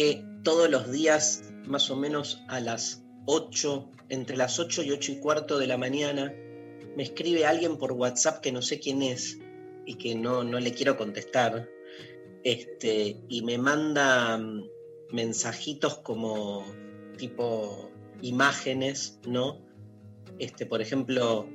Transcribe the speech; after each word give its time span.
que 0.00 0.24
todos 0.44 0.70
los 0.70 0.90
días, 0.90 1.42
más 1.66 1.90
o 1.90 1.96
menos 1.96 2.42
a 2.48 2.58
las 2.58 3.04
8, 3.26 3.90
entre 4.08 4.34
las 4.34 4.58
8 4.58 4.82
y 4.84 4.92
8 4.92 5.12
y 5.12 5.16
cuarto 5.20 5.58
de 5.58 5.66
la 5.66 5.76
mañana, 5.76 6.32
me 6.96 7.02
escribe 7.02 7.44
alguien 7.44 7.76
por 7.76 7.92
WhatsApp 7.92 8.40
que 8.40 8.50
no 8.50 8.62
sé 8.62 8.80
quién 8.80 9.02
es 9.02 9.36
y 9.84 9.96
que 9.96 10.14
no, 10.14 10.42
no 10.42 10.58
le 10.58 10.72
quiero 10.72 10.96
contestar. 10.96 11.68
Este, 12.44 13.18
y 13.28 13.42
me 13.42 13.58
manda 13.58 14.38
mm, 14.38 14.62
mensajitos 15.12 15.98
como 15.98 16.64
tipo 17.18 17.90
imágenes, 18.22 19.20
¿no? 19.26 19.60
Este, 20.38 20.64
por 20.64 20.80
ejemplo, 20.80 21.46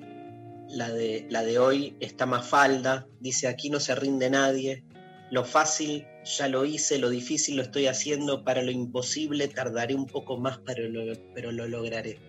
la 0.69 0.91
de, 0.91 1.25
la 1.31 1.43
de 1.43 1.57
hoy 1.57 1.97
está 1.99 2.27
más 2.27 2.47
falda, 2.47 3.07
dice 3.19 3.47
aquí 3.47 3.71
no 3.71 3.79
se 3.79 3.95
rinde 3.95 4.29
nadie, 4.29 4.83
lo 5.31 5.43
fácil 5.45 6.05
ya 6.25 6.47
lo 6.47 6.65
hice, 6.65 6.97
lo 6.97 7.09
difícil 7.09 7.55
lo 7.55 7.61
estoy 7.61 7.87
haciendo, 7.87 8.43
para 8.43 8.63
lo 8.63 8.71
imposible 8.71 9.47
tardaré 9.47 9.93
un 9.93 10.07
poco 10.07 10.37
más, 10.37 10.59
pero 10.65 10.89
lo, 10.89 11.13
pero 11.33 11.51
lo 11.51 11.67
lograré. 11.67 12.19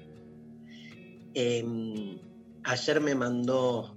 Em, 1.35 2.19
ayer 2.65 3.01
me 3.01 3.15
mandó, 3.15 3.97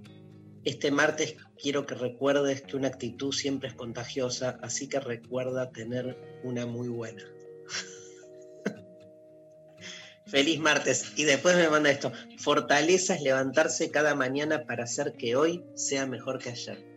este 0.64 0.90
martes 0.90 1.36
quiero 1.60 1.86
que 1.86 1.94
recuerdes 1.94 2.62
que 2.62 2.76
una 2.76 2.88
actitud 2.88 3.32
siempre 3.32 3.68
es 3.68 3.74
contagiosa, 3.74 4.58
así 4.62 4.88
que 4.88 5.00
recuerda 5.00 5.70
tener 5.70 6.16
una 6.44 6.64
muy 6.64 6.88
buena. 6.88 7.24
Feliz 10.26 10.60
martes. 10.60 11.12
Y 11.16 11.24
después 11.24 11.56
me 11.56 11.68
manda 11.68 11.90
esto, 11.90 12.12
fortaleza 12.38 13.14
es 13.14 13.20
levantarse 13.20 13.90
cada 13.90 14.14
mañana 14.14 14.64
para 14.64 14.84
hacer 14.84 15.12
que 15.12 15.36
hoy 15.36 15.62
sea 15.74 16.06
mejor 16.06 16.38
que 16.38 16.50
ayer. 16.50 16.89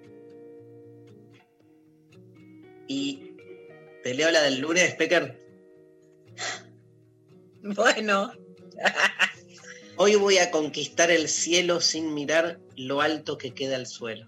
Y 2.87 3.35
te 4.03 4.13
leo 4.13 4.31
la 4.31 4.41
del 4.41 4.59
lunes, 4.59 4.95
Pecker. 4.95 5.39
Bueno, 7.65 8.33
Hoy 9.95 10.15
voy 10.15 10.37
a 10.37 10.51
conquistar 10.51 11.11
el 11.11 11.29
cielo 11.29 11.81
sin 11.81 12.13
mirar 12.13 12.59
lo 12.75 13.01
alto 13.01 13.37
que 13.37 13.53
queda 13.53 13.75
el 13.75 13.87
suelo. 13.87 14.27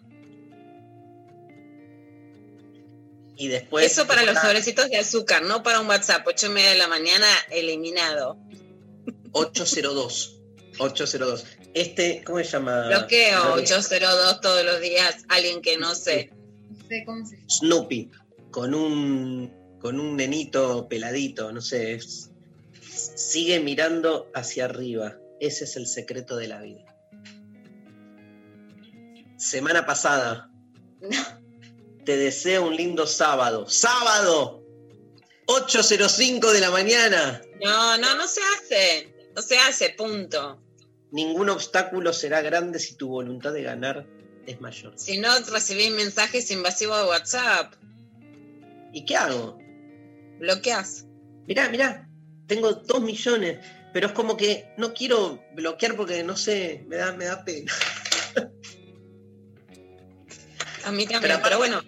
Y 3.37 3.49
después. 3.49 3.91
eso 3.91 4.07
para 4.07 4.23
los 4.23 4.37
sobrecitos 4.39 4.89
de 4.89 4.97
azúcar, 4.97 5.41
no 5.41 5.61
para 5.61 5.81
un 5.81 5.87
WhatsApp. 5.87 6.25
8 6.25 6.45
y 6.45 6.49
media 6.49 6.69
de 6.71 6.77
la 6.77 6.87
mañana, 6.87 7.27
eliminado. 7.49 8.37
802. 9.31 10.39
802. 10.77 11.45
Este, 11.73 12.23
¿cómo 12.23 12.37
se 12.37 12.45
llama? 12.45 12.87
Bloqueo 12.87 13.55
802 13.55 14.39
todos 14.39 14.63
los 14.63 14.79
días, 14.79 15.25
alguien 15.27 15.61
que 15.61 15.77
no 15.77 15.95
sé. 15.95 16.31
No 16.69 16.87
sé 16.87 17.03
cómo 17.05 17.25
se 17.25 17.35
llama. 17.35 17.49
Snoopy, 17.49 18.11
con 18.55 18.73
un, 18.73 19.77
con 19.81 19.99
un 19.99 20.15
nenito 20.15 20.87
peladito, 20.87 21.51
no 21.51 21.59
sé. 21.61 21.95
es- 21.95 22.31
sigue 23.17 23.59
mirando 23.59 24.31
hacia 24.33 24.63
arriba. 24.63 25.17
Ese 25.41 25.65
es 25.65 25.75
el 25.75 25.87
secreto 25.87 26.37
de 26.37 26.47
la 26.47 26.61
vida. 26.61 26.85
Semana 29.37 29.85
pasada. 29.85 30.49
Te 32.05 32.15
deseo 32.15 32.65
un 32.65 32.77
lindo 32.77 33.05
sábado. 33.05 33.67
¡Sábado! 33.67 34.63
8.05 35.47 36.53
de 36.53 36.59
la 36.61 36.71
mañana. 36.71 37.41
No, 37.61 37.97
no, 37.97 38.15
no 38.15 38.25
se 38.25 38.39
hace. 38.55 39.13
No 39.35 39.41
se 39.41 39.57
hace, 39.57 39.89
punto. 39.89 40.61
Ningún 41.11 41.49
obstáculo 41.49 42.13
será 42.13 42.41
grande 42.41 42.79
si 42.79 42.95
tu 42.95 43.09
voluntad 43.09 43.51
de 43.51 43.63
ganar 43.63 44.07
es 44.47 44.61
mayor. 44.61 44.93
Si 44.95 45.17
no 45.17 45.37
recibís 45.51 45.91
mensajes 45.91 46.49
invasivos 46.51 46.97
de 47.01 47.07
WhatsApp, 47.09 47.73
¿Y 48.95 49.03
qué 49.03 49.17
hago? 49.17 49.59
bloqueas. 50.39 51.05
Mirá, 51.47 51.69
mirá, 51.69 52.09
tengo 52.47 52.71
dos 52.73 53.01
millones, 53.01 53.59
pero 53.93 54.07
es 54.07 54.13
como 54.13 54.37
que 54.37 54.73
no 54.77 54.93
quiero 54.93 55.43
bloquear 55.53 55.95
porque 55.95 56.23
no 56.23 56.37
sé, 56.37 56.85
me 56.87 56.95
da, 56.95 57.11
me 57.11 57.25
da 57.25 57.43
pena. 57.43 57.71
A 60.85 60.91
mí 60.91 61.05
también, 61.07 61.21
Pero 61.21 61.39
pero, 61.43 61.57
bueno, 61.57 61.81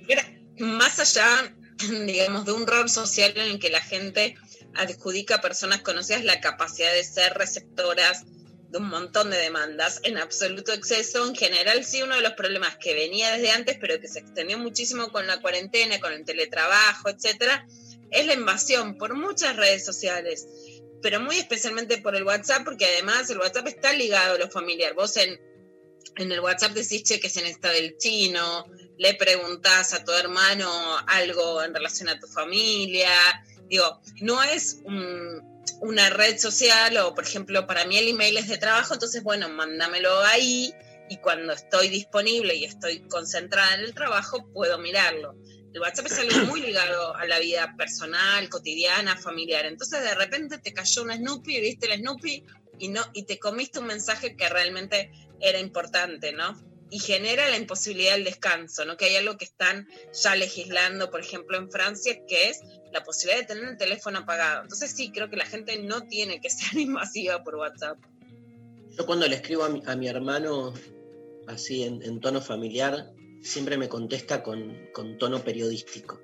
más 0.60 1.00
allá, 1.00 1.54
digamos, 2.06 2.46
de 2.46 2.52
un 2.52 2.68
rol 2.68 2.90
social 2.90 3.32
en 3.36 3.52
el 3.52 3.60
que 3.60 3.70
la 3.70 3.82
gente 3.82 4.36
adjudica 4.76 5.36
a 5.36 5.42
personas 5.42 5.82
conocidas 5.82 6.26
la 6.26 6.42
capacidad 6.42 6.92
de 6.92 7.04
ser 7.04 7.36
receptoras 7.36 8.26
de 8.70 8.78
un 8.80 8.90
montón 8.90 9.30
de 9.30 9.38
demandas 9.38 10.02
en 10.04 10.18
absoluto 10.18 10.74
exceso, 10.74 11.26
en 11.26 11.36
general 11.36 11.86
sí 11.86 12.02
uno 12.02 12.16
de 12.16 12.22
los 12.22 12.34
problemas 12.34 12.76
que 12.78 12.94
venía 12.94 13.32
desde 13.32 13.52
antes, 13.52 13.78
pero 13.80 14.00
que 14.00 14.08
se 14.08 14.20
extendió 14.20 14.58
muchísimo 14.58 15.10
con 15.10 15.26
la 15.26 15.40
cuarentena, 15.42 16.00
con 16.00 16.12
el 16.12 16.26
teletrabajo, 16.26 17.10
etcétera, 17.10 17.66
es 18.12 18.26
la 18.26 18.34
invasión 18.34 18.98
por 18.98 19.16
muchas 19.16 19.56
redes 19.56 19.86
sociales, 19.86 20.48
pero 21.02 21.20
muy 21.22 21.38
especialmente 21.38 21.98
por 22.00 22.16
el 22.16 22.24
WhatsApp, 22.24 22.64
porque 22.66 22.86
además 22.86 23.30
el 23.30 23.38
WhatsApp 23.38 23.68
está 23.68 23.94
ligado 23.94 24.36
a 24.36 24.38
lo 24.38 24.50
familiar. 24.50 24.94
Vos 24.96 25.16
en, 25.18 25.40
en 26.18 26.32
el 26.32 26.40
WhatsApp 26.40 26.72
decís, 26.74 27.04
che, 27.04 27.20
que 27.20 27.28
es 27.28 27.38
en 27.38 27.46
esta 27.46 27.70
del 27.70 27.98
chino, 27.98 28.66
le 28.98 29.14
preguntás 29.14 29.94
a 29.94 30.04
tu 30.04 30.12
hermano 30.12 30.98
algo 31.08 31.62
en 31.64 31.74
relación 31.74 32.10
a 32.10 32.20
tu 32.20 32.28
familia. 32.28 33.12
Digo, 33.70 34.02
no 34.22 34.42
es 34.44 34.80
un- 34.84 35.57
una 35.82 36.10
red 36.10 36.38
social 36.38 36.98
o, 36.98 37.14
por 37.14 37.24
ejemplo, 37.24 37.68
para 37.68 37.86
mí 37.86 37.98
el 37.98 38.08
email 38.08 38.38
es 38.38 38.48
de 38.48 38.58
trabajo, 38.58 38.94
entonces, 38.94 39.24
bueno, 39.24 39.50
mándamelo 39.50 40.20
ahí 40.22 40.74
y 41.10 41.18
cuando 41.18 41.54
estoy 41.54 41.90
disponible 41.90 42.56
y 42.56 42.66
estoy 42.66 43.08
concentrada 43.08 43.76
en 43.76 43.82
el 43.82 43.94
trabajo, 43.94 44.50
puedo 44.54 44.78
mirarlo. 44.80 45.36
El 45.74 45.82
WhatsApp 45.82 46.08
es 46.08 46.20
algo 46.20 46.46
muy 46.48 46.62
ligado 46.62 47.16
a 47.16 47.26
la 47.26 47.40
vida 47.40 47.76
personal, 47.78 48.50
cotidiana, 48.50 49.18
familiar. 49.18 49.66
Entonces, 49.66 50.02
de 50.02 50.16
repente 50.16 50.58
te 50.58 50.74
cayó 50.74 51.04
una 51.04 51.16
Snoopy, 51.16 51.62
viste 51.62 51.88
la 51.88 51.98
Snoopy 51.98 52.46
y, 52.80 52.88
no, 52.90 53.02
y 53.14 53.24
te 53.24 53.38
comiste 53.38 53.80
un 53.80 53.86
mensaje 53.86 54.36
que 54.36 54.50
realmente 54.50 55.12
era 55.40 55.60
importante, 55.60 56.32
¿no? 56.34 56.56
Y 56.90 57.00
genera 57.00 57.50
la 57.50 57.58
imposibilidad 57.58 58.14
del 58.14 58.24
descanso, 58.24 58.86
¿no? 58.86 58.96
Que 58.98 59.06
hay 59.06 59.16
algo 59.18 59.38
que 59.38 59.46
están 59.46 59.88
ya 60.14 60.36
legislando, 60.36 61.12
por 61.12 61.20
ejemplo, 61.20 61.58
en 61.58 61.70
Francia, 61.70 62.22
que 62.28 62.50
es 62.50 62.62
la 62.94 63.04
posibilidad 63.04 63.42
de 63.42 63.48
tener 63.54 63.70
el 63.70 63.78
teléfono 63.78 64.20
apagado. 64.20 64.64
Entonces 64.64 64.92
sí, 64.92 65.12
creo 65.12 65.30
que 65.30 65.36
la 65.38 65.46
gente 65.46 65.78
no 65.84 66.02
tiene 66.08 66.40
que 66.40 66.50
ser 66.50 66.78
invasiva 66.80 67.44
por 67.44 67.56
WhatsApp. 67.56 67.98
Yo 68.98 69.06
cuando 69.06 69.28
le 69.28 69.36
escribo 69.36 69.64
a 69.66 69.70
mi, 69.70 69.84
a 69.86 69.96
mi 69.96 70.08
hermano 70.08 70.74
así 71.48 71.84
en, 71.84 72.02
en 72.04 72.20
tono 72.20 72.42
familiar, 72.42 73.12
siempre 73.42 73.78
me 73.78 73.90
contesta 73.90 74.44
con, 74.44 74.90
con 74.94 75.18
tono 75.18 75.44
periodístico. 75.44 76.20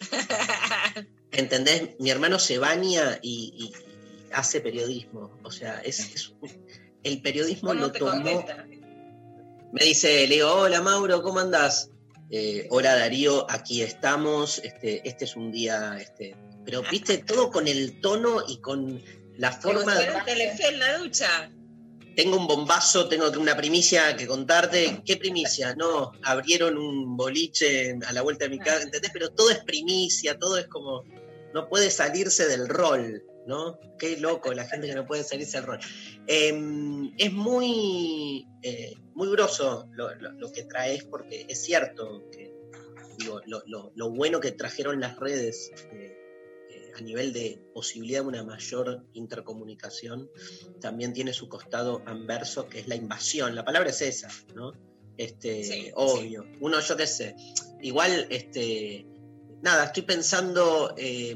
¿Entendés? 1.32 1.90
Mi 1.98 2.10
hermano 2.10 2.38
se 2.38 2.58
baña 2.58 3.18
y, 3.22 3.72
hace 4.32 4.60
periodismo. 4.60 5.38
O 5.42 5.50
sea, 5.50 5.80
es, 5.80 6.00
es- 6.14 6.32
el 7.04 7.22
periodismo 7.22 7.68
¿Cómo 7.70 7.80
lo 7.80 7.92
tomó. 7.92 8.10
contesta? 8.10 8.67
Me 9.72 9.84
dice, 9.84 10.26
le 10.26 10.36
digo, 10.36 10.50
hola 10.50 10.80
Mauro, 10.80 11.22
¿cómo 11.22 11.40
andás? 11.40 11.90
Eh, 12.30 12.66
hola 12.70 12.96
Darío, 12.96 13.46
aquí 13.50 13.82
estamos, 13.82 14.58
este, 14.64 15.06
este 15.06 15.24
es 15.24 15.36
un 15.36 15.52
día, 15.52 15.98
este, 16.00 16.36
pero 16.64 16.82
viste, 16.90 17.18
todo 17.18 17.50
con 17.50 17.68
el 17.68 18.00
tono 18.00 18.42
y 18.46 18.58
con 18.58 19.02
la 19.36 19.52
forma 19.52 19.94
de... 19.94 20.06
en 20.06 20.78
la 20.78 20.98
ducha. 20.98 21.50
Tengo 22.16 22.36
un 22.36 22.46
bombazo, 22.46 23.08
tengo 23.08 23.30
una 23.38 23.56
primicia 23.56 24.16
que 24.16 24.26
contarte. 24.26 25.02
¿Qué 25.04 25.16
primicia? 25.16 25.76
No, 25.76 26.12
abrieron 26.24 26.76
un 26.76 27.16
boliche 27.16 27.96
a 28.04 28.12
la 28.12 28.22
vuelta 28.22 28.46
de 28.46 28.50
mi 28.50 28.58
casa, 28.58 28.82
¿entendés? 28.82 29.10
Pero 29.12 29.30
todo 29.30 29.50
es 29.50 29.58
primicia, 29.58 30.36
todo 30.36 30.58
es 30.58 30.66
como, 30.66 31.04
no 31.54 31.68
puede 31.68 31.90
salirse 31.90 32.48
del 32.48 32.68
rol, 32.68 33.22
¿no? 33.48 33.80
Qué 33.98 34.16
loco 34.18 34.52
la 34.54 34.64
gente 34.66 34.86
que 34.86 34.94
no 34.94 35.06
puede 35.06 35.24
salirse 35.24 35.56
del 35.58 35.66
rol. 35.66 35.78
Em, 36.28 37.12
es 37.18 37.32
muy, 37.32 38.46
eh, 38.62 38.94
muy 39.14 39.28
groso 39.30 39.88
lo, 39.92 40.14
lo- 40.16 40.32
lo 40.32 40.52
que 40.52 40.62
traes 40.64 41.02
porque 41.04 41.46
es 41.48 41.62
cierto 41.64 42.28
que 42.30 42.52
digo, 43.18 43.40
lo, 43.46 44.10
bueno 44.10 44.38
que 44.38 44.52
trajeron 44.52 45.00
las 45.00 45.16
redes 45.18 45.72
eh, 45.92 46.16
eh, 46.70 46.92
a 46.96 47.00
nivel 47.00 47.32
de 47.32 47.60
posibilidad 47.74 48.20
de 48.22 48.28
una 48.28 48.44
mayor 48.44 49.04
intercomunicación 49.14 50.30
también 50.80 51.12
tiene 51.12 51.32
su 51.32 51.48
costado 51.48 52.02
anverso 52.06 52.68
que 52.68 52.78
es 52.80 52.86
la 52.86 52.94
invasión. 52.94 53.54
La 53.56 53.64
palabra 53.64 53.90
es 53.90 54.02
esa, 54.02 54.28
¿no? 54.54 54.72
Este, 55.16 55.64
Sí, 55.64 55.90
obvio. 55.96 56.44
Uno, 56.60 56.78
yo 56.80 56.96
qué 56.96 57.06
sé, 57.08 57.34
igual, 57.80 58.28
este, 58.30 59.04
nada, 59.62 59.86
estoy 59.86 60.04
pensando 60.04 60.94
eh, 60.96 61.34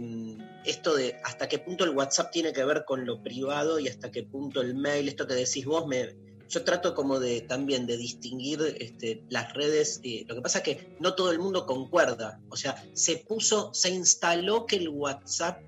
esto 0.65 0.95
de 0.95 1.21
hasta 1.25 1.49
qué 1.49 1.59
punto 1.59 1.85
el 1.85 1.91
WhatsApp 1.91 2.31
tiene 2.31 2.53
que 2.53 2.65
ver 2.65 2.85
con 2.85 3.05
lo 3.07 3.23
privado 3.23 3.79
y 3.79 3.89
hasta 3.89 4.11
qué 4.11 4.23
punto 4.23 4.61
el 4.61 4.75
mail, 4.75 5.09
esto 5.09 5.27
que 5.27 5.35
decís 5.35 5.65
vos, 5.65 5.87
me, 5.87 6.15
yo 6.49 6.65
trato 6.65 6.95
como 6.95 7.19
de 7.19 7.41
también 7.43 7.87
de 7.87 7.97
distinguir 7.97 8.61
este, 8.79 9.25
las 9.31 9.53
redes. 9.55 10.01
eh, 10.05 10.25
lo 10.29 10.35
que 10.35 10.43
pasa 10.43 10.59
es 10.59 10.65
que 10.65 10.97
no 11.01 11.15
todo 11.15 11.33
el 11.33 11.39
mundo 11.39 11.65
concuerda. 11.67 12.41
O 12.51 12.57
sea, 12.57 12.77
se 12.95 13.17
puso, 13.27 13.71
se 13.73 13.91
instaló 13.91 14.67
que 14.67 14.77
el 14.77 14.89
WhatsApp 14.91 15.61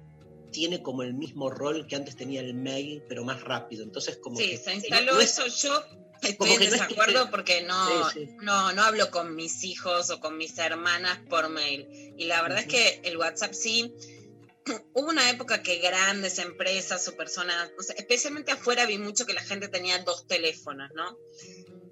tiene 0.53 0.83
como 0.83 1.03
el 1.03 1.15
mismo 1.15 1.51
rol 1.51 1.87
que 1.89 1.97
antes 1.97 2.15
tenía 2.17 2.41
el 2.41 2.55
mail, 2.55 3.03
pero 3.09 3.25
más 3.25 3.41
rápido. 3.43 3.83
Entonces, 3.83 4.19
como 4.19 4.37
Sí, 4.39 4.51
que 4.51 4.59
se 4.59 4.75
instaló 4.75 5.15
no 5.15 5.21
es- 5.21 5.37
eso. 5.39 5.47
Yo 5.67 5.83
estoy 6.23 6.37
como 6.37 6.53
en 6.53 6.59
que 6.61 6.69
no 6.69 6.75
es 6.77 6.81
que- 6.83 6.87
desacuerdo 6.89 7.31
porque 7.31 7.63
no, 7.63 8.11
Sí, 8.11 8.21
sí. 8.27 8.37
no, 8.43 8.73
no 8.73 8.83
hablo 8.83 9.11
con 9.11 9.35
mis 9.35 9.65
hijos 9.65 10.11
o 10.11 10.21
con 10.21 10.37
mis 10.37 10.57
hermanas 10.59 11.19
por 11.29 11.49
mail. 11.49 11.89
Y 12.17 12.27
la 12.27 12.43
verdad 12.43 12.59
Ujú. 12.59 12.69
es 12.69 12.73
que 12.73 13.09
el 13.09 13.17
WhatsApp 13.17 13.53
sí. 13.55 13.95
Hubo 14.95 15.09
una 15.09 15.29
época 15.31 15.63
que 15.63 15.79
grandes 15.79 16.39
empresas 16.39 17.07
o 17.09 17.17
personas, 17.17 17.71
o 17.79 17.83
sea, 17.83 17.95
especialmente 17.97 18.53
afuera, 18.53 18.87
vi 18.87 18.99
mucho 18.99 19.27
que 19.27 19.35
la 19.35 19.43
gente 19.43 19.69
tenía 19.69 19.99
dos 19.99 20.27
teléfonos, 20.27 20.91
¿no? 20.95 21.19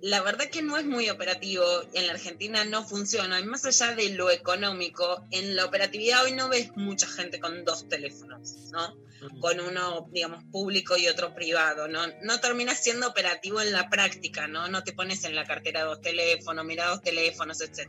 La 0.00 0.22
verdad 0.22 0.48
que 0.50 0.62
no 0.62 0.76
es 0.76 0.84
muy 0.84 1.10
operativo, 1.10 1.64
en 1.92 2.06
la 2.06 2.14
Argentina 2.14 2.64
no 2.64 2.86
funciona, 2.86 3.38
y 3.38 3.44
más 3.44 3.64
allá 3.66 3.94
de 3.94 4.10
lo 4.10 4.30
económico, 4.30 5.24
en 5.30 5.54
la 5.54 5.66
operatividad 5.66 6.24
hoy 6.24 6.32
no 6.32 6.48
ves 6.48 6.70
mucha 6.74 7.06
gente 7.06 7.40
con 7.40 7.64
dos 7.64 7.88
teléfonos, 7.88 8.70
¿no? 8.72 8.96
con 9.40 9.60
uno, 9.60 10.08
digamos, 10.10 10.42
público 10.50 10.96
y 10.96 11.08
otro 11.08 11.34
privado, 11.34 11.88
¿no? 11.88 12.00
No 12.22 12.40
termina 12.40 12.74
siendo 12.74 13.08
operativo 13.08 13.60
en 13.60 13.72
la 13.72 13.88
práctica, 13.88 14.46
¿no? 14.46 14.69
No 14.69 14.82
te 14.82 14.92
pones 14.92 15.24
en 15.24 15.34
la 15.34 15.44
cartera 15.44 15.84
dos 15.84 16.00
teléfonos, 16.00 16.64
mira 16.64 16.88
dos 16.88 17.02
teléfonos, 17.02 17.60
etc. 17.60 17.88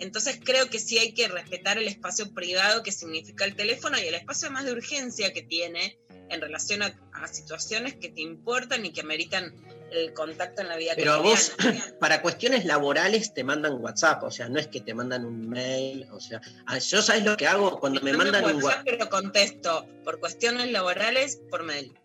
Entonces 0.00 0.40
creo 0.42 0.68
que 0.68 0.78
sí 0.78 0.98
hay 0.98 1.12
que 1.12 1.28
respetar 1.28 1.78
el 1.78 1.88
espacio 1.88 2.32
privado 2.32 2.82
que 2.82 2.92
significa 2.92 3.44
el 3.44 3.56
teléfono 3.56 3.98
y 3.98 4.06
el 4.06 4.14
espacio 4.14 4.50
más 4.50 4.64
de 4.64 4.72
urgencia 4.72 5.32
que 5.32 5.42
tiene 5.42 5.98
en 6.30 6.40
relación 6.40 6.82
a, 6.82 6.98
a 7.12 7.28
situaciones 7.28 7.94
que 7.94 8.08
te 8.08 8.20
importan 8.20 8.84
y 8.84 8.92
que 8.92 9.00
ameritan 9.00 9.54
el 9.90 10.12
contacto 10.12 10.62
en 10.62 10.68
la 10.68 10.76
vida 10.76 10.92
Pero 10.96 11.12
a 11.12 11.18
vos, 11.18 11.52
para 12.00 12.22
cuestiones 12.22 12.64
laborales 12.64 13.32
te 13.34 13.44
mandan 13.44 13.82
WhatsApp, 13.82 14.22
o 14.22 14.30
sea, 14.30 14.48
no 14.48 14.58
es 14.58 14.66
que 14.66 14.80
te 14.80 14.94
mandan 14.94 15.24
un 15.24 15.48
mail, 15.48 16.06
o 16.12 16.20
sea, 16.20 16.40
ah, 16.66 16.78
yo 16.78 17.02
sabes 17.02 17.24
lo 17.24 17.36
que 17.36 17.46
hago 17.46 17.78
cuando 17.80 18.00
me 18.02 18.12
mandan 18.12 18.44
un 18.44 18.50
WhatsApp, 18.56 18.64
WhatsApp. 18.64 18.84
pero 18.84 19.08
contesto 19.08 19.86
por 20.04 20.20
cuestiones 20.20 20.70
laborales 20.70 21.40
por 21.50 21.64
mail. 21.64 21.98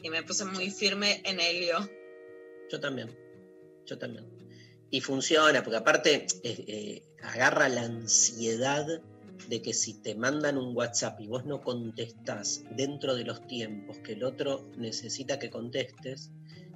Y 0.00 0.10
me 0.10 0.22
puse 0.22 0.44
muy 0.44 0.70
firme 0.70 1.20
en 1.24 1.40
Helio. 1.40 1.90
Yo 2.70 2.78
también, 2.78 3.16
yo 3.84 3.98
también. 3.98 4.26
Y 4.90 5.00
funciona, 5.00 5.62
porque 5.62 5.76
aparte 5.76 6.14
eh, 6.14 6.64
eh, 6.68 7.02
agarra 7.22 7.68
la 7.68 7.82
ansiedad 7.82 8.86
de 9.48 9.62
que 9.62 9.72
si 9.72 9.94
te 9.94 10.14
mandan 10.14 10.58
un 10.58 10.76
WhatsApp 10.76 11.20
y 11.20 11.26
vos 11.26 11.44
no 11.46 11.62
contestás 11.62 12.64
dentro 12.76 13.14
de 13.14 13.24
los 13.24 13.46
tiempos 13.46 13.98
que 13.98 14.12
el 14.12 14.24
otro 14.24 14.68
necesita 14.76 15.38
que 15.38 15.50
contestes, 15.50 16.30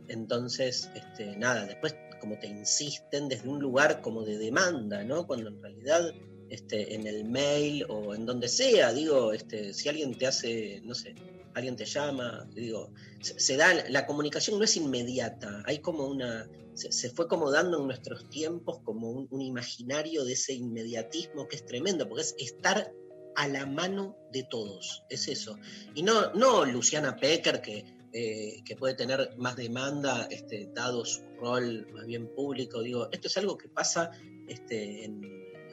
entonces, 0.09 0.91
este, 0.95 1.37
nada, 1.37 1.67
después 1.67 1.95
como 2.21 2.39
te 2.39 2.47
insisten 2.47 3.29
desde 3.29 3.49
un 3.49 3.59
lugar 3.59 4.01
como 4.01 4.23
de 4.23 4.39
demanda, 4.39 5.03
¿no? 5.03 5.27
Cuando 5.27 5.49
en 5.49 5.61
realidad 5.61 6.13
este, 6.51 6.95
en 6.95 7.07
el 7.07 7.25
mail 7.25 7.85
o 7.89 8.15
en 8.15 8.27
donde 8.27 8.49
sea, 8.49 8.93
digo, 8.93 9.33
este, 9.33 9.73
si 9.73 9.89
alguien 9.89 10.15
te 10.15 10.27
hace, 10.27 10.81
no 10.85 10.95
sé, 10.95 11.15
alguien 11.55 11.77
te 11.77 11.85
llama, 11.85 12.49
digo, 12.55 12.93
se, 13.21 13.57
da, 13.57 13.89
la 13.89 14.07
comunicación 14.07 14.59
no 14.59 14.65
es 14.65 14.77
inmediata, 14.77 15.63
hay 15.67 15.79
como 15.79 16.07
una, 16.07 16.49
se, 16.75 17.11
fue 17.11 17.29
como 17.29 17.51
dando 17.51 17.81
en 17.81 17.87
nuestros 17.87 18.29
tiempos 18.31 18.81
como 18.85 19.11
un, 19.11 19.29
un 19.31 19.41
imaginario 19.41 20.25
de 20.25 20.33
ese 20.33 20.55
inmediatismo 20.55 21.49
que 21.49 21.57
es 21.57 21.67
tremendo, 21.67 22.09
porque 22.09 22.23
es 22.23 22.35
estar 22.39 22.93
a 23.35 23.49
la 23.49 23.67
mano 23.67 24.17
de 24.33 24.45
todos, 24.45 25.05
es 25.09 25.29
eso. 25.29 25.59
Y 25.95 26.03
no, 26.03 26.33
no 26.35 26.65
Luciana 26.65 27.17
Pecker, 27.17 27.61
que, 27.61 27.85
eh, 28.13 28.63
que 28.65 28.77
puede 28.77 28.95
tener 28.95 29.35
más 29.37 29.57
demanda, 29.57 30.27
este, 30.31 30.69
dado 30.75 31.05
su 31.05 31.23
rol 31.39 31.87
más 31.93 32.07
bien 32.07 32.29
público, 32.35 32.83
digo, 32.83 33.09
esto 33.11 33.29
es 33.29 33.37
algo 33.37 33.57
que 33.57 33.69
pasa 33.69 34.11
este, 34.47 35.05
en, 35.05 35.23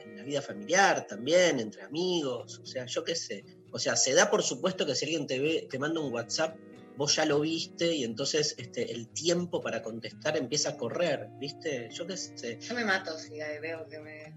en 0.02 0.16
la 0.16 0.22
vida 0.22 0.42
familiar 0.42 1.06
también, 1.06 1.60
entre 1.60 1.82
amigos, 1.82 2.58
o 2.58 2.66
sea, 2.66 2.86
yo 2.86 3.04
qué 3.04 3.14
sé. 3.14 3.44
O 3.72 3.78
sea, 3.78 3.96
se 3.96 4.14
da 4.14 4.30
por 4.30 4.42
supuesto 4.42 4.84
que 4.86 4.94
si 4.94 5.04
alguien 5.06 5.26
te 5.26 5.38
ve, 5.38 5.66
te 5.70 5.78
manda 5.78 6.00
un 6.00 6.12
WhatsApp, 6.12 6.56
vos 6.96 7.14
ya 7.16 7.24
lo 7.24 7.40
viste 7.40 7.94
y 7.94 8.04
entonces 8.04 8.54
este, 8.58 8.92
el 8.92 9.08
tiempo 9.12 9.60
para 9.62 9.82
contestar 9.82 10.36
empieza 10.36 10.70
a 10.70 10.76
correr, 10.76 11.28
¿viste? 11.38 11.88
Yo 11.90 12.06
qué 12.06 12.16
sé. 12.16 12.58
Yo 12.60 12.74
me 12.74 12.84
mato 12.84 13.16
si 13.16 13.38
veo 13.38 13.86
que 13.88 13.98
me, 14.00 14.34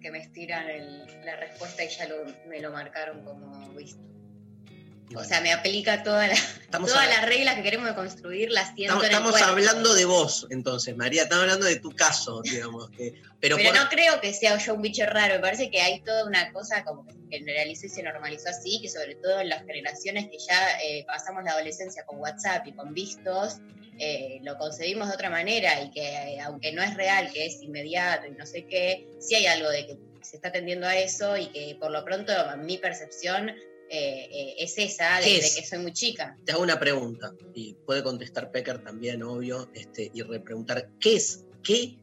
que 0.00 0.10
me 0.10 0.18
estiran 0.18 0.68
el- 0.68 1.06
la 1.24 1.36
respuesta 1.36 1.84
y 1.84 1.88
ya 1.88 2.08
lo- 2.08 2.24
me 2.48 2.60
lo 2.60 2.72
marcaron 2.72 3.22
como 3.24 3.74
visto. 3.74 4.00
O 5.16 5.24
sea, 5.24 5.40
me 5.40 5.52
aplica 5.52 6.02
toda 6.04 6.28
la- 6.28 6.34
todas 6.70 7.08
las 7.08 7.26
reglas 7.26 7.56
que 7.56 7.62
queremos 7.62 7.90
construir, 7.92 8.50
las 8.50 8.74
siento 8.74 9.02
estamos, 9.02 9.04
en 9.04 9.10
el 9.10 9.34
estamos 9.34 9.42
hablando 9.42 9.94
de 9.94 10.04
vos, 10.04 10.46
entonces, 10.50 10.96
María, 10.96 11.24
estamos 11.24 11.42
hablando 11.42 11.66
de 11.66 11.76
tu 11.80 11.90
caso, 11.90 12.42
digamos. 12.42 12.90
que- 12.90 13.14
pero 13.40 13.56
Pero 13.56 13.70
por- 13.70 13.78
no 13.80 13.88
creo 13.88 14.20
que 14.20 14.32
sea 14.32 14.56
yo 14.58 14.74
un 14.74 14.82
bicho 14.82 15.04
raro, 15.06 15.34
me 15.34 15.40
parece 15.40 15.70
que 15.70 15.80
hay 15.80 16.00
toda 16.02 16.24
una 16.26 16.52
cosa 16.52 16.84
como 16.84 17.04
que 17.06 17.12
se 17.14 17.38
generalizó 17.38 17.86
y 17.86 17.88
se 17.88 18.02
normalizó 18.02 18.50
así, 18.50 18.78
que 18.80 18.88
sobre 18.88 19.16
todo 19.16 19.40
en 19.40 19.48
las 19.48 19.64
generaciones 19.64 20.26
que 20.30 20.38
ya 20.38 20.78
eh, 20.84 21.04
pasamos 21.06 21.42
la 21.44 21.52
adolescencia 21.52 22.04
con 22.04 22.18
WhatsApp 22.18 22.66
y 22.66 22.72
con 22.72 22.94
vistos, 22.94 23.56
eh, 23.98 24.38
lo 24.42 24.56
concebimos 24.58 25.08
de 25.08 25.14
otra 25.14 25.28
manera 25.30 25.80
y 25.82 25.90
que 25.90 26.02
eh, 26.34 26.40
aunque 26.40 26.72
no 26.72 26.82
es 26.82 26.94
real, 26.94 27.30
que 27.32 27.46
es 27.46 27.60
inmediato 27.62 28.26
y 28.26 28.30
no 28.32 28.46
sé 28.46 28.66
qué, 28.66 29.08
sí 29.20 29.34
hay 29.34 29.46
algo 29.46 29.68
de 29.70 29.86
que 29.86 29.98
se 30.22 30.36
está 30.36 30.52
tendiendo 30.52 30.86
a 30.86 30.96
eso 30.96 31.36
y 31.36 31.46
que 31.48 31.76
por 31.80 31.90
lo 31.90 32.04
pronto 32.04 32.32
mi 32.58 32.78
percepción 32.78 33.52
eh, 33.90 34.28
eh, 34.32 34.54
es 34.58 34.78
esa 34.78 35.18
¿Qué 35.20 35.30
desde 35.34 35.46
es? 35.48 35.56
que 35.56 35.66
soy 35.66 35.78
muy 35.80 35.92
chica. 35.92 36.36
te 36.44 36.52
hago 36.52 36.62
una 36.62 36.78
pregunta, 36.78 37.34
y 37.54 37.74
puede 37.86 38.02
contestar 38.02 38.50
Pecker 38.52 38.82
también, 38.84 39.22
obvio, 39.22 39.68
este, 39.74 40.10
y 40.14 40.22
repreguntar, 40.22 40.88
¿qué 41.00 41.16
es, 41.16 41.44
qué, 41.62 41.96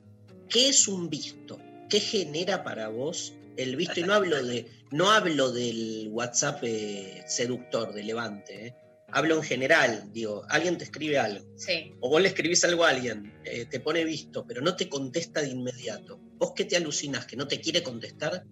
qué 0.50 0.70
es 0.70 0.88
un 0.88 1.10
visto? 1.10 1.60
¿Qué 1.90 2.00
genera 2.00 2.64
para 2.64 2.90
vos 2.90 3.34
el 3.56 3.76
visto? 3.78 4.00
Y 4.00 4.04
no 4.04 4.14
hablo 4.14 4.44
de, 4.44 4.68
no 4.92 5.12
hablo 5.12 5.52
del 5.52 6.10
WhatsApp 6.12 6.60
eh, 6.64 7.24
seductor 7.28 7.94
de 7.94 8.04
Levante, 8.04 8.76
hablo 9.10 9.36
en 9.38 9.44
general, 9.44 10.10
digo, 10.12 10.44
alguien 10.50 10.78
te 10.78 10.84
escribe 10.84 11.18
algo, 11.18 11.46
Sí. 11.56 11.94
o 12.02 12.10
vos 12.10 12.22
le 12.22 12.28
escribís 12.28 12.66
algo 12.66 12.84
a 12.84 12.90
alguien, 12.90 13.34
eh, 13.46 13.66
te 13.66 13.80
pone 13.80 14.04
visto, 14.04 14.46
pero 14.46 14.62
no 14.62 14.76
te 14.76 14.90
contesta 14.90 15.42
de 15.42 15.48
inmediato. 15.48 16.20
¿Vos 16.38 16.52
qué 16.56 16.66
te 16.66 16.76
alucinas? 16.76 17.26
¿Que 17.26 17.38
no 17.38 17.48
te 17.48 17.62
quiere 17.62 17.82
contestar? 17.82 18.44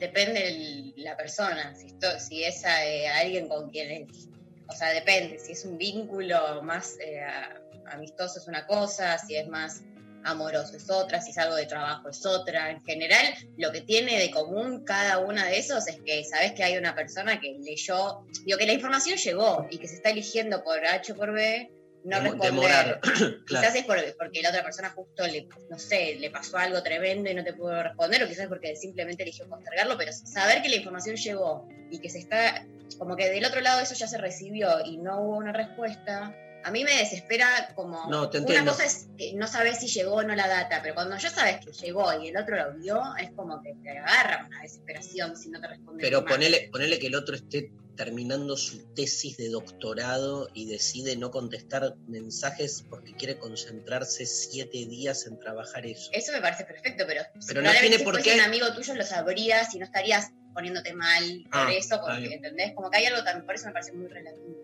Depende 0.00 0.92
la 0.96 1.16
persona, 1.16 1.74
si, 1.76 1.88
si 2.18 2.42
es 2.44 2.64
eh, 2.64 3.06
alguien 3.08 3.48
con 3.48 3.70
quien 3.70 3.90
es, 4.10 4.28
o 4.68 4.72
sea, 4.72 4.90
depende, 4.92 5.38
si 5.38 5.52
es 5.52 5.64
un 5.64 5.78
vínculo 5.78 6.62
más 6.62 6.96
eh, 7.04 7.20
a- 7.20 7.60
amistoso 7.92 8.38
es 8.38 8.48
una 8.48 8.66
cosa, 8.66 9.18
si 9.18 9.36
es 9.36 9.46
más 9.48 9.82
amoroso 10.24 10.76
es 10.76 10.90
otra, 10.90 11.20
si 11.20 11.30
es 11.30 11.38
algo 11.38 11.54
de 11.56 11.66
trabajo 11.66 12.08
es 12.08 12.24
otra. 12.26 12.70
En 12.70 12.82
general, 12.84 13.24
lo 13.56 13.72
que 13.72 13.80
tiene 13.80 14.18
de 14.18 14.30
común 14.30 14.84
cada 14.84 15.18
uno 15.18 15.42
de 15.44 15.58
esos 15.58 15.86
es 15.88 15.96
que 16.04 16.24
sabes 16.24 16.52
que 16.52 16.62
hay 16.62 16.76
una 16.76 16.94
persona 16.94 17.40
que 17.40 17.56
leyó, 17.58 18.24
digo 18.44 18.58
que 18.58 18.66
la 18.66 18.72
información 18.74 19.16
llegó 19.18 19.66
y 19.70 19.78
que 19.78 19.88
se 19.88 19.96
está 19.96 20.10
eligiendo 20.10 20.62
por 20.62 20.84
H 20.84 21.12
o 21.12 21.16
por 21.16 21.32
B, 21.32 21.70
no 22.04 22.20
responder. 22.20 22.50
demorar. 22.50 23.00
Quizás 23.46 23.74
es 23.74 23.84
por- 23.84 24.16
porque 24.18 24.42
la 24.42 24.50
otra 24.50 24.62
persona 24.62 24.90
justo 24.90 25.26
le, 25.26 25.48
no 25.68 25.78
sé, 25.78 26.16
le 26.18 26.30
pasó 26.30 26.56
algo 26.58 26.82
tremendo 26.82 27.30
y 27.30 27.34
no 27.34 27.44
te 27.44 27.52
pudo 27.52 27.82
responder, 27.82 28.22
o 28.22 28.28
quizás 28.28 28.46
porque 28.48 28.76
simplemente 28.76 29.22
eligió 29.22 29.48
postergarlo, 29.48 29.96
pero 29.98 30.12
saber 30.12 30.62
que 30.62 30.68
la 30.68 30.76
información 30.76 31.16
llegó 31.16 31.68
y 31.90 31.98
que 31.98 32.08
se 32.08 32.18
está, 32.20 32.66
como 32.98 33.16
que 33.16 33.28
del 33.30 33.44
otro 33.44 33.60
lado 33.60 33.80
eso 33.80 33.94
ya 33.94 34.06
se 34.06 34.18
recibió 34.18 34.84
y 34.84 34.98
no 34.98 35.20
hubo 35.20 35.36
una 35.36 35.52
respuesta, 35.52 36.34
a 36.62 36.70
mí 36.70 36.84
me 36.84 36.94
desespera 36.94 37.72
como... 37.74 38.06
No, 38.10 38.28
te 38.28 38.38
una 38.38 38.64
cosa 38.64 38.84
es 38.84 39.08
que 39.16 39.32
no 39.34 39.46
sabes 39.46 39.78
si 39.78 39.86
llegó 39.88 40.16
o 40.16 40.22
no 40.22 40.34
la 40.34 40.46
data, 40.46 40.80
pero 40.82 40.94
cuando 40.94 41.16
ya 41.16 41.30
sabes 41.30 41.64
que 41.64 41.72
llegó 41.72 42.12
y 42.22 42.28
el 42.28 42.36
otro 42.36 42.56
lo 42.56 42.74
vio, 42.78 43.02
es 43.18 43.30
como 43.32 43.62
que 43.62 43.74
te 43.82 43.98
agarra 43.98 44.46
una 44.46 44.60
desesperación 44.62 45.36
si 45.36 45.48
no 45.50 45.60
te 45.60 45.68
responde. 45.68 46.02
Pero 46.02 46.24
ponele, 46.24 46.68
ponele 46.70 46.98
que 46.98 47.06
el 47.06 47.14
otro 47.14 47.34
esté 47.34 47.72
terminando 47.96 48.56
su 48.56 48.78
tesis 48.94 49.36
de 49.36 49.48
doctorado 49.50 50.48
y 50.54 50.66
decide 50.66 51.16
no 51.16 51.30
contestar 51.30 51.96
mensajes 52.06 52.84
porque 52.88 53.14
quiere 53.14 53.38
concentrarse 53.38 54.24
siete 54.26 54.86
días 54.86 55.26
en 55.26 55.38
trabajar 55.38 55.86
eso. 55.86 56.10
Eso 56.12 56.32
me 56.32 56.40
parece 56.40 56.64
perfecto, 56.64 57.04
pero, 57.06 57.22
Pero 57.46 57.62
no 57.62 57.70
tiene 57.80 57.98
si 57.98 58.04
por 58.04 58.22
qué- 58.22 58.34
un 58.34 58.40
amigo 58.40 58.72
tuyo 58.74 58.94
lo 58.94 59.04
sabrías 59.04 59.74
y 59.74 59.78
no 59.78 59.84
estarías 59.84 60.30
poniéndote 60.54 60.92
mal 60.94 61.44
por 61.50 61.60
Ah, 61.60 61.72
eso, 61.72 62.00
porque. 62.00 62.34
¿entendés? 62.34 62.72
Como 62.74 62.90
que 62.90 62.98
hay 62.98 63.04
algo 63.06 63.22
también, 63.22 63.46
por 63.46 63.54
eso 63.54 63.66
me 63.66 63.72
parece 63.72 63.92
muy 63.92 64.08
relativo. 64.08 64.56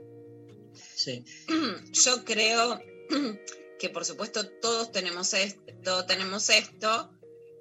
Sí. 0.95 1.25
Yo 1.93 2.25
creo 2.25 2.81
que 3.79 3.91
por 3.91 4.05
supuesto 4.05 4.49
todos 4.61 4.91
tenemos 4.93 5.33
esto, 5.35 5.61
todos 5.85 6.07
tenemos 6.07 6.49
esto. 6.51 7.13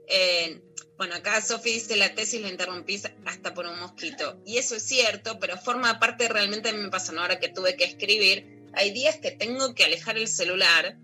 Eh, 0.08 0.62
bueno, 0.98 1.16
acá 1.16 1.42
Sofi 1.42 1.74
dice 1.74 1.98
la 1.98 2.16
tesis 2.16 2.42
la 2.42 2.50
interrumpís 2.50 3.04
hasta 3.26 3.54
por 3.54 3.66
un 3.66 3.80
mosquito. 3.80 4.42
Y 4.46 4.58
eso 4.58 4.76
es 4.76 4.84
cierto, 4.84 5.40
pero 5.40 5.58
forma 5.58 6.00
parte 6.00 6.28
realmente 6.30 6.72
me 6.74 6.90
pasa, 6.90 7.12
¿no? 7.12 7.22
ahora 7.22 7.40
que 7.40 7.50
tuve 7.50 7.76
que 7.76 7.84
escribir. 7.84 8.66
Hay 8.74 8.92
días 8.92 9.18
que 9.18 9.32
tengo 9.32 9.76
que 9.76 9.84
alejar 9.84 10.18
el 10.18 10.28
celular. 10.28 10.98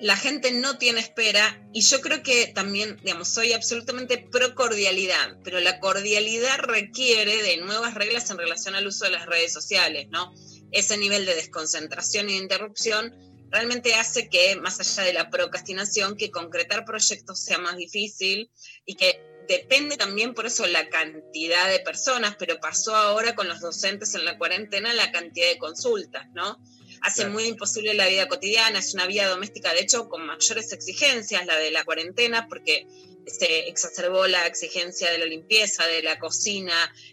La 0.00 0.16
gente 0.16 0.52
no 0.52 0.78
tiene 0.78 1.00
espera 1.00 1.60
y 1.72 1.80
yo 1.80 2.00
creo 2.00 2.22
que 2.22 2.46
también, 2.46 2.98
digamos, 3.02 3.28
soy 3.28 3.52
absolutamente 3.52 4.18
pro 4.18 4.54
cordialidad, 4.54 5.36
pero 5.42 5.58
la 5.58 5.80
cordialidad 5.80 6.58
requiere 6.58 7.42
de 7.42 7.56
nuevas 7.56 7.94
reglas 7.94 8.30
en 8.30 8.38
relación 8.38 8.76
al 8.76 8.86
uso 8.86 9.06
de 9.06 9.10
las 9.10 9.26
redes 9.26 9.52
sociales, 9.52 10.06
¿no? 10.10 10.32
ese 10.70 10.98
nivel 10.98 11.26
de 11.26 11.34
desconcentración 11.34 12.28
y 12.28 12.32
de 12.34 12.38
interrupción 12.38 13.14
realmente 13.50 13.94
hace 13.94 14.28
que, 14.28 14.56
más 14.56 14.80
allá 14.80 15.04
de 15.04 15.12
la 15.12 15.30
procrastinación, 15.30 16.16
que 16.16 16.30
concretar 16.30 16.84
proyectos 16.84 17.40
sea 17.40 17.58
más 17.58 17.76
difícil 17.76 18.50
y 18.84 18.94
que 18.94 19.22
depende 19.48 19.96
también 19.96 20.34
por 20.34 20.46
eso 20.46 20.66
la 20.66 20.88
cantidad 20.88 21.68
de 21.70 21.80
personas, 21.80 22.36
pero 22.38 22.60
pasó 22.60 22.94
ahora 22.94 23.34
con 23.34 23.48
los 23.48 23.60
docentes 23.60 24.14
en 24.14 24.24
la 24.24 24.36
cuarentena 24.36 24.92
la 24.92 25.10
cantidad 25.10 25.48
de 25.48 25.58
consultas, 25.58 26.26
¿no? 26.34 26.58
Hace 27.02 27.22
Claro. 27.22 27.32
muy 27.32 27.44
imposible 27.44 27.94
la 27.94 28.06
vida 28.08 28.28
cotidiana, 28.28 28.78
es 28.78 28.94
una 28.94 29.06
vida 29.06 29.26
doméstica, 29.28 29.72
de 29.72 29.80
hecho, 29.80 30.08
con 30.08 30.26
mayores 30.26 30.72
exigencias 30.72 31.46
la 31.46 31.56
de 31.56 31.70
la 31.70 31.84
cuarentena, 31.84 32.48
porque 32.48 32.86
se 33.26 33.68
exacerbó 33.68 34.26
la 34.26 34.46
exigencia 34.46 35.10
de 35.10 35.18
la 35.18 35.26
limpieza, 35.26 35.86
de 35.86 36.02
la 36.02 36.18
cocina, 36.18 36.72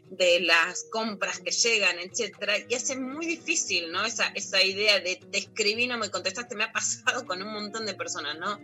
de 0.10 0.40
las 0.40 0.86
compras 0.90 1.40
que 1.40 1.52
llegan, 1.52 2.00
etcétera, 2.00 2.56
y 2.70 2.74
hace 2.74 2.96
muy 2.96 3.26
difícil, 3.26 3.92
¿no? 3.92 4.06
Esa, 4.06 4.28
esa 4.28 4.64
idea 4.64 5.00
de 5.02 5.18
te 5.18 5.38
escribí, 5.40 5.88
no 5.88 5.98
me 5.98 6.10
contestaste, 6.10 6.56
me 6.56 6.64
ha 6.64 6.72
pasado 6.74 7.26
con 7.26 7.42
un 7.42 7.52
montón 7.52 7.86
de 7.86 7.96
personas, 7.96 8.38
¿no? 8.40 8.60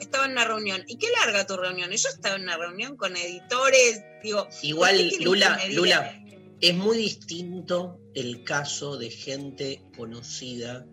Estaba- 0.00 0.24
en 0.26 0.32
una 0.32 0.44
reunión, 0.44 0.82
¿y 0.88 0.96
qué 0.96 1.06
larga 1.20 1.46
tu 1.46 1.56
reunión? 1.56 1.92
Y 1.92 1.96
yo 1.98 2.08
estaba 2.08 2.36
en 2.36 2.42
una 2.42 2.56
reunión 2.56 2.96
con 2.96 3.16
editores, 3.16 4.02
digo, 4.22 4.44
¿por 4.44 4.60
qué 4.60 4.66
Igual, 4.66 5.10
Lula? 5.20 5.60
Lula, 5.70 6.24
es 6.60 6.74
muy 6.74 6.96
distinto 6.96 8.00
el 8.14 8.42
caso 8.42 8.96
de 8.96 9.10
gente 9.10 9.82
conocida 9.96 10.86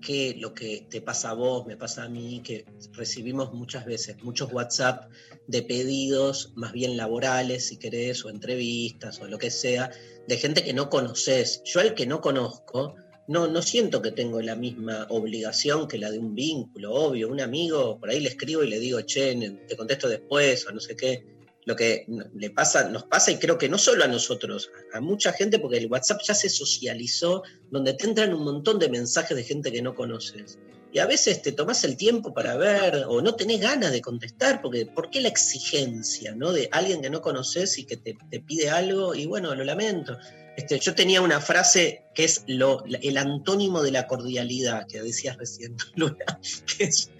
que 0.00 0.36
lo 0.38 0.54
que 0.54 0.86
te 0.88 1.00
pasa 1.00 1.30
a 1.30 1.34
vos, 1.34 1.66
me 1.66 1.76
pasa 1.76 2.04
a 2.04 2.08
mí, 2.08 2.40
que 2.44 2.64
recibimos 2.92 3.52
muchas 3.52 3.84
veces 3.84 4.22
muchos 4.22 4.52
WhatsApp 4.52 5.10
de 5.48 5.62
pedidos 5.62 6.52
más 6.54 6.72
bien 6.72 6.96
laborales, 6.96 7.66
si 7.66 7.78
querés, 7.78 8.24
o 8.24 8.30
entrevistas 8.30 9.20
o 9.20 9.26
lo 9.26 9.38
que 9.38 9.50
sea, 9.50 9.90
de 10.28 10.36
gente 10.36 10.62
que 10.62 10.72
no 10.72 10.88
conoces. 10.88 11.62
Yo 11.64 11.80
al 11.80 11.94
que 11.94 12.06
no 12.06 12.20
conozco, 12.20 12.94
no, 13.26 13.48
no 13.48 13.60
siento 13.60 14.00
que 14.00 14.12
tengo 14.12 14.40
la 14.40 14.54
misma 14.54 15.06
obligación 15.10 15.88
que 15.88 15.98
la 15.98 16.12
de 16.12 16.20
un 16.20 16.34
vínculo, 16.36 16.94
obvio. 16.94 17.28
Un 17.28 17.40
amigo, 17.40 17.98
por 17.98 18.10
ahí 18.10 18.20
le 18.20 18.28
escribo 18.28 18.62
y 18.62 18.70
le 18.70 18.78
digo, 18.78 19.00
che, 19.00 19.34
te 19.66 19.76
contesto 19.76 20.08
después 20.08 20.64
o 20.68 20.72
no 20.72 20.78
sé 20.78 20.94
qué 20.94 21.37
lo 21.68 21.76
que 21.76 22.06
le 22.34 22.48
pasa, 22.48 22.88
nos 22.88 23.04
pasa, 23.04 23.30
y 23.30 23.36
creo 23.36 23.58
que 23.58 23.68
no 23.68 23.76
solo 23.76 24.02
a 24.02 24.08
nosotros, 24.08 24.70
a 24.94 25.02
mucha 25.02 25.34
gente, 25.34 25.58
porque 25.58 25.76
el 25.76 25.90
WhatsApp 25.90 26.22
ya 26.26 26.34
se 26.34 26.48
socializó, 26.48 27.42
donde 27.70 27.92
te 27.92 28.06
entran 28.06 28.32
un 28.32 28.42
montón 28.42 28.78
de 28.78 28.88
mensajes 28.88 29.36
de 29.36 29.44
gente 29.44 29.70
que 29.70 29.82
no 29.82 29.94
conoces. 29.94 30.58
Y 30.94 30.98
a 31.00 31.06
veces 31.06 31.42
te 31.42 31.52
tomás 31.52 31.84
el 31.84 31.98
tiempo 31.98 32.32
para 32.32 32.56
ver, 32.56 33.04
o 33.06 33.20
no 33.20 33.34
tenés 33.34 33.60
ganas 33.60 33.92
de 33.92 34.00
contestar, 34.00 34.62
porque 34.62 34.86
¿por 34.86 35.10
qué 35.10 35.20
la 35.20 35.28
exigencia 35.28 36.34
¿no? 36.34 36.52
de 36.52 36.70
alguien 36.72 37.02
que 37.02 37.10
no 37.10 37.20
conoces 37.20 37.76
y 37.76 37.84
que 37.84 37.98
te, 37.98 38.16
pide 38.40 38.70
algo? 38.70 39.14
Y 39.14 39.26
bueno, 39.26 39.54
lo 39.54 39.62
lamento. 39.62 40.16
Este, 40.56 40.78
yo 40.78 40.94
tenía 40.94 41.20
una 41.20 41.42
frase 41.42 42.06
que 42.14 42.24
es 42.24 42.44
lo, 42.46 42.82
el 42.86 43.18
antónimo 43.18 43.82
de 43.82 43.92
la 43.92 44.06
cordialidad, 44.06 44.86
que 44.88 45.02
decías 45.02 45.36
recién, 45.36 45.76
Luna, 45.96 46.40
que 46.78 46.84
es 46.84 47.10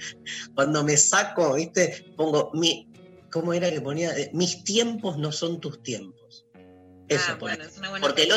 cuando 0.54 0.82
me 0.82 0.96
saco, 0.96 1.52
¿viste? 1.52 2.06
Pongo 2.16 2.50
mi, 2.54 2.88
¿Cómo 3.30 3.52
era 3.52 3.70
que 3.70 3.80
ponía? 3.80 4.16
Eh, 4.16 4.30
Mis 4.32 4.64
tiempos 4.64 5.18
no 5.18 5.32
son 5.32 5.61
tus 5.61 5.82
tiempos. 5.82 6.47
Eso 7.08 7.25
Ah, 7.28 7.38
ponía. 7.38 7.56
bueno, 7.56 7.70
es 7.70 7.78
una 7.78 7.90
buena 7.90 8.06
Porque 8.06 8.23
el, 8.25 8.32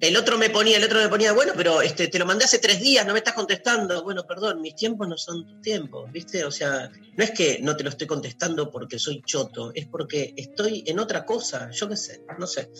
el 0.00 0.16
otro 0.16 0.36
me 0.38 0.50
ponía, 0.50 0.76
el 0.78 0.84
otro 0.84 0.98
me 1.00 1.08
ponía, 1.08 1.32
bueno, 1.32 1.52
pero 1.56 1.80
este, 1.80 2.08
te 2.08 2.18
lo 2.18 2.26
mandé 2.26 2.44
hace 2.44 2.58
tres 2.58 2.80
días, 2.80 3.06
no 3.06 3.12
me 3.12 3.18
estás 3.20 3.34
contestando. 3.34 4.02
Bueno, 4.02 4.24
perdón, 4.26 4.60
mis 4.60 4.74
tiempos 4.74 5.08
no 5.08 5.16
son 5.16 5.46
tus 5.46 5.60
tiempos, 5.62 6.10
¿viste? 6.12 6.44
O 6.44 6.50
sea, 6.50 6.90
no 7.16 7.24
es 7.24 7.30
que 7.30 7.58
no 7.62 7.76
te 7.76 7.84
lo 7.84 7.90
estoy 7.90 8.06
contestando 8.06 8.70
porque 8.70 8.98
soy 8.98 9.22
choto, 9.24 9.70
es 9.74 9.86
porque 9.86 10.34
estoy 10.36 10.82
en 10.86 10.98
otra 10.98 11.24
cosa, 11.24 11.70
yo 11.70 11.88
qué 11.88 11.96
sé, 11.96 12.22
no 12.38 12.46
sé. 12.46 12.70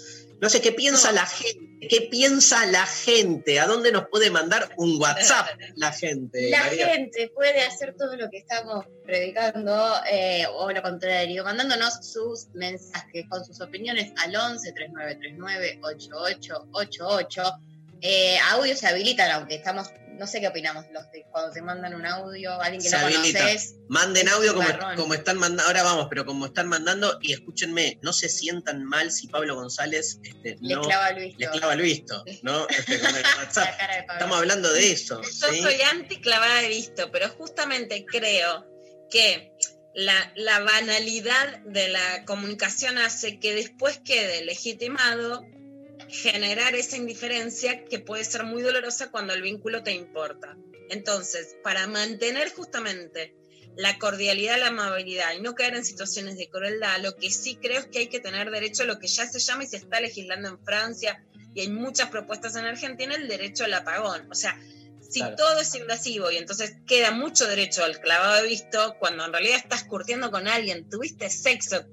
No 0.42 0.50
sé 0.50 0.60
qué 0.60 0.72
piensa 0.72 1.10
No. 1.10 1.14
la 1.14 1.26
gente, 1.26 1.86
qué 1.88 2.08
piensa 2.10 2.66
la 2.66 2.84
gente, 2.84 3.60
a 3.60 3.66
dónde 3.68 3.92
nos 3.92 4.08
puede 4.08 4.28
mandar 4.28 4.70
un 4.76 5.00
WhatsApp 5.00 5.46
la 5.76 5.92
gente. 5.92 6.50
La 6.50 6.64
María? 6.64 6.88
gente 6.88 7.30
puede 7.32 7.62
hacer 7.62 7.94
todo 7.96 8.16
lo 8.16 8.28
que 8.28 8.38
estamos 8.38 8.84
predicando, 9.04 9.94
eh, 10.10 10.44
o 10.52 10.70
lo 10.72 10.82
contrario, 10.82 11.44
mandándonos 11.44 11.94
sus 12.04 12.48
mensajes 12.54 13.24
con 13.30 13.44
sus 13.44 13.60
opiniones 13.60 14.12
al 14.16 14.34
11 14.34 14.72
3939 14.72 15.78
8888. 15.80 17.42
Eh, 18.00 18.36
audios 18.50 18.80
se 18.80 18.88
habilitan, 18.88 19.30
aunque 19.30 19.54
estamos, 19.54 19.90
no 20.18 20.26
sé 20.26 20.40
qué 20.40 20.48
opinamos 20.48 20.86
los 20.92 21.10
de 21.10 21.24
cuando 21.30 21.52
te 21.52 21.62
mandan 21.62 21.94
un 21.94 22.06
audio, 22.06 22.60
alguien 22.60 22.82
que 22.82 22.90
no 22.90 23.00
conoces. 23.00 23.74
Manden 23.88 24.28
audio 24.28 24.54
como, 24.54 24.68
como 24.96 25.14
están 25.14 25.38
mandando, 25.38 25.64
ahora 25.64 25.82
vamos, 25.82 26.06
pero 26.08 26.24
como 26.24 26.46
están 26.46 26.68
mandando, 26.68 27.18
y 27.20 27.32
escúchenme, 27.32 27.98
no 28.02 28.12
se 28.12 28.28
sientan 28.28 28.84
mal 28.84 29.10
si 29.10 29.28
Pablo 29.28 29.54
González 29.54 30.18
este, 30.22 30.56
Les 30.60 30.76
no 30.76 30.82
clava 30.82 31.10
el 31.10 31.24
visto. 31.24 31.50
clava 31.50 31.72
el 31.74 31.80
visto, 31.82 32.24
¿no? 32.42 32.66
Este, 32.82 32.98
con 33.00 33.14
el 33.14 33.22
WhatsApp. 33.38 33.74
Estamos 34.10 34.38
hablando 34.38 34.72
de 34.72 34.92
eso. 34.92 35.20
Yo 35.22 35.48
¿sí? 35.52 35.60
soy 35.60 35.80
anti 35.82 36.20
clavada 36.20 36.60
de 36.60 36.68
visto, 36.68 37.10
pero 37.10 37.28
justamente 37.28 38.04
creo 38.06 38.66
que 39.10 39.52
la, 39.94 40.32
la 40.36 40.60
banalidad 40.60 41.60
de 41.66 41.88
la 41.88 42.24
comunicación 42.24 42.98
hace 42.98 43.38
que 43.38 43.54
después 43.54 44.00
quede 44.04 44.44
legitimado 44.44 45.44
generar 46.12 46.74
esa 46.74 46.96
indiferencia 46.96 47.84
que 47.84 47.98
puede 47.98 48.24
ser 48.24 48.44
muy 48.44 48.62
dolorosa 48.62 49.10
cuando 49.10 49.32
el 49.32 49.42
vínculo 49.42 49.82
te 49.82 49.92
importa. 49.92 50.56
Entonces, 50.90 51.56
para 51.64 51.86
mantener 51.86 52.50
justamente 52.52 53.34
la 53.76 53.98
cordialidad, 53.98 54.58
la 54.60 54.66
amabilidad 54.66 55.32
y 55.32 55.40
no 55.40 55.54
caer 55.54 55.74
en 55.74 55.84
situaciones 55.84 56.36
de 56.36 56.50
crueldad, 56.50 57.00
lo 57.00 57.16
que 57.16 57.30
sí 57.30 57.56
creo 57.56 57.80
es 57.80 57.86
que 57.86 58.00
hay 58.00 58.08
que 58.08 58.20
tener 58.20 58.50
derecho 58.50 58.82
a 58.82 58.86
lo 58.86 58.98
que 58.98 59.06
ya 59.06 59.26
se 59.26 59.38
llama 59.38 59.64
y 59.64 59.68
se 59.68 59.78
está 59.78 60.00
legislando 60.00 60.50
en 60.50 60.62
Francia 60.62 61.24
y 61.54 61.62
hay 61.62 61.68
muchas 61.68 62.10
propuestas 62.10 62.56
en 62.56 62.66
Argentina, 62.66 63.14
el 63.14 63.28
derecho 63.28 63.64
al 63.64 63.72
apagón. 63.72 64.30
O 64.30 64.34
sea, 64.34 64.60
si 65.00 65.20
Claro. 65.20 65.36
todo 65.36 65.60
es 65.60 65.74
invasivo 65.74 66.30
y 66.30 66.36
entonces 66.36 66.74
queda 66.86 67.10
mucho 67.10 67.46
derecho 67.46 67.84
al 67.84 68.00
clavado 68.00 68.42
de 68.42 68.48
visto, 68.48 68.96
cuando 68.98 69.24
en 69.24 69.32
realidad 69.32 69.56
estás 69.56 69.84
curtiendo 69.84 70.30
con 70.30 70.46
alguien, 70.46 70.88
tuviste 70.88 71.30
sexo, 71.30 71.86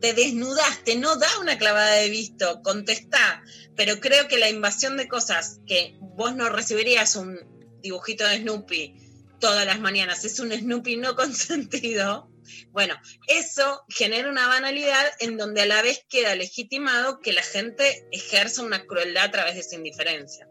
te 0.00 0.12
desnudaste, 0.12 0.96
no 0.96 1.16
da 1.16 1.28
una 1.40 1.58
clavada 1.58 1.94
de 1.96 2.08
visto, 2.08 2.62
contestá. 2.62 3.42
Pero 3.76 4.00
creo 4.00 4.28
que 4.28 4.38
la 4.38 4.50
invasión 4.50 4.96
de 4.96 5.08
cosas 5.08 5.60
que 5.66 5.96
vos 6.00 6.34
no 6.34 6.48
recibirías 6.48 7.16
un 7.16 7.38
dibujito 7.82 8.26
de 8.26 8.38
Snoopy 8.38 8.94
todas 9.42 9.66
las 9.66 9.80
mañanas, 9.80 10.24
es 10.24 10.38
un 10.38 10.52
Snoopy 10.52 10.96
no 10.96 11.16
consentido. 11.16 12.30
Bueno, 12.70 12.94
eso 13.26 13.84
genera 13.88 14.28
una 14.28 14.46
banalidad 14.46 15.04
en 15.20 15.36
donde 15.36 15.62
a 15.62 15.66
la 15.66 15.82
vez 15.82 16.04
queda 16.08 16.34
legitimado 16.34 17.20
que 17.20 17.32
la 17.32 17.42
gente 17.42 18.06
ejerza 18.12 18.62
una 18.62 18.86
crueldad 18.86 19.24
a 19.24 19.30
través 19.30 19.54
de 19.54 19.60
esa 19.60 19.76
indiferencia. 19.76 20.48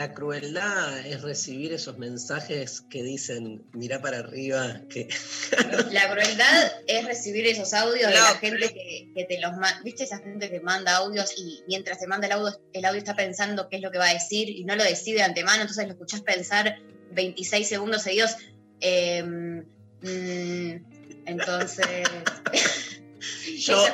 La 0.00 0.14
crueldad 0.14 1.06
es 1.06 1.20
recibir 1.20 1.74
esos 1.74 1.98
mensajes 1.98 2.80
que 2.88 3.02
dicen, 3.02 3.66
mira 3.74 4.00
para 4.00 4.20
arriba, 4.20 4.80
que 4.88 5.06
La 5.92 6.10
crueldad 6.10 6.72
es 6.86 7.04
recibir 7.04 7.46
esos 7.46 7.74
audios 7.74 8.08
de 8.08 8.14
la 8.14 8.34
gente 8.36 8.56
pero- 8.60 8.72
que, 8.72 9.12
que 9.14 9.24
te 9.26 9.38
los 9.42 9.52
manda. 9.52 9.78
¿Viste 9.84 10.04
esa 10.04 10.16
gente 10.20 10.48
que 10.48 10.60
manda 10.60 10.96
audios 10.96 11.34
y 11.36 11.64
mientras 11.68 11.98
te 11.98 12.06
manda 12.06 12.28
el 12.28 12.32
audio, 12.32 12.58
el 12.72 12.84
audio 12.86 12.96
está 12.98 13.14
pensando 13.14 13.68
qué 13.68 13.76
es 13.76 13.82
lo 13.82 13.90
que 13.90 13.98
va 13.98 14.08
a 14.08 14.14
decir 14.14 14.48
y 14.48 14.64
no 14.64 14.74
lo 14.74 14.84
decide 14.84 15.16
de 15.16 15.24
antemano, 15.24 15.60
entonces 15.60 15.84
lo 15.84 15.92
escuchás 15.92 16.22
pensar 16.22 16.78
26 17.12 17.68
segundos 17.68 18.00
seguidos? 18.02 18.36
Eh, 18.80 19.22
mm, 19.22 20.76
entonces. 21.26 21.86
yo, 23.58 23.84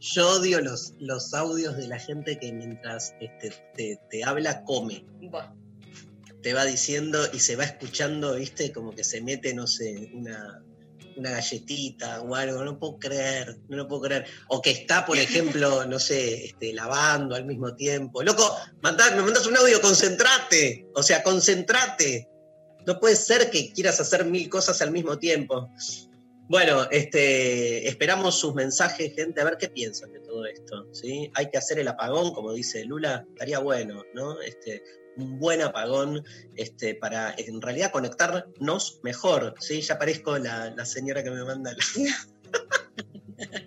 yo, 0.00 0.28
odio 0.28 0.60
los, 0.60 0.94
los 0.98 1.34
audios 1.34 1.76
de 1.76 1.88
la 1.88 1.98
gente 1.98 2.38
que 2.38 2.52
mientras 2.52 3.14
este, 3.20 3.52
te, 3.74 3.98
te 4.10 4.24
habla, 4.24 4.62
come. 4.64 5.04
bueno, 5.20 5.56
te 6.42 6.54
va 6.54 6.64
diciendo 6.64 7.26
y 7.32 7.40
se 7.40 7.56
va 7.56 7.64
escuchando, 7.64 8.36
viste, 8.36 8.72
como 8.72 8.94
que 8.94 9.02
se 9.02 9.20
mete, 9.20 9.52
no 9.52 9.66
sé, 9.66 10.10
una, 10.14 10.62
una 11.16 11.30
galletita 11.30 12.20
o 12.20 12.34
algo, 12.34 12.64
no 12.64 12.78
puedo 12.78 12.98
creer, 12.98 13.58
no 13.68 13.76
lo 13.78 13.88
puedo 13.88 14.02
creer. 14.02 14.26
O 14.48 14.62
que 14.62 14.70
está, 14.70 15.04
por 15.04 15.18
ejemplo, 15.18 15.84
no 15.88 15.98
sé, 15.98 16.44
este, 16.44 16.72
lavando 16.72 17.34
al 17.34 17.46
mismo 17.46 17.74
tiempo. 17.74 18.22
Loco, 18.22 18.56
mandá- 18.82 19.14
me 19.16 19.22
mandas 19.22 19.46
un 19.46 19.56
audio, 19.56 19.80
concentrate. 19.80 20.86
O 20.94 21.02
sea, 21.02 21.22
concentrate. 21.22 22.28
No 22.86 23.00
puede 23.00 23.16
ser 23.16 23.50
que 23.50 23.72
quieras 23.72 23.98
hacer 23.98 24.24
mil 24.24 24.48
cosas 24.48 24.80
al 24.82 24.92
mismo 24.92 25.18
tiempo. 25.18 25.68
Bueno, 26.48 26.86
este, 26.90 27.88
esperamos 27.88 28.38
sus 28.38 28.54
mensajes, 28.54 29.14
gente, 29.14 29.40
a 29.40 29.44
ver 29.44 29.56
qué 29.58 29.68
piensan 29.68 30.12
de 30.12 30.20
todo 30.20 30.46
esto. 30.46 30.86
¿sí? 30.92 31.30
Hay 31.34 31.50
que 31.50 31.58
hacer 31.58 31.78
el 31.78 31.88
apagón, 31.88 32.32
como 32.34 32.52
dice 32.52 32.84
Lula, 32.84 33.24
estaría 33.30 33.58
bueno, 33.58 34.04
¿no? 34.14 34.40
Este, 34.40 34.82
un 35.16 35.38
buen 35.40 35.60
apagón 35.62 36.24
este, 36.54 36.94
para 36.94 37.34
en 37.38 37.60
realidad 37.60 37.90
conectarnos 37.90 39.00
mejor. 39.02 39.54
¿sí? 39.58 39.80
Ya 39.80 39.98
parezco 39.98 40.38
la, 40.38 40.70
la 40.70 40.84
señora 40.86 41.24
que 41.24 41.30
me 41.30 41.42
manda. 41.44 41.72
la- 41.72 42.14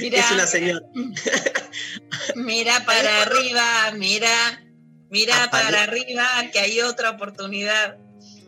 Mira, 0.00 0.20
Es 0.20 0.30
una 0.30 0.46
señora. 0.46 0.80
mira 2.36 2.84
para 2.86 3.22
arriba, 3.22 3.92
mira, 3.96 4.64
mira 5.10 5.34
Apare- 5.44 5.50
para 5.50 5.82
arriba, 5.82 6.24
que 6.52 6.58
hay 6.60 6.80
otra 6.80 7.10
oportunidad. 7.10 7.98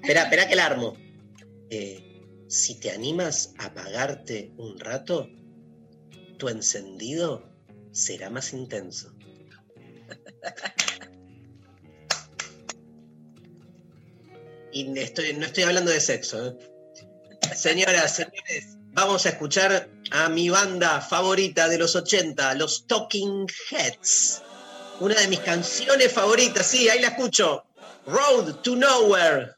Espera, 0.00 0.22
espera 0.24 0.48
que 0.48 0.56
la 0.56 0.66
armo. 0.66 0.96
Eh, 1.70 2.07
si 2.48 2.80
te 2.80 2.90
animas 2.90 3.52
a 3.58 3.66
apagarte 3.66 4.52
un 4.56 4.78
rato, 4.80 5.28
tu 6.38 6.48
encendido 6.48 7.48
será 7.92 8.30
más 8.30 8.52
intenso. 8.52 9.14
Y 14.70 14.84
no 14.84 15.00
estoy 15.00 15.62
hablando 15.64 15.90
de 15.90 16.00
sexo. 16.00 16.46
¿eh? 16.46 16.56
Señoras, 17.56 18.14
señores, 18.16 18.76
vamos 18.92 19.26
a 19.26 19.30
escuchar 19.30 19.90
a 20.10 20.28
mi 20.28 20.50
banda 20.50 21.00
favorita 21.00 21.68
de 21.68 21.78
los 21.78 21.96
80, 21.96 22.54
los 22.54 22.86
Talking 22.86 23.46
Heads. 23.70 24.42
Una 25.00 25.14
de 25.14 25.28
mis 25.28 25.40
canciones 25.40 26.12
favoritas, 26.12 26.66
sí, 26.66 26.88
ahí 26.88 27.00
la 27.00 27.08
escucho. 27.08 27.64
Road 28.06 28.56
to 28.62 28.76
Nowhere. 28.76 29.57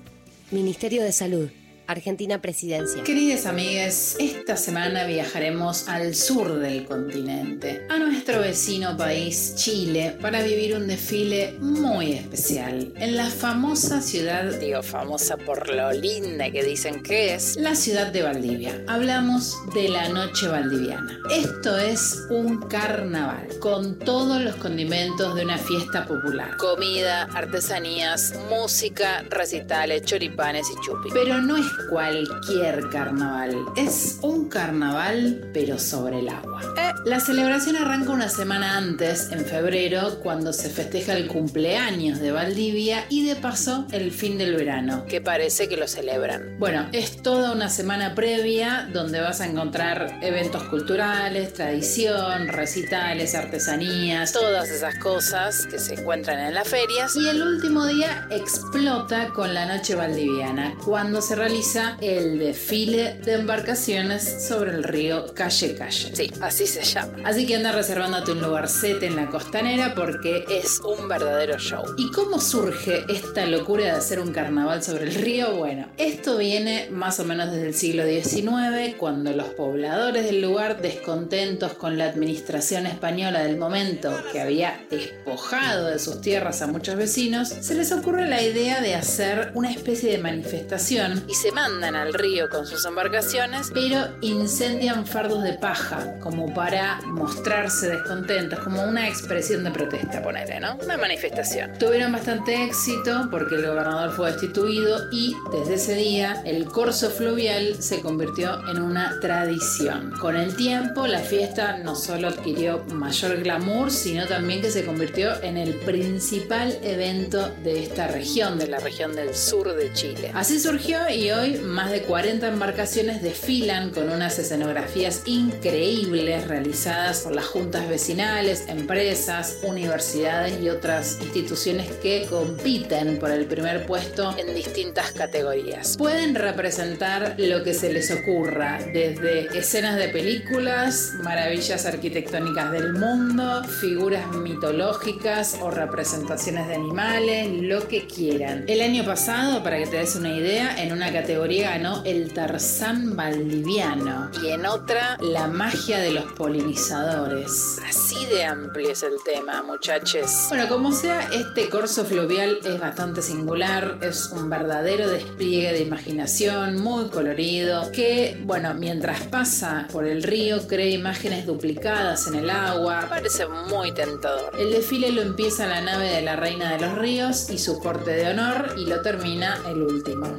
Ministerio 0.53 1.03
de 1.03 1.13
Salud. 1.13 1.51
Argentina 1.91 2.41
Presidencia. 2.41 3.03
Queridas 3.03 3.47
amigas, 3.47 4.15
esta 4.21 4.57
semana 4.57 5.05
viajaremos 5.05 5.89
al 5.89 6.15
sur 6.15 6.61
del 6.61 6.85
continente, 6.85 7.85
a 7.89 7.99
nuestro 7.99 8.41
vecino 8.41 8.97
país, 8.97 9.55
Chile, 9.57 10.17
para 10.21 10.41
vivir 10.43 10.77
un 10.77 10.87
desfile 10.87 11.57
muy 11.59 12.13
especial 12.13 12.93
en 12.95 13.17
la 13.17 13.27
famosa 13.27 14.01
ciudad, 14.01 14.55
digo 14.61 14.85
famosa 14.85 15.37
por 15.37 15.69
lo 15.69 15.91
linda 15.91 16.51
que 16.53 16.63
dicen 16.63 17.03
que 17.03 17.35
es, 17.35 17.57
la 17.57 17.75
ciudad 17.75 18.13
de 18.13 18.23
Valdivia. 18.23 18.85
Hablamos 18.87 19.57
de 19.75 19.89
la 19.89 20.09
noche 20.09 20.47
valdiviana. 20.47 21.19
Esto 21.31 21.77
es 21.77 22.25
un 22.31 22.69
carnaval 22.69 23.49
con 23.59 23.99
todos 23.99 24.41
los 24.41 24.55
condimentos 24.57 25.35
de 25.35 25.45
una 25.45 25.59
fiesta 25.59 26.07
popular. 26.07 26.57
Comida, 26.57 27.25
artesanías, 27.35 28.35
música, 28.49 29.25
recitales, 29.29 30.03
choripanes 30.03 30.69
y 30.71 30.81
chupi. 30.85 31.09
Pero 31.13 31.41
no 31.41 31.57
es 31.57 31.80
cualquier 31.89 32.89
carnaval. 32.91 33.57
Es 33.77 34.19
un 34.23 34.49
carnaval, 34.49 35.51
pero 35.53 35.79
sobre 35.79 36.21
el 36.21 36.29
agua. 36.29 36.63
Eh, 36.77 36.93
la 37.05 37.21
celebración 37.21 37.77
arranca 37.77 38.13
una 38.13 38.29
semana 38.29 38.77
antes, 38.77 39.31
en 39.31 39.45
febrero, 39.45 40.19
cuando 40.23 40.53
se 40.53 40.69
festeja 40.69 41.15
el 41.15 41.29
cumpleaños 41.29 42.21
de 42.21 42.33
Valdivia 42.33 43.07
y 43.09 43.27
de 43.27 43.37
paso 43.37 43.87
el 43.93 44.11
fin 44.13 44.39
del 44.39 44.57
verano, 44.57 45.05
que 45.07 45.21
parece 45.21 45.69
que 45.69 45.77
lo 45.77 45.89
celebran. 45.89 46.57
Bueno, 46.59 46.89
es 46.93 47.23
toda 47.23 47.53
una 47.53 47.69
semana 47.69 48.15
previa 48.15 48.89
donde 48.93 49.21
vas 49.21 49.41
a 49.41 49.47
encontrar 49.47 50.19
eventos 50.23 50.65
culturales, 50.65 51.55
tradición, 51.55 52.49
recitales, 52.49 53.35
artesanías, 53.35 54.33
todas 54.33 54.71
esas 54.71 54.97
cosas 54.97 55.67
que 55.67 55.79
se 55.79 55.95
encuentran 55.95 56.39
en 56.41 56.55
las 56.55 56.69
ferias. 56.69 57.17
Y 57.17 57.29
el 57.29 57.43
último 57.43 57.87
día 57.87 58.27
explota 58.31 59.29
con 59.29 59.55
la 59.55 59.67
noche 59.67 59.95
valdiviana, 59.95 60.75
cuando 60.85 61.21
se 61.21 61.37
realiza 61.37 61.60
el 62.01 62.39
desfile 62.39 63.21
de 63.23 63.35
embarcaciones 63.35 64.47
sobre 64.49 64.71
el 64.71 64.83
río 64.83 65.27
Calle 65.35 65.75
Calle. 65.75 66.11
Sí, 66.17 66.33
así 66.41 66.67
se 66.67 66.83
llama. 66.83 67.19
Así 67.23 67.47
que 67.47 67.57
anda 67.57 67.71
reservándote 67.71 68.33
un 68.33 68.41
lugarcete 68.41 69.05
en 69.05 69.17
la 69.17 69.27
costanera 69.27 69.95
porque 69.95 70.47
es 70.49 70.81
un 70.81 71.07
verdadero 71.07 71.59
show. 71.59 71.83
¿Y 71.99 72.11
cómo 72.13 72.41
surge 72.41 73.05
esta 73.11 73.45
locura 73.45 73.85
de 73.85 73.91
hacer 73.91 74.21
un 74.21 74.33
carnaval 74.33 74.83
sobre 74.83 75.05
el 75.05 75.15
río? 75.15 75.55
Bueno, 75.55 75.87
esto 75.99 76.39
viene 76.39 76.89
más 76.91 77.21
o 77.21 77.27
menos 77.27 77.53
desde 77.53 77.67
el 77.67 77.75
siglo 77.75 78.05
XIX, 78.07 78.97
cuando 78.97 79.33
los 79.33 79.49
pobladores 79.49 80.25
del 80.25 80.41
lugar, 80.41 80.81
descontentos 80.81 81.75
con 81.75 81.99
la 81.99 82.07
administración 82.07 82.87
española 82.87 83.43
del 83.43 83.59
momento, 83.59 84.17
que 84.33 84.41
había 84.41 84.87
despojado 84.89 85.89
de 85.89 85.99
sus 85.99 86.23
tierras 86.23 86.63
a 86.63 86.69
muchos 86.69 86.97
vecinos, 86.97 87.49
se 87.49 87.75
les 87.75 87.93
ocurre 87.93 88.27
la 88.27 88.43
idea 88.43 88.81
de 88.81 88.95
hacer 88.95 89.53
una 89.55 89.71
especie 89.71 90.11
de 90.11 90.19
manifestación 90.19 91.23
y 91.29 91.35
se 91.35 91.50
mandan 91.53 91.97
al 91.97 92.15
río 92.15 92.49
con 92.49 92.67
sus 92.67 92.85
embarcaciones, 92.85 93.71
pero 93.73 94.09
incendian 94.21 95.07
fardos 95.07 95.43
de 95.43 95.55
paja, 95.55 96.19
como 96.21 96.53
para 96.55 97.01
mostrarse 97.07 97.89
descontentos, 97.89 98.59
como 98.61 98.83
una 98.83 99.09
expresión 99.09 99.65
de 99.65 99.71
protesta, 99.71 100.23
ponele, 100.23 100.61
¿no? 100.61 100.77
Una 100.83 100.97
manifestación. 100.97 101.73
Tuvieron 101.79 102.13
bastante 102.13 102.65
éxito 102.65 103.29
porque 103.31 103.57
el 103.57 103.67
gobernador 103.67 104.13
fue 104.13 104.33
destituido 104.33 105.11
y 105.13 105.37
desde 105.53 105.75
ese 105.75 105.95
día 105.95 106.43
el 106.45 106.67
corso 106.67 107.11
fluvial 107.11 107.83
se 107.83 108.01
convirtió 108.01 108.61
en 108.69 108.81
una 108.83 109.19
tradición. 109.21 110.13
Con 110.21 110.37
el 110.37 110.55
tiempo 110.57 111.07
la 111.07 111.21
fiesta 111.21 111.79
no 111.79 111.95
solo 111.95 112.29
adquirió 112.29 112.85
mayor 112.93 113.39
glamour, 113.43 113.91
sino 113.91 114.27
también 114.27 114.61
que 114.61 114.71
se 114.71 114.85
convirtió 114.85 115.43
en 115.43 115.57
el 115.57 115.75
principal 115.75 116.79
evento 116.83 117.49
de 117.63 117.83
esta 117.83 118.09
región, 118.09 118.59
de 118.59 118.69
la 118.69 118.79
región 118.79 119.15
del 119.15 119.35
sur 119.35 119.75
de 119.75 119.93
Chile. 119.93 120.31
Así 120.35 120.61
surgió 120.61 121.09
y 121.09 121.31
hoy 121.31 121.40
más 121.65 121.91
de 121.91 122.03
40 122.03 122.49
embarcaciones 122.49 123.23
desfilan 123.23 123.91
con 123.91 124.11
unas 124.11 124.39
escenografías 124.39 125.23
increíbles 125.25 126.47
realizadas 126.47 127.21
por 127.21 127.35
las 127.35 127.47
juntas 127.47 127.89
vecinales, 127.89 128.65
empresas, 128.69 129.59
universidades 129.63 130.61
y 130.61 130.69
otras 130.69 131.19
instituciones 131.23 131.89
que 132.03 132.27
compiten 132.29 133.19
por 133.19 133.31
el 133.31 133.47
primer 133.47 133.87
puesto 133.87 134.37
en 134.37 134.55
distintas 134.55 135.13
categorías. 135.13 135.97
Pueden 135.97 136.35
representar 136.35 137.37
lo 137.39 137.63
que 137.65 137.73
se 137.73 137.91
les 137.91 138.11
ocurra, 138.11 138.79
desde 138.93 139.59
escenas 139.59 139.97
de 139.97 140.09
películas, 140.09 141.13
maravillas 141.23 141.87
arquitectónicas 141.87 142.71
del 142.71 142.93
mundo, 142.93 143.65
figuras 143.65 144.31
mitológicas 144.37 145.57
o 145.61 145.71
representaciones 145.71 146.69
de 146.69 146.75
animales, 146.75 147.49
lo 147.63 147.89
que 147.89 148.07
quieran. 148.07 148.65
El 148.67 148.83
año 148.83 149.05
pasado, 149.05 149.63
para 149.63 149.79
que 149.79 149.87
te 149.87 149.97
des 149.97 150.17
una 150.17 150.37
idea, 150.37 150.77
en 150.83 150.93
una 150.93 151.07
categoría 151.07 151.30
ganó 151.39 152.03
el 152.05 152.33
Tarzán 152.33 153.15
Valdiviano 153.15 154.31
y 154.43 154.49
en 154.49 154.67
otra 154.67 155.17
la 155.21 155.47
magia 155.47 155.99
de 155.99 156.13
los 156.13 156.25
polinizadores. 156.33 157.79
Así 157.89 158.27
de 158.27 158.45
amplio 158.45 158.91
es 158.91 159.03
el 159.03 159.15
tema, 159.25 159.63
muchachos. 159.63 160.47
Bueno, 160.49 160.69
como 160.69 160.93
sea, 160.93 161.29
este 161.33 161.69
corso 161.69 162.05
fluvial 162.05 162.59
es 162.65 162.81
bastante 162.81 163.23
singular, 163.23 163.99
es 164.03 164.31
un 164.33 164.51
verdadero 164.51 165.09
despliegue 165.09 165.73
de 165.73 165.81
imaginación, 165.83 166.77
muy 166.83 167.09
colorido, 167.09 167.91
que, 167.93 168.41
bueno, 168.45 168.75
mientras 168.75 169.23
pasa 169.25 169.87
por 169.93 170.07
el 170.07 170.23
río, 170.23 170.67
crea 170.67 170.91
imágenes 170.91 171.47
duplicadas 171.47 172.27
en 172.27 172.37
el 172.37 172.51
agua. 172.51 173.07
Parece 173.09 173.47
muy 173.47 173.93
tentador. 173.93 174.53
El 174.59 174.73
desfile 174.73 175.13
lo 175.13 175.23
empieza 175.23 175.67
la 175.67 175.81
nave 175.81 176.09
de 176.09 176.23
la 176.23 176.37
Reina 176.37 176.73
de 176.73 176.81
los 176.81 176.99
Ríos 176.99 177.51
y 177.51 177.59
su 177.59 177.79
corte 177.79 178.11
de 178.11 178.31
honor 178.31 178.75
y 178.77 178.87
lo 178.87 179.01
termina 179.03 179.59
el 179.69 179.83
último. 179.83 180.27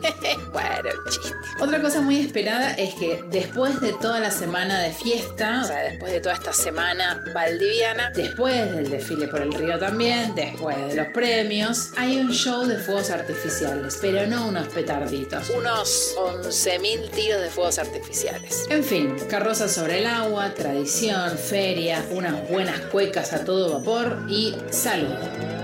bueno, 0.51 0.80
chiste. 1.09 1.35
Otra 1.59 1.81
cosa 1.81 2.01
muy 2.01 2.19
esperada 2.19 2.73
es 2.73 2.93
que 2.95 3.23
después 3.29 3.79
de 3.81 3.93
toda 3.93 4.19
la 4.19 4.31
semana 4.31 4.79
de 4.79 4.91
fiesta, 4.91 5.61
o 5.63 5.67
sea, 5.67 5.83
después 5.83 6.11
de 6.11 6.21
toda 6.21 6.35
esta 6.35 6.53
semana 6.53 7.23
valdiviana, 7.33 8.11
después 8.15 8.71
del 8.71 8.89
desfile 8.89 9.27
por 9.27 9.41
el 9.41 9.53
río 9.53 9.77
también, 9.79 10.33
después 10.35 10.77
de 10.87 10.95
los 10.95 11.07
premios, 11.07 11.91
hay 11.97 12.19
un 12.19 12.31
show 12.31 12.65
de 12.65 12.77
fuegos 12.77 13.09
artificiales, 13.09 13.97
pero 14.01 14.25
no 14.27 14.47
unos 14.47 14.67
petarditos, 14.69 15.49
unos 15.51 16.15
11.000 16.17 17.09
tiros 17.11 17.41
de 17.41 17.49
fuegos 17.49 17.79
artificiales. 17.79 18.65
En 18.69 18.83
fin, 18.83 19.15
carrozas 19.29 19.71
sobre 19.71 19.99
el 19.99 20.07
agua, 20.07 20.53
tradición, 20.53 21.37
feria, 21.37 22.05
unas 22.11 22.47
buenas 22.49 22.79
cuecas 22.91 23.33
a 23.33 23.43
todo 23.43 23.79
vapor 23.79 24.25
y 24.29 24.55
salud. 24.69 25.60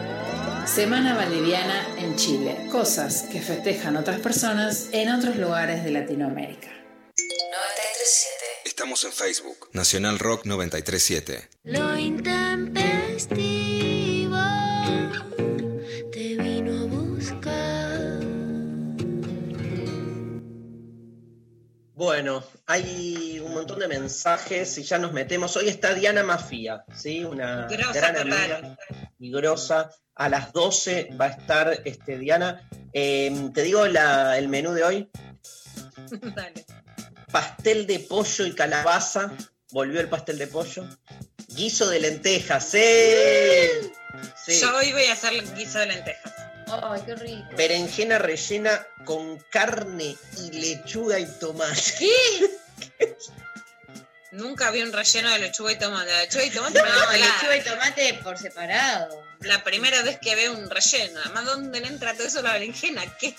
Semana 0.67 1.15
Valdiviana 1.15 1.87
en 1.97 2.15
Chile. 2.15 2.67
Cosas 2.71 3.23
que 3.31 3.41
festejan 3.41 3.97
otras 3.97 4.19
personas 4.19 4.89
en 4.91 5.09
otros 5.09 5.35
lugares 5.37 5.83
de 5.83 5.89
Latinoamérica. 5.91 6.67
937. 6.67 8.45
Estamos 8.65 9.03
en 9.05 9.11
Facebook. 9.11 9.69
Nacional 9.73 10.19
Rock 10.19 10.45
937. 10.45 11.49
Lo 11.63 11.97
intempestivo 11.97 14.37
te 16.11 16.35
vino 16.37 16.81
a 16.81 16.85
buscar. 16.85 18.19
Bueno, 21.93 22.43
hay 22.67 23.39
un 23.43 23.53
montón 23.53 23.79
de 23.79 23.87
mensajes 23.87 24.77
y 24.77 24.83
ya 24.83 24.99
nos 24.99 25.13
metemos. 25.13 25.55
Hoy 25.57 25.69
está 25.69 25.93
Diana 25.95 26.21
Mafía, 26.23 26.83
¿sí? 26.95 27.23
Una 27.23 27.65
Grosa 27.67 27.93
gran 27.93 28.13
total. 28.15 28.51
amiga 28.51 28.77
y 29.17 29.31
grosa. 29.31 29.89
A 30.17 30.29
las 30.29 30.51
12 30.53 31.09
va 31.19 31.25
a 31.25 31.29
estar 31.29 31.81
este, 31.85 32.17
Diana. 32.17 32.67
Eh, 32.93 33.49
te 33.53 33.61
digo 33.63 33.85
la- 33.87 34.37
el 34.37 34.47
menú 34.47 34.73
de 34.73 34.83
hoy. 34.83 35.09
Dale. 36.35 36.65
Pastel 37.31 37.85
de 37.87 37.99
pollo 37.99 38.45
y 38.45 38.53
calabaza. 38.55 39.31
Volvió 39.71 39.99
el 39.99 40.09
pastel 40.09 40.37
de 40.37 40.47
pollo. 40.47 40.85
Guiso 41.49 41.89
de 41.89 41.99
lentejas, 41.99 42.63
¡sí! 42.69 42.79
Sí. 44.45 44.59
Yo 44.59 44.75
hoy 44.77 44.91
voy 44.91 45.05
a 45.05 45.13
hacer 45.13 45.33
guiso 45.55 45.79
de 45.79 45.87
lentejas. 45.87 46.33
Ay, 46.69 47.01
qué 47.05 47.15
rico. 47.15 47.47
Berenjena 47.55 48.17
rellena 48.17 48.85
con 49.05 49.37
carne 49.51 50.15
y 50.37 50.51
lechuga 50.51 51.19
y 51.19 51.25
tomate. 51.39 51.81
¿Qué? 51.99 53.15
Nunca 54.31 54.71
vi 54.71 54.81
un 54.81 54.91
relleno 54.91 55.31
de 55.31 55.39
lechuga 55.39 55.71
y 55.71 55.79
tomate. 55.79 56.11
La 56.11 56.21
lechuga 56.21 56.45
y 56.45 56.49
tomate 56.51 56.79
No, 56.79 57.11
lechuga 57.13 57.57
y 57.57 57.63
tomate 57.63 58.13
por 58.23 58.37
separado. 58.37 59.26
La 59.41 59.63
primera 59.63 60.01
vez 60.03 60.19
que 60.19 60.35
veo 60.35 60.53
un 60.53 60.69
relleno. 60.69 61.19
Además, 61.23 61.45
¿dónde 61.45 61.79
le 61.79 61.87
entra 61.87 62.13
todo 62.13 62.27
eso 62.27 62.39
a 62.39 62.43
la 62.43 62.53
berenjena? 62.53 63.03
¿Qué, 63.17 63.35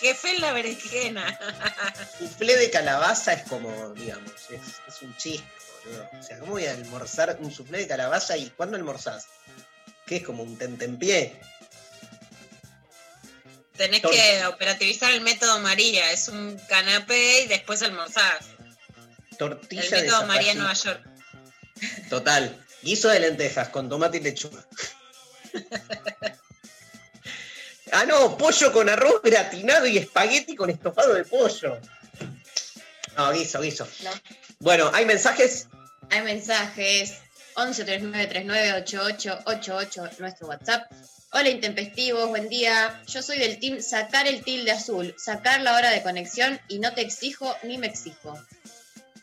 qué 0.00 0.14
fe 0.14 0.32
es 0.32 0.40
la 0.40 0.52
berenjena? 0.52 1.38
Soufflé 2.18 2.56
de 2.56 2.70
calabaza 2.70 3.32
es 3.32 3.42
como, 3.48 3.94
digamos, 3.94 4.32
es, 4.50 4.60
es 4.86 5.02
un 5.02 5.16
chiste, 5.16 5.46
boludo. 5.84 6.08
O 6.18 6.22
sea, 6.22 6.38
¿cómo 6.38 6.52
voy 6.52 6.66
a 6.66 6.72
almorzar 6.72 7.36
un 7.40 7.52
soufflé 7.52 7.78
de 7.78 7.88
calabaza 7.88 8.36
y 8.36 8.50
cuándo 8.50 8.76
almorzás? 8.76 9.26
¿Qué 10.06 10.16
es 10.16 10.22
como 10.22 10.42
un 10.42 10.56
tentempié? 10.56 11.40
Tenés 13.76 14.02
que 14.02 14.44
operativizar 14.46 15.12
el 15.12 15.20
método 15.20 15.60
María. 15.60 16.10
Es 16.10 16.28
un 16.28 16.58
canapé 16.68 17.42
y 17.42 17.46
después 17.46 17.80
almorzás. 17.82 18.44
Tortilla 19.38 19.82
El 19.82 19.90
de 19.90 20.02
método 20.02 20.26
María 20.26 20.52
en. 20.52 20.58
Nueva 20.58 20.72
York. 20.72 21.00
Total. 22.10 22.66
Guiso 22.82 23.08
de 23.08 23.20
lentejas 23.20 23.68
con 23.68 23.88
tomate 23.88 24.18
y 24.18 24.20
lechuga. 24.20 24.66
ah, 27.92 28.04
no, 28.06 28.36
pollo 28.36 28.72
con 28.72 28.88
arroz 28.88 29.20
gratinado 29.22 29.86
y 29.86 29.98
espagueti 29.98 30.54
con 30.56 30.70
estofado 30.70 31.14
de 31.14 31.24
pollo. 31.24 31.78
No, 33.16 33.32
guiso, 33.32 33.60
guiso. 33.60 33.86
No. 34.04 34.10
Bueno, 34.60 34.90
¿hay 34.94 35.04
mensajes? 35.04 35.66
Hay 36.10 36.22
mensajes 36.22 37.14
11 37.54 37.84
39 37.84 38.26
39 38.28 38.72
88 38.82 39.38
88 39.46 40.10
nuestro 40.18 40.46
WhatsApp. 40.48 40.90
Hola 41.32 41.50
intempestivos, 41.50 42.28
buen 42.28 42.48
día. 42.48 43.02
Yo 43.06 43.20
soy 43.22 43.38
del 43.38 43.58
team 43.58 43.82
sacar 43.82 44.26
el 44.26 44.42
tilde 44.42 44.70
azul, 44.70 45.14
sacar 45.18 45.60
la 45.60 45.74
hora 45.74 45.90
de 45.90 46.02
conexión 46.02 46.58
y 46.68 46.78
no 46.78 46.94
te 46.94 47.02
exijo 47.02 47.54
ni 47.64 47.76
me 47.76 47.88
exijo. 47.88 48.38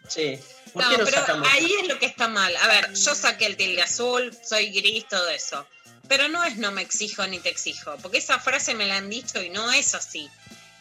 Sí. 0.08 0.38
¿Por 0.74 0.84
No, 0.84 0.90
qué 0.92 0.98
no 0.98 1.06
pero 1.06 1.18
sacamos? 1.18 1.48
ahí 1.52 1.72
es 1.82 1.88
lo 1.88 1.98
que 1.98 2.06
está 2.06 2.28
mal. 2.28 2.56
A 2.58 2.68
ver, 2.68 2.94
yo 2.94 3.16
saqué 3.16 3.48
el 3.48 3.58
tilde 3.58 3.82
azul, 3.82 4.38
soy 4.44 4.70
gris, 4.70 5.08
todo 5.08 5.30
eso. 5.30 5.66
Pero 6.08 6.28
no 6.28 6.44
es 6.44 6.58
no 6.58 6.72
me 6.72 6.82
exijo 6.82 7.26
ni 7.28 7.40
te 7.40 7.50
exijo, 7.50 7.98
porque 8.02 8.20
esa 8.20 8.40
frase 8.40 8.74
me 8.74 8.86
la 8.86 8.98
han 8.98 9.10
dicho 9.10 9.42
y 9.42 9.50
no 9.50 9.72
es 9.72 9.96
así. 9.96 10.30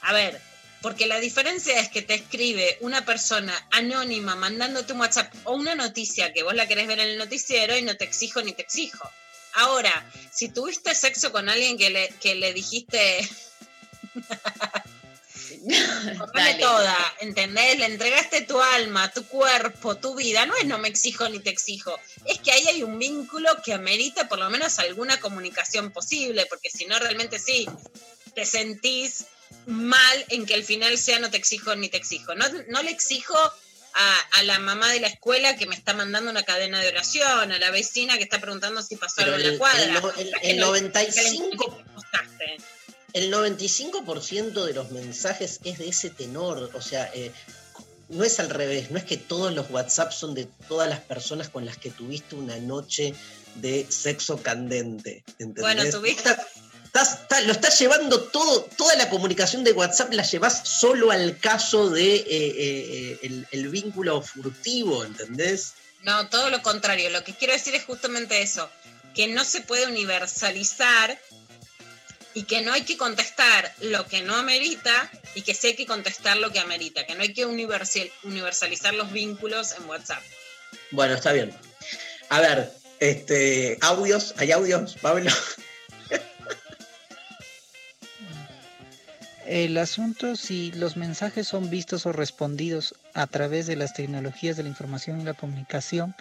A 0.03 0.13
ver, 0.13 0.41
porque 0.83 1.07
la 1.07 1.19
diferencia 1.19 1.81
es 1.81 1.89
que 1.89 2.03
te 2.03 2.15
escribe 2.15 2.77
una 2.81 3.05
persona 3.07 3.55
anónima 3.71 4.35
mandándote 4.37 4.93
un 4.93 5.01
WhatsApp 5.01 5.33
o 5.45 5.55
una 5.55 5.75
noticia 5.75 6.33
que 6.33 6.43
vos 6.43 6.55
la 6.55 6.69
querés 6.69 6.87
ver 6.87 7.01
en 7.01 7.09
el 7.09 7.19
noticiero 7.19 7.77
y 7.77 7.83
no 7.83 7.97
te 7.97 8.05
exijo 8.05 8.43
ni 8.43 8.53
te 8.53 8.63
exijo. 8.63 9.11
Ahora, 9.55 10.05
si 10.33 10.49
tuviste 10.49 10.95
sexo 10.95 11.33
con 11.33 11.49
alguien 11.49 11.79
que 11.79 11.89
le, 11.89 12.09
que 12.21 12.35
le 12.35 12.53
dijiste 12.53 13.27
Dale. 16.35 16.59
toda, 16.61 16.97
¿entendés? 17.21 17.79
Le 17.79 17.87
entregaste 17.87 18.43
tu 18.43 18.61
alma, 18.61 19.11
tu 19.13 19.25
cuerpo, 19.27 19.97
tu 19.97 20.15
vida. 20.15 20.47
No 20.47 20.55
es 20.57 20.65
no 20.67 20.79
me 20.79 20.89
exijo 20.89 21.29
ni 21.29 21.39
te 21.39 21.51
exijo. 21.51 21.99
Es 22.27 22.39
que 22.41 22.53
ahí 22.53 22.67
hay 22.69 22.83
un 22.83 22.99
vínculo 22.99 23.51
que 23.65 23.73
amerita 23.73 24.29
por 24.29 24.39
lo 24.39 24.51
menos 24.51 24.79
alguna 24.79 25.19
comunicación 25.21 25.91
posible, 25.91 26.47
porque 26.47 26.71
si 26.71 26.87
no, 26.87 26.99
realmente 26.99 27.39
sí, 27.39 27.67
te 28.35 28.45
sentís 28.47 29.27
mal 29.67 30.25
en 30.29 30.45
que 30.47 30.55
el 30.55 30.65
final 30.65 30.99
sea 30.99 31.19
no 31.19 31.31
te 31.31 31.37
exijo 31.39 31.75
ni 31.77 31.89
te 31.89 31.97
exijo. 31.97 32.35
No, 32.35 32.45
no 32.69 32.83
le 32.83 32.91
exijo 32.91 33.35
a, 33.97 34.19
a 34.33 34.43
la 34.43 34.59
mamá 34.59 34.91
de 34.91 35.01
la 35.01 35.07
escuela 35.07 35.57
que 35.57 35.67
me 35.67 35.77
está 35.77 35.95
mandando 35.95 36.31
una 36.31 36.43
cadena 36.43 36.81
de 36.81 36.89
oración, 36.89 37.53
a 37.53 37.59
la 37.59 37.71
vecina 37.71 38.17
que 38.19 38.25
está 38.25 38.41
preguntando 38.41 38.83
si 38.83 38.97
pasó 38.97 39.15
Pero 39.19 39.35
algo 39.37 39.45
en 39.45 39.47
el- 39.47 39.53
la 39.53 39.59
cuadra. 39.59 40.03
el 40.19 40.27
el- 40.29 40.35
el 40.51 40.57
no- 40.59 40.67
95 40.67 41.77
que 41.77 41.83
le 41.85 41.91
postaste. 41.95 42.57
El 43.15 43.33
95% 43.33 44.65
de 44.65 44.75
los 44.75 44.91
mensajes 44.91 45.61
es 45.65 45.79
de 45.79 45.89
ese 45.89 46.11
tenor, 46.11 46.71
o 46.75 46.83
sea, 46.83 47.11
eh, 47.15 47.31
no 48.09 48.25
es 48.25 48.39
al 48.41 48.51
revés, 48.51 48.91
no 48.91 48.99
es 48.99 49.05
que 49.05 49.17
todos 49.17 49.55
los 49.55 49.71
WhatsApp 49.71 50.13
son 50.13 50.35
de 50.35 50.47
todas 50.69 50.89
las 50.89 51.01
personas 51.01 51.49
con 51.49 51.65
las 51.65 51.79
que 51.79 51.91
tuviste 51.91 52.35
una 52.35 52.57
noche 52.59 53.15
de 53.55 53.87
sexo 53.89 54.43
candente. 54.43 55.23
¿entendés? 55.39 55.63
Bueno, 55.63 55.85
tuviste- 55.85 56.29
Estás- 56.29 56.47
estás- 56.87 57.21
estás- 57.23 57.47
lo 57.47 57.53
estás 57.53 57.79
llevando 57.79 58.21
todo, 58.25 58.63
toda 58.77 58.97
la 58.97 59.09
comunicación 59.09 59.63
de 59.65 59.73
WhatsApp 59.73 60.13
la 60.13 60.25
llevas 60.25 60.69
solo 60.69 61.11
al 61.13 61.39
caso 61.39 61.91
de 61.91 62.17
eh, 62.17 62.25
eh, 62.29 63.19
el, 63.23 63.47
el 63.53 63.69
vínculo 63.69 64.23
furtivo, 64.23 65.05
¿entendés? 65.05 65.75
No, 66.03 66.29
todo 66.29 66.51
lo 66.51 66.61
contrario. 66.63 67.11
Lo 67.11 67.23
que 67.25 67.33
quiero 67.35 67.53
decir 67.55 67.75
es 67.77 67.85
justamente 67.85 68.43
eso, 68.43 68.69
que 69.15 69.29
no 69.29 69.45
se 69.45 69.61
puede 69.61 69.87
universalizar 69.87 71.17
y 72.35 72.43
que 72.45 72.63
no 72.63 72.73
hay 72.73 72.83
que 72.83 72.97
contestar 72.97 73.73
lo 73.81 74.07
que 74.07 74.23
no 74.23 74.35
amerita 74.35 75.11
y 75.35 75.43
que 75.43 75.55
sí 75.55 75.69
hay 75.69 75.77
que 75.77 75.87
contestar 75.87 76.37
lo 76.37 76.51
que 76.51 76.59
amerita, 76.59 77.07
que 77.07 77.15
no 77.15 77.23
hay 77.23 77.33
que 77.33 77.47
universal- 77.47 78.11
universalizar 78.25 78.95
los 78.95 79.13
vínculos 79.13 79.73
en 79.79 79.89
WhatsApp. 79.89 80.23
Bueno, 80.91 81.15
está 81.15 81.33
bien. 81.33 81.55
A 82.29 82.41
ver, 82.41 82.73
este, 83.01 83.79
audios, 83.81 84.35
¿hay 84.39 84.51
audios, 84.53 84.97
Pablo? 85.01 85.31
El 89.47 89.77
asunto 89.77 90.37
si 90.37 90.73
los 90.73 90.97
mensajes 90.97 91.47
son 91.47 91.69
vistos 91.69 92.07
o 92.07 92.13
respondidos 92.13 92.95
a 93.13 93.27
través 93.27 93.67
de 93.67 93.77
las 93.77 93.93
tecnologías 93.93 94.57
de 94.57 94.63
la 94.63 94.71
información 94.71 95.21
y 95.21 95.25
la 95.25 95.35
comunicación 95.35 96.17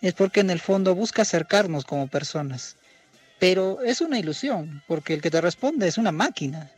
es 0.00 0.14
porque 0.14 0.40
en 0.40 0.50
el 0.50 0.60
fondo 0.60 0.94
busca 0.94 1.22
acercarnos 1.22 1.84
como 1.84 2.06
personas. 2.06 2.76
Pero 3.38 3.82
es 3.82 4.00
una 4.00 4.18
ilusión, 4.18 4.82
porque 4.86 5.14
el 5.14 5.20
que 5.22 5.30
te 5.30 5.40
responde 5.40 5.86
es 5.88 5.98
una 5.98 6.12
máquina 6.12 6.70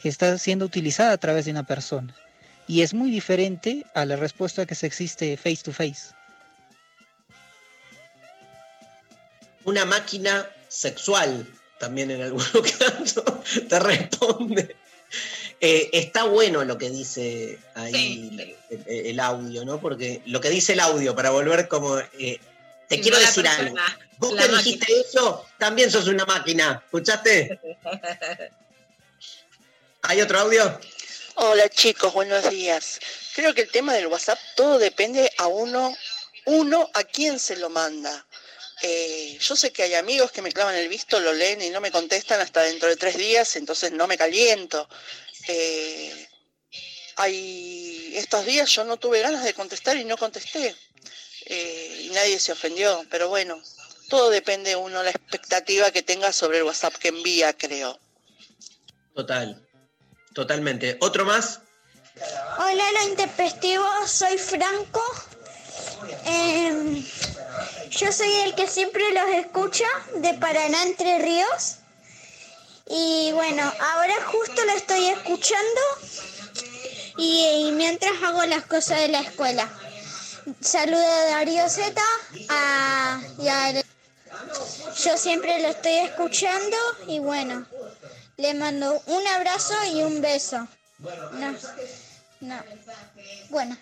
que 0.00 0.08
está 0.08 0.36
siendo 0.38 0.64
utilizada 0.64 1.12
a 1.12 1.18
través 1.18 1.44
de 1.44 1.50
una 1.52 1.64
persona. 1.66 2.14
Y 2.66 2.82
es 2.82 2.94
muy 2.94 3.10
diferente 3.10 3.84
a 3.94 4.04
la 4.04 4.16
respuesta 4.16 4.66
que 4.66 4.74
se 4.74 4.86
existe 4.86 5.36
face 5.36 5.62
to 5.64 5.72
face. 5.72 6.14
una 9.64 9.84
máquina 9.84 10.48
sexual 10.66 11.46
también 11.78 12.10
en 12.10 12.22
algún 12.22 12.42
caso 12.78 13.22
te 13.68 13.78
responde. 13.78 14.74
Eh, 15.60 15.90
está 15.92 16.24
bueno 16.24 16.64
lo 16.64 16.76
que 16.78 16.90
dice 16.90 17.60
ahí 17.76 17.92
Sí. 17.92 18.56
el, 18.88 19.06
el 19.06 19.20
audio, 19.20 19.64
¿no? 19.64 19.80
Porque 19.80 20.20
lo 20.26 20.40
que 20.40 20.50
dice 20.50 20.72
el 20.72 20.80
audio, 20.80 21.14
para 21.14 21.30
volver 21.30 21.68
como... 21.68 21.96
eh, 22.18 22.40
te 22.92 23.00
quiero 23.00 23.18
decir 23.18 23.48
algo. 23.48 23.74
Vos 24.18 24.30
que 24.30 24.36
máquina. 24.36 24.58
dijiste 24.58 25.00
eso, 25.00 25.46
también 25.58 25.90
sos 25.90 26.06
una 26.08 26.26
máquina. 26.26 26.82
¿Escuchaste? 26.84 27.58
¿Hay 30.02 30.20
otro 30.20 30.40
audio? 30.40 30.78
Hola 31.36 31.70
chicos, 31.70 32.12
buenos 32.12 32.50
días. 32.50 33.00
Creo 33.34 33.54
que 33.54 33.62
el 33.62 33.70
tema 33.70 33.94
del 33.94 34.08
WhatsApp 34.08 34.38
todo 34.56 34.78
depende 34.78 35.32
a 35.38 35.46
uno, 35.46 35.96
uno 36.44 36.90
a 36.92 37.04
quién 37.04 37.38
se 37.38 37.56
lo 37.56 37.70
manda. 37.70 38.26
Eh, 38.82 39.38
yo 39.40 39.56
sé 39.56 39.72
que 39.72 39.84
hay 39.84 39.94
amigos 39.94 40.30
que 40.30 40.42
me 40.42 40.52
clavan 40.52 40.74
el 40.74 40.88
visto, 40.88 41.18
lo 41.18 41.32
leen 41.32 41.62
y 41.62 41.70
no 41.70 41.80
me 41.80 41.90
contestan 41.90 42.40
hasta 42.40 42.60
dentro 42.62 42.90
de 42.90 42.96
tres 42.96 43.16
días, 43.16 43.56
entonces 43.56 43.92
no 43.92 44.06
me 44.06 44.18
caliento. 44.18 44.86
Eh, 45.48 46.28
hay 47.16 48.12
estos 48.16 48.44
días 48.44 48.70
yo 48.70 48.84
no 48.84 48.98
tuve 48.98 49.20
ganas 49.20 49.44
de 49.44 49.54
contestar 49.54 49.96
y 49.96 50.04
no 50.04 50.18
contesté. 50.18 50.76
Eh, 51.54 52.04
y 52.04 52.08
nadie 52.14 52.38
se 52.38 52.50
ofendió, 52.50 53.04
pero 53.10 53.28
bueno, 53.28 53.60
todo 54.08 54.30
depende 54.30 54.74
uno 54.74 55.02
la 55.02 55.10
expectativa 55.10 55.90
que 55.90 56.02
tenga 56.02 56.32
sobre 56.32 56.56
el 56.56 56.64
WhatsApp 56.64 56.94
que 56.94 57.08
envía, 57.08 57.52
creo. 57.52 58.00
Total. 59.14 59.62
Totalmente. 60.32 60.96
¿Otro 61.02 61.26
más? 61.26 61.60
Hola, 62.58 62.84
lo 62.92 63.08
intempestivo, 63.10 63.84
soy 64.06 64.38
Franco. 64.38 65.02
Em, 66.24 67.04
yo 67.90 68.12
soy 68.12 68.32
el 68.46 68.54
que 68.54 68.66
siempre 68.66 69.12
los 69.12 69.44
escucha 69.44 69.88
de 70.16 70.32
Paraná 70.32 70.84
Entre 70.84 71.18
Ríos. 71.18 71.76
Y 72.88 73.30
bueno, 73.32 73.62
ahora 73.78 74.14
justo 74.24 74.64
lo 74.64 74.72
estoy 74.72 75.08
escuchando 75.08 75.80
y, 77.18 77.66
y 77.66 77.72
mientras 77.72 78.22
hago 78.22 78.42
las 78.46 78.64
cosas 78.64 79.00
de 79.00 79.08
la 79.08 79.20
escuela. 79.20 79.70
Saludo 80.60 81.06
a 81.06 81.24
Darío 81.36 81.68
Z 81.68 82.00
a, 82.48 83.20
y 83.38 83.48
a- 83.48 83.82
yo 85.04 85.16
siempre 85.16 85.60
lo 85.62 85.68
estoy 85.68 85.98
escuchando 85.98 86.76
y 87.06 87.20
bueno, 87.20 87.64
le 88.36 88.54
mando 88.54 89.00
un 89.06 89.26
abrazo 89.28 89.74
y 89.92 90.02
un 90.02 90.20
beso. 90.20 90.66
No, 91.32 91.54
no. 92.40 92.62
Bueno, 93.50 93.76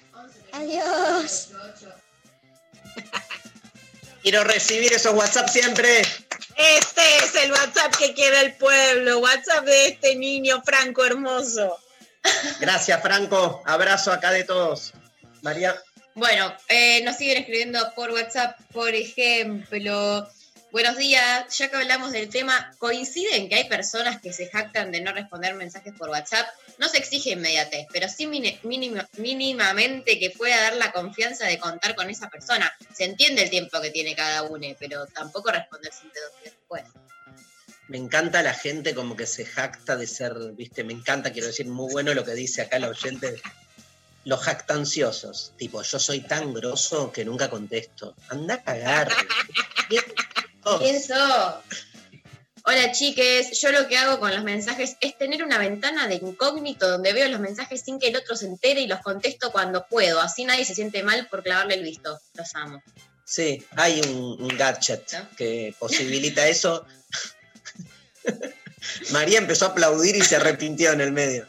adiós. 0.52 1.48
Quiero 4.22 4.44
recibir 4.44 4.92
esos 4.92 5.14
WhatsApp 5.14 5.48
siempre. 5.48 6.02
Este 6.56 7.16
es 7.24 7.34
el 7.36 7.52
WhatsApp 7.52 7.96
que 7.96 8.12
quiere 8.12 8.40
el 8.40 8.54
pueblo, 8.56 9.18
WhatsApp 9.20 9.64
de 9.64 9.86
este 9.88 10.14
niño 10.16 10.62
Franco 10.62 11.04
hermoso. 11.06 11.78
Gracias, 12.60 13.00
Franco. 13.00 13.62
Abrazo 13.64 14.12
acá 14.12 14.30
de 14.30 14.44
todos. 14.44 14.92
María. 15.40 15.74
Bueno, 16.20 16.54
eh, 16.68 17.02
nos 17.02 17.16
siguen 17.16 17.38
escribiendo 17.38 17.94
por 17.96 18.10
WhatsApp, 18.10 18.60
por 18.74 18.94
ejemplo, 18.94 20.28
Buenos 20.70 20.98
días, 20.98 21.58
ya 21.58 21.68
que 21.68 21.76
hablamos 21.76 22.12
del 22.12 22.28
tema, 22.28 22.72
¿coinciden 22.78 23.48
que 23.48 23.56
hay 23.56 23.68
personas 23.68 24.20
que 24.20 24.32
se 24.32 24.48
jactan 24.48 24.92
de 24.92 25.00
no 25.00 25.12
responder 25.12 25.54
mensajes 25.54 25.92
por 25.98 26.10
WhatsApp? 26.10 26.46
No 26.78 26.88
se 26.88 26.98
exige 26.98 27.30
inmediatez, 27.30 27.86
pero 27.92 28.06
sí 28.08 28.28
mínima- 28.28 29.08
mínimamente 29.16 30.20
que 30.20 30.30
pueda 30.30 30.60
dar 30.60 30.76
la 30.76 30.92
confianza 30.92 31.46
de 31.46 31.58
contar 31.58 31.96
con 31.96 32.08
esa 32.08 32.28
persona. 32.28 32.72
Se 32.94 33.04
entiende 33.04 33.42
el 33.42 33.50
tiempo 33.50 33.80
que 33.80 33.90
tiene 33.90 34.14
cada 34.14 34.44
uno, 34.44 34.64
pero 34.78 35.06
tampoco 35.06 35.50
responder 35.50 35.92
siempre 35.92 36.20
dos 36.20 36.40
días 36.42 36.54
después. 36.54 36.84
Me 37.88 37.96
encanta 37.98 38.40
la 38.42 38.54
gente 38.54 38.94
como 38.94 39.16
que 39.16 39.26
se 39.26 39.44
jacta 39.46 39.96
de 39.96 40.06
ser, 40.06 40.34
viste, 40.52 40.84
me 40.84 40.92
encanta, 40.92 41.32
quiero 41.32 41.48
decir, 41.48 41.66
muy 41.66 41.90
bueno 41.90 42.14
lo 42.14 42.24
que 42.24 42.34
dice 42.34 42.62
acá 42.62 42.78
la 42.78 42.90
oyente. 42.90 43.42
Los 44.30 44.42
jactanciosos, 44.42 45.54
tipo, 45.56 45.82
yo 45.82 45.98
soy 45.98 46.20
tan 46.20 46.54
grosso 46.54 47.10
que 47.10 47.24
nunca 47.24 47.50
contesto. 47.50 48.14
Anda 48.28 48.54
a 48.54 48.62
cagar. 48.62 49.10
¿Quién 49.88 51.02
sos? 51.02 51.54
Hola 52.64 52.92
chiques, 52.92 53.60
yo 53.60 53.72
lo 53.72 53.88
que 53.88 53.98
hago 53.98 54.20
con 54.20 54.32
los 54.32 54.44
mensajes 54.44 54.96
es 55.00 55.18
tener 55.18 55.42
una 55.42 55.58
ventana 55.58 56.06
de 56.06 56.14
incógnito 56.14 56.88
donde 56.88 57.12
veo 57.12 57.28
los 57.28 57.40
mensajes 57.40 57.80
sin 57.80 57.98
que 57.98 58.06
el 58.06 58.14
otro 58.14 58.36
se 58.36 58.46
entere 58.46 58.82
y 58.82 58.86
los 58.86 59.00
contesto 59.00 59.50
cuando 59.50 59.88
puedo. 59.88 60.20
Así 60.20 60.44
nadie 60.44 60.64
se 60.64 60.76
siente 60.76 61.02
mal 61.02 61.26
por 61.26 61.42
clavarle 61.42 61.74
el 61.74 61.82
visto. 61.82 62.20
Los 62.34 62.54
amo. 62.54 62.80
Sí, 63.24 63.66
hay 63.74 64.00
un, 64.02 64.40
un 64.40 64.56
gadget 64.56 65.34
que 65.36 65.74
posibilita 65.76 66.46
eso. 66.46 66.86
María 69.10 69.38
empezó 69.38 69.64
a 69.64 69.68
aplaudir 69.70 70.14
y 70.14 70.22
se 70.22 70.36
arrepintió 70.36 70.92
en 70.92 71.00
el 71.00 71.10
medio. 71.10 71.48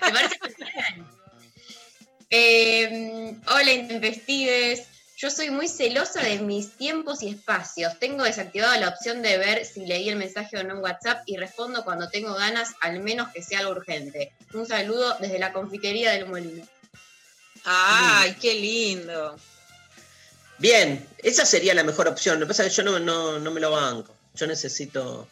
Me 0.00 0.10
parece 0.10 0.38
bien. 0.56 1.13
Eh, 2.36 3.38
hola 3.46 3.72
intempestives. 3.72 4.88
Yo 5.16 5.30
soy 5.30 5.50
muy 5.50 5.68
celosa 5.68 6.20
de 6.20 6.40
mis 6.40 6.72
tiempos 6.72 7.22
y 7.22 7.28
espacios. 7.28 7.96
Tengo 8.00 8.24
desactivada 8.24 8.76
la 8.80 8.88
opción 8.88 9.22
de 9.22 9.38
ver 9.38 9.64
si 9.64 9.86
leí 9.86 10.08
el 10.08 10.16
mensaje 10.16 10.56
o 10.56 10.64
no 10.64 10.74
en 10.74 10.82
WhatsApp 10.82 11.22
y 11.26 11.36
respondo 11.36 11.84
cuando 11.84 12.08
tengo 12.08 12.34
ganas, 12.34 12.74
al 12.80 12.98
menos 12.98 13.28
que 13.32 13.40
sea 13.40 13.60
algo 13.60 13.70
urgente. 13.70 14.32
Un 14.52 14.66
saludo 14.66 15.16
desde 15.20 15.38
la 15.38 15.52
confitería 15.52 16.10
del 16.10 16.26
molino. 16.26 16.66
Ay, 17.62 18.36
qué 18.40 18.54
lindo. 18.54 19.36
Bien, 20.58 21.06
esa 21.18 21.46
sería 21.46 21.72
la 21.72 21.84
mejor 21.84 22.08
opción. 22.08 22.40
Lo 22.40 22.46
que 22.46 22.50
pasa 22.50 22.66
es 22.66 22.70
que 22.70 22.82
yo 22.82 22.82
no, 22.82 22.98
no, 22.98 23.38
no 23.38 23.50
me 23.52 23.60
lo 23.60 23.70
banco. 23.70 24.12
Yo 24.34 24.48
necesito. 24.48 25.28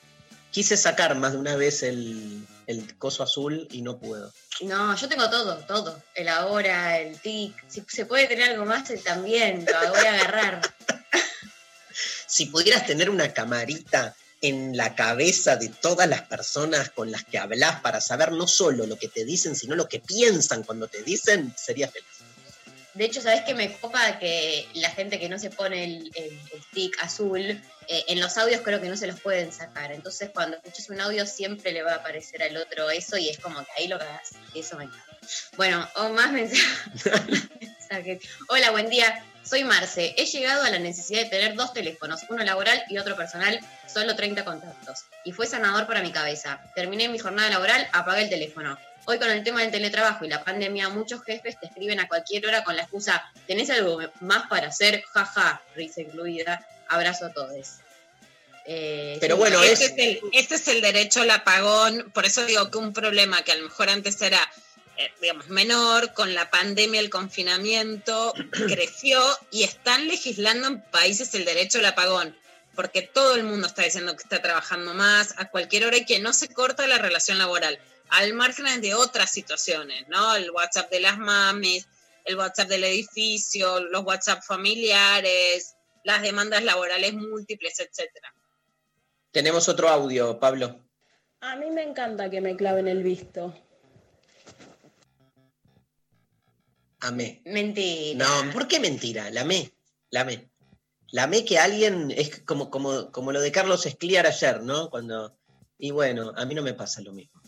Quise 0.52 0.76
sacar 0.76 1.16
más 1.16 1.32
de 1.32 1.38
una 1.38 1.56
vez 1.56 1.82
el, 1.82 2.46
el 2.72 2.98
coso 2.98 3.22
azul 3.22 3.68
y 3.70 3.82
no 3.82 3.98
puedo. 3.98 4.32
No, 4.62 4.96
yo 4.96 5.08
tengo 5.08 5.30
todo, 5.30 5.58
todo. 5.66 6.02
El 6.14 6.28
ahora, 6.28 6.98
el 6.98 7.18
tic. 7.20 7.54
Si 7.68 7.82
se 7.88 8.04
puede 8.06 8.26
tener 8.26 8.50
algo 8.50 8.64
más, 8.64 8.90
el 8.90 9.02
también. 9.02 9.64
Lo 9.64 9.90
voy 9.90 10.04
a 10.06 10.14
agarrar. 10.14 10.60
Si 12.26 12.46
pudieras 12.46 12.86
tener 12.86 13.10
una 13.10 13.34
camarita 13.34 14.14
en 14.40 14.74
la 14.76 14.94
cabeza 14.94 15.56
de 15.56 15.68
todas 15.68 16.08
las 16.08 16.22
personas 16.22 16.88
con 16.90 17.10
las 17.12 17.24
que 17.24 17.38
hablas 17.38 17.80
para 17.82 18.00
saber 18.00 18.32
no 18.32 18.46
solo 18.48 18.86
lo 18.86 18.96
que 18.98 19.08
te 19.08 19.24
dicen, 19.26 19.54
sino 19.54 19.74
lo 19.76 19.86
que 19.86 20.00
piensan 20.00 20.62
cuando 20.62 20.88
te 20.88 21.02
dicen, 21.02 21.54
sería 21.56 21.88
feliz. 21.88 22.08
De 22.94 23.04
hecho, 23.04 23.20
¿sabes 23.20 23.42
qué 23.46 23.54
me 23.54 23.72
copa? 23.78 24.18
Que 24.18 24.66
la 24.74 24.90
gente 24.90 25.20
que 25.20 25.28
no 25.28 25.38
se 25.38 25.50
pone 25.50 25.84
el, 25.84 26.10
el- 26.14 26.40
el 26.52 26.62
tic 26.72 26.96
azul, 27.02 27.62
eh, 27.88 28.04
en 28.08 28.20
los 28.20 28.36
audios 28.38 28.60
creo 28.62 28.80
que 28.80 28.88
no 28.88 28.96
se 28.96 29.06
los 29.06 29.20
pueden 29.20 29.52
sacar. 29.52 29.92
Entonces, 29.92 30.30
cuando 30.32 30.56
escuches 30.56 30.90
un 30.90 31.00
audio, 31.00 31.26
siempre 31.26 31.72
le 31.72 31.82
va 31.82 31.92
a 31.92 31.96
aparecer 31.96 32.42
al 32.42 32.56
otro 32.56 32.90
eso 32.90 33.16
y 33.16 33.28
es 33.28 33.38
como 33.38 33.60
que 33.60 33.70
ahí 33.78 33.88
lo 33.88 33.98
cagás. 33.98 34.30
Y 34.54 34.60
eso 34.60 34.76
me 34.76 34.84
encanta. 34.84 35.06
Bueno, 35.56 35.88
o 35.96 36.08
más 36.10 36.32
mensajes. 36.32 36.68
Hola, 38.48 38.70
buen 38.70 38.88
día. 38.88 39.24
Soy 39.44 39.64
Marce. 39.64 40.14
He 40.16 40.26
llegado 40.26 40.62
a 40.62 40.70
la 40.70 40.78
necesidad 40.78 41.22
de 41.22 41.28
tener 41.28 41.54
dos 41.54 41.72
teléfonos, 41.72 42.20
uno 42.28 42.44
laboral 42.44 42.82
y 42.88 42.98
otro 42.98 43.16
personal, 43.16 43.60
solo 43.86 44.14
30 44.14 44.44
contactos. 44.44 45.04
Y 45.24 45.32
fue 45.32 45.46
sanador 45.46 45.86
para 45.86 46.00
mi 46.00 46.12
cabeza. 46.12 46.60
Terminé 46.74 47.08
mi 47.08 47.18
jornada 47.18 47.50
laboral, 47.50 47.88
apagué 47.92 48.22
el 48.22 48.30
teléfono. 48.30 48.78
Hoy 49.04 49.18
con 49.18 49.30
el 49.30 49.42
tema 49.42 49.60
del 49.60 49.72
teletrabajo 49.72 50.24
y 50.24 50.28
la 50.28 50.44
pandemia, 50.44 50.88
muchos 50.88 51.24
jefes 51.24 51.58
te 51.58 51.66
escriben 51.66 51.98
a 51.98 52.06
cualquier 52.06 52.46
hora 52.46 52.62
con 52.62 52.76
la 52.76 52.82
excusa, 52.82 53.24
¿tenés 53.48 53.68
algo 53.70 53.98
más 54.20 54.46
para 54.46 54.68
hacer? 54.68 55.02
Jaja, 55.12 55.60
risa 55.74 56.02
incluida. 56.02 56.64
Abrazo 56.92 57.26
a 57.26 57.32
todos. 57.32 57.68
Eh, 58.64 59.16
Pero 59.20 59.36
bueno, 59.36 59.62
este 59.62 59.84
es- 59.86 59.90
es, 59.92 59.98
el, 59.98 60.20
este 60.32 60.54
es 60.54 60.68
el 60.68 60.80
derecho 60.80 61.22
al 61.22 61.30
apagón. 61.30 62.10
Por 62.14 62.24
eso 62.26 62.44
digo 62.46 62.70
que 62.70 62.78
un 62.78 62.92
problema 62.92 63.42
que 63.42 63.52
a 63.52 63.56
lo 63.56 63.64
mejor 63.64 63.88
antes 63.88 64.20
era, 64.22 64.38
eh, 64.98 65.10
digamos, 65.20 65.48
menor, 65.48 66.12
con 66.12 66.32
la 66.34 66.50
pandemia, 66.50 67.00
el 67.00 67.10
confinamiento, 67.10 68.32
creció 68.68 69.20
y 69.50 69.64
están 69.64 70.06
legislando 70.06 70.68
en 70.68 70.80
países 70.82 71.34
el 71.34 71.44
derecho 71.44 71.78
al 71.78 71.86
apagón. 71.86 72.36
Porque 72.76 73.02
todo 73.02 73.34
el 73.34 73.42
mundo 73.42 73.66
está 73.66 73.82
diciendo 73.82 74.16
que 74.16 74.22
está 74.22 74.40
trabajando 74.40 74.94
más 74.94 75.34
a 75.38 75.48
cualquier 75.50 75.84
hora 75.84 75.96
y 75.98 76.06
que 76.06 76.20
no 76.20 76.32
se 76.32 76.48
corta 76.48 76.86
la 76.86 76.98
relación 76.98 77.36
laboral. 77.38 77.78
Al 78.08 78.32
margen 78.34 78.80
de 78.80 78.94
otras 78.94 79.30
situaciones, 79.30 80.06
¿no? 80.08 80.36
El 80.36 80.50
WhatsApp 80.52 80.90
de 80.90 81.00
las 81.00 81.18
mames, 81.18 81.86
el 82.24 82.36
WhatsApp 82.36 82.68
del 82.68 82.84
edificio, 82.84 83.80
los 83.80 84.04
WhatsApp 84.04 84.42
familiares, 84.42 85.74
las 86.04 86.22
demandas 86.22 86.62
laborales 86.64 87.14
múltiples, 87.14 87.78
etcétera. 87.80 88.34
Tenemos 89.30 89.68
otro 89.68 89.88
audio, 89.88 90.38
Pablo. 90.38 90.80
A 91.40 91.56
mí 91.56 91.70
me 91.70 91.82
encanta 91.82 92.30
que 92.30 92.40
me 92.40 92.56
claven 92.56 92.86
el 92.86 93.02
visto. 93.02 93.54
Amé. 97.00 97.42
Mentira. 97.44 98.24
No, 98.24 98.52
¿por 98.52 98.68
qué 98.68 98.78
mentira? 98.78 99.28
La 99.30 99.40
amé, 99.40 99.72
la 100.10 100.20
amé. 100.20 100.50
La 101.10 101.24
amé 101.24 101.44
que 101.44 101.58
alguien, 101.58 102.10
es 102.10 102.40
como, 102.40 102.70
como, 102.70 103.10
como 103.10 103.32
lo 103.32 103.40
de 103.40 103.50
Carlos 103.50 103.86
Escliar 103.86 104.26
ayer, 104.26 104.62
¿no? 104.62 104.88
Cuando, 104.88 105.36
y 105.78 105.90
bueno, 105.90 106.32
a 106.36 106.44
mí 106.44 106.54
no 106.54 106.62
me 106.62 106.74
pasa 106.74 107.00
lo 107.02 107.12
mismo. 107.12 107.40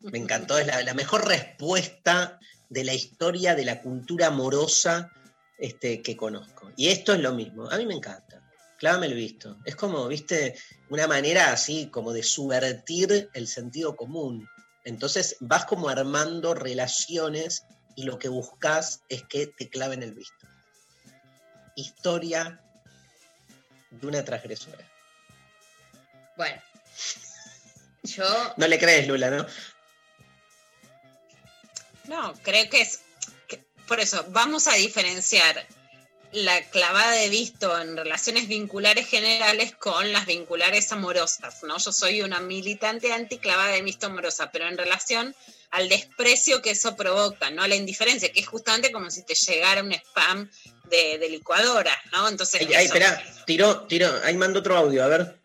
Me 0.00 0.18
encantó, 0.18 0.58
es 0.58 0.66
la, 0.66 0.82
la 0.82 0.94
mejor 0.94 1.26
respuesta 1.26 2.38
de 2.68 2.84
la 2.84 2.94
historia 2.94 3.54
de 3.54 3.64
la 3.64 3.82
cultura 3.82 4.28
amorosa 4.28 5.12
este, 5.60 6.02
que 6.02 6.16
conozco. 6.16 6.72
Y 6.76 6.88
esto 6.88 7.12
es 7.12 7.20
lo 7.20 7.34
mismo, 7.34 7.70
a 7.70 7.76
mí 7.76 7.86
me 7.86 7.94
encanta. 7.94 8.42
Clávame 8.78 9.06
el 9.06 9.14
visto. 9.14 9.58
Es 9.66 9.76
como, 9.76 10.08
viste, 10.08 10.56
una 10.88 11.06
manera 11.06 11.52
así 11.52 11.88
como 11.90 12.14
de 12.14 12.22
subvertir 12.22 13.28
el 13.34 13.46
sentido 13.46 13.94
común. 13.94 14.48
Entonces 14.84 15.36
vas 15.40 15.66
como 15.66 15.90
armando 15.90 16.54
relaciones 16.54 17.64
y 17.94 18.04
lo 18.04 18.18
que 18.18 18.28
buscas 18.28 19.02
es 19.10 19.22
que 19.24 19.48
te 19.48 19.68
claven 19.68 20.02
el 20.02 20.14
visto. 20.14 20.46
Historia 21.76 22.58
de 23.90 24.06
una 24.06 24.24
transgresora. 24.24 24.90
Bueno. 26.38 26.62
Yo 28.02 28.24
No 28.56 28.66
le 28.66 28.78
crees, 28.78 29.06
Lula, 29.06 29.30
¿no? 29.30 29.46
No, 32.08 32.32
creo 32.42 32.68
que 32.70 32.80
es. 32.80 33.02
Por 33.90 33.98
eso, 33.98 34.24
vamos 34.28 34.68
a 34.68 34.74
diferenciar 34.74 35.66
la 36.30 36.62
clavada 36.70 37.10
de 37.10 37.28
visto 37.28 37.76
en 37.76 37.96
relaciones 37.96 38.46
vinculares 38.46 39.08
generales 39.08 39.74
con 39.74 40.12
las 40.12 40.26
vinculares 40.26 40.92
amorosas, 40.92 41.64
¿no? 41.64 41.76
Yo 41.76 41.90
soy 41.90 42.22
una 42.22 42.38
militante 42.38 43.12
anti-clavada 43.12 43.72
de 43.72 43.82
visto 43.82 44.06
amorosa, 44.06 44.52
pero 44.52 44.68
en 44.68 44.78
relación 44.78 45.34
al 45.72 45.88
desprecio 45.88 46.62
que 46.62 46.70
eso 46.70 46.94
provoca, 46.94 47.50
¿no? 47.50 47.64
A 47.64 47.66
la 47.66 47.74
indiferencia, 47.74 48.30
que 48.30 48.38
es 48.38 48.46
justamente 48.46 48.92
como 48.92 49.10
si 49.10 49.24
te 49.24 49.34
llegara 49.34 49.82
un 49.82 49.90
spam 49.90 50.48
de, 50.88 51.18
de 51.18 51.28
licuadoras, 51.28 51.98
¿no? 52.12 52.28
Entonces. 52.28 52.60
Ay, 52.60 52.72
ay, 52.72 52.84
espera, 52.84 53.20
tiró, 53.44 53.88
tiró, 53.88 54.08
ahí 54.22 54.36
mando 54.36 54.60
otro 54.60 54.76
audio, 54.76 55.02
a 55.02 55.08
ver. 55.08 55.36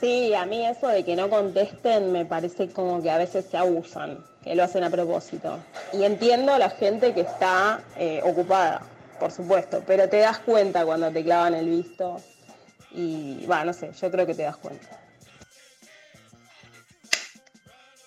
Sí, 0.00 0.34
a 0.34 0.44
mí 0.44 0.66
eso 0.66 0.88
de 0.88 1.04
que 1.04 1.14
no 1.14 1.30
contesten 1.30 2.10
me 2.10 2.24
parece 2.24 2.68
como 2.70 3.00
que 3.00 3.10
a 3.10 3.18
veces 3.18 3.44
se 3.48 3.56
abusan, 3.56 4.26
lo 4.54 4.64
hacen 4.64 4.84
a 4.84 4.90
propósito. 4.90 5.58
Y 5.92 6.04
entiendo 6.04 6.54
a 6.54 6.58
la 6.58 6.70
gente 6.70 7.14
que 7.14 7.20
está 7.22 7.82
eh, 7.96 8.20
ocupada, 8.24 8.82
por 9.18 9.32
supuesto, 9.32 9.82
pero 9.86 10.08
te 10.08 10.18
das 10.18 10.38
cuenta 10.38 10.84
cuando 10.84 11.10
te 11.10 11.24
clavan 11.24 11.54
el 11.54 11.68
visto. 11.68 12.20
Y, 12.92 13.44
va, 13.46 13.64
no 13.64 13.72
sé, 13.72 13.90
yo 14.00 14.10
creo 14.10 14.26
que 14.26 14.34
te 14.34 14.42
das 14.42 14.56
cuenta. 14.56 14.98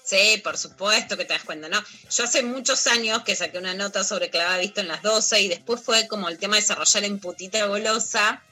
Sí, 0.04 0.42
por 0.44 0.58
supuesto 0.58 1.16
que 1.16 1.24
te 1.24 1.34
das 1.34 1.46
cuenta, 1.46 1.70
¿no? 1.70 1.82
Yo 2.10 2.24
hace 2.26 2.44
muchos 2.44 2.86
años 2.88 3.24
que 3.24 3.34
saqué 3.34 3.58
una 3.58 3.74
nota 3.74 4.04
sobre 4.04 4.30
clavada 4.30 4.58
visto 4.58 4.82
en 4.82 4.90
las 4.90 5.02
12 5.04 5.40
y 5.40 5.48
después 5.48 5.82
fue 5.82 6.08
como 6.10 6.28
el 6.28 6.38
tema 6.38 6.56
de 6.56 6.62
desarrollar 6.62 7.06
en 7.06 7.20
putita 7.20 7.66
golosa, 7.68 8.44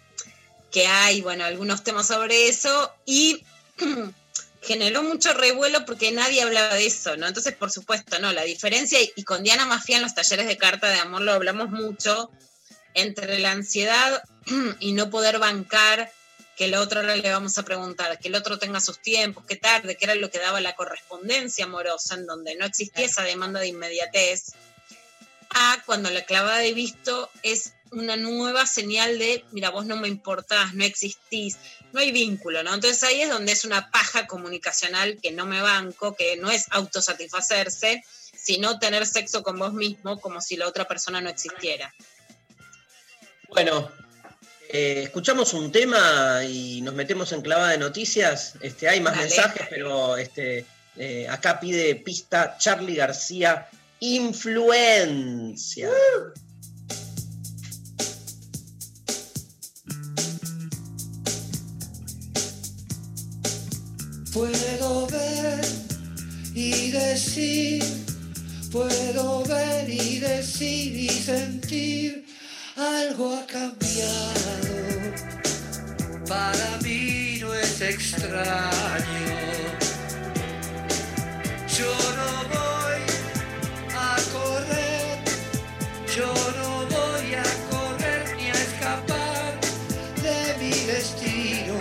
que 0.72 0.88
hay, 0.88 1.22
bueno, 1.22 1.44
algunos 1.44 1.84
temas 1.84 2.08
sobre 2.08 2.48
eso 2.48 2.94
y 3.06 3.44
generó 4.62 5.04
mucho 5.04 5.34
revuelo 5.34 5.86
porque 5.86 6.12
nadie 6.12 6.42
hablaba 6.42 6.76
de 6.76 6.86
eso, 6.86 7.16
¿no? 7.18 7.28
Entonces, 7.28 7.54
por 7.54 7.72
supuesto, 7.72 8.20
¿no? 8.20 8.32
La 8.34 8.44
diferencia, 8.44 9.00
y 9.16 9.24
con 9.24 9.44
Diana 9.44 9.66
Mafia 9.66 9.98
en 9.98 10.04
los 10.04 10.16
talleres 10.16 10.48
de 10.48 10.58
carta 10.58 10.90
de 10.90 11.00
amor 11.00 11.22
lo 11.22 11.34
hablamos 11.34 11.70
mucho, 11.70 12.32
entre 12.94 13.40
la 13.40 13.52
ansiedad 13.52 14.24
y 14.80 14.94
no 14.94 15.10
poder 15.10 15.40
bancar 15.40 16.12
que 16.58 16.66
el 16.66 16.76
otro 16.76 17.00
ahora 17.00 17.16
le 17.16 17.32
vamos 17.32 17.58
a 17.58 17.64
preguntar, 17.64 18.20
que 18.20 18.28
el 18.28 18.36
otro 18.36 18.60
tenga 18.60 18.82
sus 18.82 19.02
tiempos, 19.02 19.46
qué 19.48 19.56
tarde, 19.56 19.96
que 19.96 20.04
era 20.04 20.16
lo 20.16 20.30
que 20.30 20.40
daba 20.40 20.60
la 20.60 20.76
correspondencia 20.76 21.64
amorosa, 21.64 22.16
en 22.16 22.26
donde 22.26 22.56
no 22.56 22.66
existía 22.66 23.06
esa 23.06 23.24
demanda 23.24 23.62
de 23.62 23.68
inmediatez, 23.68 24.56
a 25.52 25.82
cuando 25.86 26.10
la 26.10 26.26
clavada 26.26 26.58
de 26.58 26.74
visto 26.74 27.30
es 27.44 27.76
una 27.92 28.16
nueva 28.16 28.66
señal 28.66 29.18
de, 29.20 29.46
mira, 29.52 29.70
vos 29.70 29.86
no 29.86 29.96
me 29.98 30.08
importás, 30.08 30.74
no 30.74 30.84
existís, 30.84 31.58
no 31.92 32.00
hay 32.00 32.12
vínculo, 32.12 32.64
¿no? 32.64 32.74
Entonces 32.74 33.04
ahí 33.04 33.22
es 33.22 33.30
donde 33.30 33.52
es 33.52 33.66
una 33.66 33.92
paja 33.92 34.28
comunicacional 34.28 35.18
que 35.22 35.32
no 35.32 35.46
me 35.46 35.62
banco, 35.62 36.16
que 36.16 36.38
no 36.38 36.52
es 36.52 36.68
autosatisfacerse, 36.72 38.04
sino 38.36 38.80
tener 38.80 39.06
sexo 39.06 39.44
con 39.44 39.58
vos 39.60 39.74
mismo 39.74 40.20
como 40.20 40.42
si 40.42 40.56
la 40.56 40.68
otra 40.68 40.86
persona 40.86 41.22
no 41.22 41.30
existiera. 41.30 41.94
Bueno, 43.50 43.92
eh, 44.70 45.02
escuchamos 45.06 45.54
un 45.54 45.72
tema 45.72 46.44
y 46.44 46.82
nos 46.82 46.94
metemos 46.94 47.32
en 47.32 47.42
clavada 47.42 47.72
de 47.72 47.80
noticias. 47.80 48.54
Este, 48.62 48.88
hay 48.88 49.02
más 49.02 49.16
Dale. 49.16 49.28
mensajes, 49.28 49.68
pero 49.70 50.16
este, 50.16 50.66
eh, 50.96 51.28
acá 51.28 51.60
pide 51.60 51.96
pista 51.96 52.56
Charlie 52.60 52.96
García, 52.96 53.68
influencia. 54.00 55.90
Puedo 55.90 56.49
decir, 66.92 67.84
puedo 68.72 69.44
ver 69.46 69.90
y 69.90 70.20
decir 70.20 70.96
y 70.96 71.10
sentir, 71.10 72.26
algo 72.76 73.36
ha 73.36 73.46
cambiado. 73.46 74.76
Para 76.28 76.78
mí 76.84 77.38
no 77.42 77.54
es 77.54 77.82
extraño. 77.82 79.40
Yo 81.78 81.94
no 82.20 82.32
voy 82.56 83.02
a 83.96 84.16
correr, 84.34 85.20
yo 86.16 86.34
no 86.58 86.86
voy 86.88 87.34
a 87.36 87.48
correr 87.72 88.36
ni 88.38 88.50
a 88.50 88.54
escapar 88.54 89.60
de 90.22 90.56
mi 90.60 90.74
destino. 90.86 91.78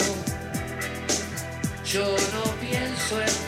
Yo 1.85 2.05
no 2.35 2.45
pienso 2.61 3.21
en 3.21 3.48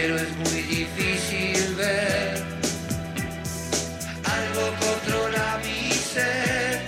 Pero 0.00 0.16
es 0.16 0.30
muy 0.36 0.62
difícil 0.62 1.74
ver. 1.74 2.40
Algo 4.36 4.64
controla 4.78 5.60
mi 5.64 5.90
ser. 5.92 6.80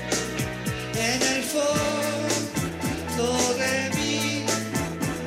En 0.95 1.21
el 1.35 1.43
fondo 1.43 3.27
de 3.63 3.91
mí, 3.97 4.45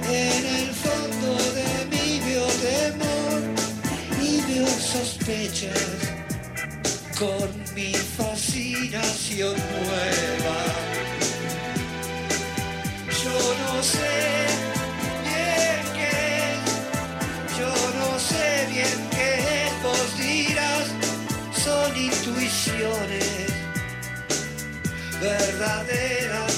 en 0.07 0.45
el 0.61 0.69
fondo 0.85 1.31
de 1.59 1.71
mí 1.91 2.21
veo 2.25 2.47
temor 2.71 3.41
y 4.21 4.39
veo 4.49 4.67
sospechas 4.67 5.83
con 7.19 7.49
mi 7.75 7.93
fascinación 7.95 9.57
nueva. 9.57 10.42
Verdaderas 25.63 26.52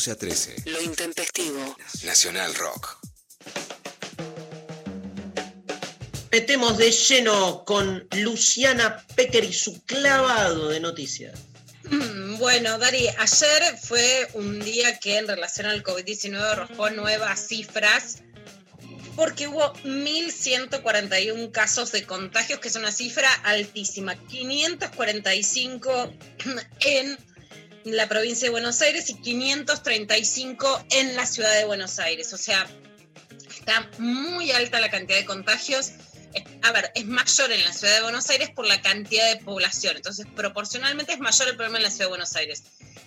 11 0.00 0.12
a 0.12 0.16
13. 0.16 0.56
Lo 0.64 0.80
intempestivo. 0.80 1.76
Nacional 2.04 2.54
Rock. 2.54 2.96
Metemos 6.32 6.78
de 6.78 6.90
lleno 6.90 7.66
con 7.66 8.08
Luciana 8.16 9.04
Pecker 9.14 9.44
y 9.44 9.52
su 9.52 9.82
clavado 9.84 10.70
de 10.70 10.80
noticias. 10.80 11.38
Mm, 11.90 12.38
Bueno, 12.38 12.78
Dari, 12.78 13.08
ayer 13.08 13.76
fue 13.78 14.26
un 14.32 14.60
día 14.60 14.98
que 14.98 15.18
en 15.18 15.28
relación 15.28 15.66
al 15.66 15.82
COVID-19 15.82 16.40
arrojó 16.40 16.88
nuevas 16.88 17.46
cifras 17.46 18.22
porque 19.16 19.48
hubo 19.48 19.74
1.141 19.84 21.50
casos 21.50 21.92
de 21.92 22.04
contagios, 22.04 22.58
que 22.58 22.68
es 22.68 22.76
una 22.76 22.90
cifra 22.90 23.30
altísima. 23.44 24.14
545 24.14 26.10
en 26.80 27.18
la 27.84 28.08
provincia 28.08 28.46
de 28.46 28.50
Buenos 28.50 28.80
Aires 28.82 29.08
y 29.10 29.14
535 29.20 30.84
en 30.90 31.16
la 31.16 31.26
ciudad 31.26 31.54
de 31.54 31.64
Buenos 31.64 31.98
Aires. 31.98 32.32
O 32.32 32.36
sea, 32.36 32.66
está 33.48 33.88
muy 33.98 34.50
alta 34.50 34.80
la 34.80 34.90
cantidad 34.90 35.18
de 35.18 35.24
contagios. 35.24 35.92
A 36.62 36.72
ver, 36.72 36.92
es 36.94 37.06
mayor 37.06 37.50
en 37.50 37.64
la 37.64 37.72
ciudad 37.72 37.96
de 37.96 38.02
Buenos 38.02 38.28
Aires 38.30 38.50
por 38.50 38.66
la 38.66 38.80
cantidad 38.82 39.34
de 39.34 39.42
población. 39.42 39.96
Entonces, 39.96 40.26
proporcionalmente 40.36 41.12
es 41.12 41.18
mayor 41.18 41.48
el 41.48 41.56
problema 41.56 41.78
en 41.78 41.84
la 41.84 41.90
ciudad 41.90 42.06
de 42.06 42.10
Buenos 42.10 42.36
Aires. 42.36 42.62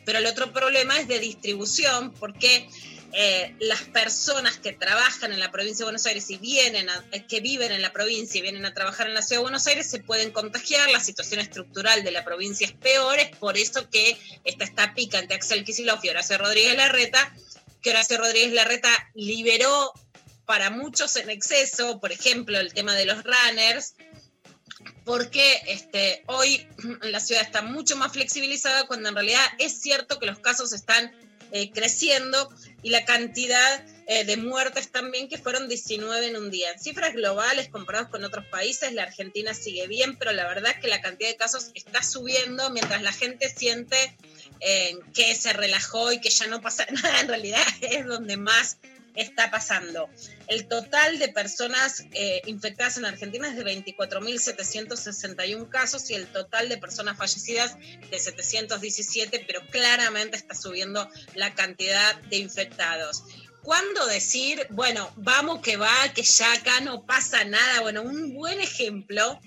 Pero 0.05 0.19
el 0.19 0.25
otro 0.25 0.51
problema 0.51 0.99
es 0.99 1.07
de 1.07 1.19
distribución, 1.19 2.11
porque 2.13 2.67
eh, 3.15 3.55
las 3.59 3.81
personas 3.83 4.57
que 4.57 4.73
trabajan 4.73 5.31
en 5.31 5.39
la 5.39 5.51
provincia 5.51 5.79
de 5.83 5.85
Buenos 5.85 6.05
Aires 6.07 6.29
y 6.31 6.37
vienen 6.37 6.89
a- 6.89 7.05
eh, 7.11 7.25
que 7.27 7.41
viven 7.41 7.71
en 7.71 7.81
la 7.81 7.93
provincia 7.93 8.39
y 8.39 8.41
vienen 8.41 8.65
a 8.65 8.73
trabajar 8.73 9.07
en 9.07 9.13
la 9.13 9.21
ciudad 9.21 9.39
de 9.41 9.43
Buenos 9.43 9.67
Aires 9.67 9.87
se 9.89 9.99
pueden 9.99 10.31
contagiar. 10.31 10.89
La 10.89 10.99
situación 10.99 11.39
estructural 11.39 12.03
de 12.03 12.11
la 12.11 12.25
provincia 12.25 12.65
es 12.65 12.73
peor. 12.73 13.19
Es 13.19 13.35
por 13.37 13.57
eso 13.57 13.89
que 13.89 14.17
está 14.43 14.63
esta 14.65 14.93
pica 14.95 15.19
entre 15.19 15.35
Axel 15.35 15.63
Kicillof 15.63 16.03
y 16.03 16.09
Horacio 16.09 16.37
Rodríguez 16.39 16.75
Larreta, 16.75 17.33
que 17.81 17.91
Horacio 17.91 18.17
Rodríguez 18.17 18.53
Larreta 18.53 18.89
liberó 19.13 19.93
para 20.45 20.71
muchos 20.71 21.15
en 21.15 21.29
exceso, 21.29 21.99
por 21.99 22.11
ejemplo, 22.11 22.59
el 22.59 22.73
tema 22.73 22.95
de 22.95 23.05
los 23.05 23.23
runners, 23.23 23.93
porque 25.05 25.61
este, 25.67 26.23
hoy 26.27 26.67
la 27.01 27.19
ciudad 27.19 27.43
está 27.43 27.61
mucho 27.61 27.95
más 27.95 28.11
flexibilizada 28.11 28.87
cuando 28.87 29.09
en 29.09 29.15
realidad 29.15 29.45
es 29.59 29.79
cierto 29.81 30.19
que 30.19 30.25
los 30.25 30.39
casos 30.39 30.73
están 30.73 31.11
eh, 31.53 31.71
creciendo 31.71 32.49
y 32.81 32.89
la 32.89 33.05
cantidad 33.05 33.85
eh, 34.07 34.25
de 34.25 34.37
muertes 34.37 34.89
también, 34.89 35.29
que 35.29 35.37
fueron 35.37 35.69
19 35.69 36.27
en 36.27 36.35
un 36.35 36.49
día. 36.49 36.71
En 36.71 36.79
cifras 36.79 37.13
globales, 37.13 37.69
comparados 37.69 38.09
con 38.09 38.23
otros 38.25 38.45
países, 38.47 38.91
la 38.91 39.03
Argentina 39.03 39.53
sigue 39.53 39.87
bien, 39.87 40.17
pero 40.17 40.31
la 40.31 40.47
verdad 40.47 40.71
es 40.71 40.79
que 40.79 40.87
la 40.87 41.01
cantidad 41.01 41.29
de 41.29 41.37
casos 41.37 41.71
está 41.75 42.01
subiendo 42.01 42.69
mientras 42.71 43.03
la 43.03 43.13
gente 43.13 43.49
siente 43.49 44.17
eh, 44.61 44.97
que 45.13 45.35
se 45.35 45.53
relajó 45.53 46.11
y 46.11 46.19
que 46.19 46.31
ya 46.31 46.47
no 46.47 46.59
pasa 46.59 46.87
nada. 47.03 47.21
En 47.21 47.27
realidad 47.27 47.63
es 47.81 48.05
donde 48.07 48.35
más 48.35 48.77
está 49.15 49.49
pasando. 49.51 50.09
El 50.47 50.67
total 50.67 51.19
de 51.19 51.29
personas 51.29 52.03
eh, 52.11 52.41
infectadas 52.45 52.97
en 52.97 53.05
Argentina 53.05 53.47
es 53.47 53.55
de 53.55 53.63
24.761 53.63 55.69
casos 55.69 56.09
y 56.09 56.15
el 56.15 56.27
total 56.27 56.67
de 56.69 56.77
personas 56.77 57.17
fallecidas 57.17 57.77
de 58.09 58.19
717, 58.19 59.43
pero 59.45 59.61
claramente 59.69 60.37
está 60.37 60.55
subiendo 60.55 61.07
la 61.35 61.53
cantidad 61.53 62.15
de 62.23 62.37
infectados. 62.37 63.23
¿Cuándo 63.61 64.07
decir, 64.07 64.65
bueno, 64.71 65.13
vamos 65.15 65.61
que 65.61 65.77
va, 65.77 66.11
que 66.13 66.23
ya 66.23 66.51
acá 66.51 66.81
no 66.81 67.05
pasa 67.05 67.45
nada? 67.45 67.79
Bueno, 67.79 68.01
un 68.01 68.33
buen 68.33 68.59
ejemplo 68.59 69.39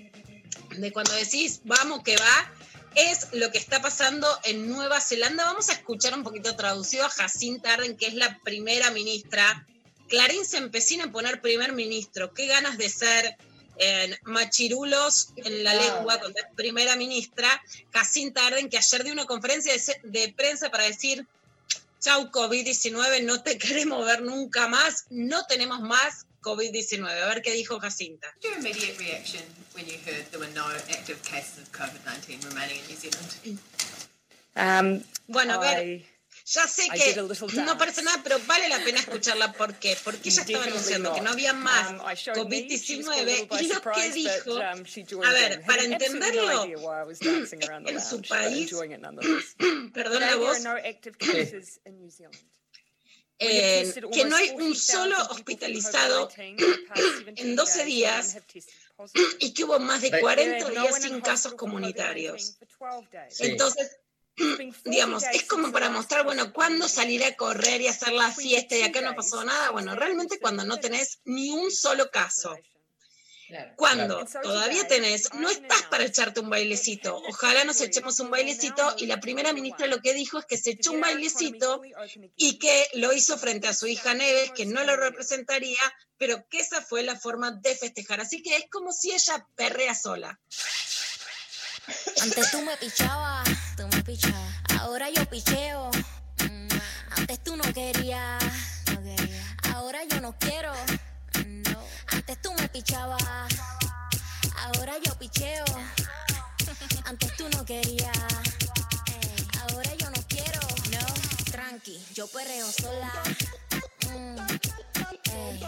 de 0.71 0.93
cuando 0.93 1.13
decís, 1.13 1.61
vamos 1.65 2.03
que 2.03 2.17
va, 2.17 2.53
es 2.97 3.29
lo 3.33 3.53
que 3.53 3.59
está 3.59 3.83
pasando 3.83 4.27
en 4.45 4.69
Nueva 4.69 5.01
Zelanda. 5.01 5.45
Vamos 5.45 5.69
a 5.69 5.75
escuchar 5.75 6.15
un 6.15 6.25
poquito 6.25 6.57
traducido 6.57 7.05
a 7.05 7.11
Jacinta 7.11 7.75
Arden, 7.75 7.97
que 7.97 8.07
es 8.07 8.15
la 8.15 8.41
primera 8.43 8.91
ministra. 8.91 9.67
Clarín 10.09 10.47
se 10.47 10.57
empecina 10.57 11.05
en 11.05 11.13
poner 11.13 11.43
primer 11.43 11.73
ministro. 11.73 12.33
Qué 12.33 12.47
ganas 12.47 12.79
de 12.79 12.89
ser 12.89 13.37
eh, 13.79 14.17
machirulos 14.23 15.29
en 15.37 15.63
la 15.63 15.75
lengua 15.75 16.19
cuando 16.19 16.39
es 16.39 16.47
primera 16.57 16.97
ministra. 16.97 17.63
Jacinta 17.93 18.47
Arden, 18.47 18.71
que 18.71 18.79
ayer 18.79 19.05
dio 19.05 19.13
una 19.13 19.27
conferencia 19.27 19.75
de, 19.75 20.01
de 20.05 20.33
prensa 20.33 20.71
para 20.71 20.85
decir, 20.85 21.27
chau 22.01 22.31
COVID-19, 22.31 23.25
no 23.25 23.43
te 23.43 23.59
queremos 23.59 24.07
ver 24.07 24.23
nunca 24.23 24.69
más, 24.69 25.05
no 25.11 25.45
tenemos 25.45 25.81
más 25.81 26.25
COVID-19. 26.41 27.11
A 27.11 27.27
ver 27.27 27.43
qué 27.43 27.53
dijo 27.53 27.79
Jacinta. 27.79 28.35
When 29.77 29.87
you 29.87 29.99
heard 30.07 30.25
there 30.33 30.41
were 30.41 30.49
no 30.55 30.65
active 30.91 31.23
cases 31.23 31.59
of 31.59 31.71
COVID 31.73 32.01
19 32.07 32.41
remaining 32.49 32.79
in 32.81 32.87
New 32.89 32.97
Zealand? 32.97 33.61
Um, 34.57 35.05
Bueno, 35.29 35.55
a 35.55 35.59
ver, 35.59 35.85
I- 35.85 36.07
ya 36.47 36.67
sé 36.67 36.85
I 36.87 36.99
que 36.99 37.63
no 37.63 37.77
parece 37.77 38.03
nada, 38.03 38.23
pero 38.23 38.39
vale 38.47 38.69
la 38.71 38.79
pena 38.79 39.01
escucharla. 39.01 39.53
¿Por 39.53 39.75
qué? 39.75 39.97
Porque 40.03 40.29
ella 40.31 40.43
estaba 40.43 40.65
anunciando 40.65 41.13
que 41.13 41.21
not. 41.21 41.25
no 41.27 41.33
había 41.33 41.53
más 41.53 41.91
Um, 41.91 42.01
I 42.11 42.15
showed 42.15 42.49
me, 42.49 42.69
she 42.79 42.97
was 42.99 43.07
caught 43.07 43.19
a 43.19 43.25
COVID-19 43.25 43.27
little 43.27 43.47
by 43.49 43.61
y 43.63 43.69
lo 43.69 43.81
que 43.83 44.13
dijo, 44.13 44.55
but, 44.55 45.13
um, 45.13 45.25
a 45.25 45.33
ver, 45.33 45.53
in. 45.61 45.67
para 45.67 45.83
entenderlo, 45.83 46.65
en 47.87 48.01
su 48.01 48.23
país, 48.23 48.71
perdón 49.93 50.21
la 50.21 50.27
there 50.29 50.37
voz, 50.37 50.57
are 50.57 50.63
no 50.65 50.77
active 50.89 51.19
cases 51.19 51.81
in 51.85 51.99
New 51.99 52.11
Zealand. 52.11 52.39
We 53.39 53.49
have 53.49 53.89
eh, 53.91 53.93
que 54.15 54.25
no 54.25 54.37
hay 54.37 54.49
un 54.53 54.73
40,000 54.73 54.75
solo 54.77 55.17
hospitalizado 55.29 56.31
COVID-19 56.31 56.49
in 56.49 56.57
the 56.57 56.79
past 56.89 57.03
17 57.19 57.43
en 57.51 57.57
12 57.57 57.75
days, 57.77 57.87
días 57.87 58.37
y 59.41 59.53
que 59.53 59.65
hubo 59.65 59.79
más 59.79 60.01
de 60.03 60.11
There 60.11 60.23
40 60.23 60.59
is 60.59 60.65
no 60.65 60.83
días 60.83 61.03
sin 61.03 61.21
casos 61.21 61.55
comunitarios. 61.55 62.59
COVID-19 62.59 62.69
for 62.79 62.91
12 62.91 63.09
days. 63.13 63.37
Sí. 63.37 63.45
Entonces, 63.47 63.97
digamos, 64.85 65.25
es 65.33 65.45
como 65.45 65.73
para 65.73 65.91
mostrar, 65.91 66.25
bueno, 66.25 66.53
cuándo 66.53 66.89
salir 66.89 67.25
a 67.25 67.37
correr 67.37 67.81
y 67.81 67.89
hacer 67.89 68.13
la 68.13 68.31
fiesta 68.31 68.77
y 68.77 68.83
acá 68.83 69.01
no 69.01 69.15
pasó 69.15 69.45
nada. 69.45 69.71
Bueno, 69.71 69.95
realmente 69.95 70.39
cuando 70.39 70.65
no 70.65 70.79
tenés 70.79 71.21
ni 71.25 71.51
un 71.51 71.71
solo 71.71 72.11
caso. 72.11 72.57
Cuando 73.77 74.25
todavía 74.43 74.87
tenés, 74.89 75.33
no 75.35 75.49
estás 75.49 75.83
para 75.83 76.05
echarte 76.05 76.41
un 76.41 76.51
bailecito. 76.51 77.17
Ojalá 77.29 77.65
nos 77.65 77.81
echemos 77.81 78.19
un 78.21 78.31
bailecito 78.31 78.97
y 78.99 79.07
la 79.07 79.21
primera 79.21 79.53
ministra 79.53 79.87
lo 79.87 80.01
que 80.01 80.15
dijo 80.15 80.39
es 80.39 80.47
que 80.47 80.59
se 80.59 80.71
echó 80.71 80.93
un 80.93 81.01
bailecito 81.01 81.81
y 82.37 82.59
que 82.59 82.89
lo 82.95 83.13
hizo 83.13 83.39
frente 83.39 83.69
a 83.69 83.75
su 83.75 83.87
hija 83.87 84.15
Neves, 84.15 84.51
que 84.53 84.67
no 84.67 84.83
lo 84.85 84.97
representaría, 84.97 85.79
pero 86.19 86.47
que 86.49 86.61
esa 86.61 86.83
fue 86.83 87.03
la 87.03 87.17
forma 87.17 87.53
de 87.53 87.77
festejar. 87.77 88.21
Así 88.21 88.43
que 88.43 88.57
es 88.57 88.65
como 88.71 88.93
si 88.93 89.13
ella 89.13 89.47
perrea 89.55 89.95
sola. 89.95 90.39
Antes 92.21 92.51
tú 92.51 92.61
me 92.63 92.77
pichabas, 92.79 93.49
tú 93.77 93.87
me 93.89 94.03
pichabas. 94.03 94.55
Ahora 94.81 95.09
yo 95.11 95.25
picheo. 95.29 95.91
Mm, 96.39 96.69
Antes 97.11 97.45
tú 97.45 97.57
no 97.57 97.63
querías, 97.73 98.43
no 98.93 99.03
quería. 99.03 99.57
Ahora 99.75 100.03
yo 100.05 100.21
no 100.21 100.37
quiero. 100.39 100.73
Pichabas. 102.87 103.53
Ahora 104.59 104.95
yo 105.05 105.13
picheo. 105.19 105.65
Antes 107.05 107.37
tú 107.37 107.49
no 107.49 107.65
querías. 107.65 108.17
Ahora 109.61 109.91
yo 109.97 110.09
no 110.11 110.23
quiero. 110.29 110.61
No. 110.93 111.51
Tranqui, 111.51 111.99
yo 112.15 112.29
perreo 112.29 112.71
sola. 112.71 113.13
Mm, 114.09 114.39
ey. 115.33 115.61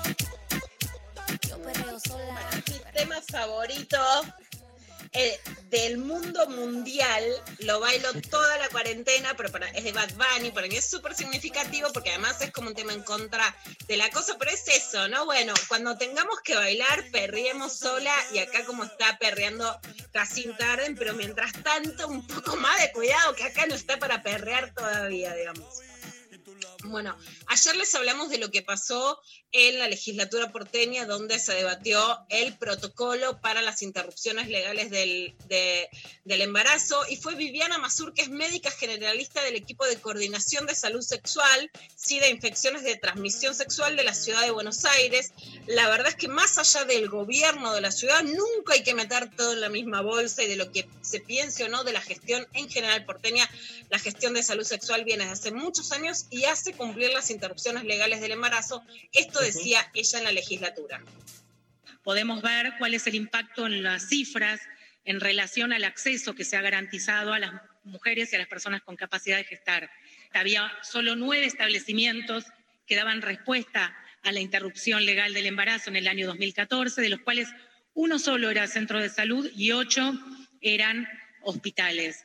Yo 1.49 1.61
perreo 1.61 1.99
sola. 1.99 2.39
Mi 2.69 2.81
tema 2.93 3.16
favorito 3.29 3.99
eh, 5.12 5.40
del 5.70 5.98
mundo 5.98 6.48
mundial, 6.48 7.24
lo 7.61 7.80
bailo 7.80 8.09
toda 8.30 8.59
la 8.59 8.68
cuarentena, 8.68 9.34
pero 9.36 9.50
para, 9.50 9.68
es 9.70 9.84
de 9.84 9.92
Bad 9.92 10.11
Bunny, 10.14 10.50
para 10.50 10.66
mí 10.66 10.76
es 10.76 10.88
súper 10.88 11.14
significativo 11.14 11.90
porque 11.92 12.11
además 12.11 12.40
es 12.40 12.50
como 12.52 12.68
un 12.68 12.74
tema 12.74 12.92
en 12.92 13.02
contra 13.02 13.54
de 13.86 13.96
la 13.96 14.11
cosa, 14.11 14.36
pero 14.38 14.50
es 14.50 14.66
eso, 14.68 15.09
¿no? 15.09 15.24
Bueno, 15.24 15.54
cuando 15.68 15.96
tengamos 15.96 16.40
que 16.42 16.54
bailar, 16.54 17.11
perriemos 17.11 17.72
sola 17.72 18.14
y 18.32 18.38
acá 18.38 18.64
como 18.64 18.84
está 18.84 19.18
perreando 19.18 19.80
Jacinta 20.12 20.72
Arden, 20.72 20.96
pero 20.96 21.14
mientras 21.14 21.52
tanto 21.62 22.09
un 22.09 22.26
poco 22.26 22.56
más 22.56 22.80
de 22.80 22.92
cuidado 22.92 23.34
que 23.34 23.44
acá 23.44 23.66
no 23.66 23.74
está 23.74 23.98
para 23.98 24.22
perrear 24.22 24.72
todavía, 24.74 25.34
digamos. 25.34 25.88
Bueno, 26.85 27.16
ayer 27.49 27.74
les 27.74 27.93
hablamos 27.97 28.31
de 28.31 28.39
lo 28.39 28.53
que 28.53 28.62
pasó 28.62 29.20
en 29.51 29.81
la 29.81 29.89
legislatura 29.89 30.53
porteña, 30.53 31.07
donde 31.07 31.41
se 31.41 31.53
debatió 31.55 32.20
el 32.29 32.57
protocolo 32.57 33.41
para 33.41 33.62
las 33.62 33.83
interrupciones 33.83 34.47
legales 34.49 34.89
del, 34.91 35.35
de- 35.49 35.89
del 36.24 36.43
embarazo, 36.43 37.01
y 37.09 37.16
fue 37.16 37.35
Viviana 37.35 37.79
Mazur, 37.79 38.14
que 38.14 38.22
es 38.22 38.29
médica 38.29 38.70
generalista 38.70 39.43
del 39.43 39.57
equipo 39.57 39.87
de 39.87 39.97
coordinación 40.01 40.66
de 40.66 40.76
salud 40.76 41.01
sexual, 41.01 41.70
sí, 41.97 42.20
de 42.20 42.29
infecciones 42.31 42.85
de 42.85 42.95
transmisión 42.97 43.57
sexual 43.57 43.97
de 43.97 44.05
la 44.05 44.14
ciudad 44.14 44.43
de 44.43 44.53
Buenos 44.53 44.85
Aires. 44.85 45.33
La 45.66 45.89
verdad 45.89 46.09
es 46.09 46.14
que 46.14 46.29
más 46.29 46.59
allá 46.59 46.85
del 46.85 47.09
gobierno 47.09 47.72
de 47.72 47.81
la 47.81 47.91
ciudad, 47.91 48.22
nunca 48.22 48.74
hay 48.74 48.85
que 48.85 48.95
meter 48.95 49.35
todo 49.35 49.53
en 49.55 49.62
la 49.62 49.68
misma 49.68 50.03
bolsa 50.03 50.45
y 50.45 50.47
de 50.49 50.57
lo 50.57 50.70
que 50.70 50.89
se 51.03 51.18
piense 51.20 51.64
o 51.64 51.68
no 51.68 51.83
de 51.83 51.93
la 51.93 52.03
gestión 52.03 52.47
en 52.53 52.68
general 52.68 53.05
porteña, 53.05 53.51
la 53.91 53.99
gestión 53.99 54.35
de 54.35 54.43
salud 54.45 54.64
sexual 54.64 55.05
viene 55.05 55.24
desde 55.24 55.49
hace 55.49 55.51
muchos 55.53 55.91
años 55.91 56.26
y 56.31 56.45
hace 56.45 56.68
cumplir 56.73 57.11
las 57.11 57.31
interrupciones 57.31 57.85
legales 57.85 58.21
del 58.21 58.33
embarazo. 58.33 58.85
Esto 59.12 59.41
decía 59.41 59.91
ella 59.95 60.19
en 60.19 60.25
la 60.25 60.33
legislatura. 60.33 61.03
podemos 62.03 62.41
ver 62.41 62.73
cuál 62.79 62.95
es 62.95 63.07
el 63.07 63.14
impacto 63.14 63.66
en 63.66 63.83
las 63.83 64.09
cifras 64.09 64.61
en 65.05 65.21
relación 65.21 65.73
al 65.73 65.85
acceso 65.85 66.35
que 66.35 66.45
se 66.45 66.57
ha 66.57 66.62
garantizado 66.62 67.33
a 67.33 67.39
las 67.39 67.53
mujeres 67.85 68.33
y 68.33 68.37
a 68.37 68.39
las 68.39 68.49
personas 68.49 68.83
con 68.83 68.97
capacidad 68.97 69.37
de 69.37 69.45
gestar. 69.45 69.91
había 70.33 70.73
solo 70.83 71.16
nueve 71.16 71.47
establecimientos 71.47 72.45
que 72.87 72.97
daban 72.97 73.23
respuesta 73.23 73.97
a 74.23 74.33
la 74.33 74.41
interrupción 74.41 75.05
legal 75.05 75.33
del 75.35 75.47
embarazo 75.47 75.91
en 75.91 75.97
el 75.97 76.09
año 76.09 76.27
2014, 76.27 77.01
de 77.01 77.09
los 77.09 77.21
cuales 77.21 77.49
uno 77.95 78.19
solo 78.19 78.51
era 78.51 78.66
centro 78.66 79.01
de 79.01 79.09
salud 79.09 79.51
y 79.57 79.73
ocho 79.73 80.12
eran 80.61 81.09
hospitales. 81.43 82.25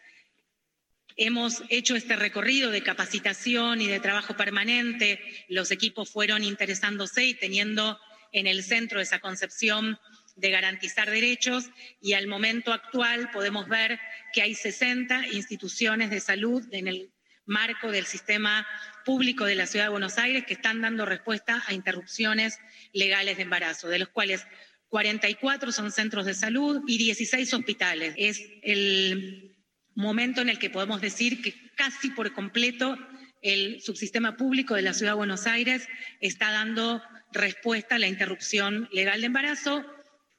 Hemos 1.15 1.63
hecho 1.69 1.95
este 1.95 2.15
recorrido 2.15 2.71
de 2.71 2.81
capacitación 2.81 3.81
y 3.81 3.87
de 3.87 3.99
trabajo 3.99 4.35
permanente. 4.35 5.19
Los 5.47 5.71
equipos 5.71 6.09
fueron 6.09 6.43
interesándose 6.43 7.25
y 7.25 7.33
teniendo 7.33 7.99
en 8.31 8.47
el 8.47 8.63
centro 8.63 8.99
esa 8.99 9.19
concepción 9.19 9.99
de 10.35 10.49
garantizar 10.49 11.09
derechos 11.09 11.69
y 12.01 12.13
al 12.13 12.27
momento 12.27 12.73
actual 12.73 13.29
podemos 13.31 13.67
ver 13.67 13.99
que 14.33 14.41
hay 14.41 14.55
60 14.55 15.27
instituciones 15.27 16.09
de 16.09 16.19
salud 16.19 16.63
en 16.71 16.87
el 16.87 17.11
marco 17.45 17.91
del 17.91 18.05
sistema 18.05 18.65
público 19.05 19.45
de 19.45 19.55
la 19.55 19.67
Ciudad 19.67 19.85
de 19.85 19.91
Buenos 19.91 20.17
Aires 20.17 20.45
que 20.47 20.53
están 20.53 20.81
dando 20.81 21.05
respuesta 21.05 21.63
a 21.67 21.73
interrupciones 21.73 22.57
legales 22.93 23.37
de 23.37 23.43
embarazo, 23.43 23.89
de 23.89 23.99
los 23.99 24.09
cuales 24.09 24.45
44 24.89 25.71
son 25.71 25.91
centros 25.91 26.25
de 26.25 26.33
salud 26.33 26.81
y 26.87 26.97
16 26.97 27.53
hospitales. 27.53 28.13
Es 28.17 28.41
el 28.63 29.52
momento 29.95 30.41
en 30.41 30.49
el 30.49 30.59
que 30.59 30.69
podemos 30.69 31.01
decir 31.01 31.41
que 31.41 31.53
casi 31.75 32.09
por 32.09 32.33
completo 32.33 32.97
el 33.41 33.81
subsistema 33.81 34.37
público 34.37 34.75
de 34.75 34.81
la 34.81 34.93
Ciudad 34.93 35.11
de 35.11 35.17
Buenos 35.17 35.47
Aires 35.47 35.87
está 36.21 36.51
dando 36.51 37.01
respuesta 37.31 37.95
a 37.95 37.99
la 37.99 38.07
interrupción 38.07 38.89
legal 38.91 39.19
de 39.19 39.27
embarazo. 39.27 39.85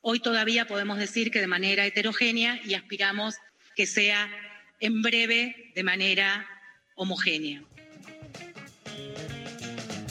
Hoy 0.00 0.20
todavía 0.20 0.66
podemos 0.66 0.98
decir 0.98 1.30
que 1.30 1.40
de 1.40 1.46
manera 1.46 1.86
heterogénea 1.86 2.60
y 2.64 2.74
aspiramos 2.74 3.36
que 3.76 3.86
sea 3.86 4.30
en 4.80 5.02
breve 5.02 5.72
de 5.74 5.82
manera 5.82 6.46
homogénea. 6.94 7.62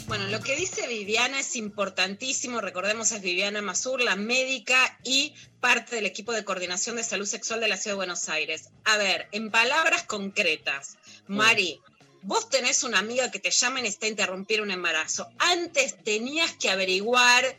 Bueno, 0.07 0.27
lo 0.27 0.41
que 0.41 0.55
dice 0.55 0.87
Viviana 0.87 1.39
es 1.39 1.55
importantísimo. 1.55 2.61
Recordemos, 2.61 3.11
es 3.11 3.21
Viviana 3.21 3.61
Mazur, 3.61 4.01
la 4.01 4.15
médica 4.15 4.99
y 5.03 5.33
parte 5.59 5.95
del 5.95 6.05
equipo 6.05 6.33
de 6.33 6.43
coordinación 6.43 6.97
de 6.97 7.03
salud 7.03 7.25
sexual 7.25 7.61
de 7.61 7.67
la 7.67 7.77
Ciudad 7.77 7.93
de 7.93 7.97
Buenos 7.97 8.29
Aires. 8.29 8.69
A 8.83 8.97
ver, 8.97 9.27
en 9.31 9.49
palabras 9.49 10.03
concretas, 10.03 10.97
Mari, 11.27 11.79
vos 12.21 12.49
tenés 12.49 12.83
una 12.83 12.99
amiga 12.99 13.31
que 13.31 13.39
te 13.39 13.51
llama 13.51 13.79
y 13.79 13.83
necesita 13.83 14.07
interrumpir 14.07 14.61
un 14.61 14.71
embarazo. 14.71 15.29
Antes 15.39 15.95
tenías 16.03 16.51
que 16.53 16.69
averiguar 16.69 17.57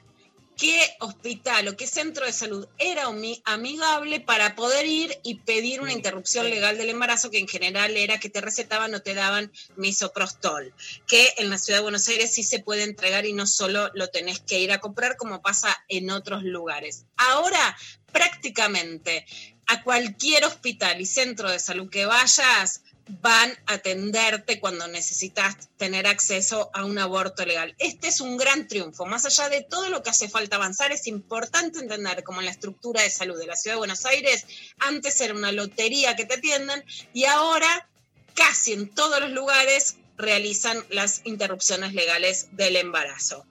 qué 0.57 0.97
hospital 1.01 1.69
o 1.69 1.77
qué 1.77 1.87
centro 1.87 2.27
de 2.27 2.33
salud 2.33 2.69
era 2.79 3.07
ami- 3.07 3.43
amigable 3.45 4.21
para 4.21 4.55
poder 4.55 4.87
ir 4.87 5.19
y 5.23 5.37
pedir 5.37 5.81
una 5.81 5.93
interrupción 5.93 6.49
legal 6.49 6.79
del 6.79 6.91
embarazo, 6.91 7.31
que 7.31 7.39
en 7.39 7.49
general 7.49 7.97
era 7.97 8.19
que 8.21 8.31
te 8.31 8.41
recetaban 8.41 8.95
o 8.95 9.03
te 9.03 9.15
daban 9.15 9.53
misoprostol, 9.77 10.73
que 11.07 11.35
en 11.39 11.51
la 11.51 11.59
ciudad 11.59 11.79
de 11.79 11.85
Buenos 11.85 12.09
Aires 12.09 12.33
sí 12.33 12.43
se 12.43 12.61
puede 12.61 12.85
entregar 12.85 13.27
y 13.27 13.33
no 13.33 13.47
solo 13.47 13.91
lo 13.95 14.09
tenés 14.09 14.41
que 14.41 14.61
ir 14.61 14.73
a 14.73 14.81
comprar 14.81 15.17
como 15.17 15.43
pasa 15.43 15.77
en 15.89 16.11
otros 16.11 16.43
lugares. 16.43 17.05
Ahora, 17.17 17.77
prácticamente 18.13 19.27
a 19.67 19.83
cualquier 19.83 20.45
hospital 20.45 21.01
y 21.01 21.07
centro 21.07 21.51
de 21.51 21.59
salud 21.59 21.89
que 21.91 22.07
vayas, 22.07 22.83
van 23.07 23.53
a 23.67 23.75
atenderte 23.75 24.61
cuando 24.61 24.89
necesitas 24.89 25.69
tener 25.77 26.07
acceso 26.07 26.71
a 26.73 26.85
un 26.85 26.99
aborto 26.99 27.45
legal. 27.45 27.75
Este 27.79 28.09
es 28.09 28.21
un 28.21 28.37
gran 28.37 28.67
triunfo. 28.67 29.05
Más 29.05 29.27
allá 29.27 29.49
de 29.49 29.63
todo 29.63 29.91
lo 29.91 30.03
que 30.03 30.11
hace 30.11 30.29
falta 30.29 30.57
avanzar, 30.57 30.93
es 30.93 31.07
importante 31.07 31.81
entender 31.81 32.23
cómo 32.25 32.41
la 32.41 32.51
estructura 32.51 33.03
de 33.03 33.11
salud 33.11 33.39
de 33.39 33.47
la 33.47 33.57
Ciudad 33.57 33.77
de 33.77 33.79
Buenos 33.79 34.07
Aires 34.07 34.47
antes 34.79 35.21
era 35.21 35.35
una 35.35 35.53
lotería 35.53 36.17
que 36.17 36.25
te 36.25 36.35
atiendan 36.35 36.83
y 37.13 37.25
ahora 37.25 37.89
casi 38.35 38.73
en 38.73 38.89
todos 38.89 39.21
los 39.21 39.31
lugares 39.31 39.97
realizan 40.17 40.85
las 40.91 41.21
interrupciones 41.25 41.93
legales 41.93 42.49
del 42.53 42.77
embarazo. 42.77 43.45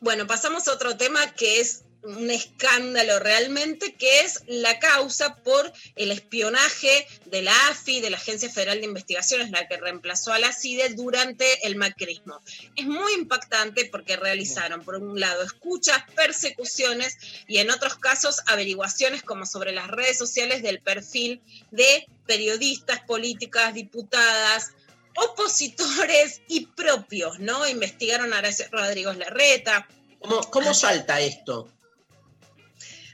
Bueno, 0.00 0.26
pasamos 0.26 0.68
a 0.68 0.72
otro 0.72 0.96
tema 0.96 1.32
que 1.32 1.60
es 1.60 1.82
un 2.06 2.30
escándalo 2.30 3.18
realmente, 3.18 3.94
que 3.94 4.20
es 4.20 4.42
la 4.46 4.78
causa 4.78 5.36
por 5.36 5.72
el 5.96 6.12
espionaje 6.12 7.06
de 7.26 7.42
la 7.42 7.68
AFI, 7.68 8.00
de 8.00 8.10
la 8.10 8.16
Agencia 8.16 8.48
Federal 8.48 8.78
de 8.78 8.86
Investigaciones, 8.86 9.50
la 9.50 9.66
que 9.66 9.76
reemplazó 9.76 10.32
a 10.32 10.38
la 10.38 10.52
CIDE 10.52 10.90
durante 10.90 11.66
el 11.66 11.76
macrismo. 11.76 12.40
Es 12.76 12.86
muy 12.86 13.12
impactante 13.14 13.86
porque 13.86 14.16
realizaron, 14.16 14.84
por 14.84 14.96
un 14.96 15.18
lado, 15.18 15.42
escuchas, 15.42 15.98
persecuciones 16.14 17.16
y 17.48 17.58
en 17.58 17.70
otros 17.70 17.96
casos 17.96 18.40
averiguaciones 18.46 19.22
como 19.22 19.44
sobre 19.44 19.72
las 19.72 19.88
redes 19.88 20.16
sociales 20.16 20.62
del 20.62 20.80
perfil 20.80 21.42
de 21.72 22.06
periodistas, 22.26 23.00
políticas, 23.00 23.74
diputadas, 23.74 24.72
opositores 25.16 26.42
y 26.48 26.66
propios, 26.66 27.40
¿no? 27.40 27.66
Investigaron 27.66 28.32
a 28.32 28.38
Horacio 28.38 28.66
Rodríguez 28.70 29.16
Larreta. 29.16 29.88
¿Cómo, 30.20 30.40
cómo 30.50 30.74
salta 30.74 31.20
esto? 31.20 31.72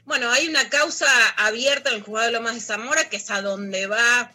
Bueno, 0.05 0.29
hay 0.31 0.47
una 0.47 0.69
causa 0.69 1.07
abierta 1.37 1.89
en 1.89 1.95
el 1.97 2.01
juzgado 2.03 2.27
de 2.27 2.33
Lomas 2.33 2.55
de 2.55 2.61
Zamora, 2.61 3.09
que 3.09 3.17
es 3.17 3.29
a 3.31 3.41
donde 3.41 3.87
va 3.87 4.31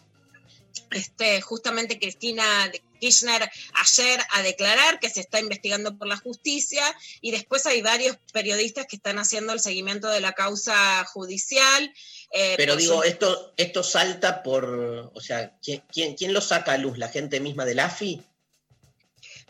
este, 0.91 1.41
justamente 1.41 1.99
Cristina 1.99 2.71
Kirchner 2.99 3.49
ayer 3.75 4.19
a 4.31 4.41
declarar 4.41 4.99
que 4.99 5.09
se 5.09 5.21
está 5.21 5.39
investigando 5.39 5.95
por 5.97 6.07
la 6.07 6.17
justicia 6.17 6.83
y 7.21 7.31
después 7.31 7.65
hay 7.65 7.81
varios 7.81 8.17
periodistas 8.33 8.87
que 8.87 8.95
están 8.95 9.19
haciendo 9.19 9.53
el 9.53 9.59
seguimiento 9.59 10.09
de 10.09 10.19
la 10.19 10.33
causa 10.33 11.05
judicial. 11.05 11.93
eh, 12.31 12.55
Pero 12.57 12.75
digo, 12.75 12.95
su- 12.97 13.03
esto, 13.03 13.53
esto 13.57 13.83
salta 13.83 14.41
por, 14.43 15.11
o 15.13 15.21
sea, 15.21 15.55
¿quién, 15.61 15.83
quién, 15.93 16.15
quién 16.15 16.33
lo 16.33 16.41
saca 16.41 16.73
a 16.73 16.77
luz? 16.77 16.97
¿La 16.97 17.09
gente 17.09 17.39
misma 17.39 17.63
del 17.65 17.79
AFI? 17.79 18.21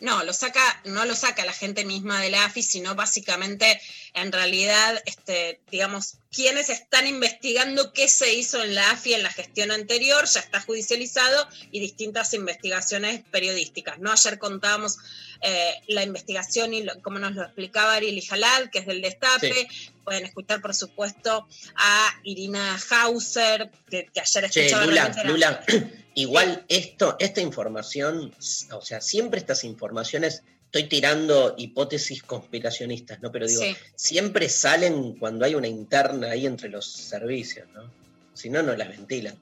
No, 0.02 0.24
lo 0.24 0.34
saca, 0.34 0.82
no 0.86 1.06
lo 1.06 1.16
saca 1.16 1.46
la 1.46 1.54
gente 1.54 1.86
misma 1.86 2.22
de 2.22 2.30
la 2.30 2.46
AFI, 2.46 2.64
sino 2.64 2.96
básicamente, 2.96 3.80
en 4.14 4.32
realidad, 4.32 5.02
este, 5.06 5.62
digamos, 5.72 6.16
quienes 6.32 6.70
están 6.70 7.08
investigando 7.08 7.92
qué 7.94 8.08
se 8.08 8.34
hizo 8.34 8.64
en 8.64 8.76
la 8.76 8.92
AFI 8.92 9.16
en 9.16 9.24
la 9.24 9.32
gestión 9.32 9.72
anterior, 9.72 10.26
ya 10.26 10.40
está 10.40 10.62
judicializado, 10.62 11.48
y 11.72 11.80
distintas 11.80 12.34
investigaciones 12.34 13.22
periodísticas. 13.32 14.00
¿no? 14.00 14.12
Ayer 14.12 14.38
contábamos 14.40 14.98
eh, 15.42 15.74
la 15.88 16.04
investigación 16.04 16.74
y 16.74 16.84
lo- 16.84 17.02
como 17.02 17.18
nos 17.20 17.34
lo 17.36 17.44
explicaba 17.44 17.94
Ariel 17.96 18.22
Jalal, 18.26 18.70
que 18.72 18.80
es 18.80 18.86
del 18.86 19.02
Destape. 19.02 19.68
Pueden 20.10 20.26
escuchar, 20.26 20.60
por 20.60 20.74
supuesto, 20.74 21.48
a 21.76 22.10
Irina 22.24 22.80
Hauser, 22.90 23.70
que, 23.92 24.08
que 24.12 24.20
ayer 24.22 24.50
Che, 24.50 24.62
escuchaba 24.66 24.86
Lula, 24.88 24.96
realmente 25.14 25.22
era- 25.22 25.30
Lula, 25.30 25.64
igual 26.16 26.66
esto, 26.68 27.16
esta 27.20 27.42
información, 27.42 28.34
o 28.72 28.82
sea, 28.82 29.02
siempre 29.02 29.40
estas 29.40 29.64
informaciones, 29.64 30.42
estoy 30.66 30.86
tirando 30.90 31.54
hipótesis 31.60 32.24
conspiracionistas, 32.24 33.22
¿no? 33.22 33.32
Pero 33.32 33.46
digo, 33.46 33.62
Sí. 33.62 33.76
siempre 33.96 34.50
salen 34.50 35.14
cuando 35.20 35.46
hay 35.46 35.54
una 35.54 35.68
interna 35.68 36.32
ahí 36.32 36.48
entre 36.48 36.70
los 36.70 36.92
servicios, 36.92 37.68
¿no? 37.76 37.92
Si 38.34 38.50
no, 38.50 38.64
no 38.64 38.76
las 38.76 38.90
ventilan. 38.90 39.38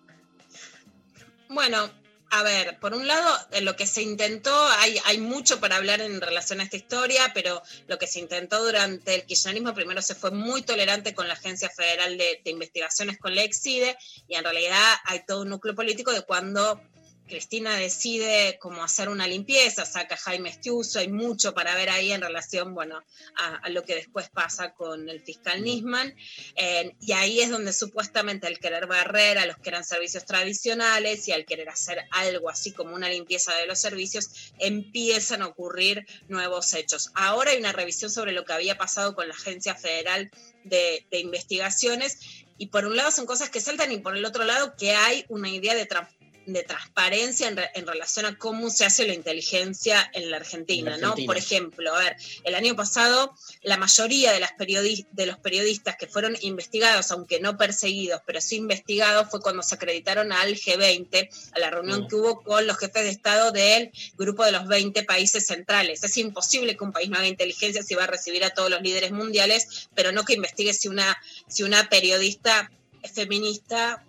Bueno, 1.49 1.89
a 2.29 2.43
ver, 2.43 2.77
por 2.79 2.93
un 2.93 3.07
lado, 3.07 3.37
en 3.51 3.63
lo 3.63 3.75
que 3.75 3.87
se 3.87 4.01
intentó, 4.01 4.53
hay, 4.79 4.99
hay 5.05 5.17
mucho 5.17 5.59
para 5.59 5.77
hablar 5.77 6.01
en 6.01 6.19
relación 6.19 6.59
a 6.59 6.63
esta 6.63 6.75
historia, 6.75 7.31
pero 7.33 7.61
lo 7.87 7.97
que 7.97 8.07
se 8.07 8.19
intentó 8.19 8.63
durante 8.63 9.15
el 9.15 9.25
kirchnerismo, 9.25 9.73
primero 9.73 10.01
se 10.01 10.15
fue 10.15 10.31
muy 10.31 10.61
tolerante 10.61 11.13
con 11.13 11.27
la 11.27 11.35
Agencia 11.35 11.69
Federal 11.69 12.17
de, 12.17 12.41
de 12.43 12.51
Investigaciones, 12.51 13.17
con 13.17 13.33
la 13.33 13.43
EXIDE, 13.43 13.97
y 14.27 14.35
en 14.35 14.43
realidad 14.43 14.93
hay 15.05 15.25
todo 15.25 15.43
un 15.43 15.49
núcleo 15.49 15.73
político 15.73 16.11
de 16.11 16.23
cuando 16.23 16.81
Cristina 17.27 17.75
decide 17.75 18.57
cómo 18.59 18.83
hacer 18.83 19.09
una 19.09 19.27
limpieza, 19.27 19.85
saca 19.85 20.15
a 20.15 20.17
Jaime 20.17 20.49
Estiuso, 20.49 20.99
hay 20.99 21.09
mucho 21.09 21.53
para 21.53 21.75
ver 21.75 21.89
ahí 21.89 22.11
en 22.11 22.21
relación, 22.21 22.73
bueno, 22.73 23.03
a, 23.35 23.55
a 23.57 23.69
lo 23.69 23.83
que 23.83 23.95
después 23.95 24.29
pasa 24.29 24.73
con 24.73 25.09
el 25.09 25.21
fiscal 25.21 25.61
Nisman, 25.61 26.15
eh, 26.55 26.95
y 27.01 27.11
ahí 27.11 27.41
es 27.41 27.49
donde 27.49 27.73
supuestamente 27.73 28.47
al 28.47 28.59
querer 28.59 28.87
barrer 28.87 29.37
a 29.37 29.45
los 29.45 29.57
que 29.57 29.69
eran 29.69 29.83
servicios 29.83 30.25
tradicionales 30.25 31.27
y 31.27 31.33
al 31.33 31.45
querer 31.45 31.69
hacer 31.69 32.05
algo 32.11 32.49
así 32.49 32.71
como 32.71 32.95
una 32.95 33.09
limpieza 33.09 33.53
de 33.55 33.67
los 33.67 33.79
servicios, 33.79 34.53
empiezan 34.59 35.41
a 35.41 35.47
ocurrir 35.47 36.07
nuevos 36.27 36.73
hechos. 36.73 37.11
Ahora 37.13 37.51
hay 37.51 37.57
una 37.57 37.73
revisión 37.73 38.09
sobre 38.09 38.31
lo 38.31 38.45
que 38.45 38.53
había 38.53 38.77
pasado 38.77 39.15
con 39.15 39.27
la 39.27 39.33
Agencia 39.33 39.75
Federal 39.75 40.31
de, 40.63 41.05
de 41.11 41.19
Investigaciones, 41.19 42.17
y 42.59 42.67
por 42.67 42.85
un 42.85 42.95
lado 42.95 43.11
son 43.11 43.27
cosas 43.27 43.51
que 43.51 43.61
saltan 43.61 43.91
y 43.91 43.99
por 43.99 44.17
el 44.17 44.25
otro 44.25 44.43
lado 44.43 44.75
que 44.75 44.95
hay 44.95 45.25
una 45.29 45.49
idea 45.49 45.75
de 45.75 45.85
transparencia 45.85 46.16
de 46.47 46.63
transparencia 46.63 47.47
en, 47.47 47.57
re, 47.57 47.69
en, 47.75 47.85
relación 47.85 48.25
a 48.25 48.37
cómo 48.37 48.69
se 48.69 48.85
hace 48.85 49.05
la 49.05 49.13
inteligencia 49.13 50.09
en 50.13 50.31
la 50.31 50.37
Argentina, 50.37 50.95
en 50.95 51.01
¿no? 51.01 51.07
Argentina. 51.09 51.27
Por 51.27 51.37
ejemplo, 51.37 51.93
a 51.93 51.99
ver, 51.99 52.15
el 52.43 52.55
año 52.55 52.75
pasado 52.75 53.35
la 53.63 53.77
mayoría 53.77 54.31
de, 54.31 54.39
las 54.39 54.53
periodi 54.53 55.05
de 55.11 55.25
los 55.25 55.37
periodistas 55.37 55.97
que 55.97 56.07
fueron 56.07 56.37
investigados, 56.41 57.11
aunque 57.11 57.39
no 57.39 57.57
perseguidos, 57.57 58.21
pero 58.25 58.39
sí 58.39 58.55
investigados, 58.55 59.29
fue 59.29 59.41
cuando 59.41 59.61
se 59.61 59.75
acreditaron 59.75 60.31
al 60.31 60.55
G20, 60.55 61.29
a 61.51 61.59
la 61.59 61.69
reunión 61.69 61.97
Mm. 61.97 62.07
que 62.07 62.15
hubo 62.15 62.43
con 62.43 62.67
los 62.67 62.77
jefes 62.77 63.03
de 63.03 63.09
Estado 63.09 63.51
del 63.51 63.91
grupo 64.17 64.45
de 64.45 64.51
los 64.51 64.67
20 64.67 65.03
países 65.03 65.45
centrales. 65.45 66.03
Es 66.03 66.17
imposible 66.17 66.77
que 66.77 66.83
un 66.83 66.91
país 66.91 67.09
no 67.09 67.17
haga 67.17 67.27
inteligencia 67.27 67.83
si 67.83 67.95
va 67.95 68.05
a 68.05 68.07
recibir 68.07 68.43
a 68.43 68.51
todos 68.51 68.69
los 68.69 68.81
líderes 68.81 69.11
mundiales, 69.11 69.89
pero 69.95 70.11
no 70.11 70.23
que 70.23 70.33
investigue 70.33 70.73
si 70.73 70.87
una, 70.87 71.17
si 71.47 71.63
una 71.63 71.89
periodista 71.89 72.71
feminista 73.13 74.03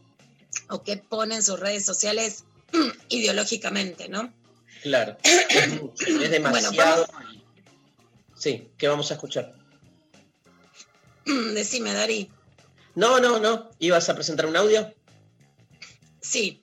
o 0.68 0.82
qué 0.82 0.96
pone 0.96 1.36
en 1.36 1.42
sus 1.42 1.59
redes 1.59 1.84
sociales 1.84 2.44
ideológicamente, 3.09 4.09
¿no? 4.09 4.32
Claro. 4.82 5.16
Es, 6.07 6.30
demasiado. 6.30 7.07
Sí, 8.36 8.70
¿qué 8.78 8.88
vamos 8.88 9.11
a 9.11 9.14
escuchar? 9.14 9.55
Decime, 11.24 11.92
Dari. 11.92 12.30
No, 12.94 13.20
no, 13.20 13.38
no. 13.38 13.70
¿Ibas 13.78 14.09
a 14.09 14.14
presentar 14.14 14.46
un 14.46 14.57
audio? 14.57 14.94
Sí. 16.20 16.62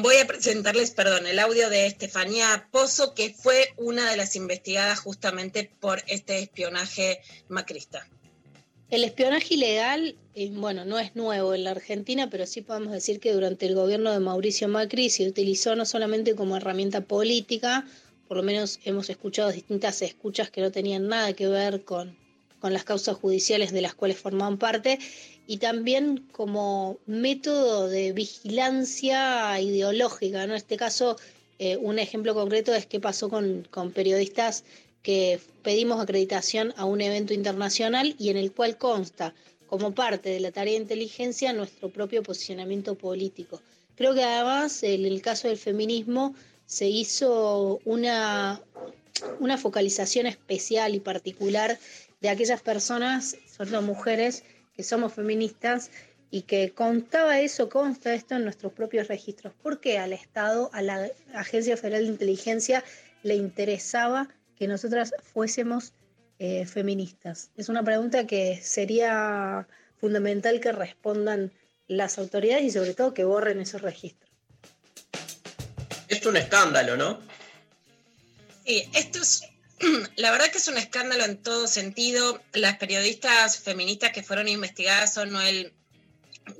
Voy 0.00 0.16
a 0.16 0.26
presentarles, 0.26 0.92
perdón, 0.92 1.26
el 1.26 1.38
audio 1.38 1.68
de 1.68 1.86
Estefanía 1.86 2.68
Pozo, 2.70 3.14
que 3.14 3.34
fue 3.34 3.74
una 3.76 4.10
de 4.10 4.16
las 4.16 4.36
investigadas 4.36 5.00
justamente 5.00 5.70
por 5.80 6.02
este 6.06 6.38
espionaje 6.38 7.20
macrista. 7.48 8.08
El 8.90 9.04
espionaje 9.04 9.52
ilegal, 9.52 10.16
eh, 10.34 10.50
bueno, 10.50 10.86
no 10.86 10.98
es 10.98 11.14
nuevo 11.14 11.52
en 11.52 11.64
la 11.64 11.72
Argentina, 11.72 12.30
pero 12.30 12.46
sí 12.46 12.62
podemos 12.62 12.90
decir 12.90 13.20
que 13.20 13.34
durante 13.34 13.66
el 13.66 13.74
gobierno 13.74 14.10
de 14.10 14.18
Mauricio 14.18 14.66
Macri 14.66 15.10
se 15.10 15.28
utilizó 15.28 15.76
no 15.76 15.84
solamente 15.84 16.34
como 16.34 16.56
herramienta 16.56 17.02
política, 17.02 17.86
por 18.28 18.38
lo 18.38 18.42
menos 18.42 18.80
hemos 18.86 19.10
escuchado 19.10 19.52
distintas 19.52 20.00
escuchas 20.00 20.48
que 20.50 20.62
no 20.62 20.72
tenían 20.72 21.06
nada 21.06 21.34
que 21.34 21.48
ver 21.48 21.84
con, 21.84 22.16
con 22.60 22.72
las 22.72 22.84
causas 22.84 23.18
judiciales 23.18 23.72
de 23.72 23.82
las 23.82 23.94
cuales 23.94 24.16
formaban 24.16 24.56
parte, 24.56 24.98
y 25.46 25.58
también 25.58 26.26
como 26.32 26.96
método 27.04 27.88
de 27.88 28.12
vigilancia 28.12 29.60
ideológica. 29.60 30.44
En 30.44 30.52
este 30.52 30.78
caso, 30.78 31.18
eh, 31.58 31.76
un 31.76 31.98
ejemplo 31.98 32.34
concreto 32.34 32.74
es 32.74 32.86
qué 32.86 33.00
pasó 33.00 33.28
con, 33.28 33.68
con 33.70 33.92
periodistas 33.92 34.64
que 35.02 35.40
pedimos 35.62 36.00
acreditación 36.00 36.74
a 36.76 36.84
un 36.84 37.00
evento 37.00 37.34
internacional 37.34 38.14
y 38.18 38.30
en 38.30 38.36
el 38.36 38.52
cual 38.52 38.78
consta 38.78 39.34
como 39.66 39.94
parte 39.94 40.30
de 40.30 40.40
la 40.40 40.50
tarea 40.50 40.74
de 40.74 40.80
inteligencia 40.80 41.52
nuestro 41.52 41.90
propio 41.90 42.22
posicionamiento 42.22 42.96
político. 42.96 43.60
Creo 43.94 44.14
que 44.14 44.24
además 44.24 44.82
en 44.82 45.04
el 45.04 45.20
caso 45.22 45.48
del 45.48 45.58
feminismo 45.58 46.34
se 46.66 46.86
hizo 46.88 47.80
una, 47.84 48.62
una 49.40 49.58
focalización 49.58 50.26
especial 50.26 50.94
y 50.94 51.00
particular 51.00 51.78
de 52.20 52.28
aquellas 52.28 52.62
personas, 52.62 53.36
sobre 53.56 53.70
todo 53.70 53.82
mujeres, 53.82 54.44
que 54.74 54.82
somos 54.82 55.12
feministas 55.12 55.90
y 56.30 56.42
que 56.42 56.70
contaba 56.70 57.40
eso, 57.40 57.68
consta 57.68 58.14
esto 58.14 58.36
en 58.36 58.44
nuestros 58.44 58.72
propios 58.72 59.08
registros. 59.08 59.54
¿Por 59.62 59.80
qué 59.80 59.98
al 59.98 60.12
Estado, 60.12 60.70
a 60.72 60.82
la 60.82 61.08
Agencia 61.34 61.76
Federal 61.76 62.04
de 62.04 62.12
Inteligencia, 62.12 62.84
le 63.22 63.34
interesaba 63.34 64.28
que 64.58 64.66
nosotras 64.66 65.14
fuésemos 65.32 65.92
eh, 66.38 66.66
feministas? 66.66 67.50
Es 67.56 67.68
una 67.68 67.84
pregunta 67.84 68.26
que 68.26 68.60
sería 68.62 69.66
fundamental 70.00 70.60
que 70.60 70.72
respondan 70.72 71.52
las 71.86 72.18
autoridades 72.18 72.64
y 72.64 72.70
sobre 72.70 72.94
todo 72.94 73.14
que 73.14 73.24
borren 73.24 73.60
esos 73.60 73.82
registros. 73.82 74.30
Es 76.08 76.24
un 76.26 76.36
escándalo, 76.36 76.96
¿no? 76.96 77.20
Sí, 78.66 78.88
esto 78.94 79.22
es, 79.22 79.42
la 80.16 80.30
verdad 80.30 80.50
que 80.50 80.58
es 80.58 80.68
un 80.68 80.76
escándalo 80.76 81.24
en 81.24 81.38
todo 81.38 81.66
sentido. 81.66 82.40
Las 82.52 82.78
periodistas 82.78 83.58
feministas 83.58 84.12
que 84.12 84.22
fueron 84.22 84.48
investigadas 84.48 85.14
son 85.14 85.32
Noel 85.32 85.72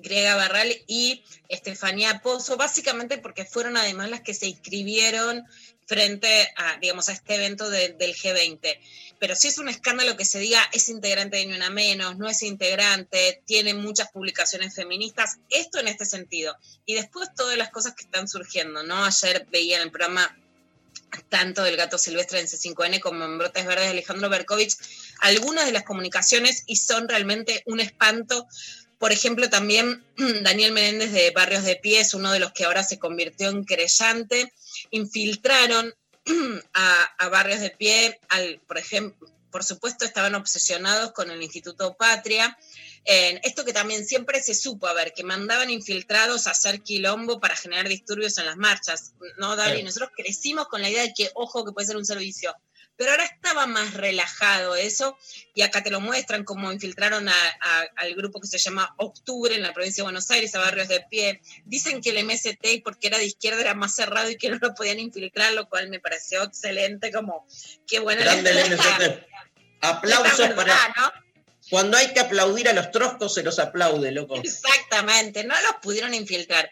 Grega 0.03 0.37
Barral 0.37 0.75
y 0.87 1.25
Estefanía 1.49 2.21
Pozo, 2.23 2.57
básicamente 2.57 3.19
porque 3.19 3.45
fueron 3.45 3.77
además 3.77 4.11
las 4.11 4.21
que 4.21 4.35
se 4.35 4.47
inscribieron 4.47 5.45
frente 5.89 6.49
a, 6.57 6.77
digamos, 6.81 7.09
a 7.09 7.13
este 7.13 7.35
evento 7.35 7.71
de- 7.71 7.95
del 7.95 8.15
G20. 8.15 8.79
Pero 9.19 9.35
sí 9.35 9.49
es 9.49 9.59
un 9.59 9.69
escándalo 9.69 10.17
que 10.17 10.25
se 10.25 10.39
diga 10.39 10.63
es 10.73 10.89
integrante 10.89 11.39
de 11.39 11.47
Ni 11.47 11.55
Una 11.55 11.71
Menos, 11.71 12.19
no 12.19 12.29
es 12.29 12.43
integrante, 12.43 13.43
tiene 13.47 13.75
muchas 13.75 14.11
publicaciones 14.13 14.75
feministas, 14.75 15.39
esto 15.51 15.81
en 15.81 15.89
este 15.89 16.05
sentido. 16.05 16.57
Y 16.87 16.95
después 16.95 17.31
todas 17.35 17.57
las 17.57 17.71
cosas 17.71 17.95
que 17.95 18.05
están 18.05 18.29
surgiendo, 18.29 18.83
¿no? 18.85 19.05
Ayer 19.05 19.47
veía 19.51 19.79
en 19.79 19.85
el 19.85 19.91
programa 19.91 20.39
tanto 21.31 21.65
del 21.65 21.77
gato 21.77 21.99
silvestre 21.99 22.39
en 22.39 22.47
C5N 22.47 23.01
como 23.01 23.25
en 23.25 23.39
Brotes 23.39 23.65
Verdes 23.67 23.85
de 23.87 23.91
Alejandro 23.91 24.29
Berkovich, 24.29 24.77
algunas 25.21 25.65
de 25.67 25.73
las 25.73 25.85
comunicaciones 25.85 26.65
y 26.67 26.77
son 26.77 27.09
realmente 27.09 27.63
un 27.67 27.81
espanto. 27.81 28.47
Por 28.99 29.13
ejemplo, 29.13 29.49
también 29.49 30.05
Daniel 30.43 30.73
Menéndez 30.73 31.13
de 31.13 31.31
Barrios 31.31 31.65
de 31.65 31.77
Pie 31.77 32.01
es 32.01 32.15
uno 32.15 32.31
de 32.31 32.41
los 32.41 32.53
que 32.53 32.65
ahora 32.65 32.85
se 32.85 32.99
convirtió 32.99 33.49
en 33.49 33.65
creyente. 33.65 34.53
Infiltraron 34.91 35.95
a, 36.75 37.03
a 37.19 37.29
Barrios 37.29 37.61
de 37.61 37.71
Pie, 37.71 38.21
al, 38.29 38.61
por 38.67 38.79
ejemplo, 38.79 39.29
por 39.51 39.65
supuesto 39.65 40.05
estaban 40.05 40.35
obsesionados 40.35 41.13
con 41.13 41.31
el 41.31 41.43
Instituto 41.43 41.95
Patria. 41.95 42.57
Eh, 43.05 43.41
esto 43.43 43.65
que 43.65 43.73
también 43.73 44.05
siempre 44.05 44.43
se 44.43 44.55
supo, 44.55 44.87
a 44.87 44.93
ver, 44.93 45.15
que 45.15 45.25
mandaban 45.25 45.71
infiltrados 45.71 46.47
a 46.47 46.51
hacer 46.51 46.83
quilombo 46.83 47.41
para 47.41 47.57
generar 47.57 47.89
disturbios 47.89 48.37
en 48.39 48.47
las 48.47 48.57
marchas. 48.57 49.15
No, 49.39 49.55
Claro. 49.55 49.83
nosotros 49.83 50.11
crecimos 50.15 50.69
con 50.69 50.83
la 50.83 50.91
idea 50.91 51.03
de 51.03 51.15
que, 51.15 51.31
ojo, 51.35 51.65
que 51.65 51.73
puede 51.73 51.87
ser 51.87 51.97
un 51.97 52.05
servicio. 52.05 52.55
Pero 52.99 53.13
ahora 53.13 53.25
estaba 53.25 53.67
más 53.69 53.95
relajado 53.95 54.75
eso, 54.75 55.17
y 55.55 55.63
acá 55.63 55.83
te 55.85 55.91
lo 55.91 56.01
muestran, 56.01 56.43
como 56.45 56.71
infiltraron 56.73 57.29
a- 57.29 57.33
a- 57.61 57.87
al 57.97 58.15
grupo 58.17 58.41
que 58.41 58.49
se 58.49 58.59
llama 58.59 58.93
Octubre 58.99 59.55
en 59.55 59.63
la 59.63 59.73
provincia 59.73 60.03
de 60.03 60.07
Buenos 60.07 60.31
Aires, 60.33 60.55
a 60.55 60.59
barrios 60.59 60.89
de 60.89 61.01
pie. 61.09 61.41
Dicen 61.65 62.03
que 62.03 62.11
el 62.11 62.19
MST, 62.19 62.83
porque 62.85 63.07
era 63.07 63.17
de 63.17 63.25
izquierda, 63.25 63.61
era 63.61 63.75
más 63.75 63.95
cerrado 63.95 64.29
y 64.31 64.37
que 64.37 64.49
no 64.51 64.59
lo 64.61 64.75
podían 64.75 64.99
infiltrar, 64.99 65.53
lo 65.53 65.69
cual 65.69 65.89
me 65.89 66.01
pareció 66.01 66.43
excelente, 66.43 67.13
como 67.13 67.47
qué 67.87 68.01
buena 68.01 68.23
Grande 68.25 68.51
el 68.51 68.59
MST. 68.77 69.27
Aplausos 69.81 70.51
para. 70.51 70.75
¿no? 70.97 71.13
Cuando 71.71 71.97
hay 71.99 72.13
que 72.13 72.21
aplaudir 72.21 72.69
a 72.69 72.73
los 72.73 72.91
troscos, 72.91 73.33
se 73.35 73.43
los 73.45 73.59
aplaude, 73.59 74.11
loco. 74.11 74.37
Exactamente, 74.37 75.45
no 75.45 75.55
los 75.63 75.75
pudieron 75.83 76.15
infiltrar. 76.15 76.69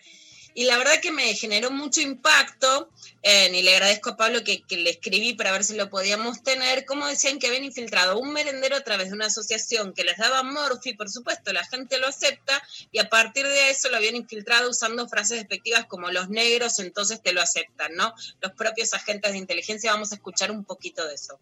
Y 0.57 0.65
la 0.65 0.79
verdad 0.79 1.03
que 1.03 1.13
me 1.13 1.35
generó 1.35 1.71
mucho 1.71 2.01
impacto, 2.01 2.89
eh, 3.23 3.51
y 3.53 3.63
le 3.63 3.75
agradezco 3.75 4.09
a 4.09 4.17
Pablo 4.17 4.43
que, 4.43 4.63
que 4.63 4.79
le 4.79 4.89
escribí 4.89 5.35
para 5.35 5.53
ver 5.53 5.63
si 5.65 5.77
lo 5.77 5.91
podíamos 5.91 6.43
tener, 6.43 6.87
como 6.87 7.07
decían 7.07 7.39
que 7.39 7.49
habían 7.49 7.65
infiltrado 7.65 8.19
un 8.19 8.33
merendero 8.33 8.75
a 8.75 8.81
través 8.81 9.09
de 9.09 9.13
una 9.13 9.27
asociación 9.27 9.93
que 9.93 10.03
les 10.03 10.17
daba 10.17 10.43
Morphy, 10.43 10.95
por 10.95 11.11
supuesto, 11.11 11.53
la 11.53 11.63
gente 11.67 11.99
lo 11.99 12.09
acepta, 12.09 12.63
y 12.91 13.01
a 13.01 13.11
partir 13.11 13.47
de 13.47 13.69
eso 13.69 13.91
lo 13.91 13.99
habían 13.99 14.17
infiltrado 14.17 14.71
usando 14.71 15.07
frases 15.07 15.37
despectivas 15.37 15.85
como 15.85 16.11
los 16.11 16.31
negros, 16.31 16.79
entonces 16.79 17.23
te 17.23 17.35
lo 17.35 17.43
aceptan, 17.43 17.95
¿no? 17.95 18.15
Los 18.41 18.53
propios 18.53 18.95
agentes 18.95 19.33
de 19.33 19.39
inteligencia, 19.39 19.93
vamos 19.93 20.13
a 20.13 20.15
escuchar 20.15 20.51
un 20.51 20.65
poquito 20.65 21.07
de 21.07 21.17
eso. 21.17 21.39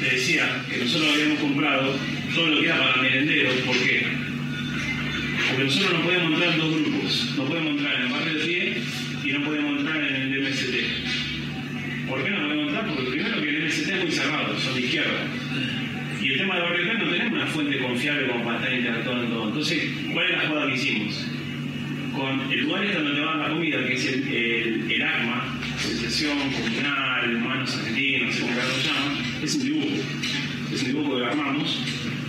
Le 0.00 0.14
decía 0.14 0.64
que 0.66 0.78
nosotros 0.78 1.12
habíamos 1.12 1.40
comprado 1.40 1.94
todo 2.34 2.46
lo 2.46 2.60
que 2.62 2.66
era 2.68 2.78
para 2.78 3.02
merenderos. 3.02 3.54
¿Por 3.66 3.76
qué? 3.84 4.19
Porque 5.50 5.64
nosotros 5.64 5.92
no 5.92 6.04
podemos 6.04 6.32
entrar 6.32 6.52
en 6.52 6.58
dos 6.58 6.74
grupos. 6.74 7.34
No 7.36 7.44
podemos 7.44 7.70
entrar 7.72 7.94
en 7.94 8.02
el 8.02 8.12
barrio 8.12 8.34
de 8.34 8.44
pie 8.44 8.82
y 9.24 9.32
no 9.32 9.44
podemos 9.44 9.80
entrar 9.80 10.02
en 10.02 10.14
el 10.14 10.42
MST. 10.42 10.74
¿Por 12.08 12.24
qué 12.24 12.30
no 12.30 12.40
podemos 12.40 12.66
entrar? 12.68 12.86
Porque 12.86 13.10
primero 13.10 13.40
que 13.42 13.48
el 13.48 13.64
MST 13.66 13.88
es 13.88 14.02
muy 14.02 14.12
cerrado, 14.12 14.60
son 14.60 14.74
de 14.74 14.80
izquierda. 14.80 15.26
Y 16.22 16.32
el 16.32 16.38
tema 16.38 16.54
de 16.54 16.60
barrio 16.60 16.78
de 16.78 16.90
pie 16.90 16.98
no 17.04 17.10
tenemos 17.10 17.32
una 17.32 17.46
fuente 17.46 17.78
confiable 17.78 18.26
como 18.28 18.44
para 18.44 18.58
estar 18.58 18.72
interactuando. 18.72 19.48
Entonces, 19.48 19.90
¿cuál 20.12 20.26
es 20.26 20.32
la 20.32 20.48
jugada 20.48 20.66
que 20.68 20.74
hicimos? 20.74 21.26
con 22.10 22.52
el 22.52 22.60
lugar 22.64 22.84
este 22.84 22.98
donde 22.98 23.14
te 23.14 23.20
van 23.20 23.38
la 23.38 23.48
comida, 23.48 23.86
que 23.86 23.94
es 23.94 24.06
el, 24.06 24.28
el, 24.90 25.02
ACMA, 25.02 25.58
Asociación 25.76 26.38
Comunal, 26.50 27.36
Humanos 27.36 27.76
Argentinos, 27.76 28.36
cómo 28.36 28.52
lo 28.52 28.60
llaman, 28.60 29.24
es 29.42 29.54
un 29.54 29.62
dibujo. 29.62 30.02
Es 30.72 30.82
un 30.82 30.88
dibujo 30.88 31.18
que 31.18 31.24
armamos 31.24 31.78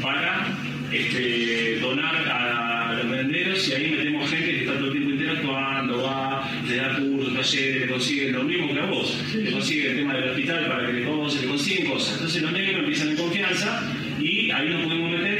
para 0.02 0.48
este, 0.92 1.80
donar 1.80 2.16
a 2.28 2.94
los 2.96 3.06
merenderos 3.06 3.68
y 3.68 3.74
ahí 3.74 3.92
metemos 3.92 4.30
gente 4.30 4.52
que 4.52 4.60
está 4.62 4.74
todo 4.74 4.86
el 4.88 4.92
tiempo 4.92 5.12
interactuando, 5.12 6.04
va, 6.04 6.50
le 6.68 6.76
da 6.76 6.96
cursos, 6.98 7.34
talleres, 7.34 7.82
le 7.82 7.88
consigue 7.88 8.32
lo 8.32 8.44
mismo 8.44 8.74
que 8.74 8.80
a 8.80 8.86
vos, 8.86 9.24
le 9.34 9.52
consigue 9.52 9.92
el 9.92 9.98
tema 9.98 10.14
del 10.16 10.30
hospital 10.30 10.68
para 10.68 10.88
que 10.88 10.94
le, 10.94 11.06
cose, 11.06 11.42
le 11.42 11.48
consiguen 11.48 11.92
cosas. 11.92 12.14
Entonces 12.16 12.42
los 12.42 12.52
negros 12.52 12.80
empiezan 12.80 13.10
en 13.10 13.16
confianza 13.18 13.94
y 14.20 14.52
ahí 14.52 14.70
nos 14.70 14.84
podemos 14.84 15.12
meter 15.12 15.31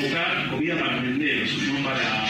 buscar 0.00 0.50
comida 0.50 0.78
para 0.78 1.00
venderos, 1.00 1.50
no 1.50 1.84
para, 1.84 2.26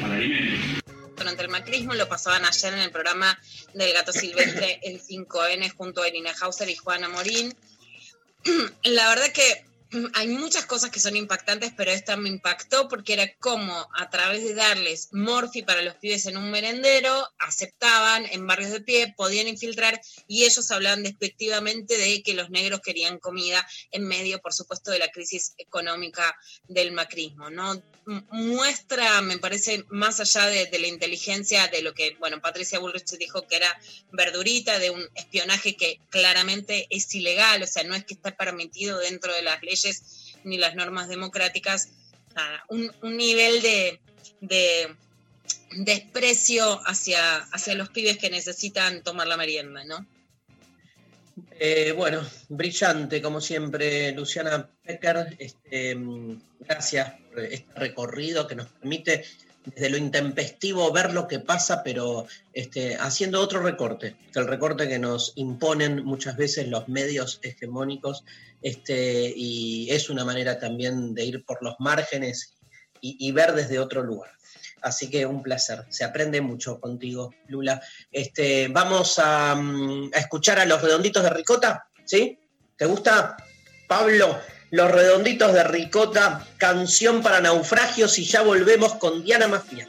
para 0.00 0.14
alimentos. 0.14 0.82
durante 1.16 1.42
el 1.42 1.48
macrismo, 1.48 1.94
lo 1.94 2.08
pasaban 2.08 2.44
ayer 2.44 2.74
en 2.74 2.80
el 2.80 2.90
programa 2.90 3.38
del 3.74 3.92
Gato 3.92 4.12
Silvestre, 4.12 4.80
el 4.82 5.00
5N, 5.00 5.72
junto 5.76 6.02
a 6.02 6.08
Irina 6.08 6.32
Hauser 6.40 6.68
y 6.68 6.76
Juana 6.76 7.08
Morín. 7.08 7.54
La 8.84 9.08
verdad 9.08 9.32
que 9.32 9.64
hay 10.14 10.28
muchas 10.28 10.66
cosas 10.66 10.90
que 10.90 10.98
son 10.98 11.16
impactantes, 11.16 11.72
pero 11.76 11.92
esta 11.92 12.16
me 12.16 12.28
impactó 12.28 12.88
porque 12.88 13.12
era 13.12 13.32
como 13.38 13.88
a 13.94 14.10
través 14.10 14.42
de 14.42 14.54
darles 14.54 15.08
morfi 15.12 15.62
para 15.62 15.82
los 15.82 15.94
pibes 15.94 16.26
en 16.26 16.36
un 16.36 16.50
merendero, 16.50 17.28
aceptaban 17.38 18.26
en 18.26 18.46
barrios 18.46 18.72
de 18.72 18.80
pie, 18.80 19.14
podían 19.16 19.46
infiltrar 19.46 20.00
y 20.26 20.44
ellos 20.44 20.70
hablaban 20.70 21.04
despectivamente 21.04 21.96
de 21.96 22.22
que 22.22 22.34
los 22.34 22.50
negros 22.50 22.80
querían 22.80 23.18
comida 23.18 23.66
en 23.92 24.06
medio, 24.06 24.40
por 24.40 24.52
supuesto, 24.52 24.90
de 24.90 24.98
la 24.98 25.08
crisis 25.08 25.54
económica 25.56 26.36
del 26.66 26.92
macrismo, 26.92 27.50
¿no? 27.50 27.80
Muestra, 28.30 29.20
me 29.20 29.38
parece, 29.38 29.84
más 29.88 30.20
allá 30.20 30.46
de, 30.46 30.66
de 30.66 30.78
la 30.78 30.86
inteligencia 30.86 31.66
de 31.68 31.82
lo 31.82 31.92
que, 31.92 32.16
bueno, 32.18 32.40
Patricia 32.40 32.78
Bullrich 32.78 33.16
dijo 33.18 33.46
que 33.46 33.56
era 33.56 33.80
verdurita, 34.12 34.78
de 34.78 34.90
un 34.90 35.08
espionaje 35.14 35.76
que 35.76 36.00
claramente 36.08 36.86
es 36.90 37.12
ilegal, 37.14 37.62
o 37.62 37.66
sea, 37.66 37.82
no 37.82 37.94
es 37.94 38.04
que 38.04 38.14
está 38.14 38.36
permitido 38.36 38.98
dentro 38.98 39.34
de 39.34 39.42
las 39.42 39.60
leyes 39.62 39.75
ni 40.44 40.58
las 40.58 40.74
normas 40.74 41.08
democráticas, 41.08 41.90
un, 42.68 42.90
nivel 43.02 43.62
de, 43.62 44.00
de 44.40 44.94
desprecio 45.72 46.80
hacia, 46.86 47.36
hacia 47.36 47.74
los 47.74 47.88
pibes 47.90 48.18
que 48.18 48.30
necesitan 48.30 49.02
tomar 49.02 49.26
la 49.26 49.36
merienda, 49.36 49.84
¿no? 49.84 50.06
Eh, 51.58 51.92
bueno, 51.92 52.22
brillante 52.48 53.20
como 53.20 53.40
siempre, 53.40 54.12
Luciana 54.12 54.68
Pecker. 54.84 55.36
Este, 55.38 55.96
gracias 56.60 57.12
por 57.30 57.40
este 57.40 57.72
recorrido 57.74 58.46
que 58.46 58.54
nos 58.54 58.68
permite 58.68 59.24
desde 59.66 59.90
lo 59.90 59.96
intempestivo 59.96 60.92
ver 60.92 61.12
lo 61.12 61.26
que 61.26 61.40
pasa, 61.40 61.82
pero 61.82 62.26
este, 62.52 62.96
haciendo 62.96 63.40
otro 63.40 63.60
recorte, 63.60 64.14
el 64.34 64.46
recorte 64.46 64.88
que 64.88 64.98
nos 64.98 65.32
imponen 65.36 66.04
muchas 66.04 66.36
veces 66.36 66.68
los 66.68 66.88
medios 66.88 67.40
hegemónicos, 67.42 68.24
este, 68.62 69.32
y 69.34 69.88
es 69.90 70.10
una 70.10 70.24
manera 70.24 70.58
también 70.58 71.14
de 71.14 71.24
ir 71.24 71.44
por 71.44 71.62
los 71.62 71.74
márgenes 71.78 72.54
y, 73.00 73.30
ver 73.30 73.52
desde 73.54 73.78
otro 73.78 74.02
lugar. 74.02 74.32
Así 74.82 75.08
que 75.08 75.26
un 75.26 75.42
placer. 75.42 75.84
Se 75.90 76.02
aprende 76.02 76.40
mucho 76.40 76.80
contigo, 76.80 77.32
Lula. 77.46 77.80
Este, 78.10 78.68
vamos 78.68 79.18
a, 79.18 79.54
mm, 79.54 80.10
a 80.12 80.18
escuchar 80.18 80.58
a 80.58 80.64
los 80.64 80.82
redonditos 80.82 81.22
de 81.22 81.30
Ricota, 81.30 81.86
¿sí? 82.04 82.38
¿Te 82.76 82.86
gusta? 82.86 83.36
Pablo, 83.86 84.40
los 84.70 84.90
redonditos 84.90 85.52
de 85.52 85.62
Ricota, 85.62 86.44
canción 86.56 87.22
para 87.22 87.40
naufragios 87.40 88.18
y 88.18 88.24
ya 88.24 88.42
volvemos 88.42 88.94
con 88.94 89.22
Diana 89.22 89.46
Mafia. 89.46 89.88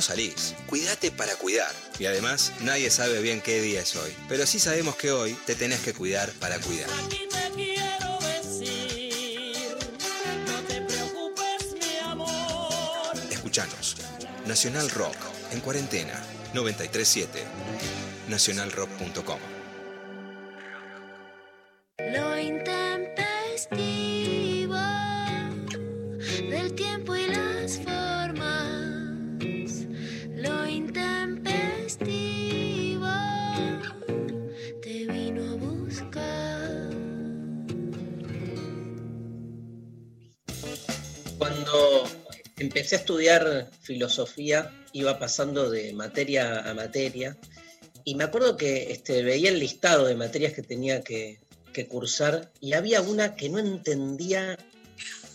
No 0.00 0.02
salís. 0.02 0.54
Cuídate 0.66 1.10
para 1.10 1.36
cuidar. 1.36 1.74
Y 1.98 2.06
además, 2.06 2.54
nadie 2.60 2.90
sabe 2.90 3.20
bien 3.20 3.42
qué 3.42 3.60
día 3.60 3.82
es 3.82 3.94
hoy. 3.96 4.16
Pero 4.30 4.46
sí 4.46 4.58
sabemos 4.58 4.96
que 4.96 5.10
hoy 5.12 5.34
te 5.44 5.54
tenés 5.54 5.80
que 5.80 5.92
cuidar 5.92 6.30
para 6.40 6.58
cuidar. 6.58 6.88
Y 7.10 7.28
te 7.28 7.50
quiero 7.54 8.18
decir. 8.20 9.76
No 10.46 10.62
te 10.62 10.80
preocupes, 10.80 11.74
mi 11.74 11.98
amor. 12.02 13.14
Escuchanos. 13.30 13.96
Nacional 14.46 14.88
Rock, 14.88 15.16
en 15.52 15.60
cuarentena, 15.60 16.14
937. 16.54 17.44
Nacionalrock.com. 18.30 19.59
empecé 42.90 42.96
a 42.96 43.04
estudiar 43.04 43.70
filosofía, 43.82 44.72
iba 44.92 45.16
pasando 45.20 45.70
de 45.70 45.92
materia 45.92 46.68
a 46.68 46.74
materia, 46.74 47.36
y 48.04 48.16
me 48.16 48.24
acuerdo 48.24 48.56
que 48.56 48.90
este, 48.90 49.22
veía 49.22 49.50
el 49.50 49.60
listado 49.60 50.06
de 50.06 50.16
materias 50.16 50.54
que 50.54 50.62
tenía 50.62 51.00
que, 51.02 51.38
que 51.72 51.86
cursar, 51.86 52.50
y 52.60 52.72
había 52.72 53.00
una 53.00 53.36
que 53.36 53.48
no 53.48 53.60
entendía 53.60 54.58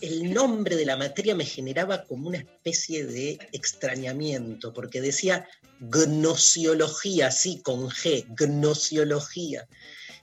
el 0.02 0.34
nombre 0.34 0.76
de 0.76 0.84
la 0.84 0.98
materia 0.98 1.34
me 1.34 1.46
generaba 1.46 2.04
como 2.04 2.28
una 2.28 2.38
especie 2.38 3.06
de 3.06 3.38
extrañamiento, 3.52 4.74
porque 4.74 5.00
decía 5.00 5.48
gnosiología, 5.80 7.30
sí, 7.30 7.62
con 7.62 7.88
G, 7.88 8.26
gnosiología. 8.36 9.66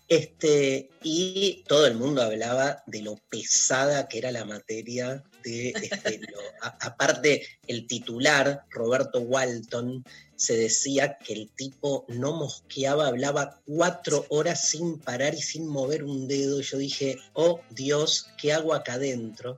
Este, 0.08 0.90
y 1.02 1.64
todo 1.68 1.88
el 1.88 1.96
mundo 1.96 2.22
hablaba 2.22 2.84
de 2.88 3.02
lo 3.02 3.16
pesada 3.30 4.08
que 4.08 4.18
era 4.20 4.32
la 4.32 4.46
materia, 4.46 5.24
de, 5.44 5.70
este, 5.70 6.20
lo- 6.32 6.40
a- 6.62 6.78
aparte 6.82 7.46
el 7.68 7.88
titular, 7.88 8.66
Roberto 8.70 9.22
Walton, 9.22 10.04
se 10.36 10.58
decía 10.58 11.18
que 11.18 11.34
el 11.34 11.50
tipo 11.52 12.06
no 12.10 12.34
mosqueaba, 12.34 13.08
hablaba 13.08 13.62
cuatro 13.66 14.26
horas 14.30 14.68
sin 14.68 15.00
parar 15.00 15.34
y 15.34 15.42
sin 15.42 15.68
mover 15.68 16.04
un 16.04 16.28
dedo. 16.28 16.60
Y 16.60 16.64
yo 16.64 16.78
dije, 16.78 17.18
oh 17.34 17.62
Dios, 17.70 18.28
¿qué 18.38 18.52
hago 18.52 18.74
acá 18.74 18.94
adentro? 18.96 19.58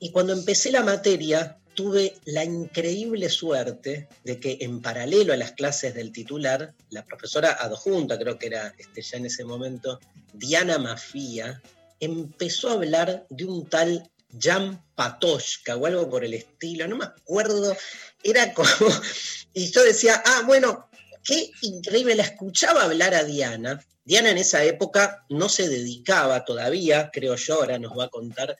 Y 0.00 0.10
cuando 0.10 0.32
empecé 0.32 0.72
la 0.72 0.82
materia, 0.82 1.59
tuve 1.80 2.18
la 2.26 2.44
increíble 2.44 3.30
suerte 3.30 4.06
de 4.22 4.38
que 4.38 4.58
en 4.60 4.82
paralelo 4.82 5.32
a 5.32 5.38
las 5.38 5.52
clases 5.52 5.94
del 5.94 6.12
titular, 6.12 6.74
la 6.90 7.06
profesora 7.06 7.56
adjunta, 7.58 8.18
creo 8.18 8.38
que 8.38 8.48
era 8.48 8.74
este, 8.76 9.00
ya 9.00 9.16
en 9.16 9.24
ese 9.24 9.46
momento, 9.46 9.98
Diana 10.34 10.76
Mafía, 10.76 11.62
empezó 11.98 12.68
a 12.68 12.74
hablar 12.74 13.24
de 13.30 13.46
un 13.46 13.66
tal 13.66 14.10
Jan 14.38 14.84
Patoshka 14.94 15.76
o 15.76 15.86
algo 15.86 16.10
por 16.10 16.22
el 16.22 16.34
estilo, 16.34 16.86
no 16.86 16.98
me 16.98 17.06
acuerdo, 17.06 17.74
era 18.22 18.52
como, 18.52 18.68
y 19.54 19.70
yo 19.70 19.82
decía, 19.82 20.22
ah, 20.22 20.42
bueno, 20.46 20.90
qué 21.24 21.50
increíble, 21.62 22.14
la 22.14 22.24
escuchaba 22.24 22.82
hablar 22.82 23.14
a 23.14 23.24
Diana. 23.24 23.82
Diana 24.04 24.30
en 24.30 24.38
esa 24.38 24.64
época 24.64 25.24
no 25.30 25.48
se 25.48 25.66
dedicaba 25.70 26.44
todavía, 26.44 27.10
creo 27.10 27.36
yo, 27.36 27.54
ahora 27.54 27.78
nos 27.78 27.98
va 27.98 28.04
a 28.04 28.10
contar 28.10 28.58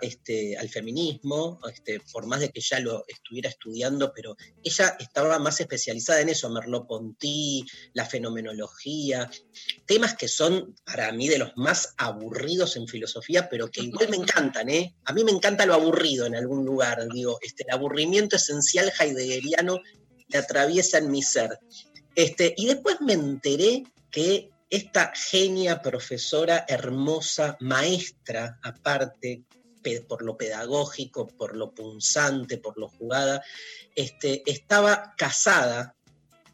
este, 0.00 0.56
al 0.56 0.68
feminismo, 0.68 1.60
este, 1.72 2.00
por 2.12 2.26
más 2.26 2.40
de 2.40 2.50
que 2.50 2.60
ya 2.60 2.80
lo 2.80 3.04
estuviera 3.06 3.48
estudiando, 3.48 4.12
pero 4.14 4.36
ella 4.62 4.96
estaba 4.98 5.38
más 5.38 5.60
especializada 5.60 6.20
en 6.20 6.28
eso, 6.30 6.50
Merleau-Ponty, 6.50 7.64
la 7.94 8.06
fenomenología, 8.06 9.30
temas 9.86 10.16
que 10.16 10.28
son 10.28 10.74
para 10.84 11.12
mí 11.12 11.28
de 11.28 11.38
los 11.38 11.52
más 11.56 11.94
aburridos 11.96 12.76
en 12.76 12.86
filosofía, 12.86 13.48
pero 13.48 13.70
que 13.70 13.82
igual 13.82 14.08
me 14.08 14.16
encantan, 14.16 14.68
¿eh? 14.70 14.94
A 15.04 15.12
mí 15.12 15.24
me 15.24 15.32
encanta 15.32 15.66
lo 15.66 15.74
aburrido 15.74 16.26
en 16.26 16.36
algún 16.36 16.64
lugar, 16.64 17.06
digo, 17.12 17.38
este, 17.42 17.64
el 17.66 17.74
aburrimiento 17.74 18.36
esencial 18.36 18.92
heideggeriano 18.98 19.80
que 20.28 20.38
atraviesa 20.38 20.98
en 20.98 21.10
mi 21.10 21.22
ser. 21.22 21.58
Este, 22.14 22.54
y 22.56 22.66
después 22.66 23.00
me 23.00 23.12
enteré 23.12 23.84
que 24.10 24.50
esta 24.70 25.12
genia, 25.14 25.82
profesora, 25.82 26.64
hermosa, 26.68 27.56
maestra, 27.60 28.58
aparte, 28.62 29.42
por 30.06 30.22
lo 30.22 30.36
pedagógico, 30.36 31.26
por 31.26 31.56
lo 31.56 31.72
punzante, 31.72 32.58
por 32.58 32.78
lo 32.78 32.88
jugada, 32.88 33.42
este, 33.94 34.42
estaba 34.46 35.14
casada 35.16 35.96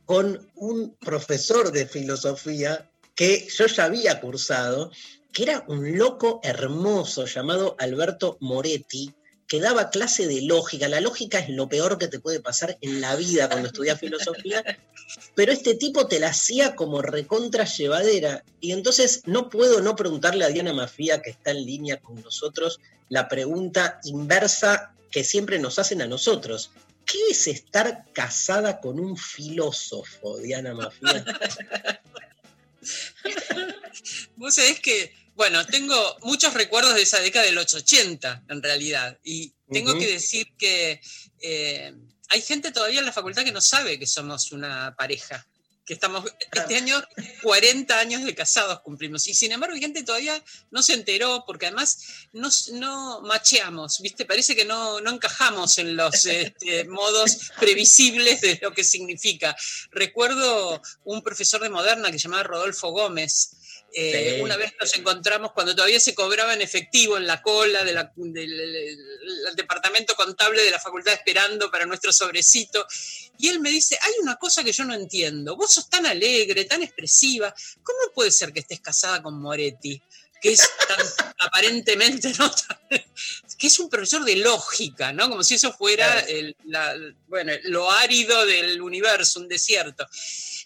con 0.05 0.51
un 0.55 0.97
profesor 0.97 1.73
de 1.73 1.87
filosofía 1.87 2.91
que 3.15 3.49
yo 3.49 3.67
ya 3.67 3.85
había 3.85 4.21
cursado, 4.21 4.91
que 5.33 5.43
era 5.43 5.65
un 5.69 5.99
loco 5.99 6.41
hermoso 6.45 7.27
llamado 7.27 7.77
Alberto 7.79 8.37
Moretti, 8.41 9.15
que 9.47 9.61
daba 9.61 9.91
clase 9.91 10.27
de 10.27 10.43
lógica. 10.43 10.89
La 10.89 11.01
lógica 11.01 11.39
es 11.39 11.49
lo 11.49 11.69
peor 11.69 11.99
que 11.99 12.09
te 12.09 12.19
puede 12.19 12.41
pasar 12.41 12.77
en 12.81 13.01
la 13.01 13.15
vida 13.17 13.49
cuando 13.49 13.69
estudias 13.69 14.01
filosofía, 14.01 14.65
pero 15.35 15.53
este 15.53 15.75
tipo 15.75 16.09
te 16.09 16.19
la 16.19 16.29
hacía 16.29 16.75
como 16.75 17.03
recontra 17.03 17.65
llevadera. 17.65 18.45
Y 18.61 18.73
entonces 18.73 19.23
no 19.27 19.49
puedo 19.49 19.81
no 19.81 19.95
preguntarle 19.97 20.45
a 20.45 20.49
Diana 20.49 20.73
Mafía, 20.73 21.23
que 21.23 21.31
está 21.31 21.53
en 21.53 21.65
línea 21.65 22.01
con 22.01 22.21
nosotros, 22.23 22.81
la 23.09 23.29
pregunta 23.29 24.01
inversa 24.05 24.95
que 25.11 25.23
siempre 25.25 25.59
nos 25.59 25.79
hacen 25.79 26.03
a 26.03 26.07
nosotros. 26.07 26.73
¿Qué 27.05 27.19
es 27.31 27.47
estar 27.47 28.05
casada 28.13 28.81
con 28.81 28.99
un 28.99 29.17
filósofo, 29.17 30.39
Diana 30.39 30.75
Mafía? 30.75 31.25
Vos 34.37 34.55
sabés 34.55 34.81
que, 34.81 35.13
bueno, 35.37 35.67
tengo 35.67 36.17
muchos 36.23 36.55
recuerdos 36.55 36.95
de 36.95 37.03
esa 37.03 37.21
década 37.21 37.45
de 37.45 37.53
los 37.53 37.73
80, 37.73 38.45
en 38.49 38.63
realidad. 38.63 39.19
Y 39.23 39.53
tengo 39.71 39.91
Ujú. 39.91 40.01
que 40.01 40.07
decir 40.07 40.49
que 40.57 41.01
eh, 41.41 41.95
hay 42.31 42.41
gente 42.41 42.73
todavía 42.73 43.01
en 43.01 43.07
la 43.07 43.13
facultad 43.13 43.45
que 43.45 43.53
no 43.53 43.61
sabe 43.61 43.99
que 43.99 44.07
somos 44.07 44.51
una 44.53 44.97
pareja. 44.97 45.47
Que 45.85 45.93
estamos, 45.93 46.25
este 46.51 46.77
año, 46.77 47.01
40 47.43 47.97
años 47.97 48.25
de 48.25 48.35
casados 48.35 48.81
cumplimos. 48.81 49.29
Y 49.29 49.35
sin 49.35 49.53
embargo, 49.53 49.75
hay 49.75 49.81
gente 49.81 50.03
todavía 50.03 50.43
no 50.71 50.83
se 50.83 50.95
enteró, 50.95 51.45
porque 51.47 51.67
además 51.67 51.99
no, 52.33 52.49
no 52.73 53.21
macheamos, 53.21 54.01
¿viste? 54.01 54.25
Parece 54.25 54.57
que 54.57 54.65
no, 54.65 55.01
no 55.03 55.11
encajamos 55.11 55.77
en 55.79 55.95
los 55.95 56.25
este, 56.25 56.85
modos 56.89 57.51
previsibles 57.61 58.41
de 58.41 58.59
lo 58.63 58.73
que 58.73 58.85
significa. 58.85 59.55
Recuerdo 59.91 60.81
un 61.05 61.23
profesor 61.23 61.61
de 61.61 61.69
moderna 61.69 62.11
que 62.11 62.19
se 62.19 62.25
llamaba 62.25 62.43
Rodolfo 62.43 62.91
Gómez. 62.91 63.51
Eh, 63.99 64.35
Sí. 64.37 64.43
Una 64.43 64.59
vez 64.59 64.75
nos 64.79 64.95
encontramos 64.95 65.53
cuando 65.53 65.75
todavía 65.75 65.99
se 65.99 66.15
cobraba 66.15 66.53
en 66.53 66.61
efectivo 66.61 67.17
en 67.17 67.27
la 67.27 67.41
cola 67.41 67.83
de 67.83 67.95
la- 67.95 68.13
del, 68.15 68.35
del- 68.35 68.73
del 68.75 69.57
departamento 69.57 70.15
contable 70.15 70.63
de 70.63 70.71
la 70.71 70.79
facultad 70.79 71.15
esperando 71.15 71.71
para 71.71 71.87
nuestro 71.87 72.13
sobrecito. 72.13 72.87
Y 73.39 73.49
él 73.49 73.59
me 73.61 73.71
dice, 73.71 73.99
hay 74.03 74.13
una 74.21 74.37
cosa 74.37 74.63
que 74.63 74.73
yo 74.73 74.85
no 74.85 74.93
entiendo. 74.93 75.57
Vos 75.57 75.73
sos 75.73 75.89
tan 75.89 76.05
alegre, 76.05 76.67
tan 76.67 76.83
expresiva. 76.83 77.55
¿Cómo 77.83 78.13
puede 78.15 78.31
ser 78.31 78.53
que 78.53 78.61
estés 78.61 78.81
casada 78.83 79.23
con 79.23 79.41
Moretti? 79.41 80.03
Que 80.43 80.53
es 80.53 80.61
tan 80.87 80.99
aparentemente, 81.39 82.35
¿no? 82.39 82.53
Que 83.59 83.69
es 83.69 83.79
un 83.79 83.89
profesor 83.89 84.23
de 84.27 84.37
lógica, 84.37 85.15
¿no? 85.15 85.31
Como 85.31 85.43
si 85.43 85.55
eso 85.55 85.73
fuera 85.73 86.07
Claro. 86.13 86.27
el- 86.29 86.57
la- 86.67 86.95
bueno, 87.29 87.53
lo 87.63 87.91
árido 87.91 88.45
del 88.45 88.83
universo, 88.83 89.41
un 89.41 89.49
desierto. 89.49 90.07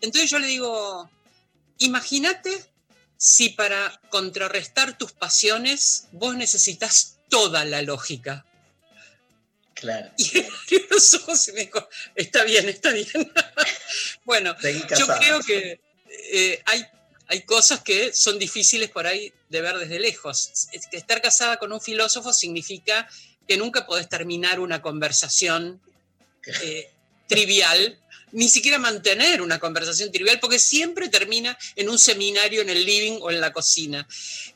Entonces 0.01 0.28
yo 0.28 0.41
le 0.41 0.49
digo, 0.49 1.09
imagínate 1.78 2.66
si 3.22 3.50
para 3.50 4.00
contrarrestar 4.08 4.96
tus 4.96 5.12
pasiones 5.12 6.08
vos 6.10 6.34
necesitas 6.36 7.18
toda 7.28 7.66
la 7.66 7.82
lógica. 7.82 8.46
Claro. 9.74 10.10
Y 10.16 10.38
abrió 10.38 10.86
los 10.90 11.14
ojos 11.14 11.48
y 11.48 11.52
me 11.52 11.60
dijo, 11.66 11.86
está 12.14 12.44
bien, 12.44 12.66
está 12.70 12.92
bien. 12.92 13.06
bueno, 14.24 14.56
yo 14.96 15.06
creo 15.18 15.40
que 15.40 15.82
eh, 16.32 16.62
hay, 16.64 16.86
hay 17.26 17.42
cosas 17.42 17.82
que 17.82 18.14
son 18.14 18.38
difíciles 18.38 18.88
por 18.88 19.06
ahí 19.06 19.30
de 19.50 19.60
ver 19.60 19.76
desde 19.76 20.00
lejos. 20.00 20.68
Estar 20.90 21.20
casada 21.20 21.58
con 21.58 21.74
un 21.74 21.80
filósofo 21.82 22.32
significa 22.32 23.06
que 23.46 23.58
nunca 23.58 23.84
podés 23.84 24.08
terminar 24.08 24.60
una 24.60 24.80
conversación 24.80 25.78
eh, 26.62 26.90
trivial, 27.26 28.00
ni 28.33 28.49
siquiera 28.49 28.78
mantener 28.78 29.43
una 29.43 29.59
conversación 29.59 30.12
trivial, 30.12 30.39
porque 30.41 30.59
siempre 30.59 31.09
termina 31.09 31.57
en 31.76 31.89
un 31.89 31.99
seminario 31.99 32.62
en 32.62 32.70
el 32.70 32.85
living 32.85 33.18
o 33.20 33.31
en 33.31 33.41
la 33.41 33.53
cocina. 33.53 34.07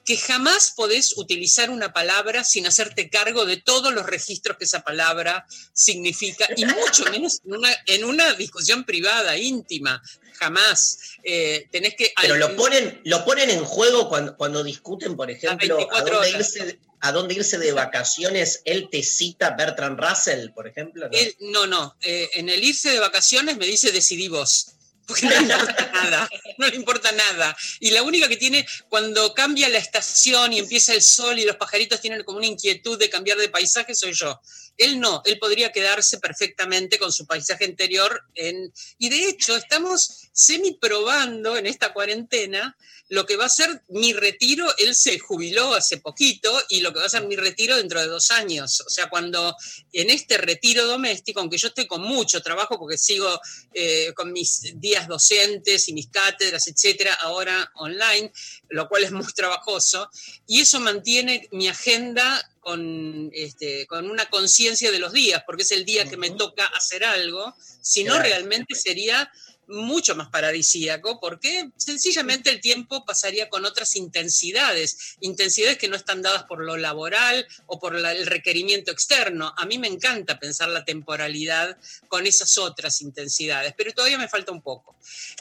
Que 0.05 0.17
jamás 0.17 0.73
podés 0.77 1.17
utilizar 1.17 1.71
una 1.71 1.93
palabra 1.93 2.45
sin 2.45 2.67
hacerte 2.67 3.09
cargo 3.09 3.47
de 3.47 3.57
todos 3.57 3.93
los 3.93 4.07
registros 4.07 4.57
que 4.57 4.65
esa 4.65 4.83
palabra 4.83 5.47
significa, 5.73 6.47
y 6.57 6.65
mucho 6.65 7.05
menos 7.11 7.41
en 7.45 7.55
una, 7.55 7.71
en 7.87 8.05
una 8.05 8.35
discusión 8.35 8.85
privada, 8.85 9.37
íntima. 9.37 10.03
Jamás. 10.35 10.99
Eh, 11.23 11.69
tenés 11.71 11.95
que. 11.95 12.13
Pero 12.21 12.37
lo 12.37 12.57
ponen, 12.57 13.01
lo 13.05 13.25
ponen 13.25 13.51
en 13.51 13.65
juego 13.65 14.09
cuando, 14.09 14.37
cuando 14.37 14.65
discuten, 14.65 15.17
por 15.17 15.31
ejemplo, 15.31 15.75
a 15.75 15.79
24 15.79 16.17
dónde, 16.17 16.35
horas. 16.35 16.57
irse, 16.57 16.79
a 17.05 17.13
dónde 17.13 17.35
irse 17.35 17.59
de 17.59 17.73
vacaciones. 17.73 18.63
Él 18.65 18.89
te 18.91 19.03
cita 19.03 19.51
Bertrand 19.51 20.01
Russell, 20.01 20.49
por 20.53 20.67
ejemplo. 20.67 21.07
¿no? 21.41 21.67
No, 21.67 21.97
eh, 22.01 22.31
en 22.33 22.49
el 22.49 22.65
irse 22.65 22.91
de 22.91 22.99
vacaciones 22.99 23.59
me 23.59 23.67
dice 23.67 23.93
decidí 23.93 24.29
vos. 24.29 24.69
Porque 25.07 25.27
no 25.27 25.35
importa 25.37 25.91
nada, 25.93 26.31
no 26.57 26.67
le 26.67 26.77
importa 26.77 27.13
nada. 27.13 27.55
Y 27.79 27.91
la 27.91 28.03
única 28.03 28.27
que 28.27 28.39
tiene, 28.39 28.67
cuando 28.89 29.35
cambia 29.35 29.69
la 29.69 29.77
estación 29.77 30.55
y 30.55 30.59
empieza 30.59 30.95
el 30.95 31.03
sol 31.03 31.39
y 31.39 31.45
los 31.45 31.57
pajaritos 31.57 32.01
tienen 32.01 32.23
como 32.23 32.39
una 32.39 32.47
inquietud 32.47 32.99
de 32.99 33.11
cambiar 33.11 33.37
de 33.37 33.51
paisaje, 33.51 33.95
soy 33.95 34.15
yo. 34.15 34.41
Él 34.77 35.01
no, 35.01 35.23
él 35.25 35.39
podría 35.39 35.73
quedarse 35.73 36.19
perfectamente 36.19 36.99
con 36.99 37.13
su 37.13 37.27
paisaje 37.27 37.65
anterior. 37.65 38.25
En, 38.35 38.73
y 38.99 39.09
de 39.09 39.29
hecho, 39.29 39.57
estamos 39.57 40.29
semi 40.33 40.73
probando 40.73 41.57
en 41.57 41.67
esta 41.67 41.93
cuarentena 41.93 42.77
lo 43.09 43.27
que 43.27 43.37
va 43.37 43.45
a 43.45 43.51
ser 43.51 43.83
mi 43.89 44.13
retiro. 44.13 44.67
Él 44.79 44.95
se 44.95 45.19
jubiló 45.19 45.75
hace 45.75 45.99
poquito 45.99 46.61
y 46.69 46.81
lo 46.81 46.93
que 46.93 47.01
va 47.01 47.07
a 47.07 47.11
ser 47.11 47.27
mi 47.27 47.37
retiro 47.37 47.77
dentro 47.77 48.01
de 48.01 48.07
dos 48.07 48.31
años. 48.31 48.81
O 48.81 48.91
sea, 48.91 49.09
cuando 49.09 49.57
en 49.93 50.11
este 50.11 50.39
retiro 50.39 50.87
doméstico, 50.87 51.41
aunque 51.41 51.59
yo 51.59 51.69
estoy 51.69 51.87
con 51.87 52.03
mucho 52.03 52.41
trabajo 52.43 52.79
porque 52.79 52.99
sigo 52.99 53.41
eh, 53.73 54.13
con 54.15 54.33
mis 54.33 54.73
días 54.81 55.07
docentes 55.07 55.89
y 55.89 55.93
mis 55.93 56.09
cátedras, 56.09 56.67
etcétera, 56.67 57.15
ahora 57.15 57.71
online, 57.77 58.33
lo 58.71 58.89
cual 58.89 59.05
es 59.05 59.13
muy 59.13 59.25
trabajoso, 59.33 60.11
y 60.47 60.61
eso 60.61 60.81
mantiene 60.81 61.49
mi 61.53 61.69
agenda 61.69 62.51
con, 62.65 63.31
este, 63.33 63.87
con 63.87 64.11
una 64.11 64.27
conciencia 64.27 64.91
de 64.91 64.99
los 64.99 65.13
días, 65.13 65.43
porque 65.47 65.63
es 65.63 65.71
el 65.71 65.85
día 65.85 66.09
que 66.09 66.17
me 66.17 66.31
toca 66.31 66.67
hacer 66.67 67.05
algo, 67.05 67.55
si 67.81 68.03
no 68.03 68.19
realmente 68.19 68.75
sería 68.75 69.31
mucho 69.67 70.15
más 70.15 70.29
paradisíaco, 70.29 71.21
porque 71.21 71.71
sencillamente 71.79 72.51
el 72.51 72.61
tiempo 72.61 73.05
pasaría 73.07 73.49
con 73.49 73.65
otras 73.65 73.97
intensidades, 73.97 75.17
intensidades 75.21 75.79
que 75.79 75.89
no 75.89 75.97
están 75.97 76.21
dadas 76.21 76.43
por 76.45 76.63
lo 76.63 76.77
laboral 76.77 77.47
o 77.67 77.79
por 77.79 77.95
la- 77.99 78.13
el 78.13 78.27
requerimiento 78.27 78.91
externo. 78.91 79.55
A 79.57 79.65
mí 79.65 79.79
me 79.79 79.89
encanta 79.89 80.39
pensar 80.39 80.69
la 80.69 80.85
temporalidad 80.85 81.79
con 82.09 82.27
esas 82.27 82.59
otras 82.59 83.01
intensidades, 83.01 83.73
pero 83.77 83.93
todavía 83.93 84.19
me 84.19 84.29
falta 84.29 84.53
un 84.53 84.61
poco. 84.61 84.97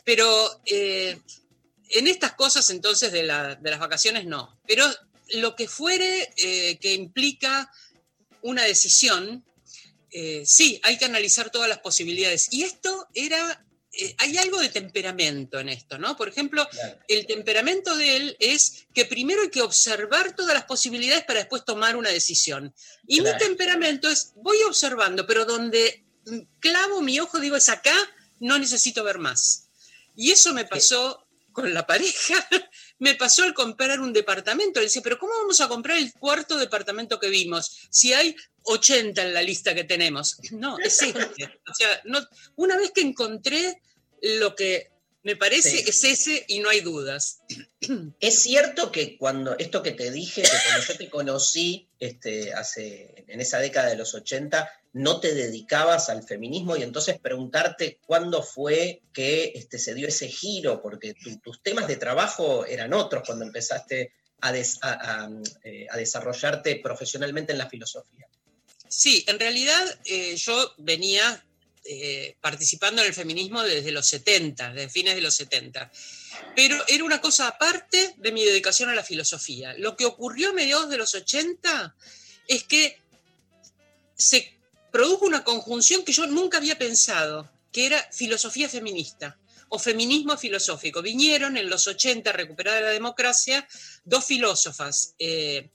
Pero 0.06 0.62
eh, 0.68 1.20
en 1.90 2.08
estas 2.08 2.34
cosas 2.34 2.70
entonces 2.70 3.12
de, 3.12 3.24
la- 3.24 3.56
de 3.56 3.72
las 3.72 3.80
vacaciones 3.80 4.26
no, 4.26 4.58
pero 4.66 4.86
lo 5.34 5.56
que 5.56 5.68
fuere 5.68 6.34
eh, 6.38 6.78
que 6.80 6.94
implica 6.94 7.72
una 8.42 8.64
decisión, 8.64 9.46
eh, 10.12 10.44
sí, 10.46 10.80
hay 10.84 10.98
que 10.98 11.06
analizar 11.06 11.50
todas 11.50 11.70
las 11.70 11.80
posibilidades. 11.80 12.48
Y 12.52 12.64
esto 12.64 13.08
era, 13.14 13.66
eh, 13.94 14.16
hay 14.20 14.38
algo 14.38 14.60
de 14.60 14.70
temperamento 14.70 15.60
en 15.60 15.70
esto, 15.70 15.98
¿no? 15.98 16.16
Por 16.16 16.30
ejemplo, 16.30 16.68
el 17.08 17.26
temperamento 17.26 17.96
de 17.96 18.18
él 18.18 18.38
es 18.40 18.86
que 18.94 19.06
primero 19.06 19.42
hay 19.42 19.50
que 19.50 19.62
observar 19.62 20.36
todas 20.36 20.54
las 20.54 20.66
posibilidades 20.66 21.24
para 21.24 21.40
después 21.40 21.66
tomar 21.66 21.96
una 21.96 22.10
decisión. 22.10 22.74
Y 23.08 23.22
mi 23.22 23.36
temperamento 23.38 24.10
es, 24.10 24.34
voy 24.36 24.58
observando, 24.68 25.26
pero 25.26 25.46
donde 25.46 26.06
clavo 26.60 27.02
mi 27.02 27.20
ojo, 27.20 27.40
digo, 27.40 27.56
es 27.56 27.70
acá, 27.70 27.96
no 28.40 28.60
necesito 28.60 29.04
ver 29.04 29.20
más. 29.20 29.70
Y 30.16 30.32
eso 30.32 30.54
me 30.54 30.66
pasó 30.66 31.28
con 31.54 31.74
la 31.74 31.88
pareja, 31.88 32.48
me 33.00 33.16
pasó 33.16 33.44
al 33.44 33.54
comprar 33.54 34.00
un 34.00 34.14
departamento. 34.14 34.80
Le 34.80 34.86
decía, 34.86 35.02
pero 35.02 35.20
¿cómo 35.20 35.34
vamos 35.42 35.60
a 35.62 35.68
comprar 35.68 35.98
el 35.98 36.14
cuarto 36.14 36.58
departamento 36.58 37.20
que 37.20 37.30
vimos? 37.30 37.88
Si 37.90 38.14
hay 38.14 38.36
80 38.64 39.22
en 39.22 39.34
la 39.34 39.42
lista 39.42 39.76
que 39.76 39.84
tenemos. 39.84 40.38
No, 40.52 40.80
es 40.80 41.02
este. 41.02 41.60
O 41.70 41.74
sea, 41.74 42.02
no, 42.06 42.20
una 42.56 42.78
vez 42.78 42.92
que 42.92 43.02
encontré 43.02 43.82
lo 44.22 44.56
que 44.56 44.93
me 45.24 45.36
parece, 45.36 45.70
Sí. 45.72 45.84
es 45.88 46.04
ese 46.04 46.46
y 46.48 46.60
no 46.60 46.70
hay 46.70 46.82
dudas. 46.82 47.40
Es 48.20 48.40
cierto 48.44 48.92
que 48.92 49.18
cuando, 49.18 49.58
esto 49.58 49.82
que 49.84 49.92
te 49.92 50.12
dije, 50.12 50.42
que 50.42 50.48
cuando 50.68 50.86
yo 50.88 50.98
te 50.98 51.10
conocí 51.10 51.90
este, 52.00 52.54
hace, 52.54 53.26
en 53.28 53.42
esa 53.42 53.60
década 53.60 53.90
de 53.90 53.96
los 53.98 54.14
80, 54.14 54.70
no 54.94 55.20
te 55.20 55.34
dedicabas 55.34 56.10
al 56.10 56.24
feminismo 56.24 56.78
y 56.78 56.84
entonces 56.84 57.20
preguntarte 57.20 58.00
cuándo 58.06 58.44
fue 58.44 59.02
que 59.12 59.52
este, 59.56 59.80
se 59.80 59.94
dio 59.96 60.08
ese 60.08 60.28
giro, 60.30 60.82
porque 60.82 61.14
tu- 61.14 61.38
tus 61.40 61.62
temas 61.64 61.88
de 61.88 61.96
trabajo 61.98 62.66
eran 62.66 62.94
otros 62.94 63.24
cuando 63.26 63.44
empezaste 63.46 64.14
a, 64.42 64.52
des- 64.52 64.78
a- 64.82 65.24
a, 65.26 65.30
eh, 65.64 65.88
a 65.90 65.98
desarrollarte 65.98 66.76
profesionalmente 66.78 67.52
en 67.54 67.58
la 67.58 67.70
filosofía. 67.70 68.28
Sí, 68.88 69.24
en 69.28 69.40
realidad 69.40 70.00
eh, 70.06 70.36
yo 70.36 70.74
venía 70.78 71.44
eh, 71.86 72.38
participando 72.40 73.02
en 73.02 73.10
el 73.10 73.14
feminismo 73.14 73.62
desde 73.62 73.92
los 73.92 74.06
70, 74.06 74.74
desde 74.74 74.90
fines 74.90 75.16
de 75.16 75.22
los 75.22 75.36
70. 75.36 75.92
Pero 76.56 76.82
era 76.88 77.04
una 77.04 77.20
cosa 77.20 77.48
aparte 77.48 78.14
de 78.18 78.32
mi 78.32 78.44
dedicación 78.46 78.90
a 78.90 78.96
la 78.96 79.04
filosofía. 79.04 79.74
Lo 79.78 79.98
que 79.98 80.06
ocurrió 80.06 80.52
a 80.52 80.54
mediados 80.54 80.90
de 80.90 80.98
los 80.98 81.14
80 81.14 81.94
es 82.48 82.64
que 82.64 82.98
se 84.16 84.54
produjo 84.92 85.26
una 85.26 85.44
conjunción 85.44 86.06
que 86.06 86.14
yo 86.14 86.26
nunca 86.26 86.58
había 86.58 86.78
pensado, 86.78 87.52
que 87.74 87.86
era 87.86 88.02
filosofía 88.14 88.70
feminista 88.70 89.38
o 89.68 89.78
feminismo 89.78 90.38
filosófico. 90.38 91.02
Vinieron 91.02 91.58
en 91.58 91.70
los 91.70 91.88
80, 91.88 92.32
recuperada 92.32 92.80
la 92.80 92.90
democracia, 92.92 93.68
dos 94.06 94.24
filósofas. 94.24 95.16
eh, 95.20 95.70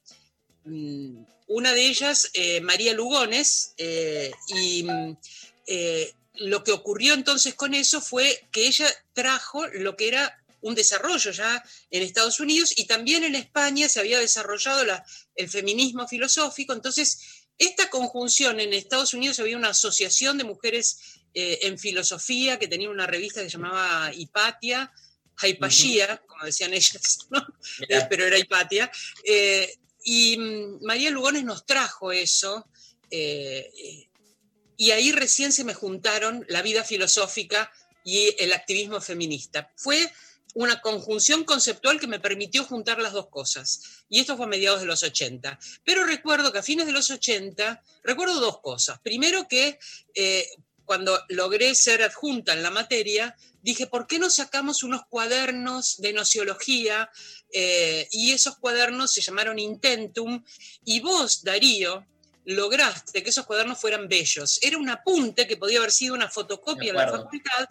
mm, 0.64 1.22
una 1.48 1.72
de 1.72 1.86
ellas, 1.86 2.30
eh, 2.34 2.60
María 2.60 2.92
Lugones, 2.92 3.74
y 3.78 4.82
mm, 4.82 5.16
eh, 5.68 6.12
lo 6.34 6.62
que 6.64 6.72
ocurrió 6.72 7.14
entonces 7.14 7.54
con 7.54 7.74
eso 7.74 8.00
fue 8.00 8.48
que 8.50 8.66
ella 8.66 8.86
trajo 9.12 9.66
lo 9.68 9.96
que 9.96 10.08
era 10.08 10.34
un 10.60 10.74
desarrollo 10.74 11.30
ya 11.30 11.62
en 11.90 12.02
Estados 12.02 12.40
Unidos 12.40 12.72
y 12.76 12.86
también 12.86 13.22
en 13.22 13.34
España 13.36 13.88
se 13.88 14.00
había 14.00 14.18
desarrollado 14.18 14.84
la- 14.84 15.04
el 15.36 15.48
feminismo 15.48 16.08
filosófico. 16.08 16.72
Entonces, 16.72 17.20
esta 17.58 17.88
conjunción 17.90 18.58
en 18.58 18.72
Estados 18.72 19.14
Unidos 19.14 19.38
había 19.38 19.56
una 19.56 19.68
asociación 19.70 20.36
de 20.38 20.44
mujeres 20.44 20.98
eh, 21.34 21.60
en 21.62 21.78
filosofía 21.78 22.58
que 22.58 22.66
tenía 22.66 22.90
una 22.90 23.06
revista 23.06 23.40
que 23.40 23.50
se 23.50 23.56
llamaba 23.56 24.10
Hipatia, 24.12 24.90
Hypatia, 25.40 26.22
como 26.26 26.44
decían 26.44 26.72
ellas, 26.74 27.18
¿no? 27.30 27.38
Eh, 27.88 28.06
pero 28.10 28.24
era 28.26 28.38
Hipatia. 28.38 28.90
Eh, 29.24 29.76
y 30.04 30.36
mm, 30.38 30.84
María 30.84 31.10
Lugones 31.10 31.44
nos 31.44 31.64
trajo 31.66 32.10
eso, 32.10 32.66
eh, 33.10 34.07
y 34.78 34.92
ahí 34.92 35.12
recién 35.12 35.52
se 35.52 35.64
me 35.64 35.74
juntaron 35.74 36.46
la 36.48 36.62
vida 36.62 36.84
filosófica 36.84 37.70
y 38.04 38.34
el 38.38 38.52
activismo 38.52 39.00
feminista. 39.00 39.70
Fue 39.76 40.10
una 40.54 40.80
conjunción 40.80 41.44
conceptual 41.44 41.98
que 42.00 42.06
me 42.06 42.20
permitió 42.20 42.64
juntar 42.64 43.00
las 43.00 43.12
dos 43.12 43.26
cosas. 43.26 44.04
Y 44.08 44.20
esto 44.20 44.36
fue 44.36 44.46
a 44.46 44.48
mediados 44.48 44.80
de 44.80 44.86
los 44.86 45.02
80. 45.02 45.58
Pero 45.84 46.04
recuerdo 46.04 46.52
que 46.52 46.60
a 46.60 46.62
fines 46.62 46.86
de 46.86 46.92
los 46.92 47.10
80, 47.10 47.82
recuerdo 48.04 48.40
dos 48.40 48.60
cosas. 48.60 49.00
Primero 49.00 49.48
que 49.48 49.80
eh, 50.14 50.48
cuando 50.84 51.20
logré 51.28 51.74
ser 51.74 52.02
adjunta 52.02 52.52
en 52.52 52.62
la 52.62 52.70
materia, 52.70 53.36
dije, 53.60 53.88
¿por 53.88 54.06
qué 54.06 54.20
no 54.20 54.30
sacamos 54.30 54.84
unos 54.84 55.02
cuadernos 55.08 55.96
de 55.98 56.12
nociología? 56.12 57.10
Eh, 57.52 58.08
y 58.12 58.30
esos 58.30 58.58
cuadernos 58.58 59.12
se 59.12 59.22
llamaron 59.22 59.58
Intentum. 59.58 60.44
Y 60.84 61.00
vos, 61.00 61.42
Darío, 61.42 62.06
lograste 62.48 63.22
que 63.22 63.28
esos 63.28 63.44
cuadernos 63.44 63.78
fueran 63.78 64.08
bellos. 64.08 64.58
Era 64.62 64.78
un 64.78 64.88
apunte 64.88 65.46
que 65.46 65.58
podía 65.58 65.78
haber 65.78 65.92
sido 65.92 66.14
una 66.14 66.30
fotocopia 66.30 66.90
en 66.90 66.96
la 66.96 67.08
facultad, 67.08 67.68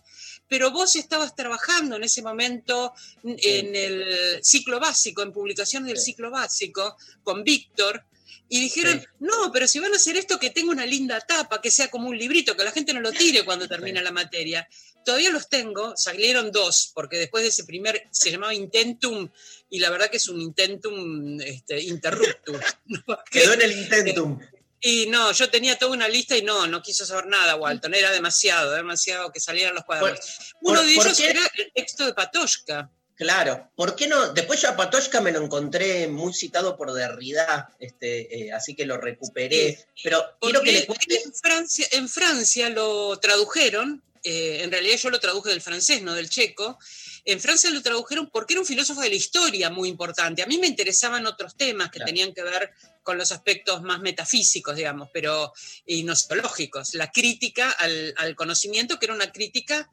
pero 0.47 0.71
vos 0.71 0.95
estabas 0.95 1.35
trabajando 1.35 1.95
en 1.95 2.03
ese 2.03 2.21
momento 2.21 2.93
en 3.23 3.75
el 3.75 4.39
ciclo 4.43 4.79
básico, 4.79 5.23
en 5.23 5.33
publicaciones 5.33 5.87
del 5.87 5.97
ciclo 5.97 6.29
básico, 6.29 6.95
con 7.23 7.43
Víctor, 7.43 8.05
y 8.49 8.61
dijeron, 8.61 9.03
no, 9.19 9.51
pero 9.51 9.67
si 9.67 9.79
van 9.79 9.93
a 9.93 9.97
hacer 9.97 10.15
esto, 10.15 10.39
que 10.39 10.51
tenga 10.51 10.71
una 10.71 10.85
linda 10.85 11.19
tapa, 11.21 11.59
que 11.59 11.71
sea 11.71 11.89
como 11.89 12.07
un 12.09 12.17
librito, 12.17 12.55
que 12.55 12.63
la 12.63 12.71
gente 12.71 12.93
no 12.93 13.01
lo 13.01 13.11
tire 13.11 13.43
cuando 13.43 13.67
termina 13.67 14.01
la 14.01 14.11
materia. 14.11 14.67
Todavía 15.03 15.31
los 15.31 15.49
tengo, 15.49 15.97
salieron 15.97 16.51
dos, 16.51 16.91
porque 16.93 17.17
después 17.17 17.43
de 17.43 17.49
ese 17.49 17.65
primer, 17.65 18.07
se 18.11 18.31
llamaba 18.31 18.53
Intentum, 18.53 19.29
y 19.69 19.79
la 19.79 19.89
verdad 19.89 20.09
que 20.09 20.17
es 20.17 20.29
un 20.29 20.39
Intentum 20.39 21.41
este, 21.41 21.81
interruptum. 21.81 22.57
Quedó 23.31 23.53
en 23.53 23.61
el 23.63 23.71
intentum. 23.71 24.39
Y 24.79 25.07
no, 25.07 25.31
yo 25.31 25.49
tenía 25.49 25.77
toda 25.77 25.91
una 25.93 26.07
lista 26.07 26.37
y 26.37 26.43
no, 26.43 26.67
no 26.67 26.81
quiso 26.83 27.05
saber 27.05 27.25
nada, 27.27 27.55
Walton. 27.55 27.93
Era 27.93 28.11
demasiado, 28.11 28.71
demasiado 28.73 29.31
que 29.31 29.39
salieran 29.39 29.73
los 29.75 29.83
cuadernos. 29.85 30.19
Uno 30.61 30.79
por- 30.79 30.85
de 30.85 30.93
ellos 30.93 31.19
era 31.19 31.41
el 31.55 31.71
texto 31.73 32.05
de 32.05 32.13
Patoshka. 32.13 32.89
Claro, 33.15 33.71
¿por 33.75 33.95
qué 33.95 34.07
no? 34.07 34.31
Después 34.31 34.61
yo 34.61 34.69
a 34.69 34.75
Patoshka 34.75 35.19
me 35.21 35.31
lo 35.31 35.41
encontré 35.43 36.07
muy 36.07 36.31
citado 36.35 36.77
por 36.77 36.93
Derrida, 36.93 37.75
este, 37.79 38.45
eh, 38.45 38.51
así 38.53 38.75
que 38.75 38.85
lo 38.85 38.97
recuperé. 38.97 39.83
Pero 40.03 40.23
quiero 40.39 40.61
que 40.61 40.71
le 40.71 40.87
en 40.87 41.33
Francia, 41.33 41.87
en 41.93 42.07
Francia 42.07 42.69
lo 42.69 43.17
tradujeron, 43.17 44.03
eh, 44.23 44.59
en 44.61 44.71
realidad 44.71 44.97
yo 44.97 45.09
lo 45.09 45.19
traduje 45.19 45.49
del 45.49 45.61
francés, 45.61 46.03
no 46.03 46.13
del 46.13 46.29
checo. 46.29 46.77
En 47.25 47.39
Francia 47.39 47.71
lo 47.71 47.81
tradujeron 47.81 48.29
porque 48.29 48.53
era 48.53 48.61
un 48.61 48.67
filósofo 48.67 49.01
de 49.01 49.09
la 49.09 49.15
historia 49.15 49.71
muy 49.71 49.89
importante. 49.89 50.43
A 50.43 50.45
mí 50.45 50.59
me 50.59 50.67
interesaban 50.67 51.25
otros 51.25 51.55
temas 51.57 51.89
que 51.89 51.99
tenían 52.01 52.33
que 52.35 52.43
ver 52.43 52.71
con 53.07 53.17
los 53.17 53.31
aspectos 53.31 53.81
más 53.83 54.01
metafísicos, 54.01 54.75
digamos, 54.75 55.07
pero 55.13 55.53
y 55.85 56.03
no 56.03 56.13
psicológicos. 56.13 56.93
La 56.93 57.09
crítica 57.09 57.71
al, 57.71 58.13
al 58.17 58.35
conocimiento, 58.35 58.99
que 58.99 59.05
era 59.05 59.15
una 59.15 59.31
crítica 59.31 59.89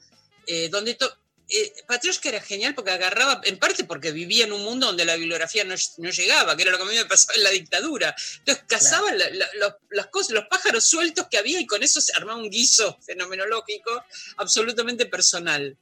eh, 0.48 0.68
donde 0.68 0.94
to- 0.94 1.16
eh, 1.48 1.72
Patrioshka 1.86 2.28
era 2.30 2.40
genial 2.40 2.74
porque 2.74 2.90
agarraba, 2.90 3.40
en 3.44 3.56
parte 3.60 3.84
porque 3.84 4.10
vivía 4.10 4.46
en 4.46 4.52
un 4.52 4.64
mundo 4.64 4.86
donde 4.88 5.04
la 5.04 5.14
bibliografía 5.14 5.62
no, 5.62 5.76
no 5.98 6.10
llegaba, 6.10 6.56
que 6.56 6.62
era 6.62 6.72
lo 6.72 6.76
que 6.78 6.82
a 6.82 6.86
mí 6.86 6.96
me 6.96 7.04
pasaba 7.04 7.34
en 7.36 7.44
la 7.44 7.50
dictadura. 7.50 8.16
Entonces 8.38 8.64
cazaba 8.66 9.12
la- 9.12 9.30
la- 9.30 9.48
los, 9.60 9.74
las 9.90 10.08
cosas, 10.08 10.32
los 10.32 10.46
pájaros 10.50 10.82
sueltos 10.84 11.28
que 11.30 11.38
había 11.38 11.60
y 11.60 11.66
con 11.66 11.84
eso 11.84 12.00
se 12.00 12.12
armaba 12.16 12.40
un 12.40 12.50
guiso 12.50 12.98
fenomenológico 13.06 14.02
absolutamente 14.38 15.06
personal. 15.06 15.76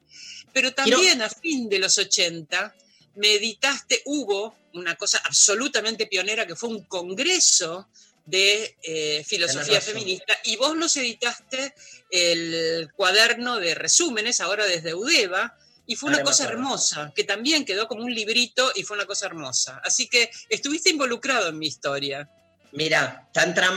Pero 0.53 0.71
también 0.75 1.19
a 1.23 1.29
fin 1.31 1.67
de 1.67 1.79
los 1.79 1.97
80 1.97 2.75
me 3.15 3.35
editaste, 3.35 4.01
hubo 4.05 4.55
una 4.73 4.95
cosa 4.95 5.21
absolutamente 5.23 6.07
pionera 6.07 6.47
que 6.47 6.55
fue 6.55 6.69
un 6.69 6.83
congreso 6.83 7.87
de 8.25 8.77
eh, 8.81 9.23
filosofía 9.25 9.81
feminista 9.81 10.33
y 10.45 10.55
vos 10.55 10.75
nos 10.75 10.95
editaste 10.95 11.73
el 12.09 12.89
cuaderno 12.95 13.59
de 13.59 13.75
resúmenes 13.75 14.39
ahora 14.39 14.65
desde 14.65 14.93
Udeva 14.93 15.57
y 15.85 15.95
fue 15.95 16.09
una 16.09 16.19
Ahora 16.19 16.29
cosa 16.31 16.45
hermosa, 16.45 17.11
que 17.13 17.25
también 17.25 17.65
quedó 17.65 17.87
como 17.87 18.03
un 18.03 18.13
librito 18.13 18.71
y 18.75 18.83
fue 18.83 18.95
una 18.95 19.05
cosa 19.05 19.25
hermosa. 19.25 19.81
Así 19.83 20.07
que 20.07 20.31
estuviste 20.47 20.89
involucrado 20.89 21.49
en 21.49 21.59
mi 21.59 21.67
historia. 21.67 22.29
Mira, 22.71 23.27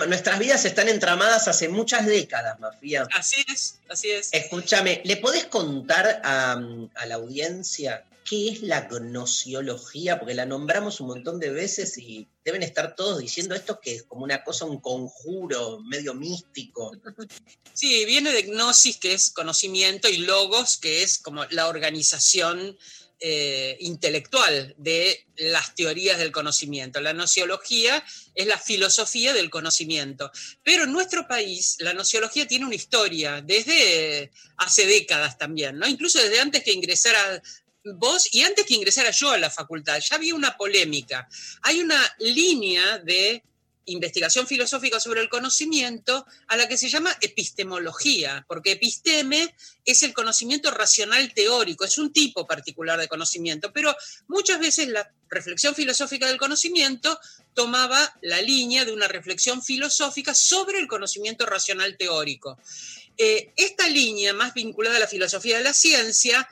nuestras 0.07 0.39
vidas 0.39 0.65
están 0.65 0.89
entramadas 0.89 1.49
hace 1.49 1.69
muchas 1.69 2.07
décadas, 2.07 2.59
Mafia. 2.61 3.07
Así 3.13 3.45
es, 3.53 3.81
así 3.89 4.11
es. 4.11 4.31
Escúchame, 4.33 5.03
¿le 5.05 5.17
podés 5.17 5.47
contar 5.47 6.23
a, 6.25 6.53
a 6.95 7.07
la 7.07 7.15
audiencia 7.17 8.05
qué 8.29 8.49
es 8.49 8.63
la 8.63 8.83
gnosiología? 8.83 10.19
Porque 10.19 10.35
la 10.35 10.45
nombramos 10.45 11.01
un 11.01 11.07
montón 11.07 11.39
de 11.39 11.51
veces 11.51 11.97
y 11.97 12.29
deben 12.45 12.63
estar 12.63 12.95
todos 12.97 13.21
diciendo 13.21 13.55
esto 13.55 13.81
que 13.81 13.95
es 13.95 14.03
como 14.03 14.25
una 14.25 14.43
cosa, 14.43 14.65
un 14.65 14.81
conjuro 14.81 15.81
medio 15.81 16.13
místico. 16.13 16.93
Sí, 17.73 18.05
viene 18.05 18.33
de 18.33 18.43
gnosis, 18.43 18.99
que 18.99 19.15
es 19.15 19.31
conocimiento, 19.31 20.09
y 20.09 20.19
logos, 20.19 20.77
que 20.77 21.03
es 21.03 21.19
como 21.19 21.45
la 21.47 21.69
organización 21.69 22.77
eh, 23.19 23.79
intelectual 23.81 24.75
de 24.77 25.25
las 25.37 25.75
teorías 25.75 26.19
del 26.19 26.33
conocimiento. 26.33 27.01
La 27.01 27.15
nociología 27.15 28.05
es 28.35 28.47
la 28.47 28.59
filosofía 28.59 29.33
del 29.33 29.49
conocimiento. 29.49 30.31
Pero 30.63 30.85
en 30.85 30.93
nuestro 30.93 31.27
país 31.27 31.77
la 31.79 31.95
nociología 31.95 32.47
tiene 32.47 32.67
una 32.67 32.75
historia 32.75 33.41
desde 33.41 34.31
hace 34.59 34.87
décadas 34.87 35.39
también, 35.39 35.79
¿no? 35.79 35.87
Incluso 35.87 36.19
desde 36.19 36.41
antes 36.41 36.63
que 36.63 36.73
ingresara 36.73 37.43
vos 37.95 38.29
y 38.33 38.43
antes 38.43 38.67
que 38.67 38.75
ingresara 38.75 39.11
yo 39.11 39.31
a 39.31 39.39
la 39.39 39.51
facultad, 39.51 40.01
ya 40.01 40.17
había 40.17 40.35
una 40.35 40.57
polémica. 40.57 41.29
Hay 41.63 41.81
una 41.81 42.01
línea 42.19 42.99
de 42.99 43.43
investigación 43.87 44.47
filosófica 44.47 44.99
sobre 44.99 45.21
el 45.21 45.29
conocimiento 45.29 46.27
a 46.49 46.57
la 46.57 46.67
que 46.67 46.77
se 46.77 46.89
llama 46.89 47.17
epistemología, 47.21 48.45
porque 48.49 48.73
episteme 48.73 49.55
es 49.85 50.03
el 50.03 50.13
conocimiento 50.13 50.71
racional 50.73 51.33
teórico, 51.33 51.85
es 51.85 51.97
un 51.99 52.13
tipo 52.13 52.47
particular 52.47 52.99
de 52.99 53.09
conocimiento, 53.09 53.73
pero 53.73 53.95
muchas 54.27 54.59
veces 54.59 54.89
la 54.89 55.13
reflexión 55.29 55.75
filosófica 55.75 56.27
del 56.27 56.39
conocimiento 56.39 57.19
tomaba 57.55 58.13
la 58.23 58.43
línea 58.43 58.85
de 58.85 58.93
una 58.93 59.09
reflexión 59.09 59.63
filosófica 59.63 60.35
sobre 60.35 60.81
el 60.81 60.89
conocimiento 60.89 61.47
racional 61.47 61.97
teórico. 61.97 62.59
Eh, 63.17 63.53
esta 63.57 63.89
línea, 63.89 64.35
más 64.35 64.53
vinculada 64.53 64.97
a 64.97 65.01
la 65.01 65.07
filosofía 65.07 65.59
de 65.59 65.65
la 65.65 65.73
ciencia, 65.73 66.47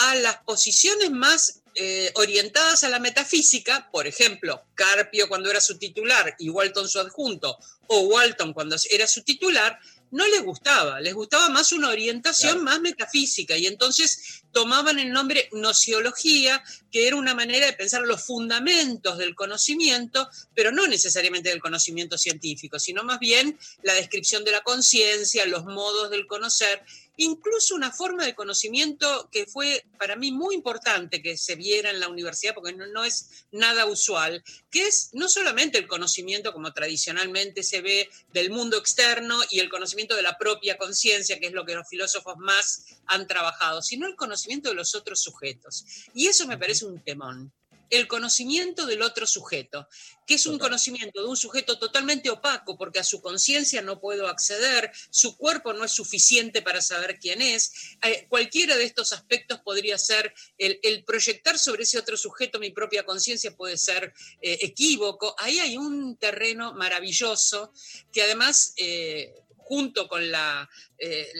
a 0.00 0.14
las 0.16 0.38
posiciones 0.38 1.10
más 1.10 1.60
eh, 1.74 2.10
orientadas 2.16 2.82
a 2.84 2.88
la 2.88 2.98
metafísica, 2.98 3.88
por 3.92 4.06
ejemplo, 4.06 4.64
Carpio 4.74 5.28
cuando 5.28 5.50
era 5.50 5.60
su 5.60 5.78
titular 5.78 6.34
y 6.38 6.50
Walton 6.50 6.88
su 6.88 6.98
adjunto, 6.98 7.56
o 7.86 8.00
Walton 8.00 8.52
cuando 8.52 8.76
era 8.90 9.06
su 9.06 9.22
titular, 9.22 9.78
no 10.10 10.26
les 10.26 10.42
gustaba, 10.42 11.00
les 11.00 11.14
gustaba 11.14 11.50
más 11.50 11.70
una 11.72 11.90
orientación 11.90 12.52
Claro. 12.52 12.64
más 12.64 12.80
metafísica 12.80 13.56
y 13.56 13.66
entonces 13.66 14.42
tomaban 14.52 14.98
el 14.98 15.12
nombre 15.12 15.48
nociología, 15.52 16.64
que 16.90 17.06
era 17.06 17.16
una 17.16 17.34
manera 17.34 17.66
de 17.66 17.74
pensar 17.74 18.02
los 18.02 18.22
fundamentos 18.22 19.18
del 19.18 19.34
conocimiento, 19.34 20.28
pero 20.54 20.72
no 20.72 20.86
necesariamente 20.86 21.50
del 21.50 21.60
conocimiento 21.60 22.16
científico, 22.16 22.78
sino 22.78 23.04
más 23.04 23.18
bien 23.18 23.58
la 23.82 23.94
descripción 23.94 24.44
de 24.44 24.52
la 24.52 24.62
conciencia, 24.62 25.44
los 25.46 25.64
modos 25.64 26.10
del 26.10 26.26
conocer, 26.26 26.82
incluso 27.18 27.74
una 27.74 27.92
forma 27.92 28.24
de 28.24 28.34
conocimiento 28.34 29.28
que 29.30 29.46
fue 29.46 29.84
para 29.98 30.16
mí 30.16 30.32
muy 30.32 30.54
importante 30.54 31.20
que 31.20 31.36
se 31.36 31.56
viera 31.56 31.90
en 31.90 32.00
la 32.00 32.08
universidad, 32.08 32.54
porque 32.54 32.72
no, 32.72 32.86
no 32.86 33.04
es 33.04 33.44
nada 33.52 33.86
usual, 33.86 34.42
que 34.70 34.86
es 34.86 35.10
no 35.12 35.28
solamente 35.28 35.78
el 35.78 35.86
conocimiento 35.86 36.52
como 36.52 36.72
tradicionalmente 36.72 37.62
se 37.62 37.82
ve 37.82 38.08
del 38.32 38.50
mundo 38.50 38.78
externo 38.78 39.40
y 39.50 39.58
el 39.58 39.68
conocimiento 39.68 40.14
de 40.14 40.22
la 40.22 40.38
propia 40.38 40.78
conciencia, 40.78 41.38
que 41.40 41.48
es 41.48 41.52
lo 41.52 41.66
que 41.66 41.74
los 41.74 41.88
filósofos 41.88 42.36
más 42.38 42.84
han 43.06 43.26
trabajado, 43.26 43.82
sino 43.82 44.06
el 44.06 44.16
conocimiento 44.16 44.68
de 44.68 44.76
los 44.76 44.94
otros 44.94 45.20
sujetos. 45.20 45.84
Y 46.14 46.28
eso 46.28 46.46
me 46.46 46.56
parece 46.56 46.86
un 46.86 47.02
temón. 47.02 47.52
El 47.90 48.06
conocimiento 48.06 48.86
del 48.86 49.02
otro 49.02 49.26
sujeto, 49.26 49.88
que 50.26 50.34
es 50.34 50.46
un 50.46 50.58
conocimiento 50.58 51.22
de 51.22 51.28
un 51.28 51.36
sujeto 51.36 51.78
totalmente 51.78 52.28
opaco 52.30 52.76
porque 52.76 52.98
a 52.98 53.04
su 53.04 53.20
conciencia 53.20 53.80
no 53.82 54.00
puedo 54.00 54.28
acceder, 54.28 54.90
su 55.10 55.36
cuerpo 55.36 55.72
no 55.72 55.84
es 55.84 55.92
suficiente 55.92 56.62
para 56.62 56.82
saber 56.82 57.18
quién 57.18 57.40
es. 57.40 57.72
Eh, 58.02 58.26
cualquiera 58.28 58.76
de 58.76 58.84
estos 58.84 59.12
aspectos 59.12 59.60
podría 59.60 59.96
ser 59.98 60.34
el, 60.58 60.78
el 60.82 61.04
proyectar 61.04 61.58
sobre 61.58 61.84
ese 61.84 61.98
otro 61.98 62.16
sujeto 62.16 62.58
mi 62.58 62.70
propia 62.70 63.04
conciencia 63.04 63.56
puede 63.56 63.78
ser 63.78 64.12
eh, 64.42 64.58
equívoco. 64.62 65.34
Ahí 65.38 65.58
hay 65.58 65.76
un 65.76 66.16
terreno 66.16 66.74
maravilloso 66.74 67.72
que 68.12 68.22
además... 68.22 68.74
eh, 68.76 69.34
junto 69.68 70.08
con 70.08 70.30
la, 70.30 70.68
eh, 70.98 71.30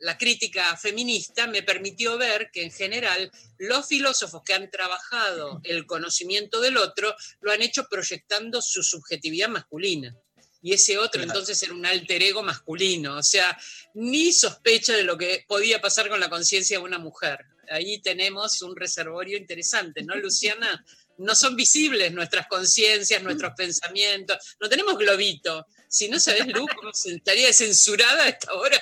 la 0.00 0.18
crítica 0.18 0.76
feminista, 0.76 1.46
me 1.46 1.62
permitió 1.62 2.18
ver 2.18 2.50
que 2.52 2.64
en 2.64 2.72
general 2.72 3.30
los 3.56 3.86
filósofos 3.86 4.42
que 4.44 4.54
han 4.54 4.68
trabajado 4.68 5.60
el 5.62 5.86
conocimiento 5.86 6.60
del 6.60 6.76
otro 6.76 7.14
lo 7.40 7.52
han 7.52 7.62
hecho 7.62 7.86
proyectando 7.88 8.60
su 8.60 8.82
subjetividad 8.82 9.48
masculina. 9.48 10.12
Y 10.60 10.72
ese 10.72 10.98
otro 10.98 11.22
entonces 11.22 11.62
era 11.62 11.72
un 11.72 11.86
alter 11.86 12.20
ego 12.20 12.42
masculino, 12.42 13.16
o 13.16 13.22
sea, 13.22 13.56
ni 13.94 14.32
sospecha 14.32 14.92
de 14.96 15.04
lo 15.04 15.16
que 15.16 15.44
podía 15.46 15.80
pasar 15.80 16.08
con 16.08 16.18
la 16.18 16.28
conciencia 16.28 16.78
de 16.78 16.84
una 16.84 16.98
mujer. 16.98 17.46
Ahí 17.70 18.00
tenemos 18.00 18.60
un 18.62 18.74
reservorio 18.74 19.38
interesante, 19.38 20.02
¿no, 20.02 20.16
Luciana? 20.16 20.84
No 21.18 21.36
son 21.36 21.54
visibles 21.54 22.12
nuestras 22.12 22.48
conciencias, 22.48 23.22
nuestros 23.22 23.52
pensamientos, 23.56 24.56
no 24.60 24.68
tenemos 24.68 24.98
globito. 24.98 25.64
Si 25.88 26.08
no 26.08 26.20
sabes, 26.20 26.46
Lu, 26.48 26.66
cómo 26.76 26.90
estaría 26.90 27.52
censurada 27.52 28.24
a 28.24 28.28
esta 28.28 28.52
hora. 28.54 28.78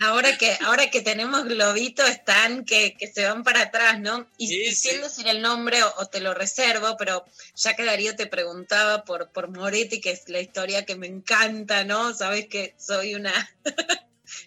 Ahora 0.00 0.38
que, 0.38 0.56
ahora 0.60 0.88
que 0.90 1.00
tenemos 1.02 1.44
globito 1.46 2.06
están 2.06 2.64
que, 2.64 2.96
que 2.96 3.08
se 3.12 3.24
van 3.26 3.42
para 3.42 3.62
atrás, 3.62 3.98
¿no? 3.98 4.28
Y, 4.38 4.46
Sí, 4.46 4.90
y 4.90 4.98
decir 4.98 5.26
el 5.26 5.42
nombre 5.42 5.82
o, 5.82 5.92
o 5.98 6.06
te 6.06 6.20
lo 6.20 6.34
reservo, 6.34 6.96
pero 6.96 7.24
ya 7.56 7.74
que 7.74 7.84
Darío 7.84 8.14
te 8.14 8.28
preguntaba 8.28 9.04
por, 9.04 9.32
por 9.32 9.48
Moretti, 9.48 10.00
que 10.00 10.12
es 10.12 10.28
la 10.28 10.38
historia 10.40 10.84
que 10.84 10.94
me 10.94 11.08
encanta, 11.08 11.82
¿no? 11.82 12.14
Sabes 12.14 12.46
que 12.46 12.76
soy 12.78 13.16
una 13.16 13.32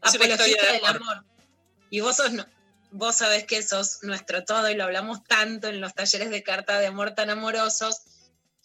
apologista 0.02 0.66
de 0.68 0.72
del 0.74 0.86
amor. 0.86 1.02
amor. 1.02 1.24
Y 1.90 2.00
vos 2.00 2.16
sos, 2.16 2.32
no- 2.32 2.46
vos 2.92 3.18
sabés 3.18 3.44
que 3.46 3.62
sos 3.62 4.00
nuestro 4.04 4.46
todo 4.46 4.70
y 4.70 4.76
lo 4.76 4.86
hablamos 4.86 5.22
tanto 5.26 5.68
en 5.68 5.82
los 5.82 5.94
talleres 5.94 6.30
de 6.30 6.44
carta 6.44 6.80
de 6.80 6.88
amor 6.88 7.14
tan 7.14 7.30
amorosos. 7.30 7.98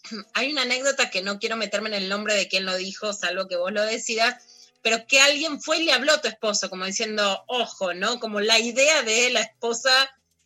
Hay 0.33 0.51
una 0.51 0.63
anécdota 0.63 1.09
que 1.09 1.21
no 1.21 1.39
quiero 1.39 1.57
meterme 1.57 1.89
en 1.89 1.95
el 1.95 2.09
nombre 2.09 2.35
de 2.35 2.47
quién 2.47 2.65
lo 2.65 2.75
dijo, 2.75 3.13
salvo 3.13 3.47
que 3.47 3.57
vos 3.57 3.71
lo 3.71 3.83
decidas, 3.83 4.43
pero 4.81 5.05
que 5.07 5.19
alguien 5.19 5.61
fue 5.61 5.79
y 5.79 5.83
le 5.83 5.91
habló 5.91 6.13
a 6.13 6.21
tu 6.21 6.27
esposo, 6.27 6.69
como 6.69 6.85
diciendo, 6.85 7.43
ojo, 7.47 7.93
¿no? 7.93 8.19
Como 8.19 8.39
la 8.39 8.59
idea 8.59 9.03
de 9.03 9.29
la 9.31 9.41
esposa 9.41 9.91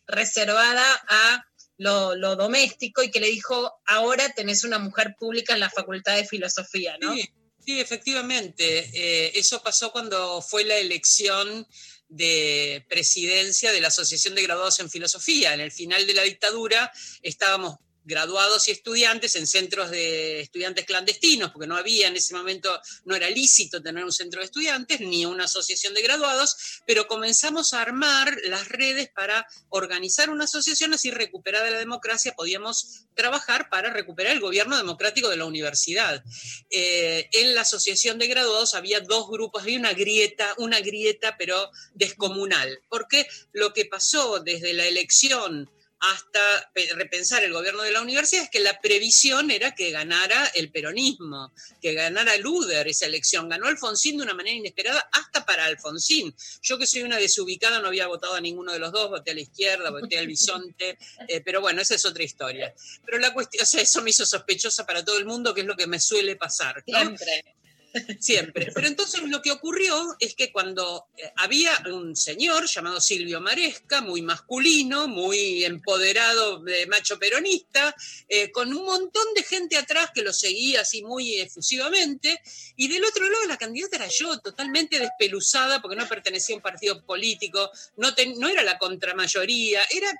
reservada 0.06 0.84
a 1.08 1.46
lo, 1.78 2.36
doméstico 2.36 3.02
y 3.02 3.10
que 3.10 3.20
le 3.20 3.28
dijo, 3.28 3.80
ahora 3.86 4.28
tenés 4.30 4.64
una 4.64 4.78
mujer 4.78 5.16
pública 5.18 5.54
en 5.54 5.60
la 5.60 5.70
Facultad 5.70 6.16
de 6.16 6.26
Filosofía, 6.26 6.96
¿no? 7.00 7.14
Sí, 7.14 7.30
sí, 7.64 7.80
efectivamente. 7.80 8.90
Eh, 8.92 9.32
eso 9.34 9.62
pasó 9.62 9.92
cuando 9.92 10.40
fue 10.42 10.64
la 10.64 10.76
elección 10.76 11.66
de 12.08 12.84
presidencia 12.88 13.72
de 13.72 13.80
la 13.80 13.88
Asociación 13.88 14.34
de 14.34 14.42
Graduados 14.42 14.80
en 14.80 14.90
Filosofía. 14.90 15.54
En 15.54 15.60
el 15.60 15.72
final 15.72 16.06
de 16.06 16.14
la 16.14 16.22
dictadura 16.22 16.92
estábamos 17.22 17.76
graduados 18.04 18.68
y 18.68 18.72
estudiantes 18.72 19.36
en 19.36 19.46
centros 19.46 19.90
de 19.90 20.40
estudiantes 20.40 20.84
clandestinos, 20.84 21.50
porque 21.50 21.66
no 21.66 21.76
había 21.76 22.08
en 22.08 22.16
ese 22.16 22.34
momento, 22.34 22.80
no 23.04 23.14
era 23.14 23.30
lícito 23.30 23.82
tener 23.82 24.04
un 24.04 24.12
centro 24.12 24.40
de 24.40 24.46
estudiantes 24.46 25.00
ni 25.00 25.24
una 25.24 25.44
asociación 25.44 25.94
de 25.94 26.02
graduados, 26.02 26.82
pero 26.86 27.06
comenzamos 27.06 27.74
a 27.74 27.82
armar 27.82 28.36
las 28.44 28.68
redes 28.68 29.10
para 29.10 29.46
organizar 29.68 30.30
una 30.30 30.44
asociación, 30.44 30.94
así 30.94 31.10
recuperada 31.10 31.70
la 31.70 31.78
democracia, 31.78 32.34
podíamos 32.34 33.06
trabajar 33.14 33.68
para 33.68 33.92
recuperar 33.92 34.32
el 34.32 34.40
gobierno 34.40 34.76
democrático 34.76 35.28
de 35.28 35.36
la 35.36 35.44
universidad. 35.44 36.22
Eh, 36.70 37.28
en 37.32 37.54
la 37.54 37.62
asociación 37.62 38.18
de 38.18 38.26
graduados 38.26 38.74
había 38.74 39.00
dos 39.00 39.28
grupos, 39.28 39.62
había 39.62 39.78
una 39.78 39.92
grieta, 39.92 40.54
una 40.58 40.80
grieta 40.80 41.36
pero 41.38 41.70
descomunal, 41.94 42.80
porque 42.88 43.26
lo 43.52 43.72
que 43.72 43.84
pasó 43.84 44.40
desde 44.40 44.72
la 44.72 44.86
elección 44.86 45.70
hasta 46.02 46.72
repensar 46.96 47.44
el 47.44 47.52
gobierno 47.52 47.82
de 47.82 47.92
la 47.92 48.02
universidad 48.02 48.42
es 48.42 48.50
que 48.50 48.58
la 48.58 48.80
previsión 48.80 49.52
era 49.52 49.72
que 49.76 49.92
ganara 49.92 50.46
el 50.54 50.72
peronismo, 50.72 51.52
que 51.80 51.94
ganara 51.94 52.36
Luder 52.38 52.88
esa 52.88 53.06
elección. 53.06 53.48
Ganó 53.48 53.68
Alfonsín 53.68 54.16
de 54.16 54.24
una 54.24 54.34
manera 54.34 54.56
inesperada 54.56 55.08
hasta 55.12 55.46
para 55.46 55.64
Alfonsín. 55.64 56.34
Yo 56.60 56.76
que 56.76 56.88
soy 56.88 57.02
una 57.02 57.18
desubicada 57.18 57.78
no 57.78 57.86
había 57.86 58.08
votado 58.08 58.34
a 58.34 58.40
ninguno 58.40 58.72
de 58.72 58.80
los 58.80 58.90
dos, 58.90 59.10
voté 59.10 59.30
a 59.30 59.34
la 59.34 59.42
izquierda, 59.42 59.90
voté 59.90 60.18
al 60.18 60.26
bisonte, 60.26 60.98
eh, 61.28 61.40
pero 61.40 61.60
bueno, 61.60 61.80
esa 61.80 61.94
es 61.94 62.04
otra 62.04 62.24
historia. 62.24 62.74
Pero 63.06 63.18
la 63.18 63.32
cuestión, 63.32 63.62
o 63.62 63.66
sea, 63.66 63.80
eso 63.80 64.02
me 64.02 64.10
hizo 64.10 64.26
sospechosa 64.26 64.84
para 64.84 65.04
todo 65.04 65.18
el 65.18 65.24
mundo, 65.24 65.54
que 65.54 65.60
es 65.60 65.66
lo 65.68 65.76
que 65.76 65.86
me 65.86 66.00
suele 66.00 66.34
pasar. 66.34 66.82
¿no? 66.84 66.98
Siempre. 66.98 67.44
Siempre. 68.20 68.70
Pero 68.74 68.86
entonces 68.86 69.22
lo 69.22 69.42
que 69.42 69.52
ocurrió 69.52 70.16
es 70.18 70.34
que 70.34 70.50
cuando 70.50 71.06
eh, 71.16 71.30
había 71.36 71.72
un 71.86 72.16
señor 72.16 72.66
llamado 72.66 73.00
Silvio 73.00 73.40
Maresca, 73.40 74.00
muy 74.00 74.22
masculino, 74.22 75.08
muy 75.08 75.64
empoderado 75.64 76.60
de 76.60 76.86
macho 76.86 77.18
peronista, 77.18 77.94
eh, 78.28 78.50
con 78.50 78.72
un 78.72 78.84
montón 78.84 79.34
de 79.34 79.42
gente 79.42 79.76
atrás 79.76 80.10
que 80.14 80.22
lo 80.22 80.32
seguía 80.32 80.82
así 80.82 81.02
muy 81.02 81.40
efusivamente, 81.40 82.40
y 82.76 82.88
del 82.88 83.04
otro 83.04 83.28
lado 83.28 83.46
la 83.46 83.58
candidata 83.58 83.96
era 83.96 84.08
yo, 84.08 84.38
totalmente 84.40 84.98
despeluzada 84.98 85.80
porque 85.80 85.96
no 85.96 86.08
pertenecía 86.08 86.54
a 86.54 86.58
un 86.58 86.62
partido 86.62 87.04
político, 87.04 87.70
no, 87.96 88.08
no 88.36 88.48
era 88.48 88.62
la 88.62 88.78
contramayoría, 88.78 89.80
era, 89.90 90.10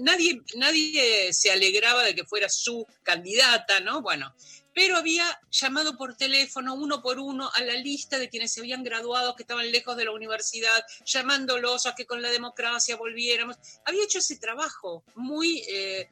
nadie, 0.00 0.40
nadie 0.56 1.32
se 1.32 1.50
alegraba 1.50 2.04
de 2.04 2.14
que 2.14 2.24
fuera 2.24 2.48
su 2.48 2.86
candidata, 3.02 3.80
¿no? 3.80 4.02
Bueno, 4.02 4.34
pero 4.74 4.96
había 4.96 5.24
llamado 5.50 5.96
por 5.96 6.16
teléfono 6.16 6.74
uno 6.74 7.00
por 7.00 7.18
uno 7.18 7.50
a 7.54 7.62
la 7.62 7.74
lista 7.74 8.18
de 8.18 8.28
quienes 8.28 8.52
se 8.52 8.60
habían 8.60 8.82
graduado, 8.82 9.36
que 9.36 9.44
estaban 9.44 9.70
lejos 9.70 9.96
de 9.96 10.04
la 10.04 10.10
universidad, 10.10 10.84
llamándolos 11.06 11.86
a 11.86 11.94
que 11.94 12.06
con 12.06 12.20
la 12.20 12.30
democracia 12.30 12.96
volviéramos. 12.96 13.56
Había 13.84 14.04
hecho 14.04 14.18
ese 14.18 14.36
trabajo 14.36 15.04
muy 15.14 15.62
eh, 15.68 16.08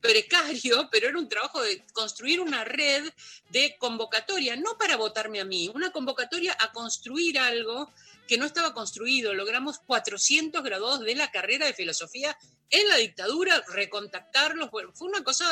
precario, 0.00 0.88
pero 0.90 1.08
era 1.08 1.18
un 1.18 1.28
trabajo 1.28 1.62
de 1.62 1.84
construir 1.92 2.40
una 2.40 2.64
red 2.64 3.12
de 3.50 3.76
convocatoria, 3.78 4.56
no 4.56 4.76
para 4.78 4.96
votarme 4.96 5.40
a 5.40 5.44
mí, 5.44 5.70
una 5.74 5.90
convocatoria 5.90 6.56
a 6.58 6.72
construir 6.72 7.38
algo 7.38 7.90
que 8.26 8.38
no 8.38 8.46
estaba 8.46 8.74
construido. 8.74 9.34
Logramos 9.34 9.78
400 9.80 10.62
graduados 10.62 11.00
de 11.00 11.14
la 11.14 11.30
carrera 11.30 11.66
de 11.66 11.74
filosofía 11.74 12.36
en 12.70 12.88
la 12.88 12.96
dictadura, 12.96 13.62
recontactarlos. 13.68 14.70
Bueno, 14.70 14.92
fue 14.94 15.08
una 15.08 15.22
cosa 15.24 15.46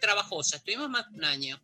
trabajosa, 0.00 0.56
estuvimos 0.56 0.88
más 0.88 1.10
de 1.10 1.18
un 1.18 1.24
año. 1.24 1.60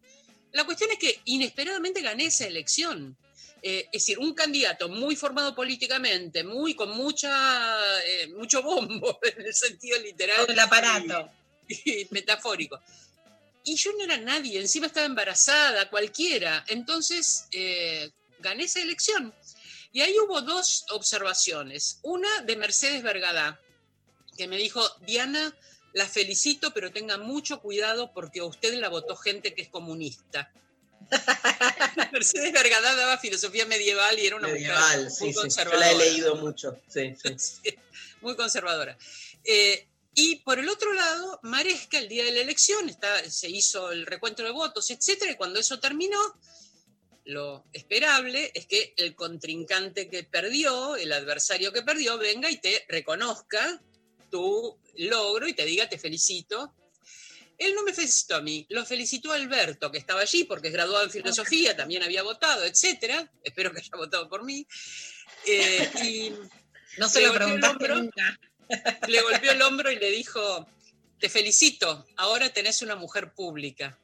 La 0.53 0.65
cuestión 0.65 0.91
es 0.91 0.99
que 0.99 1.21
inesperadamente 1.27 2.01
gané 2.03 2.27
esa 2.27 2.47
elección. 2.47 3.17
Eh, 3.61 3.87
es 3.87 4.03
decir, 4.03 4.19
un 4.21 4.35
candidato 4.35 4.89
muy 4.89 5.17
formado 5.17 5.55
políticamente, 5.55 6.45
muy 6.45 6.75
con 6.75 6.91
mucha, 6.97 8.01
eh, 8.07 8.29
mucho 8.29 8.63
bombo 8.63 9.19
en 9.37 9.47
el 9.47 9.55
sentido 9.55 9.99
literal. 10.01 10.39
Todo 10.43 10.53
el 10.53 10.59
aparato. 10.61 11.31
y- 11.69 12.03
y 12.03 12.09
metafórico. 12.11 12.81
Y 13.65 13.75
yo 13.77 13.93
no 13.93 14.05
era 14.05 14.17
nadie, 14.17 14.59
encima 14.61 14.87
estaba 14.87 15.05
embarazada, 15.07 15.91
cualquiera. 15.91 16.65
Entonces 16.69 17.47
eh, 17.53 18.11
gané 18.39 18.65
esa 18.65 18.81
elección. 18.81 19.35
Y 19.93 20.01
ahí 20.01 20.15
hubo 20.19 20.43
dos 20.43 20.85
observaciones. 20.91 22.01
Una 22.03 22.43
de 22.43 22.57
Mercedes 22.57 23.03
Vergadá, 23.03 23.61
que 24.37 24.47
me 24.47 24.57
dijo, 24.57 24.83
Diana, 25.07 25.57
la 25.93 26.07
felicito, 26.07 26.73
pero 26.75 26.93
tenga 26.93 27.19
mucho 27.19 27.61
cuidado 27.61 28.13
porque 28.13 28.41
a 28.41 28.45
usted 28.45 28.75
la 28.75 28.89
votó 28.89 29.17
gente 29.17 29.55
que 29.55 29.63
es 29.63 29.69
comunista. 29.69 30.53
Mercedes 32.13 32.53
Vergadá 32.53 32.95
daba 32.95 33.19
filosofía 33.19 33.65
medieval 33.67 34.19
y 34.19 34.27
era 34.27 34.37
una 34.37 34.49
Medieval, 34.49 35.05
mujer 35.05 35.21
muy 35.21 35.29
sí. 35.29 35.33
Yo 35.35 35.41
conservadora 35.41 35.87
la 35.87 35.93
he 35.93 35.99
leído 35.99 36.37
mucho. 36.37 36.81
Sí, 36.89 37.15
sí. 37.39 37.75
muy 38.21 38.37
conservadora. 38.37 38.99
Eh, 39.45 39.89
y 40.15 40.37
por 40.37 40.59
el 40.59 40.69
otro 40.69 40.93
lado, 40.93 41.39
Maresca, 41.43 41.99
el 41.99 42.09
día 42.09 42.25
de 42.25 42.33
la 42.33 42.41
elección, 42.41 42.89
está, 42.89 43.31
se 43.31 43.49
hizo 43.49 43.93
el 43.93 44.05
recuento 44.05 44.43
de 44.43 44.51
votos, 44.51 44.91
etcétera, 44.91 45.31
y 45.31 45.37
cuando 45.37 45.61
eso 45.61 45.79
terminó, 45.79 46.19
lo 47.29 47.67
esperable 47.75 48.51
es 48.55 48.67
que 48.67 48.95
el 48.97 49.15
contrincante 49.15 50.09
que 50.09 50.25
perdió, 50.25 50.97
el 50.97 51.13
adversario 51.13 51.73
que 51.75 51.83
perdió, 51.83 52.17
venga 52.17 52.51
y 52.51 52.57
te 52.57 52.87
reconozca 52.89 53.83
tu 54.31 54.79
logro 54.97 55.47
y 55.47 55.53
te 55.53 55.67
diga 55.67 55.91
te 55.91 55.99
felicito. 55.99 56.75
Él 57.59 57.75
no 57.75 57.83
me 57.83 57.93
felicitó 57.93 58.37
a 58.37 58.41
mí, 58.41 58.65
lo 58.71 58.87
felicitó 58.87 59.31
a 59.31 59.35
Alberto, 59.35 59.93
que 59.93 59.99
estaba 59.99 60.23
allí 60.23 60.45
porque 60.45 60.69
es 60.69 60.73
graduado 60.73 61.05
en 61.05 61.11
filosofía, 61.11 61.77
también 61.77 62.03
había 62.03 62.23
votado, 62.23 62.65
etcétera. 62.65 63.31
Espero 63.45 63.73
que 63.73 63.81
haya 63.81 63.97
votado 63.97 64.27
por 64.27 64.43
mí. 64.43 64.67
Eh, 65.47 65.91
y 66.03 66.33
No 66.97 67.11
se 67.11 67.21
lo 67.21 67.35
preguntaste 67.35 67.77
hombro, 67.77 67.97
nunca. 67.97 68.41
le 69.07 69.21
golpeó 69.21 69.53
el 69.53 69.61
hombro 69.61 69.93
y 69.93 69.97
le 69.97 70.11
dijo, 70.11 70.67
te 71.21 71.29
felicito, 71.29 72.07
ahora 72.17 72.49
tenés 72.55 72.81
una 72.81 72.97
mujer 72.97 73.35
pública. 73.35 73.99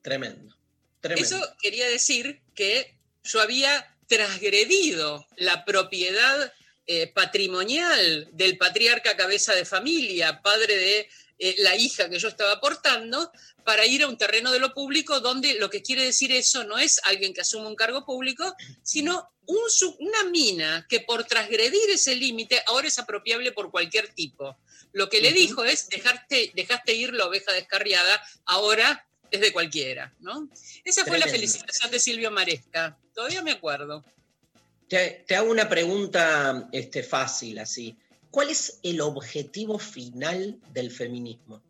Tremendo. 0.00 0.56
Tremendo. 1.02 1.36
Eso 1.36 1.56
quería 1.60 1.86
decir 1.86 2.45
que 2.56 2.98
yo 3.22 3.40
había 3.40 3.96
transgredido 4.08 5.26
la 5.36 5.64
propiedad 5.64 6.52
eh, 6.86 7.08
patrimonial 7.08 8.28
del 8.32 8.58
patriarca 8.58 9.16
cabeza 9.16 9.54
de 9.54 9.64
familia, 9.64 10.40
padre 10.42 10.76
de 10.76 11.08
eh, 11.38 11.54
la 11.58 11.76
hija 11.76 12.08
que 12.08 12.18
yo 12.18 12.28
estaba 12.28 12.52
aportando, 12.52 13.30
para 13.64 13.84
ir 13.84 14.04
a 14.04 14.08
un 14.08 14.16
terreno 14.16 14.52
de 14.52 14.60
lo 14.60 14.72
público 14.72 15.20
donde 15.20 15.54
lo 15.54 15.68
que 15.68 15.82
quiere 15.82 16.04
decir 16.04 16.30
eso 16.30 16.64
no 16.64 16.78
es 16.78 17.00
alguien 17.04 17.34
que 17.34 17.40
asume 17.40 17.66
un 17.66 17.74
cargo 17.74 18.06
público, 18.06 18.54
sino 18.82 19.28
un 19.46 19.60
una 19.98 20.24
mina 20.24 20.86
que 20.88 21.00
por 21.00 21.24
transgredir 21.24 21.90
ese 21.90 22.14
límite 22.14 22.62
ahora 22.66 22.88
es 22.88 22.98
apropiable 22.98 23.52
por 23.52 23.70
cualquier 23.70 24.08
tipo. 24.08 24.56
Lo 24.92 25.08
que 25.08 25.20
le 25.20 25.32
dijo 25.32 25.64
es, 25.64 25.88
dejarte, 25.88 26.52
dejaste 26.54 26.94
ir 26.94 27.12
la 27.12 27.26
oveja 27.26 27.52
descarriada, 27.52 28.22
ahora 28.44 29.06
de 29.40 29.52
cualquiera, 29.52 30.14
¿no? 30.20 30.48
Esa 30.84 31.04
fue 31.04 31.18
la 31.18 31.26
felicitación 31.26 31.90
de 31.90 31.98
Silvio 31.98 32.30
Maresca. 32.30 32.98
Todavía 33.14 33.42
me 33.42 33.52
acuerdo. 33.52 34.04
Te, 34.88 35.24
te 35.26 35.36
hago 35.36 35.50
una 35.50 35.68
pregunta 35.68 36.68
este, 36.72 37.02
fácil, 37.02 37.58
así. 37.58 37.96
¿Cuál 38.30 38.50
es 38.50 38.78
el 38.82 39.00
objetivo 39.00 39.78
final 39.78 40.60
del 40.72 40.90
feminismo? 40.90 41.62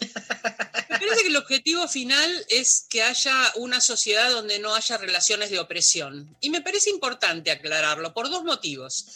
Me 0.88 1.06
parece 1.06 1.22
que 1.22 1.28
el 1.28 1.36
objetivo 1.36 1.86
final 1.86 2.46
es 2.48 2.86
que 2.88 3.02
haya 3.02 3.52
una 3.56 3.80
sociedad 3.80 4.30
donde 4.30 4.58
no 4.58 4.74
haya 4.74 4.96
relaciones 4.96 5.50
de 5.50 5.58
opresión. 5.58 6.36
Y 6.40 6.50
me 6.50 6.60
parece 6.60 6.90
importante 6.90 7.50
aclararlo 7.50 8.12
por 8.14 8.30
dos 8.30 8.42
motivos. 8.42 9.06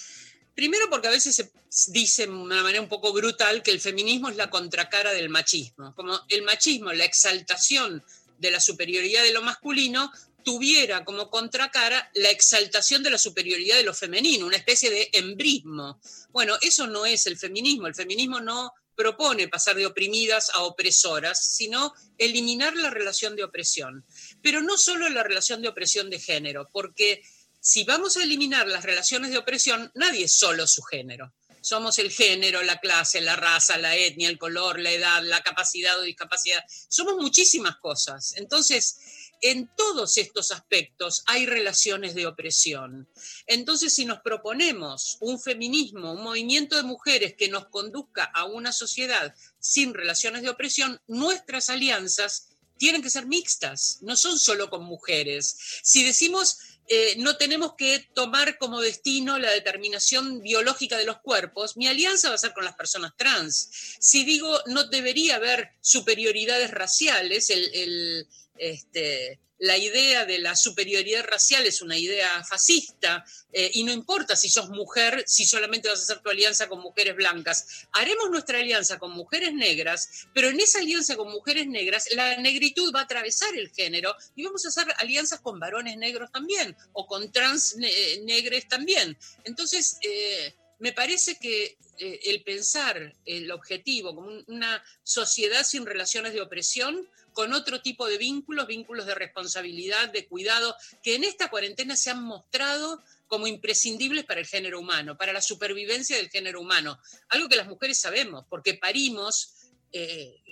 Primero 0.54 0.88
porque 0.90 1.08
a 1.08 1.12
veces 1.12 1.34
se 1.34 1.50
dice 1.88 2.26
de 2.26 2.32
una 2.32 2.62
manera 2.62 2.82
un 2.82 2.88
poco 2.88 3.12
brutal 3.12 3.62
que 3.62 3.70
el 3.70 3.80
feminismo 3.80 4.28
es 4.28 4.36
la 4.36 4.50
contracara 4.50 5.12
del 5.12 5.28
machismo. 5.28 5.94
Como 5.94 6.20
el 6.28 6.42
machismo, 6.42 6.92
la 6.92 7.04
exaltación 7.04 8.02
de 8.38 8.50
la 8.50 8.60
superioridad 8.60 9.22
de 9.22 9.32
lo 9.32 9.42
masculino, 9.42 10.12
tuviera 10.42 11.04
como 11.04 11.30
contracara 11.30 12.10
la 12.14 12.30
exaltación 12.30 13.02
de 13.02 13.10
la 13.10 13.18
superioridad 13.18 13.76
de 13.76 13.84
lo 13.84 13.94
femenino, 13.94 14.46
una 14.46 14.56
especie 14.56 14.90
de 14.90 15.08
embrismo. 15.12 16.00
Bueno, 16.30 16.56
eso 16.60 16.86
no 16.86 17.06
es 17.06 17.26
el 17.26 17.38
feminismo. 17.38 17.86
El 17.86 17.94
feminismo 17.94 18.40
no 18.40 18.72
propone 18.94 19.48
pasar 19.48 19.76
de 19.76 19.86
oprimidas 19.86 20.50
a 20.50 20.62
opresoras, 20.64 21.56
sino 21.56 21.94
eliminar 22.18 22.76
la 22.76 22.90
relación 22.90 23.36
de 23.36 23.44
opresión. 23.44 24.04
Pero 24.42 24.60
no 24.60 24.76
solo 24.76 25.08
la 25.08 25.22
relación 25.22 25.62
de 25.62 25.68
opresión 25.68 26.10
de 26.10 26.20
género, 26.20 26.68
porque 26.72 27.22
si 27.62 27.84
vamos 27.84 28.16
a 28.16 28.24
eliminar 28.24 28.66
las 28.66 28.82
relaciones 28.84 29.30
de 29.30 29.38
opresión, 29.38 29.92
nadie 29.94 30.24
es 30.24 30.32
solo 30.32 30.66
su 30.66 30.82
género. 30.82 31.32
Somos 31.60 32.00
el 32.00 32.10
género, 32.10 32.60
la 32.64 32.80
clase, 32.80 33.20
la 33.20 33.36
raza, 33.36 33.78
la 33.78 33.94
etnia, 33.94 34.28
el 34.28 34.36
color, 34.36 34.80
la 34.80 34.90
edad, 34.90 35.22
la 35.22 35.44
capacidad 35.44 35.96
o 35.96 36.02
discapacidad. 36.02 36.58
Somos 36.88 37.14
muchísimas 37.18 37.76
cosas. 37.76 38.34
Entonces, 38.36 38.98
en 39.42 39.70
todos 39.76 40.18
estos 40.18 40.50
aspectos 40.50 41.22
hay 41.26 41.46
relaciones 41.46 42.16
de 42.16 42.26
opresión. 42.26 43.08
Entonces, 43.46 43.94
si 43.94 44.06
nos 44.06 44.22
proponemos 44.22 45.18
un 45.20 45.40
feminismo, 45.40 46.14
un 46.14 46.24
movimiento 46.24 46.76
de 46.76 46.82
mujeres 46.82 47.36
que 47.38 47.48
nos 47.48 47.68
conduzca 47.68 48.24
a 48.24 48.44
una 48.44 48.72
sociedad 48.72 49.32
sin 49.60 49.94
relaciones 49.94 50.42
de 50.42 50.50
opresión, 50.50 51.00
nuestras 51.06 51.70
alianzas 51.70 52.48
tienen 52.82 53.02
que 53.02 53.10
ser 53.10 53.26
mixtas, 53.26 53.98
no 54.00 54.16
son 54.16 54.40
solo 54.40 54.68
con 54.68 54.82
mujeres. 54.82 55.56
Si 55.84 56.02
decimos 56.02 56.58
eh, 56.88 57.14
no 57.18 57.36
tenemos 57.36 57.74
que 57.74 58.08
tomar 58.12 58.58
como 58.58 58.80
destino 58.80 59.38
la 59.38 59.50
determinación 59.50 60.42
biológica 60.42 60.98
de 60.98 61.06
los 61.06 61.18
cuerpos, 61.20 61.76
mi 61.76 61.86
alianza 61.86 62.28
va 62.28 62.34
a 62.34 62.38
ser 62.38 62.52
con 62.52 62.64
las 62.64 62.74
personas 62.74 63.12
trans. 63.16 63.96
Si 64.00 64.24
digo 64.24 64.60
no 64.66 64.84
debería 64.84 65.36
haber 65.36 65.72
superioridades 65.80 66.70
raciales, 66.70 67.50
el, 67.50 67.74
el, 67.74 68.28
este, 68.56 69.38
la 69.62 69.76
idea 69.78 70.24
de 70.26 70.38
la 70.40 70.56
superioridad 70.56 71.22
racial 71.24 71.64
es 71.66 71.82
una 71.82 71.96
idea 71.96 72.42
fascista 72.42 73.24
eh, 73.52 73.70
y 73.74 73.84
no 73.84 73.92
importa 73.92 74.34
si 74.34 74.48
sos 74.48 74.68
mujer, 74.70 75.22
si 75.28 75.44
solamente 75.44 75.88
vas 75.88 76.00
a 76.00 76.02
hacer 76.02 76.18
tu 76.18 76.30
alianza 76.30 76.68
con 76.68 76.80
mujeres 76.80 77.14
blancas. 77.14 77.86
Haremos 77.92 78.28
nuestra 78.28 78.58
alianza 78.58 78.98
con 78.98 79.12
mujeres 79.12 79.54
negras, 79.54 80.26
pero 80.34 80.48
en 80.48 80.58
esa 80.58 80.80
alianza 80.80 81.14
con 81.14 81.30
mujeres 81.30 81.68
negras 81.68 82.08
la 82.10 82.38
negritud 82.38 82.92
va 82.92 83.00
a 83.00 83.04
atravesar 83.04 83.54
el 83.56 83.70
género 83.70 84.16
y 84.34 84.42
vamos 84.42 84.64
a 84.64 84.68
hacer 84.70 84.86
alianzas 84.98 85.40
con 85.40 85.60
varones 85.60 85.96
negros 85.96 86.32
también 86.32 86.76
o 86.92 87.06
con 87.06 87.30
trans 87.30 87.76
ne- 87.76 88.18
negres 88.24 88.66
también. 88.66 89.16
Entonces, 89.44 89.96
eh, 90.02 90.56
me 90.80 90.92
parece 90.92 91.38
que 91.38 91.78
eh, 91.98 92.18
el 92.24 92.42
pensar 92.42 93.14
el 93.26 93.48
objetivo 93.52 94.12
como 94.16 94.26
un- 94.28 94.44
una 94.48 94.82
sociedad 95.04 95.62
sin 95.62 95.86
relaciones 95.86 96.32
de 96.32 96.40
opresión, 96.40 97.08
con 97.32 97.52
otro 97.52 97.80
tipo 97.80 98.06
de 98.06 98.18
vínculos, 98.18 98.66
vínculos 98.66 99.06
de 99.06 99.14
responsabilidad, 99.14 100.10
de 100.10 100.26
cuidado, 100.26 100.74
que 101.02 101.14
en 101.14 101.24
esta 101.24 101.48
cuarentena 101.48 101.96
se 101.96 102.10
han 102.10 102.22
mostrado 102.22 103.02
como 103.26 103.46
imprescindibles 103.46 104.24
para 104.24 104.40
el 104.40 104.46
género 104.46 104.80
humano, 104.80 105.16
para 105.16 105.32
la 105.32 105.40
supervivencia 105.40 106.16
del 106.16 106.28
género 106.28 106.60
humano. 106.60 106.98
Algo 107.28 107.48
que 107.48 107.56
las 107.56 107.66
mujeres 107.66 107.98
sabemos, 107.98 108.44
porque 108.48 108.74
parimos 108.74 109.54
eh, 109.92 110.42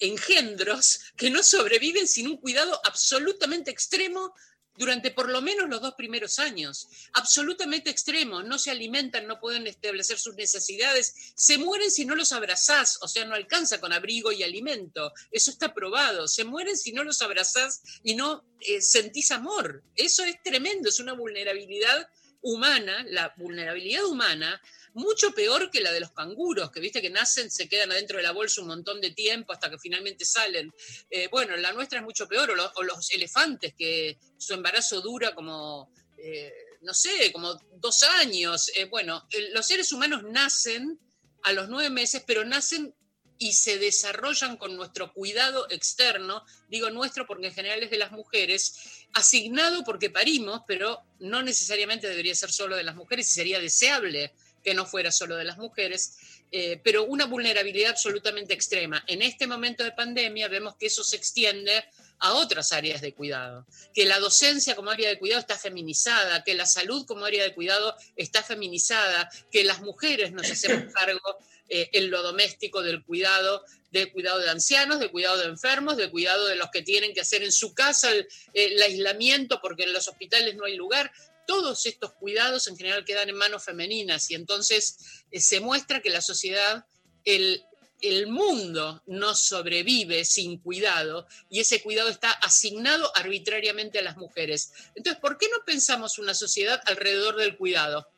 engendros 0.00 1.00
que 1.16 1.30
no 1.30 1.42
sobreviven 1.42 2.08
sin 2.08 2.28
un 2.28 2.36
cuidado 2.36 2.80
absolutamente 2.84 3.70
extremo 3.70 4.34
durante 4.76 5.10
por 5.10 5.30
lo 5.30 5.40
menos 5.40 5.68
los 5.68 5.80
dos 5.80 5.94
primeros 5.94 6.38
años. 6.38 6.88
Absolutamente 7.12 7.90
extremo, 7.90 8.42
no 8.42 8.58
se 8.58 8.70
alimentan, 8.70 9.26
no 9.26 9.40
pueden 9.40 9.66
establecer 9.66 10.18
sus 10.18 10.34
necesidades, 10.34 11.32
se 11.34 11.58
mueren 11.58 11.90
si 11.90 12.04
no 12.04 12.14
los 12.14 12.32
abrazás, 12.32 12.98
o 13.02 13.08
sea, 13.08 13.24
no 13.24 13.34
alcanza 13.34 13.80
con 13.80 13.92
abrigo 13.92 14.32
y 14.32 14.42
alimento. 14.42 15.12
Eso 15.30 15.50
está 15.50 15.74
probado. 15.74 16.28
Se 16.28 16.44
mueren 16.44 16.76
si 16.76 16.92
no 16.92 17.04
los 17.04 17.22
abrazás 17.22 17.82
y 18.02 18.14
no 18.14 18.44
eh, 18.60 18.80
sentís 18.80 19.30
amor. 19.30 19.82
Eso 19.96 20.24
es 20.24 20.42
tremendo, 20.42 20.88
es 20.88 21.00
una 21.00 21.12
vulnerabilidad 21.12 22.08
humana, 22.40 23.04
la 23.08 23.32
vulnerabilidad 23.36 24.04
humana, 24.04 24.60
mucho 24.94 25.32
peor 25.32 25.70
que 25.70 25.80
la 25.80 25.92
de 25.92 26.00
los 26.00 26.12
canguros, 26.12 26.70
que 26.70 26.80
viste 26.80 27.02
que 27.02 27.10
nacen, 27.10 27.50
se 27.50 27.68
quedan 27.68 27.92
adentro 27.92 28.16
de 28.16 28.22
la 28.22 28.32
bolsa 28.32 28.60
un 28.62 28.68
montón 28.68 29.00
de 29.00 29.10
tiempo 29.10 29.52
hasta 29.52 29.68
que 29.70 29.78
finalmente 29.78 30.24
salen. 30.24 30.72
Eh, 31.10 31.28
bueno, 31.30 31.56
la 31.56 31.72
nuestra 31.72 31.98
es 31.98 32.04
mucho 32.04 32.26
peor, 32.28 32.50
o, 32.50 32.54
lo- 32.54 32.72
o 32.76 32.82
los 32.82 33.10
elefantes, 33.10 33.74
que 33.74 34.18
su 34.38 34.54
embarazo 34.54 35.00
dura 35.00 35.34
como, 35.34 35.90
eh, 36.16 36.52
no 36.82 36.94
sé, 36.94 37.32
como 37.32 37.54
dos 37.76 38.02
años. 38.04 38.70
Eh, 38.74 38.84
bueno, 38.86 39.26
los 39.52 39.66
seres 39.66 39.92
humanos 39.92 40.22
nacen 40.24 40.98
a 41.42 41.52
los 41.52 41.68
nueve 41.68 41.90
meses, 41.90 42.22
pero 42.26 42.44
nacen 42.44 42.94
y 43.36 43.52
se 43.54 43.78
desarrollan 43.78 44.56
con 44.56 44.76
nuestro 44.76 45.12
cuidado 45.12 45.66
externo, 45.68 46.44
digo 46.68 46.88
nuestro 46.90 47.26
porque 47.26 47.48
en 47.48 47.52
general 47.54 47.82
es 47.82 47.90
de 47.90 47.98
las 47.98 48.12
mujeres, 48.12 48.76
asignado 49.12 49.82
porque 49.82 50.08
parimos, 50.08 50.60
pero 50.68 51.02
no 51.18 51.42
necesariamente 51.42 52.08
debería 52.08 52.34
ser 52.36 52.52
solo 52.52 52.76
de 52.76 52.84
las 52.84 52.94
mujeres 52.94 53.28
y 53.28 53.34
sería 53.34 53.58
deseable 53.58 54.32
que 54.64 54.74
no 54.74 54.86
fuera 54.86 55.12
solo 55.12 55.36
de 55.36 55.44
las 55.44 55.58
mujeres, 55.58 56.16
eh, 56.50 56.80
pero 56.82 57.04
una 57.04 57.26
vulnerabilidad 57.26 57.90
absolutamente 57.90 58.54
extrema. 58.54 59.04
En 59.06 59.22
este 59.22 59.46
momento 59.46 59.84
de 59.84 59.92
pandemia 59.92 60.48
vemos 60.48 60.76
que 60.76 60.86
eso 60.86 61.04
se 61.04 61.16
extiende 61.16 61.84
a 62.20 62.32
otras 62.32 62.72
áreas 62.72 63.02
de 63.02 63.12
cuidado, 63.12 63.66
que 63.92 64.06
la 64.06 64.18
docencia 64.18 64.74
como 64.74 64.90
área 64.90 65.08
de 65.08 65.18
cuidado 65.18 65.40
está 65.40 65.58
feminizada, 65.58 66.42
que 66.42 66.54
la 66.54 66.64
salud 66.64 67.04
como 67.06 67.26
área 67.26 67.42
de 67.42 67.54
cuidado 67.54 67.94
está 68.16 68.42
feminizada, 68.42 69.30
que 69.50 69.64
las 69.64 69.82
mujeres 69.82 70.32
nos 70.32 70.50
hacemos 70.50 70.92
cargo 70.94 71.38
eh, 71.68 71.90
en 71.92 72.10
lo 72.10 72.22
doméstico 72.22 72.82
del 72.82 73.04
cuidado, 73.04 73.64
del 73.90 74.10
cuidado 74.12 74.38
de 74.38 74.50
ancianos, 74.50 75.00
del 75.00 75.10
cuidado 75.10 75.38
de 75.38 75.46
enfermos, 75.46 75.96
del 75.96 76.10
cuidado 76.10 76.46
de 76.46 76.56
los 76.56 76.70
que 76.70 76.82
tienen 76.82 77.12
que 77.12 77.20
hacer 77.20 77.42
en 77.42 77.52
su 77.52 77.74
casa 77.74 78.10
el, 78.10 78.26
el 78.54 78.80
aislamiento 78.82 79.60
porque 79.60 79.84
en 79.84 79.92
los 79.92 80.08
hospitales 80.08 80.56
no 80.56 80.64
hay 80.64 80.76
lugar. 80.76 81.12
Todos 81.46 81.86
estos 81.86 82.12
cuidados 82.12 82.68
en 82.68 82.76
general 82.76 83.04
quedan 83.04 83.28
en 83.28 83.36
manos 83.36 83.64
femeninas 83.64 84.30
y 84.30 84.34
entonces 84.34 85.24
eh, 85.30 85.40
se 85.40 85.60
muestra 85.60 86.00
que 86.00 86.10
la 86.10 86.20
sociedad, 86.20 86.86
el, 87.24 87.64
el 88.00 88.26
mundo 88.26 89.02
no 89.06 89.34
sobrevive 89.34 90.24
sin 90.24 90.58
cuidado 90.58 91.26
y 91.48 91.60
ese 91.60 91.82
cuidado 91.82 92.10
está 92.10 92.30
asignado 92.30 93.10
arbitrariamente 93.16 93.98
a 93.98 94.02
las 94.02 94.16
mujeres. 94.16 94.72
Entonces, 94.94 95.20
¿por 95.20 95.38
qué 95.38 95.48
no 95.48 95.64
pensamos 95.64 96.18
una 96.18 96.34
sociedad 96.34 96.80
alrededor 96.86 97.36
del 97.36 97.56
cuidado 97.56 98.08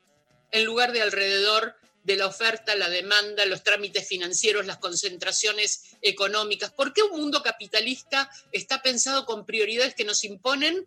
en 0.50 0.64
lugar 0.64 0.92
de 0.92 1.02
alrededor 1.02 1.76
de 2.02 2.16
la 2.16 2.26
oferta, 2.26 2.76
la 2.76 2.88
demanda, 2.88 3.44
los 3.46 3.62
trámites 3.62 4.06
financieros, 4.06 4.66
las 4.66 4.78
concentraciones 4.78 5.96
económicas? 6.02 6.72
¿Por 6.72 6.92
qué 6.92 7.02
un 7.02 7.20
mundo 7.20 7.42
capitalista 7.42 8.30
está 8.52 8.82
pensado 8.82 9.24
con 9.24 9.46
prioridades 9.46 9.94
que 9.94 10.04
nos 10.04 10.24
imponen 10.24 10.84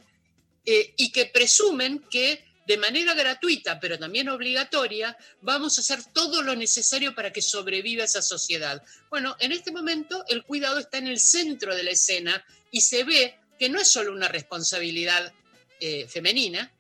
eh, 0.66 0.94
y 0.98 1.12
que 1.12 1.26
presumen 1.26 2.04
que 2.10 2.46
de 2.70 2.78
manera 2.78 3.16
gratuita, 3.16 3.80
pero 3.80 3.98
también 3.98 4.30
obligatoria, 4.30 5.18
vamos 5.42 5.78
a 5.78 5.82
hacer 5.82 6.04
todo 6.14 6.44
lo 6.44 6.56
necesario 6.56 7.16
para 7.16 7.34
que 7.34 7.42
sobreviva 7.42 8.04
esa 8.04 8.22
sociedad. 8.22 8.84
Bueno, 9.10 9.36
en 9.40 9.52
este 9.52 9.72
momento 9.72 10.24
el 10.28 10.44
cuidado 10.44 10.78
está 10.78 11.00
en 11.00 11.08
el 11.08 11.20
centro 11.20 11.76
de 11.76 11.82
la 11.82 11.90
escena 11.90 12.46
y 12.70 12.82
se 12.82 13.04
ve 13.04 13.40
que 13.58 13.70
no 13.70 13.80
es 13.80 13.90
solo 13.90 14.14
una 14.14 14.28
responsabilidad 14.28 15.34
eh, 15.80 16.08
femenina, 16.08 16.72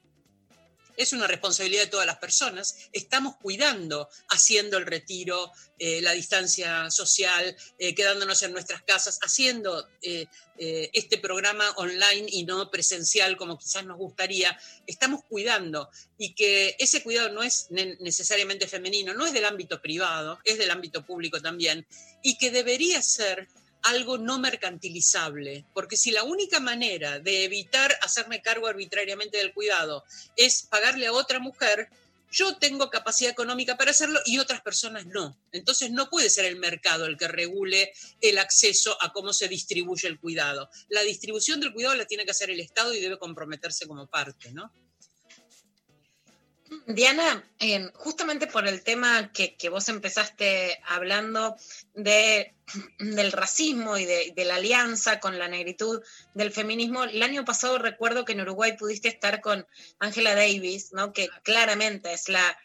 es 0.99 1.13
una 1.13 1.27
responsabilidad 1.27 1.83
de 1.83 1.89
todas 1.89 2.05
las 2.05 2.17
personas. 2.17 2.75
Estamos 2.91 3.37
cuidando, 3.37 4.09
haciendo 4.27 4.77
el 4.77 4.85
retiro, 4.85 5.51
eh, 5.79 6.01
la 6.01 6.11
distancia 6.11 6.91
social, 6.91 7.55
eh, 7.77 7.95
quedándonos 7.95 8.43
en 8.43 8.51
nuestras 8.51 8.83
casas, 8.83 9.17
haciendo 9.21 9.87
eh, 10.01 10.27
este 10.57 11.17
programa 11.17 11.69
online 11.77 12.27
y 12.27 12.43
no 12.43 12.69
presencial 12.69 13.37
como 13.37 13.57
quizás 13.57 13.85
nos 13.85 13.97
gustaría. 13.97 14.59
Estamos 14.87 15.23
cuidando 15.23 15.89
y 16.17 16.35
que 16.35 16.75
ese 16.79 17.01
cuidado 17.01 17.29
no 17.29 17.43
es 17.43 17.67
ne- 17.69 17.95
necesariamente 18.01 18.67
femenino, 18.67 19.13
no 19.13 19.25
es 19.25 19.31
del 19.31 19.45
ámbito 19.45 19.81
privado, 19.81 20.37
es 20.43 20.57
del 20.57 20.69
ámbito 20.69 21.05
público 21.05 21.41
también, 21.41 21.87
y 22.21 22.37
que 22.37 22.51
debería 22.51 23.01
ser 23.01 23.47
algo 23.83 24.17
no 24.17 24.39
mercantilizable, 24.39 25.65
porque 25.73 25.97
si 25.97 26.11
la 26.11 26.23
única 26.23 26.59
manera 26.59 27.19
de 27.19 27.43
evitar 27.43 27.95
hacerme 28.01 28.41
cargo 28.41 28.67
arbitrariamente 28.67 29.37
del 29.37 29.53
cuidado 29.53 30.03
es 30.35 30.63
pagarle 30.63 31.07
a 31.07 31.13
otra 31.13 31.39
mujer, 31.39 31.89
yo 32.31 32.57
tengo 32.57 32.89
capacidad 32.89 33.31
económica 33.31 33.75
para 33.77 33.91
hacerlo 33.91 34.19
y 34.25 34.37
otras 34.39 34.61
personas 34.61 35.05
no. 35.07 35.37
Entonces 35.51 35.91
no 35.91 36.09
puede 36.09 36.29
ser 36.29 36.45
el 36.45 36.57
mercado 36.57 37.05
el 37.05 37.17
que 37.17 37.27
regule 37.27 37.91
el 38.21 38.37
acceso 38.37 38.97
a 39.01 39.11
cómo 39.11 39.33
se 39.33 39.47
distribuye 39.47 40.07
el 40.07 40.19
cuidado. 40.19 40.69
La 40.89 41.01
distribución 41.01 41.59
del 41.59 41.73
cuidado 41.73 41.95
la 41.95 42.05
tiene 42.05 42.25
que 42.25 42.31
hacer 42.31 42.49
el 42.49 42.59
Estado 42.59 42.93
y 42.93 42.99
debe 42.99 43.17
comprometerse 43.17 43.87
como 43.87 44.07
parte, 44.07 44.51
¿no? 44.51 44.71
Diana, 46.87 47.43
justamente 47.95 48.47
por 48.47 48.67
el 48.67 48.83
tema 48.83 49.31
que, 49.31 49.55
que 49.55 49.69
vos 49.69 49.89
empezaste 49.89 50.79
hablando 50.87 51.55
de, 51.93 52.53
del 52.99 53.31
racismo 53.31 53.97
y 53.97 54.05
de, 54.05 54.33
de 54.35 54.45
la 54.45 54.55
alianza 54.55 55.19
con 55.19 55.39
la 55.39 55.47
negritud 55.47 56.01
del 56.33 56.51
feminismo, 56.51 57.03
el 57.03 57.23
año 57.23 57.43
pasado 57.45 57.77
recuerdo 57.79 58.25
que 58.25 58.33
en 58.33 58.41
Uruguay 58.41 58.77
pudiste 58.77 59.07
estar 59.07 59.41
con 59.41 59.65
Angela 59.99 60.35
Davis, 60.35 60.91
¿no? 60.93 61.11
que 61.11 61.29
claramente 61.43 62.13
es 62.13 62.29
la, 62.29 62.57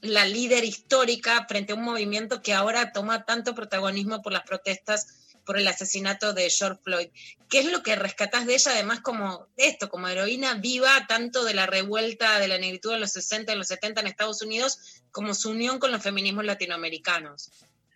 la 0.00 0.24
líder 0.24 0.64
histórica 0.64 1.46
frente 1.48 1.72
a 1.72 1.76
un 1.76 1.84
movimiento 1.84 2.42
que 2.42 2.54
ahora 2.54 2.92
toma 2.92 3.24
tanto 3.24 3.54
protagonismo 3.54 4.22
por 4.22 4.32
las 4.32 4.44
protestas 4.44 5.21
por 5.44 5.58
el 5.58 5.68
asesinato 5.68 6.32
de 6.32 6.50
George 6.50 6.80
Floyd. 6.82 7.08
¿Qué 7.48 7.60
es 7.60 7.66
lo 7.66 7.82
que 7.82 7.96
rescatás 7.96 8.46
de 8.46 8.54
ella, 8.54 8.72
además, 8.72 9.00
como 9.00 9.48
esto, 9.56 9.88
como 9.88 10.08
heroína 10.08 10.54
viva, 10.54 11.06
tanto 11.06 11.44
de 11.44 11.54
la 11.54 11.66
revuelta 11.66 12.38
de 12.38 12.48
la 12.48 12.58
negritud 12.58 12.94
en 12.94 13.00
los 13.00 13.12
60 13.12 13.52
y 13.52 13.56
los 13.56 13.68
70 13.68 14.00
en 14.00 14.06
Estados 14.06 14.42
Unidos, 14.42 14.78
como 15.10 15.34
su 15.34 15.50
unión 15.50 15.78
con 15.78 15.92
los 15.92 16.02
feminismos 16.02 16.44
latinoamericanos? 16.44 17.50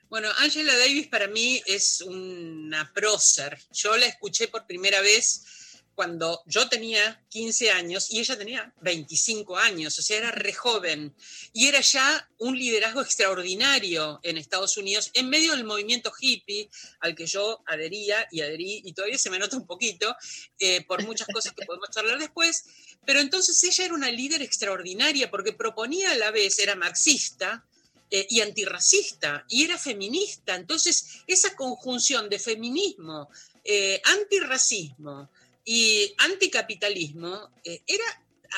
Bueno, 0.08 0.28
Angela 0.38 0.76
Davis 0.76 1.08
para 1.08 1.26
mí 1.26 1.60
es 1.66 2.00
una 2.00 2.92
prócer. 2.92 3.58
Yo 3.72 3.96
la 3.96 4.06
escuché 4.06 4.46
por 4.48 4.66
primera 4.66 5.00
vez 5.00 5.65
cuando 5.96 6.42
yo 6.44 6.68
tenía 6.68 7.24
15 7.30 7.70
años 7.70 8.10
y 8.10 8.20
ella 8.20 8.36
tenía 8.36 8.72
25 8.82 9.56
años, 9.56 9.98
o 9.98 10.02
sea, 10.02 10.18
era 10.18 10.30
re 10.30 10.52
joven. 10.52 11.14
Y 11.54 11.66
era 11.68 11.80
ya 11.80 12.28
un 12.38 12.56
liderazgo 12.56 13.00
extraordinario 13.00 14.20
en 14.22 14.36
Estados 14.36 14.76
Unidos 14.76 15.10
en 15.14 15.30
medio 15.30 15.52
del 15.52 15.64
movimiento 15.64 16.12
hippie 16.20 16.68
al 17.00 17.16
que 17.16 17.26
yo 17.26 17.62
adhería 17.66 18.28
y 18.30 18.42
adherí, 18.42 18.82
y 18.84 18.92
todavía 18.92 19.16
se 19.16 19.30
me 19.30 19.38
nota 19.38 19.56
un 19.56 19.66
poquito, 19.66 20.14
eh, 20.58 20.84
por 20.84 21.02
muchas 21.02 21.28
cosas 21.28 21.54
que 21.54 21.64
podemos 21.64 21.88
charlar 21.90 22.18
después. 22.18 22.66
Pero 23.06 23.20
entonces 23.20 23.60
ella 23.64 23.86
era 23.86 23.94
una 23.94 24.10
líder 24.10 24.42
extraordinaria 24.42 25.30
porque 25.30 25.54
proponía 25.54 26.12
a 26.12 26.16
la 26.16 26.30
vez, 26.30 26.58
era 26.58 26.76
marxista, 26.76 27.64
eh, 28.08 28.24
y 28.30 28.40
antirracista 28.40 29.44
y 29.48 29.64
era 29.64 29.78
feminista. 29.78 30.54
Entonces, 30.54 31.22
esa 31.26 31.56
conjunción 31.56 32.28
de 32.28 32.38
feminismo, 32.38 33.28
eh, 33.64 34.00
antirracismo 34.04 35.28
y 35.66 36.14
anticapitalismo 36.18 37.50
eh, 37.64 37.82
era 37.86 38.04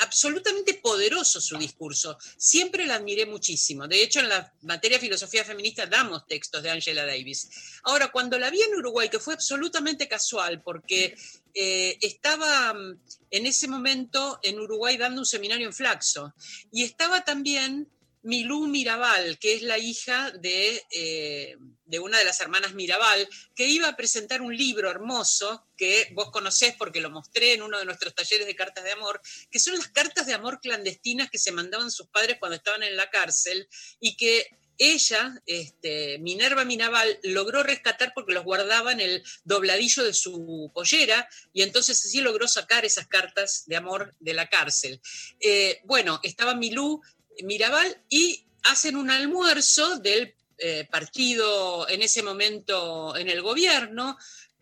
absolutamente 0.01 0.75
poderoso 0.75 1.41
su 1.41 1.57
discurso. 1.57 2.17
Siempre 2.37 2.85
la 2.85 2.95
admiré 2.95 3.25
muchísimo. 3.25 3.87
De 3.87 4.01
hecho, 4.03 4.19
en 4.19 4.29
la 4.29 4.53
materia 4.61 4.97
de 4.97 5.01
filosofía 5.01 5.43
feminista 5.43 5.87
damos 5.87 6.27
textos 6.27 6.61
de 6.61 6.69
Angela 6.69 7.05
Davis. 7.05 7.49
Ahora, 7.83 8.09
cuando 8.11 8.37
la 8.37 8.51
vi 8.51 8.61
en 8.61 8.75
Uruguay, 8.75 9.09
que 9.09 9.19
fue 9.19 9.33
absolutamente 9.33 10.07
casual, 10.07 10.61
porque 10.61 11.15
eh, 11.55 11.97
estaba 12.01 12.73
mm, 12.73 12.99
en 13.31 13.45
ese 13.47 13.67
momento 13.67 14.39
en 14.43 14.59
Uruguay 14.59 14.95
dando 14.95 15.21
un 15.21 15.25
seminario 15.25 15.67
en 15.67 15.73
Flaxo, 15.73 16.33
y 16.71 16.83
estaba 16.83 17.25
también 17.25 17.89
Milú 18.21 18.67
Mirabal, 18.67 19.39
que 19.39 19.53
es 19.53 19.61
la 19.61 19.77
hija 19.77 20.31
de, 20.31 20.83
eh, 20.91 21.55
de 21.85 21.99
una 21.99 22.17
de 22.17 22.25
las 22.25 22.39
hermanas 22.41 22.73
Mirabal, 22.73 23.27
que 23.55 23.67
iba 23.67 23.87
a 23.87 23.95
presentar 23.95 24.41
un 24.41 24.55
libro 24.55 24.89
hermoso 24.89 25.67
que 25.77 26.09
vos 26.13 26.29
conocés 26.31 26.75
porque 26.77 26.99
lo 26.99 27.09
mostré 27.09 27.53
en 27.53 27.61
uno 27.61 27.79
de 27.79 27.85
nuestros 27.85 28.13
talleres 28.13 28.45
de 28.45 28.55
cartas 28.55 28.83
de 28.83 28.91
amor, 28.91 29.21
que 29.49 29.59
son 29.59 29.77
las 29.77 29.87
cartas 29.87 30.27
de 30.27 30.33
amor 30.33 30.59
clandestinas 30.59 31.29
que 31.29 31.39
se 31.39 31.51
mandaban 31.51 31.91
sus 31.91 32.07
padres 32.07 32.37
cuando 32.39 32.57
estaban 32.57 32.83
en 32.83 32.97
la 32.97 33.09
cárcel 33.09 33.67
y 33.99 34.17
que 34.17 34.49
ella, 34.79 35.41
este, 35.45 36.19
Minerva 36.19 36.63
Mirabal, 36.63 37.19
logró 37.23 37.63
rescatar 37.63 38.13
porque 38.15 38.33
los 38.33 38.45
guardaba 38.45 38.93
en 38.93 39.01
el 39.01 39.23
dobladillo 39.43 40.05
de 40.05 40.13
su 40.13 40.71
pollera 40.73 41.27
y 41.51 41.63
entonces 41.63 42.03
así 42.03 42.21
logró 42.21 42.47
sacar 42.47 42.85
esas 42.85 43.07
cartas 43.07 43.65
de 43.67 43.75
amor 43.75 44.15
de 44.19 44.33
la 44.33 44.47
cárcel. 44.47 45.01
Eh, 45.41 45.81
bueno, 45.83 46.21
estaba 46.23 46.55
Milú 46.55 47.01
Mirabal 47.43 48.01
y 48.09 48.43
hacen 48.63 48.95
un 48.95 49.09
almuerzo 49.09 49.97
del 49.99 50.33
eh, 50.57 50.87
partido 50.91 51.87
en 51.87 52.01
ese 52.01 52.21
momento 52.21 53.15
en 53.15 53.29
el 53.29 53.41
gobierno, 53.41 54.17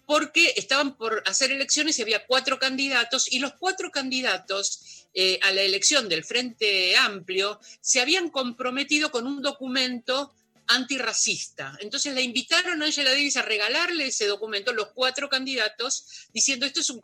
porque 0.05 0.53
estaban 0.55 0.95
por 0.95 1.23
hacer 1.25 1.51
elecciones 1.51 1.97
y 1.99 2.01
había 2.01 2.25
cuatro 2.25 2.59
candidatos, 2.59 3.31
y 3.31 3.39
los 3.39 3.53
cuatro 3.55 3.91
candidatos 3.91 5.07
eh, 5.13 5.39
a 5.43 5.51
la 5.51 5.61
elección 5.61 6.07
del 6.07 6.23
Frente 6.23 6.95
Amplio 6.95 7.59
se 7.81 7.99
habían 7.99 8.29
comprometido 8.29 9.11
con 9.11 9.25
un 9.25 9.41
documento 9.41 10.33
antirracista. 10.67 11.77
Entonces 11.79 12.13
la 12.13 12.21
invitaron 12.21 12.81
a 12.81 12.85
Angela 12.85 13.09
Davis 13.09 13.37
a 13.37 13.41
regalarle 13.41 14.07
ese 14.07 14.27
documento, 14.27 14.73
los 14.73 14.89
cuatro 14.89 15.29
candidatos, 15.29 16.27
diciendo 16.33 16.65
esto 16.65 16.81
es 16.81 16.89
un, 16.89 17.01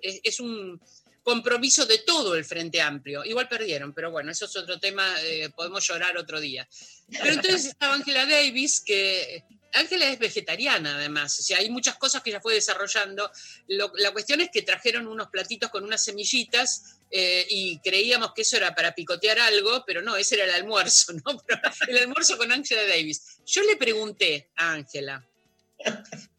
es 0.00 0.40
un 0.40 0.80
compromiso 1.26 1.84
de 1.86 1.98
todo 1.98 2.36
el 2.36 2.44
Frente 2.44 2.80
Amplio. 2.80 3.24
Igual 3.24 3.48
perdieron, 3.48 3.92
pero 3.92 4.12
bueno, 4.12 4.30
eso 4.30 4.44
es 4.44 4.54
otro 4.54 4.78
tema, 4.78 5.12
eh, 5.24 5.50
podemos 5.56 5.84
llorar 5.84 6.16
otro 6.16 6.38
día. 6.38 6.68
Pero 7.10 7.32
entonces 7.32 7.66
estaba 7.66 7.94
Angela 7.94 8.24
Davis, 8.26 8.80
que 8.80 9.42
Ángela 9.72 10.08
es 10.08 10.20
vegetariana 10.20 10.94
además, 10.94 11.36
o 11.40 11.42
sea, 11.42 11.58
hay 11.58 11.68
muchas 11.68 11.96
cosas 11.96 12.22
que 12.22 12.30
ella 12.30 12.40
fue 12.40 12.54
desarrollando. 12.54 13.28
la 13.66 14.12
cuestión 14.12 14.40
es 14.40 14.50
que 14.52 14.62
trajeron 14.62 15.08
unos 15.08 15.26
platitos 15.26 15.68
con 15.68 15.82
unas 15.82 16.04
semillitas 16.04 17.00
eh, 17.10 17.44
y 17.50 17.80
creíamos 17.80 18.32
que 18.32 18.42
eso 18.42 18.56
era 18.56 18.72
para 18.72 18.94
picotear 18.94 19.40
algo, 19.40 19.82
pero 19.84 20.02
no, 20.02 20.16
ese 20.16 20.36
era 20.36 20.44
el 20.44 20.54
almuerzo, 20.54 21.12
¿no? 21.24 21.42
el 21.88 21.98
almuerzo 21.98 22.38
con 22.38 22.52
Ángela 22.52 22.86
Davis. 22.86 23.38
Yo 23.44 23.64
le 23.64 23.74
pregunté 23.74 24.48
a 24.54 24.74
Ángela, 24.74 25.28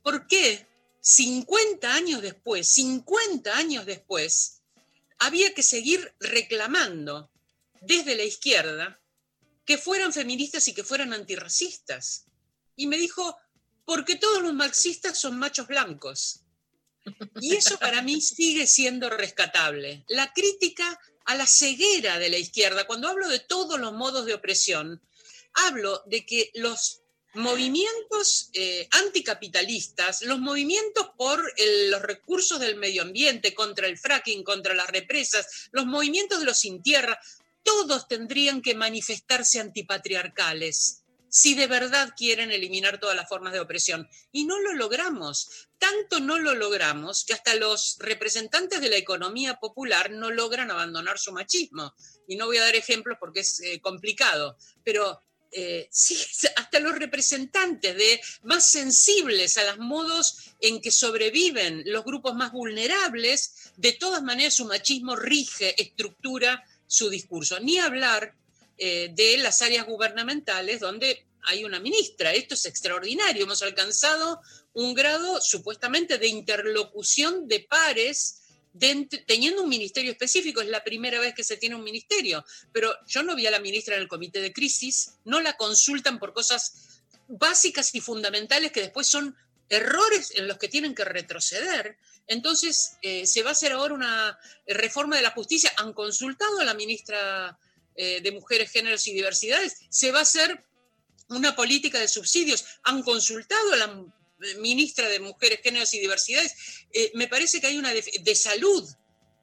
¿por 0.01 0.25
qué 0.27 0.65
50 1.01 1.93
años 1.93 2.21
después, 2.21 2.69
50 2.69 3.53
años 3.53 3.85
después, 3.85 4.56
había 5.19 5.53
que 5.53 5.63
seguir 5.63 6.13
reclamando 6.19 7.31
desde 7.81 8.15
la 8.15 8.23
izquierda 8.23 8.99
que 9.65 9.77
fueran 9.77 10.13
feministas 10.13 10.67
y 10.67 10.73
que 10.73 10.83
fueran 10.83 11.13
antirracistas? 11.13 12.25
Y 12.75 12.87
me 12.87 12.97
dijo, 12.97 13.37
porque 13.85 14.15
todos 14.15 14.41
los 14.41 14.53
marxistas 14.53 15.17
son 15.17 15.39
machos 15.39 15.67
blancos. 15.67 16.41
Y 17.39 17.55
eso 17.55 17.79
para 17.79 18.01
mí 18.01 18.21
sigue 18.21 18.67
siendo 18.67 19.09
rescatable. 19.09 20.03
La 20.09 20.33
crítica 20.33 20.99
a 21.25 21.35
la 21.35 21.47
ceguera 21.47 22.19
de 22.19 22.29
la 22.29 22.37
izquierda, 22.37 22.87
cuando 22.87 23.07
hablo 23.07 23.27
de 23.27 23.39
todos 23.39 23.79
los 23.79 23.93
modos 23.93 24.25
de 24.25 24.33
opresión, 24.33 25.01
hablo 25.53 26.03
de 26.05 26.25
que 26.25 26.51
los 26.53 27.01
movimientos 27.33 28.49
eh, 28.53 28.87
anticapitalistas, 28.91 30.21
los 30.23 30.39
movimientos 30.39 31.09
por 31.17 31.43
los 31.89 32.01
recursos 32.01 32.59
del 32.59 32.75
medio 32.75 33.03
ambiente, 33.03 33.53
contra 33.53 33.87
el 33.87 33.97
fracking, 33.97 34.43
contra 34.43 34.73
las 34.73 34.89
represas, 34.89 35.69
los 35.71 35.85
movimientos 35.85 36.39
de 36.39 36.45
los 36.45 36.59
sin 36.59 36.81
tierra, 36.81 37.19
todos 37.63 38.07
tendrían 38.07 38.61
que 38.61 38.75
manifestarse 38.75 39.59
antipatriarcales 39.59 41.03
si 41.29 41.55
de 41.55 41.67
verdad 41.67 42.13
quieren 42.15 42.51
eliminar 42.51 42.99
todas 42.99 43.15
las 43.15 43.27
formas 43.27 43.53
de 43.53 43.59
opresión. 43.59 44.09
Y 44.31 44.45
no 44.45 44.59
lo 44.59 44.73
logramos. 44.73 45.69
Tanto 45.77 46.19
no 46.19 46.39
lo 46.39 46.55
logramos 46.55 47.25
que 47.25 47.33
hasta 47.33 47.55
los 47.55 47.97
representantes 47.99 48.81
de 48.81 48.89
la 48.89 48.95
economía 48.97 49.55
popular 49.55 50.09
no 50.09 50.31
logran 50.31 50.71
abandonar 50.71 51.19
su 51.19 51.31
machismo. 51.31 51.93
Y 52.27 52.35
no 52.35 52.45
voy 52.45 52.57
a 52.57 52.63
dar 52.63 52.75
ejemplos 52.75 53.17
porque 53.19 53.41
es 53.41 53.59
eh, 53.59 53.79
complicado, 53.81 54.57
pero 54.83 55.21
eh, 55.51 55.89
hasta 56.55 56.79
los 56.79 56.97
representantes 56.97 57.95
de 57.95 58.21
más 58.43 58.69
sensibles 58.69 59.57
a 59.57 59.65
los 59.65 59.79
modos 59.79 60.51
en 60.59 60.81
que 60.81 60.91
sobreviven 60.91 61.83
los 61.85 62.03
grupos 62.03 62.35
más 62.35 62.51
vulnerables, 62.51 63.71
de 63.77 63.93
todas 63.93 64.23
maneras 64.23 64.55
su 64.55 64.65
machismo 64.65 65.15
rige, 65.15 65.81
estructura 65.81 66.63
su 66.87 67.09
discurso. 67.09 67.59
Ni 67.59 67.77
hablar 67.77 68.33
eh, 68.77 69.11
de 69.13 69.37
las 69.37 69.61
áreas 69.61 69.85
gubernamentales 69.85 70.79
donde 70.79 71.25
hay 71.43 71.63
una 71.63 71.79
ministra. 71.79 72.33
Esto 72.33 72.53
es 72.55 72.65
extraordinario. 72.65 73.43
Hemos 73.43 73.61
alcanzado 73.61 74.41
un 74.73 74.93
grado 74.93 75.41
supuestamente 75.41 76.17
de 76.17 76.27
interlocución 76.27 77.47
de 77.47 77.61
pares. 77.61 78.41
Teniendo 78.79 79.63
un 79.63 79.69
ministerio 79.69 80.11
específico, 80.11 80.61
es 80.61 80.67
la 80.67 80.83
primera 80.83 81.19
vez 81.19 81.33
que 81.33 81.43
se 81.43 81.57
tiene 81.57 81.75
un 81.75 81.83
ministerio, 81.83 82.45
pero 82.71 82.93
yo 83.07 83.23
no 83.23 83.35
vi 83.35 83.45
a 83.45 83.51
la 83.51 83.59
ministra 83.59 83.95
en 83.95 84.01
el 84.01 84.07
comité 84.07 84.41
de 84.41 84.53
crisis, 84.53 85.13
no 85.25 85.39
la 85.41 85.57
consultan 85.57 86.19
por 86.19 86.33
cosas 86.33 87.01
básicas 87.27 87.93
y 87.93 88.01
fundamentales 88.01 88.71
que 88.71 88.81
después 88.81 89.07
son 89.07 89.35
errores 89.69 90.31
en 90.35 90.47
los 90.47 90.57
que 90.57 90.69
tienen 90.69 90.95
que 90.95 91.05
retroceder. 91.05 91.97
Entonces, 92.27 92.97
eh, 93.01 93.25
se 93.25 93.43
va 93.43 93.49
a 93.49 93.53
hacer 93.53 93.71
ahora 93.71 93.93
una 93.93 94.39
reforma 94.65 95.15
de 95.15 95.21
la 95.21 95.31
justicia. 95.31 95.71
Han 95.77 95.93
consultado 95.93 96.59
a 96.59 96.65
la 96.65 96.73
ministra 96.73 97.57
eh, 97.95 98.21
de 98.21 98.31
Mujeres, 98.31 98.71
Géneros 98.71 99.07
y 99.07 99.13
Diversidades. 99.13 99.77
Se 99.89 100.11
va 100.11 100.19
a 100.19 100.23
hacer 100.23 100.63
una 101.29 101.55
política 101.55 101.99
de 101.99 102.07
subsidios. 102.07 102.65
Han 102.83 103.03
consultado 103.03 103.73
a 103.73 103.77
la 103.77 104.05
ministra 104.59 105.09
de 105.09 105.19
Mujeres, 105.19 105.59
Géneros 105.63 105.93
y 105.93 105.99
Diversidades. 105.99 106.53
Eh, 106.93 107.11
me 107.15 107.27
parece 107.27 107.59
que 107.59 107.67
hay 107.67 107.77
una 107.77 107.93
de, 107.93 108.35
salud. 108.35 108.87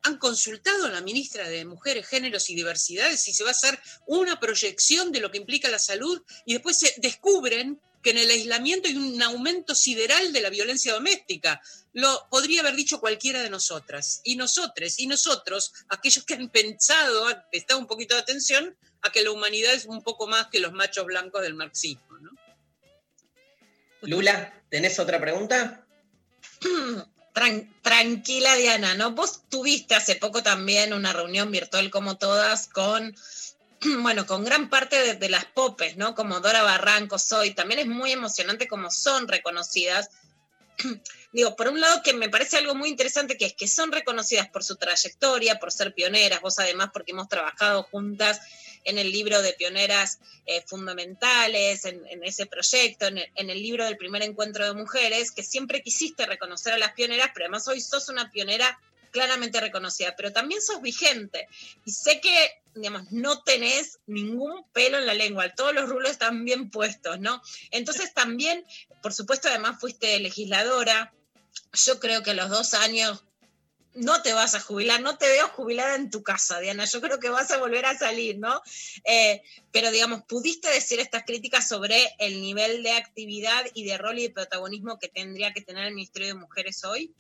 Han 0.02 0.18
consultado 0.18 0.86
a 0.86 0.90
la 0.90 1.00
ministra 1.00 1.48
de 1.48 1.64
Mujeres, 1.64 2.06
Géneros 2.06 2.50
y 2.50 2.54
Diversidades 2.54 3.22
si 3.22 3.32
se 3.32 3.42
va 3.42 3.50
a 3.50 3.52
hacer 3.52 3.78
una 4.06 4.38
proyección 4.38 5.12
de 5.12 5.20
lo 5.20 5.30
que 5.30 5.38
implica 5.38 5.70
la 5.70 5.78
salud 5.78 6.22
y 6.44 6.52
después 6.52 6.78
se 6.78 6.94
descubren 6.98 7.80
que 8.02 8.10
en 8.10 8.18
el 8.18 8.30
aislamiento 8.30 8.86
hay 8.86 8.96
un 8.98 9.22
aumento 9.22 9.74
sideral 9.74 10.30
de 10.30 10.42
la 10.42 10.50
violencia 10.50 10.92
doméstica. 10.92 11.62
Lo 11.94 12.26
podría 12.30 12.60
haber 12.60 12.76
dicho 12.76 13.00
cualquiera 13.00 13.42
de 13.42 13.48
nosotras. 13.48 14.20
Y 14.24 14.36
nosotros, 14.36 14.98
y 14.98 15.06
nosotros, 15.06 15.72
aquellos 15.88 16.24
que 16.24 16.34
han 16.34 16.50
pensado, 16.50 17.26
han 17.26 17.42
prestado 17.50 17.80
un 17.80 17.86
poquito 17.86 18.14
de 18.14 18.20
atención 18.20 18.76
a 19.00 19.10
que 19.10 19.22
la 19.22 19.30
humanidad 19.30 19.72
es 19.72 19.86
un 19.86 20.02
poco 20.02 20.26
más 20.26 20.48
que 20.48 20.60
los 20.60 20.72
machos 20.72 21.06
blancos 21.06 21.40
del 21.40 21.54
marxismo. 21.54 22.18
¿no? 22.20 22.30
Lula, 24.06 24.52
¿tenés 24.68 24.98
otra 24.98 25.20
pregunta? 25.20 25.84
tranquila, 27.82 28.54
Diana, 28.54 28.94
¿no? 28.94 29.10
Vos 29.10 29.42
tuviste 29.48 29.94
hace 29.94 30.14
poco 30.16 30.42
también 30.42 30.92
una 30.92 31.12
reunión 31.12 31.50
virtual 31.50 31.90
como 31.90 32.16
todas 32.16 32.68
con 32.68 33.14
bueno, 34.00 34.26
con 34.26 34.44
gran 34.44 34.68
parte 34.68 35.14
de, 35.14 35.28
las 35.28 35.44
popes, 35.46 35.96
¿no? 35.96 36.14
Como 36.14 36.40
Dora 36.40 36.62
Barranco, 36.62 37.18
Soy, 37.18 37.54
también 37.54 37.80
es 37.80 37.86
muy 37.86 38.12
emocionante 38.12 38.68
como 38.68 38.90
son 38.90 39.28
reconocidas. 39.28 40.10
Digo, 41.32 41.56
por 41.56 41.68
un 41.68 41.80
lado 41.80 42.02
que 42.02 42.14
me 42.14 42.28
parece 42.28 42.56
algo 42.56 42.74
muy 42.74 42.88
interesante 42.88 43.36
que 43.36 43.46
es 43.46 43.54
que 43.54 43.68
son 43.68 43.92
reconocidas 43.92 44.48
por 44.48 44.64
su 44.64 44.76
trayectoria, 44.76 45.58
por 45.58 45.72
ser 45.72 45.94
pioneras, 45.94 46.40
vos 46.40 46.58
además 46.58 46.90
porque 46.92 47.12
hemos 47.12 47.28
trabajado 47.28 47.82
juntas 47.84 48.40
en 48.84 48.98
el 48.98 49.10
libro 49.10 49.42
de 49.42 49.54
pioneras 49.54 50.18
eh, 50.46 50.62
fundamentales, 50.66 51.84
en, 51.84 52.04
ese 52.22 52.46
proyecto, 52.46 53.06
en 53.06 53.50
el, 53.50 53.62
libro 53.62 53.84
del 53.84 53.96
primer 53.96 54.22
encuentro 54.22 54.64
de 54.64 54.74
mujeres, 54.74 55.32
que 55.32 55.42
siempre 55.42 55.82
quisiste 55.82 56.26
reconocer 56.26 56.74
a 56.74 56.78
las 56.78 56.92
pioneras, 56.92 57.30
pero 57.34 57.46
además 57.46 57.66
hoy 57.68 57.80
sos 57.80 58.08
una 58.08 58.30
pionera 58.30 58.78
claramente 59.10 59.60
reconocida, 59.60 60.14
pero 60.16 60.32
también 60.32 60.60
sos 60.60 60.82
vigente. 60.82 61.46
Y 61.84 61.92
sé 61.92 62.20
que, 62.20 62.62
digamos, 62.74 63.12
no 63.12 63.42
tenés 63.42 64.00
ningún 64.06 64.64
pelo 64.72 64.98
en 64.98 65.06
la 65.06 65.14
lengua, 65.14 65.54
todos 65.54 65.72
los 65.72 65.88
rulos 65.88 66.10
están 66.10 66.44
bien 66.44 66.68
puestos, 66.68 67.20
¿no? 67.20 67.40
Entonces 67.70 68.12
también, 68.12 68.64
por 69.02 69.14
supuesto, 69.14 69.48
además 69.48 69.80
fuiste 69.80 70.18
legisladora. 70.18 71.14
Yo 71.72 72.00
creo 72.00 72.22
que 72.22 72.32
a 72.32 72.34
los 72.34 72.50
dos 72.50 72.74
años 72.74 73.22
no 73.94 74.22
te 74.22 74.32
vas 74.32 74.54
a 74.54 74.60
jubilar, 74.60 75.00
no 75.00 75.18
te 75.18 75.28
veo 75.28 75.48
jubilada 75.48 75.94
en 75.94 76.10
tu 76.10 76.22
casa, 76.22 76.60
Diana, 76.60 76.84
yo 76.84 77.00
creo 77.00 77.20
que 77.20 77.28
vas 77.28 77.50
a 77.50 77.58
volver 77.58 77.86
a 77.86 77.96
salir, 77.96 78.38
¿no? 78.38 78.60
Eh, 79.04 79.42
pero 79.72 79.90
digamos, 79.90 80.22
¿pudiste 80.24 80.68
decir 80.68 81.00
estas 81.00 81.24
críticas 81.24 81.68
sobre 81.68 82.14
el 82.18 82.40
nivel 82.40 82.82
de 82.82 82.92
actividad 82.92 83.64
y 83.74 83.84
de 83.84 83.98
rol 83.98 84.18
y 84.18 84.22
de 84.24 84.30
protagonismo 84.30 84.98
que 84.98 85.08
tendría 85.08 85.52
que 85.52 85.62
tener 85.62 85.86
el 85.86 85.94
Ministerio 85.94 86.28
de 86.28 86.34
Mujeres 86.34 86.84
hoy? 86.84 87.14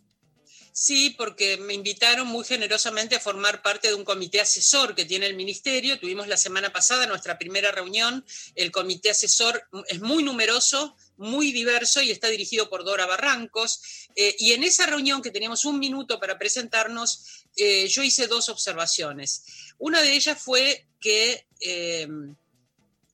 Sí, 0.76 1.14
porque 1.16 1.56
me 1.56 1.72
invitaron 1.72 2.26
muy 2.26 2.44
generosamente 2.44 3.14
a 3.14 3.20
formar 3.20 3.62
parte 3.62 3.86
de 3.86 3.94
un 3.94 4.04
comité 4.04 4.40
asesor 4.40 4.96
que 4.96 5.04
tiene 5.04 5.26
el 5.26 5.36
ministerio. 5.36 6.00
Tuvimos 6.00 6.26
la 6.26 6.36
semana 6.36 6.72
pasada 6.72 7.06
nuestra 7.06 7.38
primera 7.38 7.70
reunión. 7.70 8.24
El 8.56 8.72
comité 8.72 9.10
asesor 9.10 9.68
es 9.86 10.00
muy 10.00 10.24
numeroso, 10.24 10.96
muy 11.16 11.52
diverso 11.52 12.02
y 12.02 12.10
está 12.10 12.28
dirigido 12.28 12.68
por 12.68 12.84
Dora 12.84 13.06
Barrancos. 13.06 13.80
Eh, 14.16 14.34
y 14.38 14.52
en 14.52 14.64
esa 14.64 14.86
reunión 14.86 15.22
que 15.22 15.30
teníamos 15.30 15.64
un 15.64 15.78
minuto 15.78 16.18
para 16.18 16.38
presentarnos, 16.38 17.44
eh, 17.56 17.86
yo 17.88 18.02
hice 18.02 18.26
dos 18.26 18.48
observaciones. 18.48 19.44
Una 19.78 20.02
de 20.02 20.12
ellas 20.12 20.40
fue 20.40 20.86
que 21.00 21.46
eh, 21.60 22.08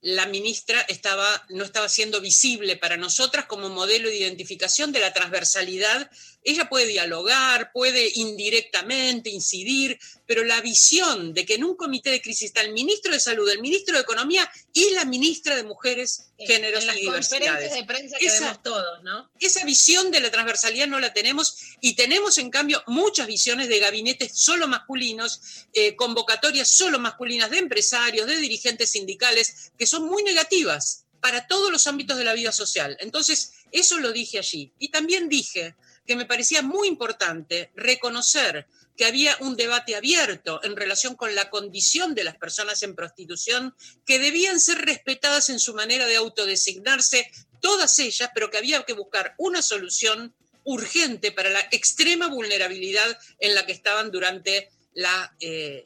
la 0.03 0.27
ministra 0.27 0.81
estaba, 0.83 1.45
no 1.51 1.65
estaba 1.65 1.89
siendo 1.89 2.21
visible 2.21 2.77
para 2.77 2.97
nosotras 2.97 3.47
como 3.47 3.69
modelo 3.69 4.09
de 4.09 4.17
identificación 4.17 4.93
de 4.93 5.01
la 5.01 5.13
transversalidad. 5.13 6.11
Ella 6.43 6.69
puede 6.69 6.87
dialogar, 6.87 7.71
puede 7.73 8.11
indirectamente 8.15 9.31
incidir, 9.31 9.99
pero 10.27 10.43
la 10.45 10.61
visión 10.61 11.35
de 11.35 11.45
que 11.45 11.55
en 11.55 11.65
un 11.65 11.77
comité 11.77 12.11
de 12.11 12.23
crisis 12.23 12.47
está 12.49 12.63
el 12.63 12.73
ministro 12.73 13.13
de 13.13 13.21
Salud, 13.21 13.49
el 13.51 13.61
ministro 13.61 13.95
de 13.97 14.03
Economía 14.03 14.51
y 14.73 14.91
la 14.91 15.05
ministra 15.05 15.55
de 15.57 15.65
Mujeres, 15.65 16.33
Géneros 16.39 16.81
en 16.83 16.87
las 16.87 16.97
y 16.97 17.01
Diversidades. 17.01 17.73
de 17.75 17.85
prensa 17.85 18.17
que 18.19 18.27
Esa- 18.27 18.41
vemos 18.47 18.63
todos, 18.63 19.03
¿no? 19.03 19.31
esa 19.39 19.65
visión 19.65 20.11
de 20.11 20.21
la 20.21 20.31
transversalidad 20.31 20.87
no 20.87 20.99
la 20.99 21.13
tenemos 21.13 21.57
y 21.81 21.95
tenemos 21.95 22.39
en 22.39 22.51
cambio 22.51 22.83
muchas 22.87 23.27
visiones 23.27 23.69
de 23.69 23.79
gabinetes 23.79 24.33
solo 24.35 24.67
masculinos, 24.67 25.41
eh, 25.75 25.95
convocatorias 25.97 26.69
solo 26.69 26.99
masculinas 26.99 27.51
de 27.51 27.59
empresarios, 27.59 28.27
de 28.27 28.37
dirigentes 28.39 28.91
sindicales, 28.91 29.73
que 29.79 29.87
son 29.87 30.05
muy 30.07 30.23
negativas 30.23 31.05
para 31.21 31.47
todos 31.47 31.71
los 31.71 31.87
ámbitos 31.87 32.17
de 32.17 32.25
la 32.25 32.33
vida 32.33 32.51
social. 32.51 32.97
Entonces, 33.01 33.53
eso 33.73 33.99
lo 33.99 34.11
dije 34.13 34.39
allí. 34.39 34.73
Y 34.79 34.89
también 34.89 35.29
dije 35.29 35.75
que 36.11 36.17
me 36.17 36.27
parecía 36.27 36.61
muy 36.61 36.89
importante 36.89 37.71
reconocer 37.77 38.67
que 38.97 39.05
había 39.05 39.37
un 39.43 39.55
debate 39.55 39.95
abierto 39.95 40.61
en 40.65 40.75
relación 40.75 41.15
con 41.15 41.37
la 41.37 41.51
condición 41.51 42.17
de 42.17 42.25
las 42.25 42.37
personas 42.37 42.83
en 42.83 42.97
prostitución, 42.97 43.77
que 44.05 44.19
debían 44.19 44.59
ser 44.59 44.79
respetadas 44.79 45.51
en 45.51 45.61
su 45.61 45.73
manera 45.73 46.07
de 46.09 46.17
autodesignarse, 46.17 47.31
todas 47.61 47.97
ellas, 48.01 48.29
pero 48.35 48.51
que 48.51 48.59
había 48.59 48.83
que 48.83 48.93
buscar 48.93 49.37
una 49.39 49.63
solución 49.63 50.35
urgente 50.65 51.31
para 51.31 51.51
la 51.51 51.61
extrema 51.71 52.27
vulnerabilidad 52.27 53.17
en 53.39 53.55
la 53.55 53.65
que 53.65 53.73
estaban 53.73 54.11
durante 54.11 54.69
la, 54.95 55.33
eh, 55.39 55.85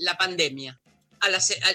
la 0.00 0.18
pandemia. 0.18 0.80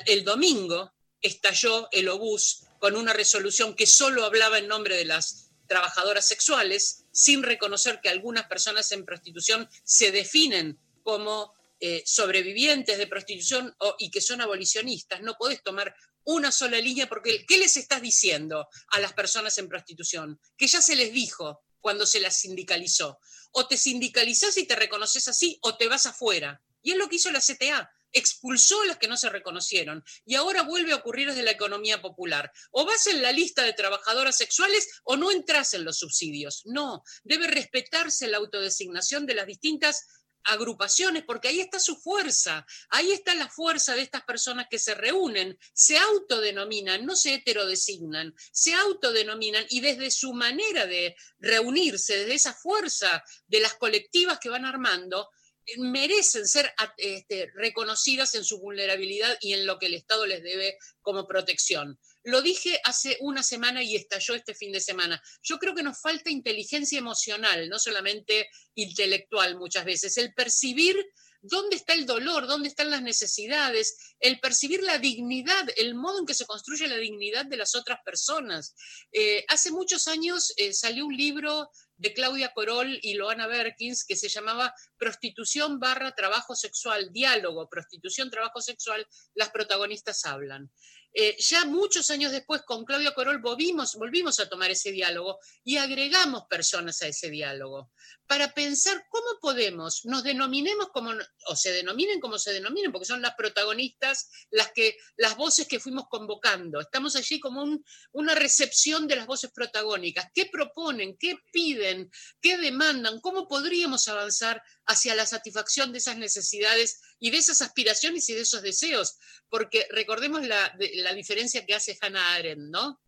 El 0.06 0.26
domingo 0.26 0.92
estalló 1.22 1.88
el 1.94 2.10
obús 2.10 2.64
con 2.80 2.98
una 2.98 3.14
resolución 3.14 3.78
que 3.78 3.88
solo 3.88 4.26
hablaba 4.26 4.58
en 4.58 4.68
nombre 4.68 4.98
de 4.98 5.06
las 5.06 5.48
trabajadoras 5.68 6.28
sexuales, 6.28 7.06
sin 7.18 7.42
reconocer 7.42 8.00
que 8.00 8.10
algunas 8.10 8.46
personas 8.46 8.92
en 8.92 9.04
prostitución 9.04 9.68
se 9.84 10.12
definen 10.12 10.78
como 11.02 11.52
eh, 11.80 12.04
sobrevivientes 12.06 13.00
de 13.00 13.08
prostitución 13.08 13.76
y 13.98 14.12
que 14.12 14.22
son 14.22 14.40
abolicionistas. 14.40 15.22
No 15.24 15.36
podés 15.36 15.64
tomar 15.64 15.96
una 16.26 16.52
sola 16.52 16.80
línea 16.80 17.10
porque 17.10 17.44
¿qué 17.48 17.58
les 17.58 17.76
estás 17.76 18.04
diciendo 18.04 18.68
a 18.90 19.00
las 19.00 19.14
personas 19.14 19.58
en 19.58 19.68
prostitución? 19.68 20.40
Que 20.56 20.68
ya 20.68 20.80
se 20.80 20.96
les 20.96 21.12
dijo 21.12 21.64
cuando 21.82 22.06
se 22.06 22.20
las 22.20 22.38
sindicalizó. 22.38 23.18
O 23.52 23.68
te 23.68 23.78
sindicalizás 23.78 24.56
y 24.58 24.68
te 24.68 24.76
reconoces 24.76 25.28
así 25.28 25.58
o 25.64 25.76
te 25.76 25.88
vas 25.88 26.06
afuera. 26.06 26.62
Y 26.84 26.92
es 26.92 26.98
lo 26.98 27.10
que 27.10 27.16
hizo 27.16 27.32
la 27.32 27.42
CTA. 27.42 27.92
Expulsó 28.12 28.82
a 28.82 28.86
las 28.86 28.98
que 28.98 29.08
no 29.08 29.18
se 29.18 29.30
reconocieron. 29.30 30.04
Y 30.26 30.36
ahora 30.36 30.64
vuelve 30.64 30.94
a 30.94 30.98
ocurrir 30.98 31.28
desde 31.30 31.44
la 31.44 31.52
economía 31.52 32.02
popular. 32.02 32.52
O 32.72 32.86
vas 32.86 33.08
en 33.08 33.22
la 33.22 33.32
lista 33.32 33.64
de 33.64 33.74
trabajadoras 33.74 34.38
sexuales 34.38 34.88
o 35.04 35.18
no 35.18 35.32
entras 35.32 35.74
en 35.74 35.86
los 35.86 36.00
subsidios. 36.00 36.64
No, 36.66 37.04
debe 37.24 37.48
respetarse 37.48 38.28
la 38.28 38.38
autodesignación 38.38 39.26
de 39.26 39.36
las 39.36 39.48
distintas 39.48 40.06
agrupaciones, 40.48 41.24
porque 41.24 41.50
ahí 41.50 41.60
está 41.60 41.80
su 41.80 41.98
fuerza, 41.98 42.66
ahí 42.90 43.12
está 43.12 43.36
la 43.36 43.50
fuerza 43.50 43.96
de 43.96 44.02
estas 44.02 44.24
personas 44.24 44.68
que 44.70 44.80
se 44.80 44.96
reúnen, 44.96 45.58
se 45.74 45.98
autodenominan, 45.98 47.06
no 47.06 47.16
se 47.16 47.36
heterodesignan, 47.36 48.34
se 48.52 48.74
autodenominan 48.74 49.66
y 49.70 49.82
desde 49.82 50.10
su 50.10 50.34
manera 50.34 50.86
de 50.86 51.16
reunirse, 51.40 52.18
desde 52.18 52.36
esa 52.36 52.54
fuerza 52.54 53.24
de 53.48 53.60
las 53.60 53.74
colectivas 53.76 54.40
que 54.40 54.50
van 54.50 54.66
armando, 54.66 55.30
merecen 55.78 56.48
ser 56.48 56.74
este, 56.98 57.52
reconocidas 57.56 58.36
en 58.36 58.44
su 58.44 58.60
vulnerabilidad 58.60 59.38
y 59.42 59.54
en 59.54 59.66
lo 59.66 59.78
que 59.80 59.88
el 59.88 59.94
Estado 59.94 60.26
les 60.26 60.44
debe 60.44 60.78
como 61.02 61.28
protección. 61.28 62.00
Lo 62.24 62.42
dije 62.42 62.80
hace 62.84 63.18
una 63.22 63.44
semana 63.44 63.84
y 63.84 63.96
estalló 63.96 64.36
este 64.36 64.54
fin 64.54 64.72
de 64.72 64.82
semana. 64.82 65.22
Yo 65.42 65.60
creo 65.60 65.76
que 65.76 65.84
nos 65.84 66.02
falta 66.02 66.30
inteligencia 66.30 67.00
emocional, 67.00 67.70
no 67.70 67.80
solamente 67.80 68.50
intelectual 68.76 69.58
muchas 69.58 69.86
veces, 69.86 70.18
el 70.18 70.34
percibir 70.34 70.98
dónde 71.42 71.76
está 71.76 71.94
el 71.94 72.06
dolor, 72.06 72.48
dónde 72.48 72.70
están 72.70 72.90
las 72.90 73.02
necesidades, 73.02 74.16
el 74.20 74.40
percibir 74.40 74.84
la 74.84 74.98
dignidad, 74.98 75.68
el 75.78 75.96
modo 75.96 76.20
en 76.20 76.26
que 76.26 76.34
se 76.34 76.46
construye 76.46 76.88
la 76.88 76.98
dignidad 76.98 77.46
de 77.46 77.58
las 77.58 77.76
otras 77.76 78.00
personas. 78.04 78.76
Eh, 79.12 79.46
hace 79.48 79.72
muchos 79.72 80.08
años 80.08 80.54
eh, 80.58 80.74
salió 80.74 81.06
un 81.06 81.16
libro 81.16 81.70
de 81.98 82.14
Claudia 82.14 82.54
Corol 82.54 83.00
y 83.02 83.16
Loana 83.16 83.48
Berkins 83.48 84.06
que 84.06 84.16
se 84.16 84.30
llamaba 84.30 84.74
Prostitución 84.98 85.80
barra 85.80 86.14
trabajo 86.16 86.56
sexual, 86.56 87.12
diálogo, 87.12 87.70
prostitución, 87.70 88.30
trabajo 88.30 88.62
sexual, 88.62 89.06
las 89.36 89.50
protagonistas 89.50 90.26
hablan. 90.26 90.72
Eh, 91.14 91.36
ya 91.40 91.66
muchos 91.66 92.12
años 92.12 92.32
después, 92.32 92.62
con 92.64 92.86
Claudia 92.86 93.14
Corol, 93.14 93.40
volvimos, 93.42 93.96
volvimos 93.96 94.40
a 94.40 94.50
tomar 94.50 94.70
ese 94.70 94.92
diálogo 94.92 95.40
y 95.64 95.78
agregamos 95.78 96.44
personas 96.48 97.02
a 97.02 97.08
ese 97.08 97.30
diálogo 97.32 97.92
para 98.28 98.54
pensar 98.54 99.06
cómo 99.10 99.40
podemos, 99.42 100.02
nos 100.06 100.22
denominemos 100.22 100.90
como, 100.94 101.12
o 101.48 101.56
se 101.56 101.72
denominen 101.72 102.20
como 102.20 102.38
se 102.38 102.52
denominen, 102.54 102.92
porque 102.92 103.06
son 103.06 103.22
las 103.22 103.34
protagonistas, 103.36 104.30
las, 104.52 104.72
que, 104.74 104.98
las 105.16 105.38
voces 105.38 105.66
que 105.66 105.80
fuimos 105.80 106.08
convocando. 106.10 106.82
Estamos 106.82 107.16
allí 107.16 107.40
como 107.40 107.64
un- 107.64 107.84
una 108.12 108.36
recepción 108.36 109.08
de 109.08 109.16
las 109.16 109.26
voces 109.28 109.52
protagónicas. 109.52 110.28
¿Qué 110.36 110.48
proponen? 110.48 111.18
¿Qué 111.18 111.38
piden? 111.52 112.12
¿Qué 112.42 112.58
demandan? 112.58 113.22
¿Cómo 113.22 113.48
podríamos 113.48 114.08
avanzar 114.10 114.62
hacia 114.88 115.16
la 115.16 115.26
satisfacción 115.26 115.92
de 115.92 116.00
esas 116.00 116.18
necesidades 116.18 117.02
y 117.20 117.32
de 117.32 117.38
esas 117.38 117.62
aspiraciones 117.62 118.28
y 118.30 118.34
de 118.34 118.42
esos 118.42 118.62
deseos? 118.62 119.18
Porque 119.50 119.88
recordemos 119.92 120.46
la, 120.46 120.76
la 120.96 121.14
diferencia 121.14 121.66
que 121.66 121.76
hace 121.76 121.98
Hannah 122.02 122.36
Arendt, 122.36 122.70
¿no? 122.72 123.02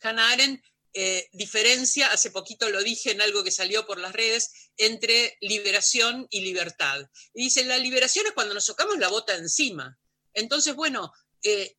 Hannah 0.00 0.30
Arendt 0.30 0.64
eh, 0.98 1.28
diferencia, 1.32 2.10
hace 2.10 2.30
poquito 2.30 2.70
lo 2.70 2.82
dije 2.82 3.10
en 3.10 3.20
algo 3.20 3.44
que 3.44 3.50
salió 3.50 3.86
por 3.86 3.98
las 3.98 4.14
redes, 4.14 4.70
entre 4.78 5.36
liberación 5.42 6.26
y 6.30 6.40
libertad. 6.40 7.10
Y 7.34 7.44
dice, 7.44 7.64
la 7.64 7.76
liberación 7.76 8.24
es 8.26 8.32
cuando 8.32 8.54
nos 8.54 8.64
socamos 8.64 8.96
la 8.96 9.08
bota 9.08 9.34
encima. 9.34 9.98
Entonces, 10.32 10.74
bueno, 10.74 11.12
eh, 11.42 11.76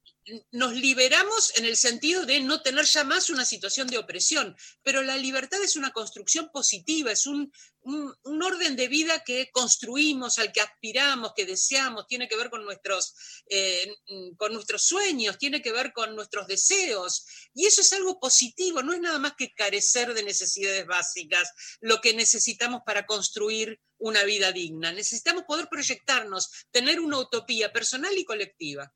nos 0.51 0.73
liberamos 0.73 1.57
en 1.57 1.65
el 1.65 1.77
sentido 1.77 2.25
de 2.25 2.41
no 2.41 2.61
tener 2.61 2.85
ya 2.85 3.03
más 3.03 3.29
una 3.29 3.45
situación 3.45 3.87
de 3.87 3.97
opresión, 3.97 4.55
pero 4.83 5.01
la 5.01 5.17
libertad 5.17 5.61
es 5.63 5.75
una 5.75 5.91
construcción 5.91 6.49
positiva, 6.51 7.11
es 7.11 7.25
un, 7.25 7.51
un, 7.81 8.43
orden 8.43 8.75
de 8.75 8.87
vida 8.87 9.23
que 9.23 9.49
construimos, 9.51 10.37
al 10.39 10.51
que 10.51 10.61
aspiramos, 10.61 11.33
que 11.35 11.45
deseamos, 11.45 12.07
tiene 12.07 12.27
que 12.27 12.35
ver 12.35 12.49
con 12.49 12.65
nuestros, 12.65 13.13
eh, 13.49 13.95
con 14.37 14.53
nuestros 14.53 14.83
sueños, 14.83 15.37
tiene 15.37 15.61
que 15.61 15.71
ver 15.71 15.93
con 15.93 16.15
nuestros 16.15 16.47
deseos, 16.47 17.25
y 17.53 17.65
eso 17.65 17.81
es 17.81 17.93
algo 17.93 18.19
positivo, 18.19 18.83
no 18.83 18.93
es 18.93 18.99
nada 18.99 19.19
más 19.19 19.33
que 19.37 19.53
carecer 19.53 20.13
de 20.13 20.23
necesidades 20.23 20.85
básicas, 20.85 21.77
lo 21.79 22.01
que 22.01 22.13
necesitamos 22.13 22.81
para 22.85 23.05
construir 23.05 23.79
una 23.99 24.23
vida 24.23 24.51
digna. 24.51 24.91
Necesitamos 24.91 25.43
poder 25.43 25.69
proyectarnos, 25.69 26.51
tener 26.71 26.99
una 26.99 27.19
utopía 27.19 27.71
personal 27.71 28.15
y 28.17 28.25
colectiva. 28.25 28.93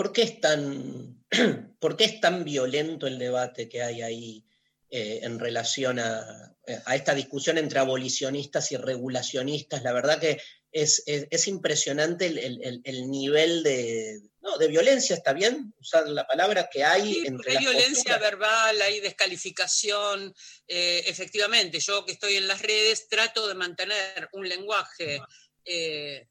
¿Por 0.00 0.14
qué 0.14 0.22
es 0.22 0.40
tan, 0.40 1.22
por 1.78 1.94
qué 1.94 2.04
es 2.04 2.20
tan 2.22 2.42
violento 2.42 3.06
el 3.06 3.18
debate 3.18 3.68
que 3.68 3.82
hay 3.82 4.00
ahí 4.00 4.46
eh, 4.88 5.20
en 5.24 5.38
relación 5.38 5.98
a, 5.98 6.56
a 6.86 6.96
esta 6.96 7.14
discusión 7.14 7.58
entre 7.58 7.80
abolicionistas 7.80 8.72
y 8.72 8.78
regulacionistas? 8.78 9.82
La 9.82 9.92
verdad 9.92 10.18
que 10.18 10.40
es, 10.72 11.02
es- 11.04 11.26
es 11.30 11.48
impresionante 11.48 12.24
el, 12.28 12.38
el- 12.38 12.60
el- 12.64 12.80
el 12.84 13.10
nivel 13.10 13.62
de, 13.62 14.20
no, 14.40 14.56
de 14.56 14.68
violencia, 14.68 15.14
¿está 15.14 15.34
bien? 15.34 15.74
Usar 15.78 16.08
la 16.08 16.26
palabra 16.26 16.70
que 16.72 16.82
hay 16.82 17.12
Sí, 17.16 17.22
entre 17.26 17.50
hay 17.50 17.54
las 17.56 17.64
violencia 17.64 17.94
posturas. 18.14 18.20
verbal, 18.22 18.80
hay 18.80 19.00
descalificación. 19.00 20.34
eh, 20.66 21.02
efectivamente, 21.08 21.78
yo 21.78 22.06
que 22.06 22.12
estoy 22.12 22.36
en 22.36 22.48
las 22.48 22.62
redes 22.62 23.06
trato 23.06 23.46
de 23.46 23.54
mantener 23.54 24.30
un 24.32 24.48
lenguaje, 24.48 25.20
eh, 25.66 26.26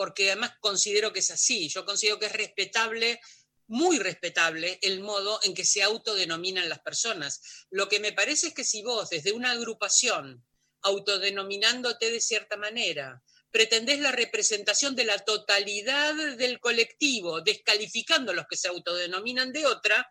porque 0.00 0.30
además 0.30 0.54
considero 0.60 1.12
que 1.12 1.18
es 1.18 1.30
así. 1.30 1.68
Yo 1.68 1.84
considero 1.84 2.18
que 2.18 2.24
es 2.24 2.32
respetable, 2.32 3.20
muy 3.66 3.98
respetable, 3.98 4.78
el 4.80 5.00
modo 5.00 5.38
en 5.42 5.52
que 5.52 5.66
se 5.66 5.82
autodenominan 5.82 6.70
las 6.70 6.78
personas. 6.80 7.66
Lo 7.68 7.86
que 7.86 8.00
me 8.00 8.14
parece 8.14 8.46
es 8.46 8.54
que 8.54 8.64
si 8.64 8.80
vos, 8.80 9.10
desde 9.10 9.32
una 9.32 9.50
agrupación, 9.50 10.42
autodenominándote 10.80 12.10
de 12.10 12.18
cierta 12.22 12.56
manera, 12.56 13.22
pretendés 13.50 14.00
la 14.00 14.10
representación 14.10 14.96
de 14.96 15.04
la 15.04 15.18
totalidad 15.18 16.14
del 16.38 16.60
colectivo, 16.60 17.42
descalificando 17.42 18.32
a 18.32 18.36
los 18.36 18.46
que 18.46 18.56
se 18.56 18.68
autodenominan 18.68 19.52
de 19.52 19.66
otra, 19.66 20.08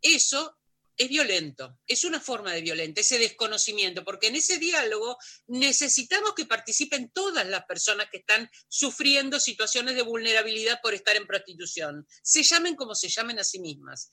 eso 0.00 0.56
es 0.96 1.08
violento, 1.08 1.78
es 1.86 2.04
una 2.04 2.20
forma 2.20 2.52
de 2.52 2.60
violenta, 2.60 3.00
ese 3.00 3.18
desconocimiento, 3.18 4.04
porque 4.04 4.28
en 4.28 4.36
ese 4.36 4.58
diálogo 4.58 5.16
necesitamos 5.46 6.34
que 6.34 6.44
participen 6.44 7.10
todas 7.10 7.46
las 7.46 7.64
personas 7.64 8.08
que 8.10 8.18
están 8.18 8.50
sufriendo 8.68 9.40
situaciones 9.40 9.94
de 9.94 10.02
vulnerabilidad 10.02 10.80
por 10.82 10.94
estar 10.94 11.16
en 11.16 11.26
prostitución, 11.26 12.06
se 12.22 12.42
llamen 12.42 12.76
como 12.76 12.94
se 12.94 13.08
llamen 13.08 13.38
a 13.38 13.44
sí 13.44 13.58
mismas. 13.58 14.10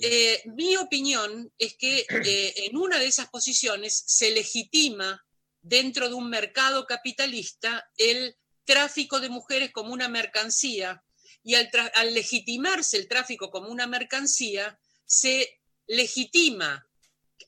Eh, 0.00 0.42
mi 0.46 0.76
opinión 0.76 1.52
es 1.58 1.76
que 1.76 2.06
eh, 2.24 2.54
en 2.56 2.76
una 2.76 2.98
de 2.98 3.06
esas 3.06 3.28
posiciones 3.28 4.04
se 4.06 4.30
legitima 4.30 5.24
dentro 5.60 6.08
de 6.08 6.14
un 6.14 6.30
mercado 6.30 6.86
capitalista 6.86 7.90
el 7.96 8.36
tráfico 8.64 9.18
de 9.18 9.28
mujeres 9.28 9.72
como 9.72 9.92
una 9.92 10.08
mercancía 10.08 11.02
y 11.42 11.54
al, 11.54 11.70
al 11.94 12.14
legitimarse 12.14 12.96
el 12.96 13.08
tráfico 13.08 13.50
como 13.50 13.70
una 13.70 13.86
mercancía, 13.86 14.78
se 15.04 15.58
legitima 15.88 16.86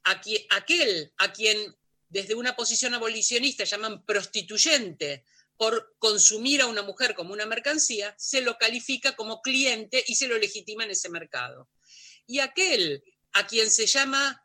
a 0.05 0.21
aquel 0.51 1.13
a 1.19 1.33
quien 1.33 1.77
desde 2.09 2.35
una 2.35 2.57
posición 2.57 2.95
abolicionista 2.95 3.65
llaman 3.65 4.05
prostituyente 4.05 5.25
por 5.57 5.95
consumir 5.99 6.63
a 6.63 6.67
una 6.67 6.83
mujer 6.83 7.15
como 7.15 7.33
una 7.33 7.47
mercancía, 7.47 8.15
se 8.19 8.41
lo 8.41 8.57
califica 8.57 9.15
como 9.15 9.43
cliente 9.43 10.03
y 10.07 10.15
se 10.15 10.27
lo 10.27 10.39
legitima 10.39 10.85
en 10.85 10.91
ese 10.91 11.11
mercado. 11.11 11.69
Y 12.27 12.41
aquel 12.41 13.05
a 13.33 13.47
quien 13.47 13.71
se 13.71 13.87
llama 13.87 14.43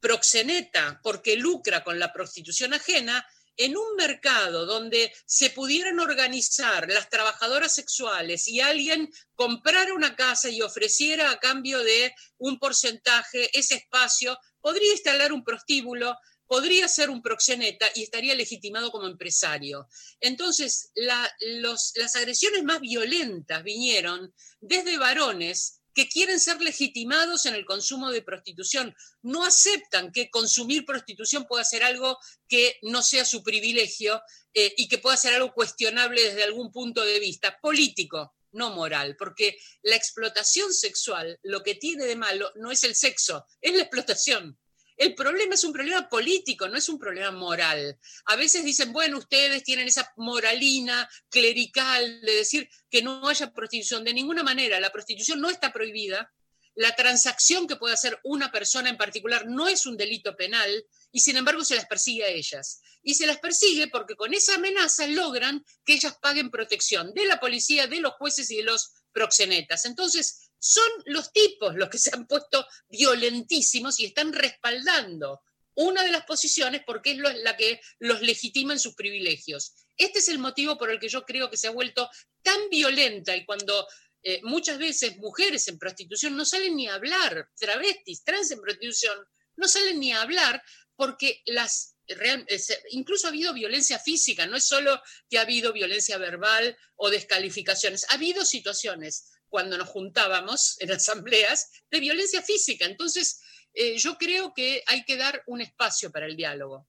proxeneta 0.00 1.00
porque 1.02 1.36
lucra 1.36 1.84
con 1.84 1.98
la 1.98 2.12
prostitución 2.12 2.74
ajena, 2.74 3.26
en 3.56 3.76
un 3.76 3.96
mercado 3.96 4.66
donde 4.66 5.12
se 5.26 5.50
pudieran 5.50 6.00
organizar 6.00 6.88
las 6.88 7.08
trabajadoras 7.10 7.74
sexuales 7.74 8.48
y 8.48 8.60
alguien 8.60 9.12
comprara 9.34 9.94
una 9.94 10.16
casa 10.16 10.48
y 10.48 10.62
ofreciera 10.62 11.30
a 11.30 11.38
cambio 11.38 11.82
de 11.82 12.14
un 12.38 12.58
porcentaje 12.58 13.50
ese 13.58 13.74
espacio, 13.74 14.38
podría 14.60 14.92
instalar 14.92 15.32
un 15.32 15.44
prostíbulo, 15.44 16.16
podría 16.46 16.88
ser 16.88 17.10
un 17.10 17.22
proxeneta 17.22 17.86
y 17.94 18.02
estaría 18.02 18.34
legitimado 18.34 18.90
como 18.90 19.06
empresario. 19.06 19.88
Entonces, 20.20 20.90
las 20.94 22.16
agresiones 22.16 22.62
más 22.62 22.80
violentas 22.80 23.62
vinieron 23.62 24.34
desde 24.60 24.98
varones 24.98 25.81
que 25.94 26.08
quieren 26.08 26.40
ser 26.40 26.60
legitimados 26.60 27.46
en 27.46 27.54
el 27.54 27.64
consumo 27.64 28.10
de 28.10 28.22
prostitución. 28.22 28.94
No 29.22 29.44
aceptan 29.44 30.12
que 30.12 30.30
consumir 30.30 30.84
prostitución 30.84 31.44
pueda 31.46 31.64
ser 31.64 31.82
algo 31.82 32.18
que 32.48 32.78
no 32.82 33.02
sea 33.02 33.24
su 33.24 33.42
privilegio 33.42 34.22
eh, 34.54 34.74
y 34.76 34.88
que 34.88 34.98
pueda 34.98 35.16
ser 35.16 35.34
algo 35.34 35.52
cuestionable 35.52 36.22
desde 36.22 36.44
algún 36.44 36.70
punto 36.70 37.04
de 37.04 37.20
vista 37.20 37.58
político, 37.60 38.34
no 38.52 38.70
moral, 38.70 39.16
porque 39.16 39.58
la 39.82 39.96
explotación 39.96 40.72
sexual 40.72 41.38
lo 41.42 41.62
que 41.62 41.74
tiene 41.74 42.04
de 42.04 42.16
malo 42.16 42.52
no 42.56 42.70
es 42.70 42.84
el 42.84 42.94
sexo, 42.94 43.46
es 43.60 43.74
la 43.74 43.82
explotación. 43.82 44.58
El 45.02 45.16
problema 45.16 45.56
es 45.56 45.64
un 45.64 45.72
problema 45.72 46.08
político, 46.08 46.68
no 46.68 46.78
es 46.78 46.88
un 46.88 46.96
problema 46.96 47.32
moral. 47.32 47.98
A 48.26 48.36
veces 48.36 48.64
dicen, 48.64 48.92
bueno, 48.92 49.18
ustedes 49.18 49.64
tienen 49.64 49.88
esa 49.88 50.12
moralina 50.16 51.10
clerical 51.28 52.20
de 52.20 52.32
decir 52.32 52.70
que 52.88 53.02
no 53.02 53.28
haya 53.28 53.50
prostitución. 53.50 54.04
De 54.04 54.14
ninguna 54.14 54.44
manera, 54.44 54.78
la 54.78 54.92
prostitución 54.92 55.40
no 55.40 55.50
está 55.50 55.72
prohibida. 55.72 56.32
La 56.76 56.94
transacción 56.94 57.66
que 57.66 57.74
puede 57.74 57.94
hacer 57.94 58.20
una 58.22 58.52
persona 58.52 58.90
en 58.90 58.96
particular 58.96 59.48
no 59.48 59.66
es 59.66 59.86
un 59.86 59.96
delito 59.96 60.36
penal 60.36 60.70
y 61.10 61.18
sin 61.18 61.36
embargo 61.36 61.64
se 61.64 61.74
las 61.74 61.86
persigue 61.86 62.22
a 62.22 62.28
ellas. 62.28 62.80
Y 63.02 63.14
se 63.14 63.26
las 63.26 63.40
persigue 63.40 63.88
porque 63.88 64.14
con 64.14 64.32
esa 64.32 64.54
amenaza 64.54 65.08
logran 65.08 65.64
que 65.84 65.94
ellas 65.94 66.16
paguen 66.22 66.48
protección 66.48 67.12
de 67.12 67.26
la 67.26 67.40
policía, 67.40 67.88
de 67.88 67.98
los 67.98 68.12
jueces 68.12 68.52
y 68.52 68.58
de 68.58 68.62
los 68.62 68.92
proxenetas. 69.10 69.84
Entonces, 69.84 70.51
son 70.64 70.88
los 71.06 71.32
tipos 71.32 71.74
los 71.74 71.88
que 71.88 71.98
se 71.98 72.10
han 72.14 72.26
puesto 72.28 72.64
violentísimos 72.88 73.98
y 73.98 74.04
están 74.06 74.32
respaldando 74.32 75.42
una 75.74 76.04
de 76.04 76.12
las 76.12 76.24
posiciones 76.24 76.82
porque 76.86 77.12
es 77.12 77.16
la 77.18 77.56
que 77.56 77.80
los 77.98 78.20
legitima 78.22 78.72
en 78.74 78.78
sus 78.78 78.94
privilegios. 78.94 79.72
Este 79.96 80.20
es 80.20 80.28
el 80.28 80.38
motivo 80.38 80.78
por 80.78 80.90
el 80.90 81.00
que 81.00 81.08
yo 81.08 81.24
creo 81.24 81.50
que 81.50 81.56
se 81.56 81.66
ha 81.66 81.70
vuelto 81.72 82.08
tan 82.42 82.68
violenta 82.70 83.34
y 83.34 83.44
cuando 83.44 83.88
eh, 84.22 84.40
muchas 84.44 84.78
veces 84.78 85.16
mujeres 85.16 85.66
en 85.66 85.78
prostitución 85.78 86.36
no 86.36 86.44
salen 86.44 86.76
ni 86.76 86.86
a 86.86 86.94
hablar, 86.94 87.48
travestis, 87.58 88.22
trans 88.22 88.50
en 88.52 88.60
prostitución, 88.60 89.18
no 89.56 89.66
salen 89.66 89.98
ni 89.98 90.12
a 90.12 90.22
hablar 90.22 90.62
porque 90.94 91.42
las 91.46 91.96
eh, 92.06 92.58
se- 92.58 92.82
incluso 92.90 93.26
ha 93.26 93.30
habido 93.30 93.52
violencia 93.52 93.98
física, 93.98 94.46
no 94.46 94.56
es 94.58 94.64
solo 94.64 95.02
que 95.28 95.38
ha 95.38 95.42
habido 95.42 95.72
violencia 95.72 96.18
verbal 96.18 96.76
o 96.96 97.10
descalificaciones, 97.10 98.04
ha 98.10 98.14
habido 98.14 98.44
situaciones 98.44 99.30
cuando 99.52 99.76
nos 99.76 99.90
juntábamos 99.90 100.80
en 100.80 100.90
asambleas 100.92 101.70
de 101.90 102.00
violencia 102.00 102.40
física. 102.40 102.86
Entonces, 102.86 103.42
eh, 103.74 103.98
yo 103.98 104.16
creo 104.16 104.54
que 104.54 104.82
hay 104.86 105.04
que 105.04 105.18
dar 105.18 105.42
un 105.46 105.60
espacio 105.60 106.10
para 106.10 106.24
el 106.24 106.36
diálogo. 106.36 106.88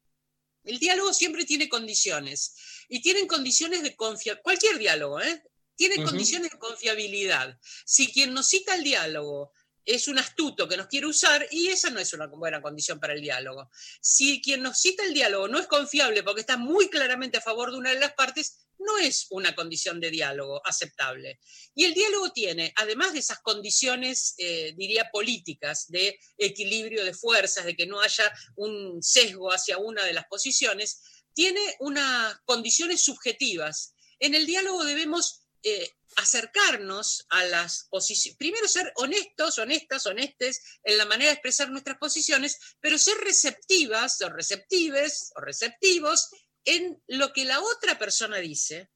El 0.64 0.80
diálogo 0.80 1.11
siempre 1.11 1.44
tiene 1.44 1.68
condiciones 1.68 2.56
y 2.88 3.02
tienen 3.02 3.27
condiciones 3.27 3.84
de 3.84 3.98
confiabilidad, 3.98 4.44
cualquier 4.44 4.77
diálogo, 4.77 5.19
¿eh? 5.19 5.44
Tiene 5.76 6.06
condiciones 6.06 6.52
de 6.52 6.57
confiabilidad. 6.57 7.60
Si 7.85 8.14
quien 8.14 8.34
nos 8.34 8.48
cita 8.48 8.76
el 8.76 8.84
diálogo 8.84 9.52
es 9.86 10.08
un 10.08 10.18
astuto 10.18 10.68
que 10.68 10.78
nos 10.78 10.88
quiere 10.88 11.08
usar, 11.08 11.48
y 11.52 11.68
esa 11.68 11.90
no 11.90 12.00
es 12.00 12.14
una 12.14 12.28
buena 12.28 12.62
condición 12.62 13.00
para 13.00 13.14
el 13.14 13.22
diálogo. 13.22 13.70
Si 14.02 14.42
quien 14.42 14.62
nos 14.62 14.80
cita 14.80 15.04
el 15.04 15.14
diálogo 15.14 15.48
no 15.48 15.60
es 15.60 15.68
confiable 15.68 16.24
porque 16.24 16.42
está 16.42 16.58
muy 16.58 16.90
claramente 16.90 17.38
a 17.38 17.42
favor 17.42 17.72
de 17.72 17.78
una 17.78 17.90
de 17.92 18.00
las 18.00 18.14
partes, 18.14 18.68
no 18.80 18.98
es 18.98 19.28
una 19.30 19.56
condición 19.56 20.00
de 20.00 20.12
diálogo 20.12 20.62
aceptable. 20.66 21.40
Y 21.76 21.86
el 21.86 21.94
diálogo 21.94 22.32
tiene, 22.32 22.74
además 22.76 23.14
de 23.14 23.20
esas 23.20 23.40
condiciones, 23.40 24.36
eh, 24.38 24.74
diría, 24.76 25.10
políticas, 25.12 25.88
de 25.90 26.20
equilibrio 26.38 27.04
de 27.04 27.14
fuerzas, 27.14 27.66
de 27.66 27.76
que 27.76 27.86
no 27.86 28.02
haya 28.02 28.32
un 28.56 29.02
sesgo 29.02 29.52
hacia 29.52 29.78
una 29.78 30.04
de 30.06 30.14
las 30.14 30.26
posiciones, 30.26 31.02
tiene 31.34 31.62
unas 31.80 32.38
condiciones 32.46 33.02
subjetivas. 33.02 33.96
En 34.20 34.36
el 34.36 34.46
diálogo 34.46 34.84
debemos 34.84 35.44
eh, 35.64 35.90
acercarnos 36.18 37.26
a 37.30 37.44
las 37.45 37.88
posiciones, 37.90 38.38
primero 38.38 38.68
ser 38.68 38.91
honestos, 38.95 39.57
honestas, 39.60 40.06
honestes 40.06 40.61
en 40.84 40.98
la 40.98 41.06
manera 41.06 41.30
de 41.30 41.34
expresar 41.34 41.69
nuestras 41.69 41.98
posiciones, 41.98 42.57
pero 42.80 42.98
ser 42.98 43.18
receptivas 43.18 44.22
o 44.22 44.30
receptives 44.30 45.31
o 45.35 45.41
receptivos 45.41 46.30
en 46.65 47.02
lo 47.07 47.34
que 47.34 47.45
la 47.45 47.60
otra 47.61 47.98
persona 47.99 48.38
dice, 48.38 48.90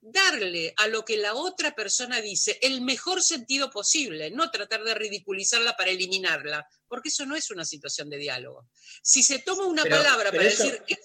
darle 0.00 0.72
a 0.78 0.86
lo 0.88 1.04
que 1.04 1.18
la 1.18 1.34
otra 1.34 1.74
persona 1.74 2.20
dice 2.22 2.58
el 2.62 2.80
mejor 2.80 3.22
sentido 3.22 3.70
posible, 3.70 4.30
no 4.30 4.50
tratar 4.50 4.82
de 4.82 4.94
ridiculizarla 4.94 5.76
para 5.76 5.90
eliminarla, 5.90 6.66
porque 6.88 7.10
eso 7.10 7.26
no 7.26 7.36
es 7.36 7.50
una 7.50 7.64
situación 7.66 8.08
de 8.08 8.16
diálogo. 8.16 8.68
Si 9.02 9.22
se 9.22 9.40
toma 9.40 9.66
una 9.66 9.82
Pero- 9.82 9.96
palabra 9.96 10.30
pero 10.30 10.42
para 10.42 10.48
eso- 10.48 10.64
decir... 10.64 10.98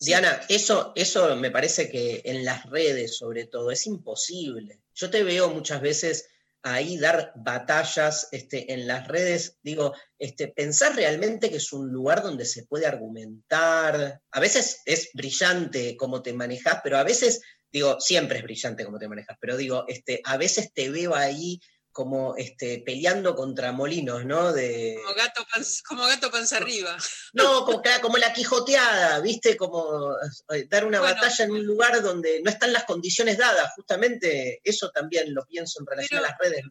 Diana, 0.00 0.44
eso, 0.48 0.92
eso 0.96 1.34
me 1.36 1.50
parece 1.50 1.90
que 1.90 2.20
en 2.24 2.44
las 2.44 2.68
redes, 2.68 3.16
sobre 3.16 3.46
todo, 3.46 3.70
es 3.70 3.86
imposible. 3.86 4.80
Yo 4.94 5.10
te 5.10 5.22
veo 5.22 5.50
muchas 5.50 5.80
veces 5.80 6.28
ahí 6.64 6.96
dar 6.98 7.32
batallas 7.36 8.28
este, 8.32 8.72
en 8.72 8.86
las 8.86 9.06
redes. 9.06 9.58
Digo, 9.62 9.94
este, 10.18 10.48
pensar 10.48 10.96
realmente 10.96 11.50
que 11.50 11.58
es 11.58 11.72
un 11.72 11.90
lugar 11.92 12.22
donde 12.22 12.46
se 12.46 12.64
puede 12.64 12.86
argumentar. 12.86 14.20
A 14.30 14.40
veces 14.40 14.80
es 14.86 15.10
brillante 15.12 15.96
cómo 15.96 16.22
te 16.22 16.32
manejas, 16.32 16.80
pero 16.82 16.96
a 16.96 17.04
veces, 17.04 17.42
digo, 17.70 18.00
siempre 18.00 18.38
es 18.38 18.44
brillante 18.44 18.84
cómo 18.84 18.98
te 18.98 19.08
manejas, 19.08 19.36
pero 19.40 19.58
digo, 19.58 19.84
este, 19.88 20.22
a 20.24 20.38
veces 20.38 20.72
te 20.72 20.88
veo 20.88 21.14
ahí 21.14 21.60
como 21.94 22.34
este, 22.36 22.80
peleando 22.80 23.36
contra 23.36 23.70
molinos, 23.70 24.24
¿no? 24.26 24.52
De, 24.52 24.98
Como 25.00 25.14
gato, 25.14 25.46
panza, 25.48 25.80
como 25.86 26.04
gato 26.04 26.28
panza 26.28 26.56
arriba. 26.56 26.98
no, 27.34 27.64
como, 27.64 27.80
como 28.02 28.18
la 28.18 28.32
quijoteada, 28.32 29.20
¿viste? 29.20 29.56
Como 29.56 30.12
eh, 30.52 30.66
dar 30.68 30.84
una 30.84 30.98
Bueno. 30.98 31.14
batalla 31.14 31.44
en 31.44 31.52
un 31.52 31.64
lugar 31.64 32.02
donde 32.02 32.42
no 32.42 32.50
están 32.50 32.72
las 32.72 32.82
condiciones 32.84 33.38
dadas. 33.38 33.72
Justamente 33.76 34.60
eso 34.64 34.90
también 34.90 35.32
lo 35.32 35.46
pienso 35.46 35.78
en 35.80 35.86
relación 35.86 36.18
a 36.18 36.22
las 36.22 36.36
redes. 36.38 36.62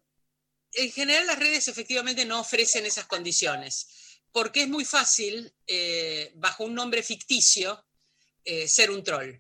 en 0.73 0.91
general 0.91 1.25
las 1.25 1.39
redes 1.39 1.69
efectivamente 1.69 2.25
no 2.25 2.41
ofrecen 2.41 2.85
esas 2.85 3.05
condiciones, 3.05 3.87
porque 4.33 4.63
es 4.63 4.67
muy 4.67 4.83
fácil, 4.83 5.53
eh, 5.67 6.33
bajo 6.35 6.65
un 6.65 6.75
nombre 6.75 7.01
ficticio, 7.01 7.85
eh, 8.43 8.67
ser 8.67 8.91
un 8.91 9.03
troll. 9.05 9.35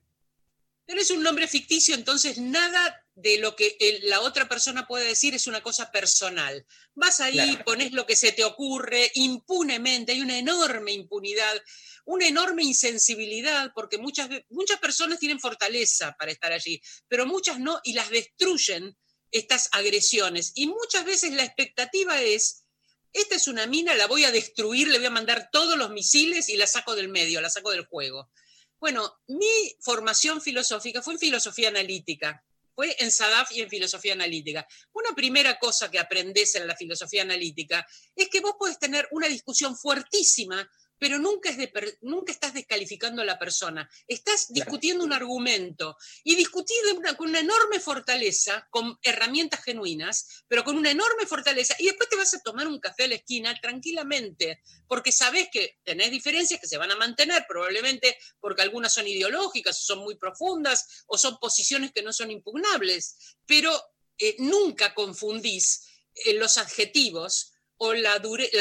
Pero 0.85 1.01
es 1.01 1.11
un 1.11 1.23
nombre 1.23 1.47
ficticio, 1.49 1.93
entonces 1.93 2.37
nada 2.37 3.02
de 3.15 3.37
lo 3.37 3.55
que 3.55 3.77
el- 3.79 4.09
la 4.09 4.21
otra 4.21 4.49
persona 4.49 4.87
puede 4.87 5.05
decir 5.05 5.35
es 5.35 5.45
una 5.47 5.61
cosa 5.61 5.91
personal. 5.91 6.65
Vas 6.95 7.19
ahí, 7.19 7.33
Claro. 7.33 7.65
pones 7.65 7.91
lo 7.91 8.05
que 8.05 8.15
se 8.15 8.31
te 8.31 8.43
ocurre 8.43 9.11
impunemente, 9.13 10.13
hay 10.13 10.21
una 10.21 10.37
enorme 10.37 10.93
impunidad, 10.93 11.61
una 12.05 12.27
enorme 12.27 12.63
insensibilidad, 12.63 13.71
porque 13.75 13.97
muchas, 13.97 14.29
muchas 14.49 14.79
personas 14.79 15.19
tienen 15.19 15.39
fortaleza 15.39 16.15
para 16.17 16.31
estar 16.31 16.51
allí, 16.51 16.81
pero 17.07 17.25
muchas 17.25 17.59
no, 17.59 17.79
y 17.83 17.93
las 17.93 18.09
destruyen 18.09 18.97
estas 19.31 19.69
agresiones. 19.71 20.51
Y 20.55 20.67
muchas 20.67 21.05
veces 21.05 21.33
la 21.33 21.43
expectativa 21.43 22.21
es, 22.21 22.65
esta 23.13 23.35
es 23.35 23.47
una 23.47 23.67
mina, 23.67 23.93
la 23.95 24.07
voy 24.07 24.25
a 24.25 24.31
destruir, 24.31 24.87
le 24.87 24.97
voy 24.97 25.07
a 25.07 25.11
mandar 25.11 25.49
todos 25.51 25.77
los 25.77 25.91
misiles 25.91 26.49
y 26.49 26.57
la 26.57 26.67
saco 26.67 26.95
del 26.95 27.09
medio, 27.09 27.41
la 27.41 27.49
saco 27.49 27.71
del 27.71 27.85
juego. 27.85 28.31
Bueno, 28.79 29.19
mi 29.27 29.75
formación 29.81 30.41
filosófica 30.41 31.01
fue 31.01 31.13
en 31.13 31.19
filosofía 31.19 31.69
analítica. 31.69 32.43
Fue 32.75 32.95
en 32.99 33.11
SADAF 33.11 33.51
y 33.51 33.61
en 33.61 33.69
filosofía 33.69 34.13
analítica. 34.13 34.67
Una 34.93 35.13
primera 35.15 35.59
cosa 35.59 35.89
que 35.89 35.99
aprendes 35.99 36.55
en 36.55 36.67
la 36.67 36.75
filosofía 36.75 37.21
analítica 37.21 37.85
es 38.15 38.29
que 38.29 38.41
vos 38.41 38.55
podés 38.57 38.79
tener 38.79 39.07
una 39.11 39.27
discusión 39.27 39.75
fuertísima 39.75 40.69
pero 41.03 41.19
nunca, 41.19 41.49
es 41.49 41.57
de 41.57 41.67
per- 41.67 41.97
nunca 41.99 42.31
estás 42.31 42.53
descalificando 42.53 43.21
a 43.21 43.25
la 43.25 43.37
persona, 43.37 43.89
estás 44.07 44.45
discutiendo 44.53 45.03
un 45.03 45.11
argumento 45.11 45.97
y 46.23 46.35
discutir 46.35 46.77
una- 46.95 47.17
con 47.17 47.27
una 47.27 47.41
enorme 47.41 47.81
fortaleza, 47.81 48.65
con 48.69 48.97
herramientas 49.03 49.61
genuinas, 49.65 50.45
pero 50.47 50.63
con 50.63 50.77
una 50.77 50.91
enorme 50.91 51.25
fortaleza, 51.25 51.75
y 51.77 51.87
después 51.87 52.07
te 52.07 52.15
vas 52.15 52.33
a 52.33 52.39
tomar 52.39 52.69
un 52.69 52.79
café 52.79 53.03
a 53.03 53.07
la 53.09 53.15
esquina 53.15 53.53
tranquilamente, 53.59 54.61
porque 54.87 55.11
sabes 55.11 55.49
que 55.51 55.77
tenés 55.83 56.09
diferencias 56.09 56.61
que 56.61 56.67
se 56.67 56.77
van 56.77 56.91
a 56.91 56.95
mantener, 56.95 57.43
probablemente 57.49 58.17
porque 58.39 58.61
algunas 58.61 58.93
son 58.93 59.05
ideológicas, 59.05 59.77
son 59.83 59.99
muy 59.99 60.15
profundas, 60.15 61.03
o 61.07 61.17
son 61.17 61.37
posiciones 61.37 61.91
que 61.91 62.01
no 62.01 62.13
son 62.13 62.31
impugnables, 62.31 63.17
pero 63.45 63.77
eh, 64.17 64.37
nunca 64.39 64.93
confundís 64.93 65.85
eh, 66.15 66.33
los 66.35 66.57
adjetivos 66.57 67.49
o 67.77 67.93
la, 67.93 68.19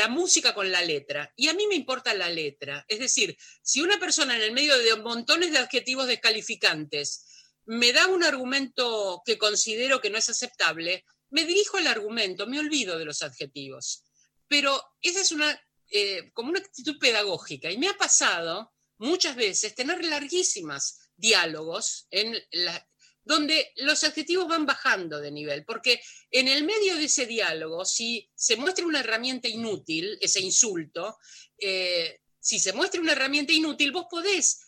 música 0.08 0.54
con 0.54 0.70
la 0.70 0.82
letra. 0.82 1.32
Y 1.36 1.48
a 1.48 1.54
mí 1.54 1.66
me 1.66 1.74
importa 1.74 2.14
la 2.14 2.28
letra. 2.28 2.84
Es 2.88 2.98
decir, 2.98 3.36
si 3.62 3.80
una 3.80 3.98
persona 3.98 4.36
en 4.36 4.42
el 4.42 4.52
medio 4.52 4.76
de 4.78 4.96
montones 4.96 5.52
de 5.52 5.58
adjetivos 5.58 6.06
descalificantes 6.06 7.26
me 7.64 7.92
da 7.92 8.08
un 8.08 8.24
argumento 8.24 9.22
que 9.24 9.38
considero 9.38 10.00
que 10.00 10.10
no 10.10 10.18
es 10.18 10.28
aceptable, 10.28 11.04
me 11.30 11.44
dirijo 11.44 11.76
al 11.78 11.86
argumento, 11.86 12.46
me 12.46 12.58
olvido 12.58 12.98
de 12.98 13.04
los 13.04 13.22
adjetivos. 13.22 14.04
Pero 14.48 14.82
esa 15.00 15.20
es 15.20 15.32
una, 15.32 15.60
eh, 15.90 16.30
como 16.32 16.50
una 16.50 16.58
actitud 16.58 16.98
pedagógica. 16.98 17.70
Y 17.70 17.78
me 17.78 17.88
ha 17.88 17.96
pasado 17.96 18.72
muchas 18.98 19.36
veces 19.36 19.74
tener 19.74 20.04
larguísimas 20.04 20.98
diálogos 21.16 22.06
en 22.10 22.36
la- 22.50 22.88
donde 23.24 23.72
los 23.76 24.02
adjetivos 24.04 24.48
van 24.48 24.66
bajando 24.66 25.20
de 25.20 25.30
nivel, 25.30 25.64
porque 25.64 26.00
en 26.30 26.48
el 26.48 26.64
medio 26.64 26.96
de 26.96 27.04
ese 27.04 27.26
diálogo, 27.26 27.84
si 27.84 28.28
se 28.34 28.56
muestra 28.56 28.86
una 28.86 29.00
herramienta 29.00 29.48
inútil, 29.48 30.18
ese 30.20 30.40
insulto, 30.40 31.18
eh, 31.58 32.20
si 32.40 32.58
se 32.58 32.72
muestra 32.72 33.00
una 33.00 33.12
herramienta 33.12 33.52
inútil, 33.52 33.92
vos 33.92 34.06
podés 34.10 34.60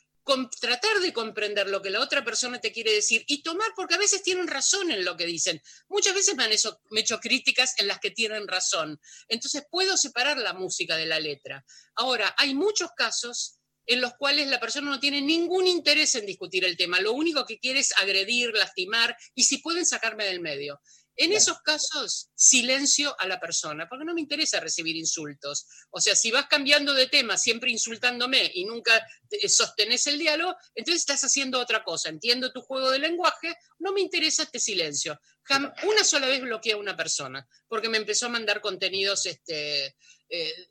tratar 0.60 1.01
de 1.01 1.12
comprender 1.12 1.68
lo 1.68 1.82
que 1.82 1.90
la 1.90 2.01
otra 2.01 2.24
persona 2.24 2.60
te 2.60 2.72
quiere 2.72 2.93
decir 2.93 3.24
y 3.26 3.43
tomar, 3.43 3.72
porque 3.76 3.94
a 3.94 3.98
veces 3.98 4.22
tienen 4.22 4.47
razón 4.47 4.90
en 4.90 5.05
lo 5.05 5.16
que 5.16 5.26
dicen. 5.26 5.60
Muchas 5.89 6.14
veces 6.14 6.35
me 6.35 6.44
han 6.44 6.52
hecho 6.52 7.20
críticas 7.20 7.74
en 7.78 7.89
las 7.89 8.01
que 8.01 8.10
tienen 8.10 8.48
razón. 8.48 8.98
Entonces 9.28 9.64
puedo 9.70 9.97
separar 9.97 10.39
la 10.39 10.55
música 10.55 10.97
de 10.97 11.06
la 11.06 11.20
letra. 11.20 11.64
Ahora, 11.97 12.35
hay 12.39 12.55
muchos 12.55 12.90
casos 12.97 13.59
en 13.86 14.01
los 14.01 14.15
cuales 14.15 14.48
la 14.48 14.61
persona 14.61 14.90
no 14.90 15.01
tiene 15.01 15.20
ningún 15.20 15.66
interés 15.66 16.15
en 16.15 16.27
discutir 16.27 16.65
el 16.65 16.77
tema. 16.77 17.01
Lo 17.01 17.12
único 17.12 17.44
que 17.44 17.59
quiere 17.59 17.81
es 17.81 17.93
agredir, 17.97 18.52
lastimar 18.55 19.16
y 19.35 19.44
si 19.44 19.59
pueden 19.59 19.86
sacarme 19.86 20.24
del 20.24 20.40
medio. 20.40 20.81
En 21.16 21.31
esos 21.32 21.61
casos, 21.61 22.31
silencio 22.35 23.15
a 23.20 23.28
la 23.28 23.39
persona, 23.39 23.89
porque 23.89 24.05
no 24.05 24.15
me 24.15 24.20
interesa 24.20 24.59
recibir 24.59 24.97
insultos. 24.97 25.65
O 25.90 26.01
sea, 26.01 26.16
si 26.16 26.32
vas 26.32 26.47
cambiando 26.47 26.93
de 26.93 27.06
tema, 27.06 27.39
siempre 27.39 27.70
insultándome 27.70 28.51
y 28.52 28.65
nunca 28.65 29.01
eh, 29.31 29.48
sostenés 29.48 30.09
el 30.09 30.19
diálogo, 30.19 30.56
entonces 30.74 31.02
estás 31.02 31.23
haciendo 31.23 31.61
otra 31.61 31.85
cosa. 31.85 32.09
Entiendo 32.09 32.51
tu 32.52 32.62
juego 32.62 32.90
de 32.90 32.98
lenguaje, 32.98 33.55
no 33.78 33.93
me 33.93 34.01
interesa 34.01 34.43
este 34.43 34.59
silencio. 34.59 35.20
Jam- 35.48 35.73
una 35.85 36.02
sola 36.02 36.27
vez 36.27 36.40
bloqueé 36.40 36.73
a 36.73 36.78
una 36.78 36.97
persona, 36.97 37.47
porque 37.69 37.89
me 37.89 37.98
empezó 37.98 38.27
a 38.27 38.31
mandar 38.31 38.61
contenidos 38.61 39.24
este, 39.27 39.94
eh, 40.28 40.66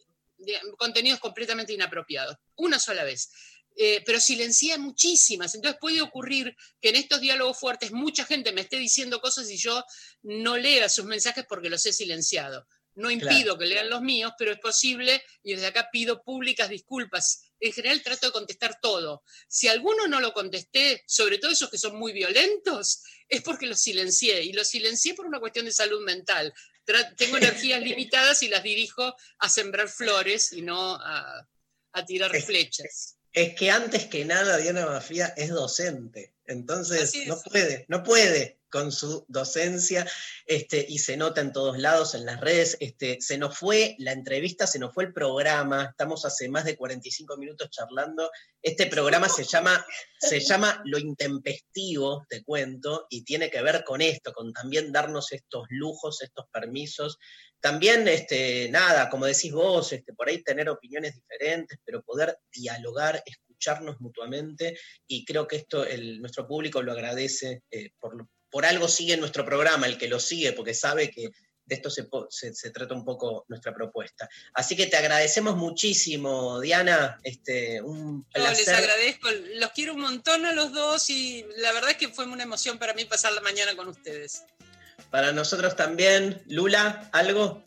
contenidos 0.78 1.20
completamente 1.20 1.74
inapropiados. 1.74 2.38
Una 2.56 2.80
sola 2.80 3.04
vez. 3.04 3.30
Eh, 3.76 4.04
pero 4.06 4.20
silencié 4.20 4.78
muchísimas. 4.78 5.56
Entonces 5.56 5.80
puede 5.80 6.02
ocurrir 6.02 6.56
que 6.82 6.90
en 6.90 6.96
estos 6.96 7.22
diálogos 7.22 7.60
fuertes 7.60 7.92
mucha 7.92 8.26
gente 8.26 8.52
me 8.52 8.62
esté 8.62 8.78
diciendo 8.78 9.20
cosas 9.20 9.50
y 9.50 9.58
yo 9.58 9.84
no 10.22 10.58
lea 10.58 10.90
sus 10.90 11.06
mensajes 11.06 11.46
porque 11.48 11.70
los 11.70 11.86
he 11.86 11.94
silenciado. 11.94 12.68
No 12.96 13.10
impido 13.10 13.58
que 13.58 13.66
lean 13.66 13.90
los 13.90 14.02
míos, 14.02 14.34
pero 14.38 14.52
es 14.52 14.60
posible 14.60 15.24
y 15.42 15.54
desde 15.54 15.68
acá 15.68 15.90
pido 15.92 16.22
públicas 16.22 16.70
disculpas. 16.70 17.52
En 17.60 17.74
general 17.74 18.04
trato 18.04 18.28
de 18.28 18.32
contestar 18.32 18.80
todo. 18.80 19.24
Si 19.48 19.68
alguno 19.68 20.08
no 20.08 20.20
lo 20.20 20.32
contesté, 20.32 21.04
sobre 21.08 21.40
todo 21.40 21.52
esos 21.52 21.72
que 21.72 21.80
son 21.80 21.96
muy 21.98 22.14
violentos, 22.14 23.02
es 23.28 23.42
porque 23.42 23.66
los 23.66 23.82
silencié 23.82 24.44
y 24.44 24.54
los 24.54 24.68
silencié 24.68 25.16
por 25.16 25.26
una 25.26 25.40
cuestión 25.40 25.66
de 25.66 25.72
salud 25.72 26.04
mental. 26.04 26.54
Tengo 27.18 27.38
energías 27.38 27.82
limitadas 27.82 28.44
y 28.44 28.50
las 28.50 28.64
dirijo 28.64 29.16
a 29.40 29.50
sembrar 29.50 29.88
flores 29.88 30.54
y 30.54 30.62
no 30.62 30.96
a, 30.96 31.48
a 31.94 32.06
tirar 32.06 32.36
flechas. 32.42 33.18
Es 33.32 33.56
que 33.56 33.72
antes 33.72 34.06
que 34.06 34.26
nada 34.26 34.58
Diana 34.58 34.86
Mafia 34.86 35.34
es 35.38 35.50
docente, 35.50 36.36
entonces 36.46 37.14
no 37.28 37.42
puede, 37.42 37.86
no 37.88 38.04
puede 38.04 38.60
con 38.74 38.92
su 38.92 39.24
docencia 39.28 40.04
este, 40.48 40.84
y 40.90 40.98
se 40.98 41.16
nota 41.16 41.42
en 41.42 41.54
todos 41.54 41.78
lados, 41.78 42.16
en 42.16 42.26
las 42.26 42.42
redes, 42.42 42.76
este, 42.80 43.22
se 43.22 43.38
nos 43.38 43.56
fue 43.56 43.96
la 44.00 44.14
entrevista, 44.14 44.66
se 44.66 44.80
nos 44.80 44.92
fue 44.96 45.04
el 45.04 45.14
programa, 45.14 45.90
estamos 45.92 46.26
hace 46.26 46.50
más 46.50 46.66
de 46.66 46.76
45 46.76 47.38
minutos 47.38 47.70
charlando, 47.70 48.32
este 48.64 48.88
programa 48.88 49.30
se 49.30 49.44
llama, 49.44 49.86
se 50.20 50.40
llama 50.40 50.82
Lo 50.86 50.98
Intempestivo, 50.98 52.26
te 52.28 52.44
cuento, 52.44 53.06
y 53.12 53.24
tiene 53.24 53.52
que 53.52 53.62
ver 53.62 53.84
con 53.84 54.02
esto, 54.02 54.34
con 54.34 54.52
también 54.52 54.92
darnos 54.92 55.32
estos 55.34 55.68
lujos, 55.70 56.24
estos 56.24 56.48
permisos, 56.52 57.20
también, 57.60 58.08
este, 58.08 58.70
nada, 58.72 59.08
como 59.08 59.28
decís 59.28 59.54
vos, 59.54 59.94
este, 59.94 60.14
por 60.14 60.28
ahí 60.28 60.44
tener 60.44 60.68
opiniones 60.68 61.14
diferentes, 61.14 61.78
pero 61.86 62.02
poder 62.02 62.38
dialogar, 62.52 63.22
escucharnos 63.26 64.02
mutuamente, 64.02 64.78
y 65.08 65.24
creo 65.24 65.48
que 65.48 65.58
esto 65.58 65.86
el, 65.86 66.20
nuestro 66.20 66.46
público 66.46 66.82
lo 66.82 66.92
agradece, 66.92 67.62
eh, 67.72 67.92
por, 68.00 68.28
por 68.54 68.66
algo 68.66 68.88
sigue 68.88 69.18
nuestro 69.18 69.44
programa, 69.44 69.88
el 69.88 69.98
que 69.98 70.08
lo 70.08 70.20
sigue, 70.20 70.54
porque 70.54 70.74
sabe 70.76 71.10
que 71.10 71.32
de 71.66 71.76
esto 71.76 71.90
se, 71.90 72.04
po- 72.04 72.28
se- 72.30 72.54
se 72.54 72.70
trata 72.72 72.94
un 72.94 73.04
poco 73.04 73.46
nuestra 73.48 73.74
propuesta. 73.74 74.30
Así 74.54 74.76
que 74.76 74.86
te 74.86 74.96
agradecemos 74.98 75.56
muchísimo, 75.56 76.60
Diana, 76.62 77.20
este, 77.24 77.82
un 77.82 78.26
No, 78.36 78.50
les 78.52 78.68
agradezco, 78.68 79.30
los 79.56 79.72
quiero 79.72 79.94
un 79.96 80.02
montón 80.02 80.46
a 80.46 80.52
los 80.54 80.72
dos 80.72 81.10
y 81.10 81.46
la 81.58 81.72
verdad 81.72 81.92
es 81.92 81.98
que 81.98 82.10
fue 82.10 82.26
una 82.26 82.44
emoción 82.44 82.78
para 82.78 82.94
mí 82.94 83.06
pasar 83.06 83.34
la 83.34 83.42
mañana 83.42 83.76
con 83.76 83.88
ustedes. 83.88 84.44
Para 85.10 85.32
nosotros 85.32 85.76
también, 85.76 86.44
Lula, 86.48 87.10
¿algo? 87.12 87.64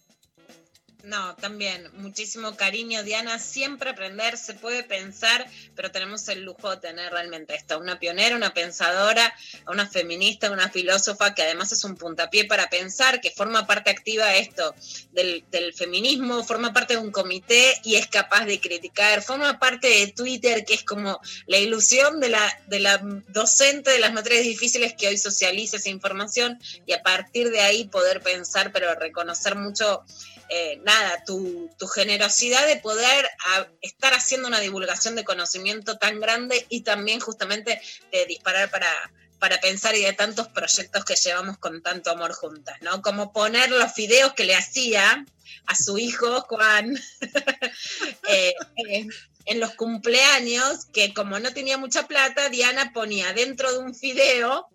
No, 1.07 1.37
también, 1.37 1.89
muchísimo 1.99 2.57
cariño, 2.57 3.05
Diana. 3.05 3.39
Siempre 3.39 3.91
aprender, 3.91 4.37
se 4.37 4.55
puede 4.55 4.83
pensar, 4.83 5.49
pero 5.77 5.93
tenemos 5.93 6.27
el 6.27 6.43
lujo 6.43 6.69
de 6.69 6.79
tener 6.79 7.13
realmente 7.13 7.55
esto: 7.55 7.79
una 7.79 8.01
pionera, 8.01 8.35
una 8.35 8.53
pensadora, 8.53 9.33
una 9.69 9.87
feminista, 9.89 10.51
una 10.51 10.69
filósofa 10.69 11.33
que 11.33 11.43
además 11.43 11.71
es 11.71 11.85
un 11.85 11.95
puntapié 11.95 12.47
para 12.47 12.69
pensar, 12.69 13.21
que 13.21 13.31
forma 13.31 13.69
parte 13.69 13.91
activa 13.91 14.35
esto 14.35 14.75
del, 15.13 15.45
del 15.53 15.75
feminismo, 15.75 16.43
forma 16.43 16.73
parte 16.73 16.95
de 16.95 17.01
un 17.01 17.13
comité 17.13 17.75
y 17.85 17.95
es 17.95 18.09
capaz 18.09 18.45
de 18.45 18.61
criticar, 18.61 19.23
forma 19.23 19.61
parte 19.61 19.87
de 19.87 20.09
Twitter, 20.09 20.65
que 20.65 20.75
es 20.75 20.83
como 20.83 21.21
la 21.47 21.59
ilusión 21.59 22.19
de 22.19 22.31
la, 22.31 22.63
de 22.67 22.81
la 22.81 22.99
docente 23.29 23.93
de 23.93 24.01
las 24.01 24.13
materias 24.13 24.43
difíciles 24.43 24.95
que 24.95 25.07
hoy 25.07 25.19
socializa 25.19 25.77
esa 25.77 25.89
información 25.89 26.59
y 26.85 26.95
a 26.95 27.03
partir 27.05 27.51
de 27.51 27.61
ahí 27.61 27.85
poder 27.87 28.23
pensar, 28.23 28.73
pero 28.73 28.93
reconocer 28.97 29.55
mucho 29.55 30.05
eh, 30.49 30.81
nada, 30.85 31.25
tu, 31.25 31.71
tu 31.79 31.87
generosidad 31.87 32.67
de 32.67 32.77
poder 32.77 33.29
estar 33.81 34.15
haciendo 34.15 34.49
una 34.49 34.61
divulgación 34.61 35.17
de 35.17 35.25
conocimiento 35.25 35.99
tan 35.99 36.21
grande 36.21 36.67
y 36.69 36.83
también 36.83 37.21
justamente 37.21 37.81
de 38.13 38.27
disparar 38.27 38.71
para, 38.71 38.89
para 39.39 39.59
pensar 39.61 39.95
y 39.97 40.03
de 40.03 40.13
tantos 40.13 40.49
proyectos 40.49 41.05
que 41.05 41.17
llevamos 41.17 41.59
con 41.59 41.83
tanto 41.83 42.11
amor 42.11 42.33
juntas, 42.33 42.77
¿no? 42.81 43.03
Como 43.03 43.33
poner 43.33 43.71
los 43.71 43.95
videos 43.95 44.33
que 44.35 44.45
le 44.45 44.55
hacía 44.55 45.25
a 45.67 45.75
su 45.75 45.99
hijo 45.99 46.41
Juan 46.43 46.97
eh, 48.29 48.55
en 49.47 49.61
los 49.61 49.75
cumpleaños, 49.75 50.87
que 50.93 51.13
como 51.13 51.39
no 51.39 51.53
tenía 51.53 51.79
mucha 51.79 52.07
plata, 52.07 52.49
Diana 52.49 52.93
ponía 52.93 53.33
dentro 53.33 53.73
de 53.73 53.79
un 53.79 53.93
video 54.01 54.69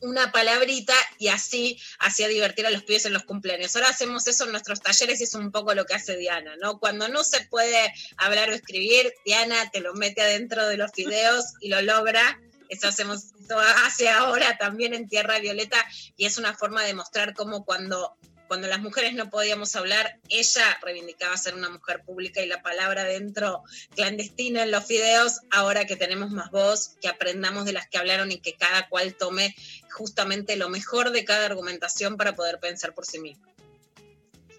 una 0.00 0.32
palabrita 0.32 0.94
y 1.18 1.28
así 1.28 1.80
hacía 1.98 2.28
divertir 2.28 2.66
a 2.66 2.70
los 2.70 2.82
pibes 2.84 3.06
en 3.06 3.12
los 3.12 3.24
cumpleaños. 3.24 3.74
Ahora 3.76 3.88
hacemos 3.88 4.26
eso 4.26 4.44
en 4.44 4.52
nuestros 4.52 4.80
talleres 4.80 5.20
y 5.20 5.24
es 5.24 5.34
un 5.34 5.50
poco 5.50 5.74
lo 5.74 5.84
que 5.84 5.94
hace 5.94 6.16
Diana, 6.16 6.56
¿no? 6.56 6.78
Cuando 6.78 7.08
no 7.08 7.24
se 7.24 7.44
puede 7.46 7.92
hablar 8.16 8.50
o 8.50 8.52
escribir, 8.52 9.12
Diana 9.24 9.70
te 9.70 9.80
lo 9.80 9.94
mete 9.94 10.22
adentro 10.22 10.66
de 10.68 10.76
los 10.76 10.92
videos 10.92 11.44
y 11.60 11.68
lo 11.68 11.80
logra. 11.82 12.40
Eso 12.68 12.88
hacemos, 12.88 13.32
eso 13.44 13.58
hace 13.58 14.08
ahora 14.08 14.56
también 14.58 14.92
en 14.92 15.08
Tierra 15.08 15.38
Violeta 15.38 15.84
y 16.16 16.26
es 16.26 16.36
una 16.36 16.54
forma 16.54 16.82
de 16.82 16.94
mostrar 16.94 17.34
cómo 17.34 17.64
cuando 17.64 18.16
cuando 18.46 18.68
las 18.68 18.80
mujeres 18.80 19.14
no 19.14 19.30
podíamos 19.30 19.74
hablar, 19.76 20.18
ella 20.28 20.78
reivindicaba 20.82 21.36
ser 21.36 21.54
una 21.54 21.68
mujer 21.68 22.02
pública 22.04 22.40
y 22.40 22.46
la 22.46 22.62
palabra 22.62 23.04
dentro 23.04 23.62
clandestina 23.94 24.62
en 24.62 24.70
los 24.70 24.86
videos, 24.86 25.40
ahora 25.50 25.84
que 25.84 25.96
tenemos 25.96 26.30
más 26.30 26.50
voz, 26.50 26.96
que 27.00 27.08
aprendamos 27.08 27.64
de 27.64 27.72
las 27.72 27.88
que 27.88 27.98
hablaron 27.98 28.32
y 28.32 28.38
que 28.38 28.54
cada 28.54 28.88
cual 28.88 29.14
tome 29.14 29.54
justamente 29.90 30.56
lo 30.56 30.68
mejor 30.68 31.10
de 31.10 31.24
cada 31.24 31.46
argumentación 31.46 32.16
para 32.16 32.34
poder 32.34 32.58
pensar 32.60 32.94
por 32.94 33.06
sí 33.06 33.18
mismo. 33.18 33.46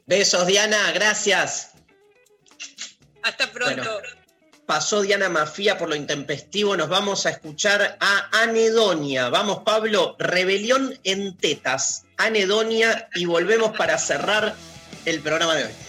Besos, 0.05 0.47
Diana, 0.47 0.91
gracias. 0.91 1.71
Hasta 3.21 3.51
pronto. 3.51 3.75
Bueno, 3.75 4.26
pasó 4.67 5.01
Diana 5.01 5.29
Mafía 5.29 5.79
por 5.79 5.89
lo 5.89 5.95
intempestivo. 5.95 6.77
Nos 6.77 6.89
vamos 6.89 7.25
a 7.25 7.31
escuchar 7.31 7.97
a 7.99 8.43
Anedonia. 8.43 9.29
Vamos, 9.29 9.63
Pablo, 9.65 10.15
Rebelión 10.19 10.99
en 11.03 11.35
Tetas. 11.35 12.03
Anedonia 12.17 13.09
y 13.15 13.25
volvemos 13.25 13.75
para 13.75 13.97
cerrar 13.97 14.53
el 15.05 15.21
programa 15.21 15.55
de 15.55 15.63
hoy. 15.65 15.86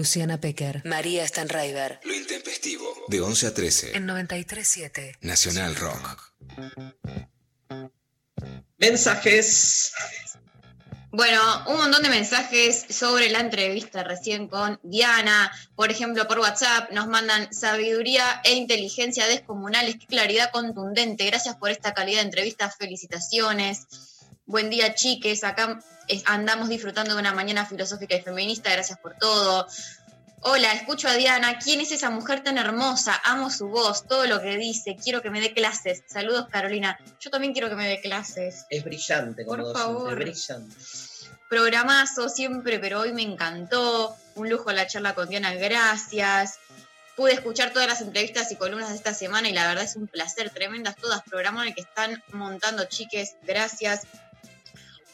Luciana 0.00 0.40
Pecker, 0.40 0.80
María 0.86 1.28
Stanraiver. 1.28 2.00
Lo 2.04 2.14
intempestivo. 2.14 2.86
De 3.08 3.20
11 3.20 3.46
a 3.48 3.52
13. 3.52 3.96
En 3.98 4.08
93.7. 4.08 5.18
Nacional 5.20 5.76
Rock. 5.76 6.32
Mensajes. 8.78 9.92
Bueno, 11.12 11.42
un 11.66 11.76
montón 11.76 12.02
de 12.02 12.08
mensajes 12.08 12.86
sobre 12.88 13.28
la 13.28 13.40
entrevista 13.40 14.02
recién 14.02 14.48
con 14.48 14.80
Diana. 14.82 15.52
Por 15.74 15.90
ejemplo, 15.90 16.26
por 16.26 16.38
WhatsApp 16.38 16.90
nos 16.92 17.06
mandan 17.06 17.52
sabiduría 17.52 18.40
e 18.42 18.54
inteligencia 18.54 19.26
descomunales. 19.26 19.96
Qué 19.96 20.06
claridad 20.06 20.50
contundente. 20.50 21.26
Gracias 21.26 21.56
por 21.56 21.68
esta 21.68 21.92
calidad 21.92 22.20
de 22.20 22.28
entrevista. 22.28 22.70
Felicitaciones. 22.70 24.09
Buen 24.50 24.68
día, 24.68 24.96
chiques. 24.96 25.44
Acá 25.44 25.78
eh, 26.08 26.20
andamos 26.26 26.68
disfrutando 26.68 27.14
de 27.14 27.20
una 27.20 27.32
mañana 27.32 27.64
filosófica 27.66 28.16
y 28.16 28.20
feminista. 28.20 28.72
Gracias 28.72 28.98
por 28.98 29.14
todo. 29.14 29.64
Hola, 30.40 30.72
escucho 30.72 31.06
a 31.06 31.14
Diana. 31.14 31.60
¿Quién 31.60 31.80
es 31.80 31.92
esa 31.92 32.10
mujer 32.10 32.42
tan 32.42 32.58
hermosa? 32.58 33.14
Amo 33.22 33.48
su 33.48 33.68
voz, 33.68 34.08
todo 34.08 34.26
lo 34.26 34.42
que 34.42 34.56
dice. 34.56 34.96
Quiero 35.00 35.22
que 35.22 35.30
me 35.30 35.40
dé 35.40 35.52
clases. 35.52 36.02
Saludos, 36.08 36.48
Carolina. 36.50 36.98
Yo 37.20 37.30
también 37.30 37.52
quiero 37.52 37.68
que 37.68 37.76
me 37.76 37.86
dé 37.86 38.00
clases. 38.00 38.66
Es 38.70 38.82
brillante 38.82 39.44
como 39.44 39.62
Por 39.62 39.72
favor. 39.72 40.16
brillante. 40.16 40.74
Programazo 41.48 42.28
siempre, 42.28 42.80
pero 42.80 42.98
hoy 42.98 43.12
me 43.12 43.22
encantó. 43.22 44.16
Un 44.34 44.50
lujo 44.50 44.72
la 44.72 44.88
charla 44.88 45.14
con 45.14 45.28
Diana, 45.28 45.54
gracias. 45.54 46.58
pude 47.14 47.34
escuchar 47.34 47.72
todas 47.72 47.86
las 47.86 48.00
entrevistas 48.00 48.50
y 48.50 48.56
columnas 48.56 48.88
de 48.88 48.96
esta 48.96 49.14
semana 49.14 49.48
y 49.48 49.52
la 49.52 49.68
verdad 49.68 49.84
es 49.84 49.94
un 49.94 50.08
placer, 50.08 50.50
tremendas 50.50 50.96
todas, 50.96 51.22
programa 51.22 51.62
en 51.62 51.68
el 51.68 51.74
que 51.76 51.82
están 51.82 52.20
montando 52.32 52.84
chiques, 52.86 53.36
gracias. 53.46 54.08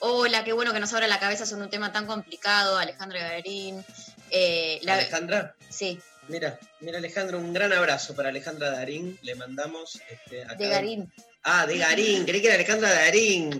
Hola, 0.00 0.44
qué 0.44 0.52
bueno 0.52 0.72
que 0.72 0.80
nos 0.80 0.92
abra 0.92 1.06
la 1.06 1.18
cabeza 1.18 1.46
sobre 1.46 1.64
un 1.64 1.70
tema 1.70 1.92
tan 1.92 2.06
complicado, 2.06 2.76
Alejandra 2.78 3.20
Garín. 3.20 3.84
Eh, 4.30 4.78
la- 4.82 4.94
Alejandra. 4.94 5.54
Sí, 5.68 6.00
Mira, 6.28 6.58
mira 6.80 6.98
Alejandra, 6.98 7.36
un 7.36 7.52
gran 7.52 7.72
abrazo 7.72 8.16
para 8.16 8.30
Alejandra 8.30 8.72
Darín. 8.72 9.16
Le 9.22 9.36
mandamos 9.36 10.00
este, 10.10 10.42
acá- 10.42 10.56
de 10.56 10.68
Garín. 10.68 11.12
Ah, 11.44 11.66
de 11.66 11.78
Garín, 11.78 12.24
creí 12.24 12.40
que 12.40 12.48
era 12.48 12.56
Alejandra 12.56 12.92
Darín. 12.92 13.50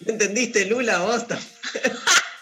¿No 0.00 0.12
entendiste, 0.12 0.66
Lula? 0.66 0.98
Vos 0.98 1.24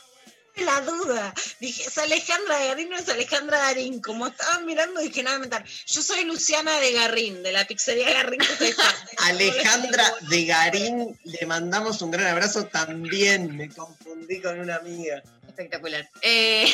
La 0.65 0.81
duda. 0.81 1.35
Dije, 1.61 1.85
es 1.85 1.99
Alejandra 1.99 2.59
de 2.59 2.67
Garín, 2.69 2.91
no 2.91 2.97
es 2.97 3.09
Alejandra 3.09 3.59
Garín. 3.59 4.01
Como 4.01 4.27
estaban 4.27 4.65
mirando, 4.67 5.01
dije, 5.01 5.23
nada, 5.23 5.39
mental. 5.39 5.65
Yo 5.87 6.03
soy 6.03 6.25
Luciana 6.25 6.79
de 6.79 6.93
Garrín, 6.93 7.43
de 7.43 7.53
la 7.53 7.67
pizzería 7.67 8.13
Garrín 8.13 8.41
que. 8.41 8.75
Alejandra 9.19 10.05
de 10.29 10.45
Garín, 10.45 11.19
le 11.25 11.47
mandamos 11.47 12.01
un 12.03 12.11
gran 12.11 12.27
abrazo 12.29 12.67
también. 12.67 13.57
Me 13.57 13.69
confundí 13.69 14.41
con 14.41 14.59
una 14.61 14.77
amiga. 14.77 15.23
Espectacular. 15.49 16.09
Eh, 16.23 16.67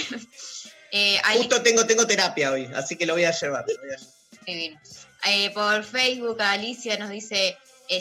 eh, 0.93 1.21
Ale- 1.25 1.39
Justo 1.39 1.63
tengo, 1.63 1.87
tengo 1.87 2.07
terapia 2.07 2.53
hoy, 2.53 2.69
así 2.75 2.97
que 2.97 3.07
lo 3.07 3.15
voy 3.15 3.25
a 3.25 3.33
llevar. 3.33 3.65
lo 3.67 3.75
voy 3.81 3.91
a 3.91 3.97
llevar. 3.97 4.15
Divino. 4.47 4.81
Eh, 5.27 5.51
por 5.51 5.85
Facebook, 5.85 6.41
Alicia 6.41 6.97
nos 6.97 7.11
dice, 7.11 7.59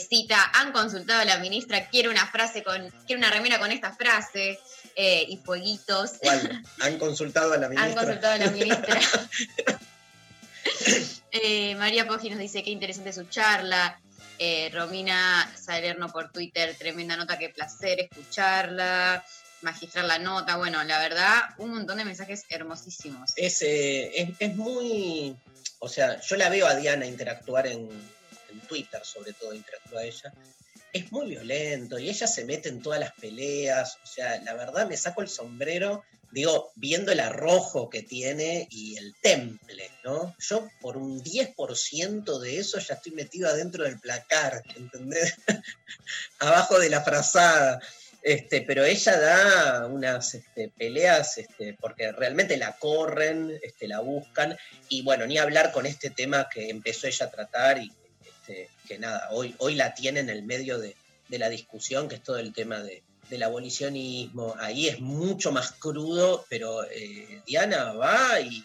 cita, 0.10 0.52
han 0.54 0.72
consultado 0.72 1.22
a 1.22 1.26
la 1.26 1.40
ministra, 1.40 1.90
quiere 1.90 2.10
una 2.10 2.28
frase 2.28 2.64
con, 2.64 2.90
quiere 3.06 3.20
una 3.20 3.32
remera 3.32 3.60
con 3.60 3.72
esta 3.72 3.94
frase, 3.94 4.60
eh, 4.98 5.26
y 5.30 5.38
fueguitos. 5.38 6.14
¿Cuál? 6.20 6.64
¿Han 6.82 6.98
consultado 6.98 7.54
a 7.54 7.58
la 7.58 7.70
ministra? 7.70 7.92
Han 7.92 8.06
consultado 8.06 8.34
a 8.34 8.38
la 8.38 8.52
ministra. 8.52 9.00
Eh, 11.32 11.76
María 11.76 12.08
Poggi 12.08 12.30
nos 12.30 12.40
dice 12.40 12.64
qué 12.64 12.72
interesante 12.72 13.14
su 13.14 13.24
charla. 13.26 14.00
Eh, 14.40 14.70
Romina 14.74 15.50
Salerno 15.60 16.10
por 16.10 16.32
Twitter, 16.32 16.76
tremenda 16.78 17.16
nota, 17.16 17.38
qué 17.38 17.50
placer 17.50 18.00
escucharla. 18.00 19.24
Magistral 19.62 20.08
la 20.08 20.20
nota, 20.20 20.58
bueno, 20.58 20.84
la 20.84 21.00
verdad, 21.00 21.42
un 21.58 21.72
montón 21.72 21.98
de 21.98 22.06
mensajes 22.06 22.44
hermosísimos. 22.50 23.32
es, 23.36 23.62
eh, 23.62 24.22
es, 24.22 24.30
es 24.40 24.56
muy. 24.56 25.36
O 25.80 25.90
sea, 25.90 26.20
yo 26.22 26.36
la 26.36 26.50
veo 26.50 26.68
a 26.68 26.76
Diana 26.76 27.06
interactuar 27.06 27.68
en, 27.68 27.90
en 28.50 28.60
Twitter, 28.68 29.02
sobre 29.04 29.34
todo, 29.34 29.54
interactúa 29.54 30.04
ella. 30.04 30.34
Es 30.94 31.12
muy 31.12 31.28
violento 31.28 32.00
y 32.00 32.10
ella 32.10 32.28
se 32.28 32.46
mete 32.46 32.70
en 32.70 32.82
todas 32.82 33.00
las 33.00 33.14
peleas. 33.14 33.98
O 34.04 34.08
sea, 34.08 34.42
la 34.42 34.54
verdad 34.54 34.88
me 34.88 34.98
saco 34.98 35.22
el 35.22 35.28
sombrero, 35.28 36.04
digo, 36.32 36.72
viendo 36.76 37.12
el 37.12 37.20
arrojo 37.20 37.90
que 37.90 38.04
tiene 38.04 38.68
y 38.70 38.98
el 38.98 39.16
temple, 39.22 39.90
¿no? 40.04 40.36
Yo 40.40 40.68
por 40.82 40.98
un 40.98 41.24
10% 41.24 42.40
de 42.40 42.60
eso 42.60 42.80
ya 42.80 42.96
estoy 42.96 43.12
metido 43.14 43.50
adentro 43.50 43.84
del 43.84 44.00
placar, 44.00 44.64
¿entendés? 44.76 45.36
Abajo 46.40 46.80
de 46.80 46.90
la 46.90 47.02
frazada. 47.02 47.82
Este, 48.24 48.62
pero 48.62 48.84
ella 48.84 49.18
da 49.18 49.86
unas 49.86 50.34
este, 50.34 50.70
peleas 50.78 51.38
este, 51.38 51.78
porque 51.80 52.12
realmente 52.12 52.58
la 52.58 52.74
corren, 52.74 53.58
este, 53.62 53.88
la 53.88 54.02
buscan, 54.02 54.58
y 54.90 55.02
bueno, 55.04 55.26
ni 55.26 55.38
hablar 55.38 55.72
con 55.72 55.86
este 55.86 56.10
tema 56.10 56.50
que 56.50 56.70
empezó 56.70 57.08
ella 57.08 57.28
a 57.28 57.32
tratar 57.32 57.78
y 57.78 57.90
este, 58.48 58.70
que 58.88 58.98
nada, 58.98 59.28
hoy, 59.32 59.56
hoy 59.60 59.76
la 59.76 59.94
tiene 59.94 60.22
en 60.22 60.30
el 60.30 60.44
medio 60.44 60.80
de, 60.80 60.96
de 61.28 61.40
la 61.40 61.50
discusión, 61.50 62.08
que 62.08 62.16
es 62.16 62.24
todo 62.24 62.38
el 62.38 62.54
tema 62.54 62.82
de, 62.82 63.04
del 63.30 63.44
abolicionismo. 63.44 64.56
Ahí 64.60 64.88
es 64.88 65.00
mucho 65.00 65.52
más 65.52 65.74
crudo, 65.74 66.46
pero 66.50 66.84
eh, 66.86 67.42
Diana 67.46 67.94
va 67.94 68.40
y, 68.40 68.64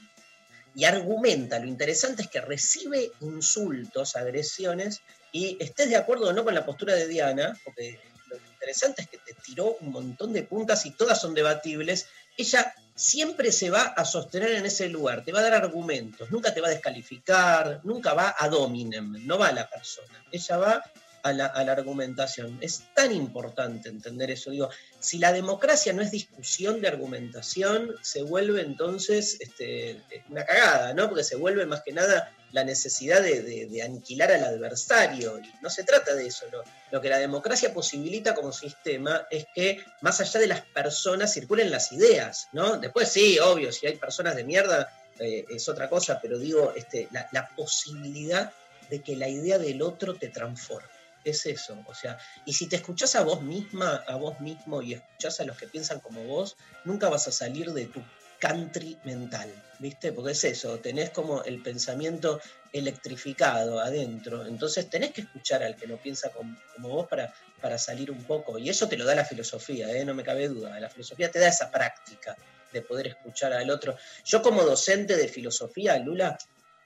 y 0.74 0.84
argumenta. 0.84 1.58
Lo 1.58 1.66
interesante 1.66 2.22
es 2.22 2.28
que 2.28 2.40
recibe 2.40 3.10
insultos, 3.20 4.16
agresiones, 4.16 5.00
y 5.32 5.56
estés 5.60 5.88
de 5.88 5.96
acuerdo 5.96 6.28
o 6.28 6.32
no 6.32 6.44
con 6.44 6.54
la 6.54 6.66
postura 6.66 6.94
de 6.94 7.08
Diana, 7.08 7.58
porque 7.64 7.98
lo 8.28 8.36
interesante 8.36 9.02
es 9.02 9.08
que 9.08 9.18
te 9.18 9.34
tiró 9.34 9.76
un 9.80 9.90
montón 9.90 10.32
de 10.32 10.42
puntas 10.42 10.86
y 10.86 10.92
todas 10.92 11.20
son 11.20 11.34
debatibles, 11.34 12.06
ella 12.36 12.74
siempre 12.94 13.52
se 13.52 13.70
va 13.70 13.82
a 13.82 14.04
sostener 14.04 14.52
en 14.52 14.66
ese 14.66 14.88
lugar, 14.88 15.24
te 15.24 15.32
va 15.32 15.40
a 15.40 15.42
dar 15.42 15.54
argumentos, 15.54 16.30
nunca 16.30 16.52
te 16.52 16.60
va 16.60 16.68
a 16.68 16.70
descalificar, 16.70 17.80
nunca 17.84 18.14
va 18.14 18.34
a 18.38 18.48
dominem, 18.48 19.26
no 19.26 19.38
va 19.38 19.48
a 19.48 19.52
la 19.52 19.68
persona, 19.68 20.24
ella 20.30 20.56
va 20.56 20.84
a 21.22 21.32
la, 21.32 21.46
argumentación. 21.46 22.58
Es 22.60 22.82
tan 22.94 23.12
importante 23.12 23.88
entender 23.88 24.30
eso. 24.30 24.50
Digo, 24.50 24.70
si 24.98 25.18
la 25.18 25.32
democracia 25.32 25.92
no 25.92 26.02
es 26.02 26.10
discusión 26.10 26.80
de 26.80 26.88
argumentación, 26.88 27.94
se 28.02 28.22
vuelve 28.22 28.60
entonces 28.62 29.36
este, 29.40 30.02
una 30.28 30.44
cagada, 30.44 30.94
¿no? 30.94 31.08
Porque 31.08 31.24
se 31.24 31.36
vuelve 31.36 31.64
más 31.66 31.82
que 31.82 31.92
nada 31.92 32.34
la 32.50 32.64
necesidad 32.64 33.22
de, 33.22 33.42
de- 33.42 33.82
aniquilar 33.82 34.32
al 34.32 34.44
adversario. 34.44 35.38
Y 35.38 35.50
no 35.62 35.70
se 35.70 35.84
trata 35.84 36.14
de 36.14 36.26
eso. 36.26 36.46
Lo, 36.50 36.62
lo 36.90 37.00
que 37.00 37.08
la 37.08 37.18
democracia 37.18 37.72
posibilita 37.72 38.34
como 38.34 38.52
sistema 38.52 39.26
es 39.30 39.46
que 39.54 39.82
más 40.00 40.20
allá 40.20 40.40
de 40.40 40.48
las 40.48 40.60
personas 40.62 41.32
circulen 41.32 41.70
las 41.70 41.92
ideas, 41.92 42.48
¿no? 42.52 42.78
Después 42.78 43.08
sí, 43.08 43.38
obvio, 43.38 43.72
si 43.72 43.86
hay 43.86 43.96
personas 43.96 44.36
de 44.36 44.44
mierda 44.44 44.92
eh, 45.18 45.44
es 45.48 45.68
otra 45.68 45.88
cosa, 45.88 46.18
pero 46.20 46.38
digo, 46.38 46.72
este, 46.74 47.08
la, 47.12 47.28
la 47.32 47.48
posibilidad 47.48 48.52
de 48.90 49.00
que 49.00 49.16
la 49.16 49.28
idea 49.28 49.58
del 49.58 49.80
otro 49.80 50.14
te 50.16 50.28
transforme. 50.28 50.91
Es 51.24 51.46
eso, 51.46 51.84
o 51.86 51.94
sea, 51.94 52.18
y 52.44 52.52
si 52.52 52.68
te 52.68 52.76
escuchás 52.76 53.14
a 53.14 53.22
vos 53.22 53.42
misma, 53.42 54.02
a 54.08 54.16
vos 54.16 54.40
mismo 54.40 54.82
y 54.82 54.94
escuchás 54.94 55.40
a 55.40 55.44
los 55.44 55.56
que 55.56 55.68
piensan 55.68 56.00
como 56.00 56.24
vos, 56.24 56.56
nunca 56.84 57.08
vas 57.08 57.28
a 57.28 57.32
salir 57.32 57.72
de 57.72 57.86
tu 57.86 58.02
country 58.40 58.98
mental, 59.04 59.48
¿viste? 59.78 60.12
Porque 60.12 60.32
es 60.32 60.42
eso, 60.42 60.80
tenés 60.80 61.10
como 61.10 61.44
el 61.44 61.62
pensamiento 61.62 62.40
electrificado 62.72 63.78
adentro, 63.78 64.44
entonces 64.44 64.90
tenés 64.90 65.12
que 65.12 65.20
escuchar 65.20 65.62
al 65.62 65.76
que 65.76 65.86
no 65.86 65.96
piensa 65.96 66.30
como, 66.30 66.56
vos 66.78 67.06
para, 67.06 67.32
para 67.60 67.78
salir 67.78 68.10
un 68.10 68.24
poco, 68.24 68.58
y 68.58 68.68
eso 68.68 68.88
te 68.88 68.96
lo 68.96 69.04
da 69.04 69.14
la 69.14 69.24
filosofía, 69.24 69.92
¿eh? 69.92 70.04
no 70.04 70.14
me 70.14 70.24
cabe 70.24 70.48
duda, 70.48 70.80
la 70.80 70.90
filosofía 70.90 71.30
te 71.30 71.38
da 71.38 71.46
esa 71.46 71.70
práctica 71.70 72.36
de 72.72 72.82
poder 72.82 73.06
escuchar 73.08 73.52
al 73.52 73.70
otro. 73.70 73.96
Yo 74.24 74.42
como 74.42 74.64
docente 74.64 75.16
de 75.16 75.28
filosofía, 75.28 75.98
Lula, 75.98 76.36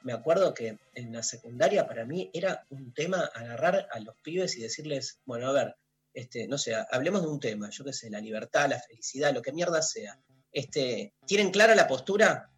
me 0.06 0.12
acuerdo 0.12 0.54
que 0.54 0.78
en 0.94 1.12
la 1.12 1.24
secundaria 1.24 1.88
para 1.88 2.04
mí 2.04 2.30
era 2.32 2.64
un 2.70 2.94
tema 2.94 3.28
agarrar 3.34 3.88
a 3.90 3.98
los 3.98 4.14
pibes 4.22 4.56
y 4.56 4.62
decirles, 4.62 5.18
bueno, 5.24 5.48
a 5.48 5.52
ver, 5.52 5.76
este, 6.14 6.46
no 6.46 6.58
sé, 6.58 6.76
hablemos 6.92 7.22
de 7.22 7.28
un 7.28 7.40
tema, 7.40 7.68
yo 7.70 7.84
qué 7.84 7.92
sé, 7.92 8.08
la 8.08 8.20
libertad, 8.20 8.70
la 8.70 8.78
felicidad, 8.80 9.34
lo 9.34 9.42
que 9.42 9.50
mierda 9.52 9.82
sea. 9.82 10.16
Este, 10.52 11.12
¿Tienen 11.26 11.50
clara 11.50 11.74
la 11.74 11.88
postura 11.88 12.50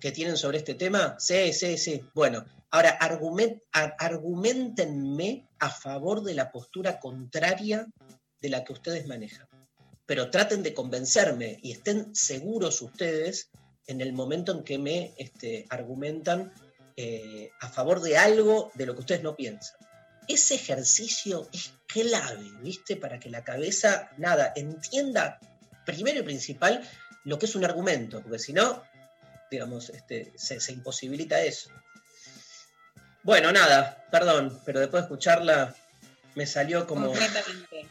que 0.00 0.10
tienen 0.10 0.36
sobre 0.36 0.58
este 0.58 0.74
tema? 0.74 1.14
Sí, 1.20 1.52
sí, 1.52 1.78
sí. 1.78 2.02
Bueno, 2.14 2.44
ahora 2.72 2.90
argument, 2.90 3.62
ar- 3.70 3.94
argumentenme 3.98 5.46
a 5.60 5.70
favor 5.70 6.24
de 6.24 6.34
la 6.34 6.50
postura 6.50 6.98
contraria 6.98 7.86
de 8.40 8.48
la 8.48 8.64
que 8.64 8.72
ustedes 8.72 9.06
manejan. 9.06 9.46
Pero 10.04 10.30
traten 10.30 10.64
de 10.64 10.74
convencerme 10.74 11.60
y 11.62 11.70
estén 11.70 12.12
seguros 12.12 12.82
ustedes 12.82 13.50
en 13.86 14.00
el 14.00 14.12
momento 14.12 14.50
en 14.50 14.64
que 14.64 14.78
me 14.78 15.14
este, 15.16 15.64
argumentan 15.70 16.52
eh, 17.00 17.52
a 17.60 17.68
favor 17.68 18.00
de 18.02 18.18
algo 18.18 18.72
de 18.74 18.84
lo 18.84 18.94
que 18.94 19.00
ustedes 19.00 19.22
no 19.22 19.36
piensan. 19.36 19.76
Ese 20.26 20.56
ejercicio 20.56 21.48
es 21.52 21.70
clave, 21.86 22.50
¿viste? 22.60 22.96
Para 22.96 23.20
que 23.20 23.30
la 23.30 23.44
cabeza, 23.44 24.10
nada, 24.18 24.52
entienda 24.56 25.38
primero 25.86 26.18
y 26.18 26.22
principal 26.24 26.82
lo 27.24 27.38
que 27.38 27.46
es 27.46 27.54
un 27.54 27.64
argumento, 27.64 28.20
porque 28.20 28.40
si 28.40 28.52
no, 28.52 28.82
digamos, 29.48 29.90
este, 29.90 30.32
se, 30.36 30.58
se 30.58 30.72
imposibilita 30.72 31.40
eso. 31.40 31.70
Bueno, 33.22 33.52
nada, 33.52 34.04
perdón, 34.10 34.60
pero 34.64 34.80
después 34.80 35.02
de 35.02 35.06
escucharla 35.06 35.74
me 36.34 36.46
salió 36.46 36.84
como... 36.84 37.06
Completamente. 37.06 37.88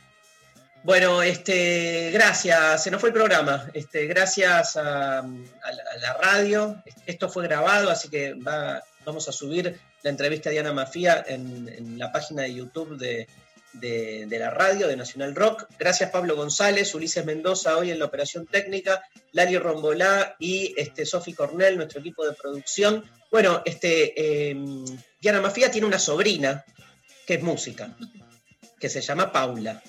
Bueno, 0.84 1.24
este, 1.24 2.12
gracias, 2.12 2.84
se 2.84 2.92
nos 2.92 3.00
fue 3.02 3.10
el 3.10 3.14
programa. 3.14 3.70
Este, 3.74 4.06
gracias 4.06 4.78
a, 4.78 5.20
a 5.20 5.22
la, 5.22 5.84
a 5.94 5.98
la 5.98 6.14
radio. 6.14 6.84
Esto 7.06 7.30
fue 7.30 7.44
grabado, 7.48 7.90
así 7.90 8.10
que 8.10 8.34
va- 8.36 8.84
vamos 9.08 9.30
a 9.30 9.32
subir 9.32 9.80
la 10.04 10.10
entrevista 10.10 10.50
a 10.50 10.52
Diana 10.52 10.74
Mafía 10.74 11.24
en, 11.28 11.98
la 11.98 12.12
página 12.12 12.42
de 12.44 12.54
YouTube 12.54 12.98
de, 12.98 13.26
de- 13.72 14.38
la 14.38 14.50
radio, 14.50 14.88
de 14.88 14.98
Nacional 14.98 15.34
Rock. 15.34 15.66
Gracias 15.80 16.12
Pablo 16.12 16.36
González, 16.36 16.94
Ulises 16.94 17.26
Mendoza 17.26 17.78
hoy 17.78 17.90
en 17.90 18.00
la 18.00 18.06
operación 18.06 18.46
técnica, 18.46 19.02
Lali 19.32 19.58
Rombolá 19.58 20.36
y 20.40 20.74
este, 20.78 21.06
Sofi 21.06 21.34
Cornell, 21.34 21.78
nuestro 21.78 22.02
equipo 22.02 22.26
de 22.28 22.34
producción. 22.34 23.10
Bueno, 23.32 23.62
este, 23.66 24.50
eh, 24.50 24.56
Diana 25.22 25.40
Mafía 25.40 25.72
tiene 25.72 25.88
una 25.88 26.00
sobrina 26.00 26.66
que 27.26 27.36
es 27.36 27.44
música, 27.44 27.96
que 28.78 28.90
se 28.90 29.00
llama 29.00 29.32
Paula. 29.32 29.82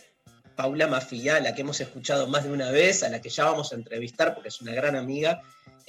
Paula 0.54 0.86
Mafia, 0.86 1.36
a 1.36 1.40
la 1.40 1.54
que 1.54 1.62
hemos 1.62 1.80
escuchado 1.80 2.28
más 2.28 2.44
de 2.44 2.52
una 2.52 2.70
vez, 2.70 3.02
a 3.02 3.08
la 3.08 3.20
que 3.20 3.30
ya 3.30 3.44
vamos 3.44 3.72
a 3.72 3.76
entrevistar 3.76 4.34
porque 4.34 4.48
es 4.48 4.60
una 4.60 4.74
gran 4.74 4.94
amiga, 4.96 5.40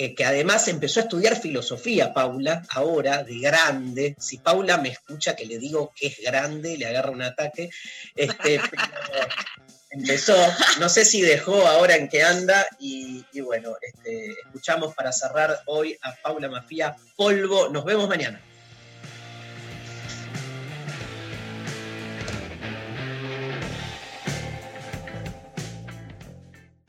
eh, 0.02 0.16
que 0.16 0.24
además 0.24 0.66
empezó 0.70 1.02
a 1.02 1.04
estudiar 1.04 1.36
filosofía, 1.36 2.14
Paula, 2.14 2.64
ahora, 2.70 3.22
de 3.26 3.38
grande. 3.40 4.16
Si 4.18 4.38
Paula 4.38 4.78
me 4.78 4.88
escucha 4.88 5.36
que 5.36 5.46
le 5.46 5.58
digo 5.58 5.92
que 5.94 6.08
es 6.08 6.22
grande, 6.24 6.78
le 6.78 6.86
agarra 6.86 7.12
un 7.12 7.22
ataque. 7.22 7.70
Este, 8.16 8.62
empezó, 9.90 10.38
no 10.80 10.88
sé 10.88 11.04
si 11.04 11.20
dejó 11.22 11.68
ahora 11.68 11.98
en 11.98 12.08
qué 12.08 12.24
anda, 12.24 12.66
y, 12.80 13.26
y 13.34 13.42
bueno, 13.42 13.76
este, 13.82 14.38
escuchamos 14.46 14.96
para 14.96 15.12
cerrar 15.12 15.60
hoy 15.66 15.98
a 16.02 16.16
Paula 16.16 16.48
Mafia 16.48 16.96
Polvo. 17.18 17.68
Nos 17.68 17.84
vemos 17.84 18.08
mañana. 18.08 18.42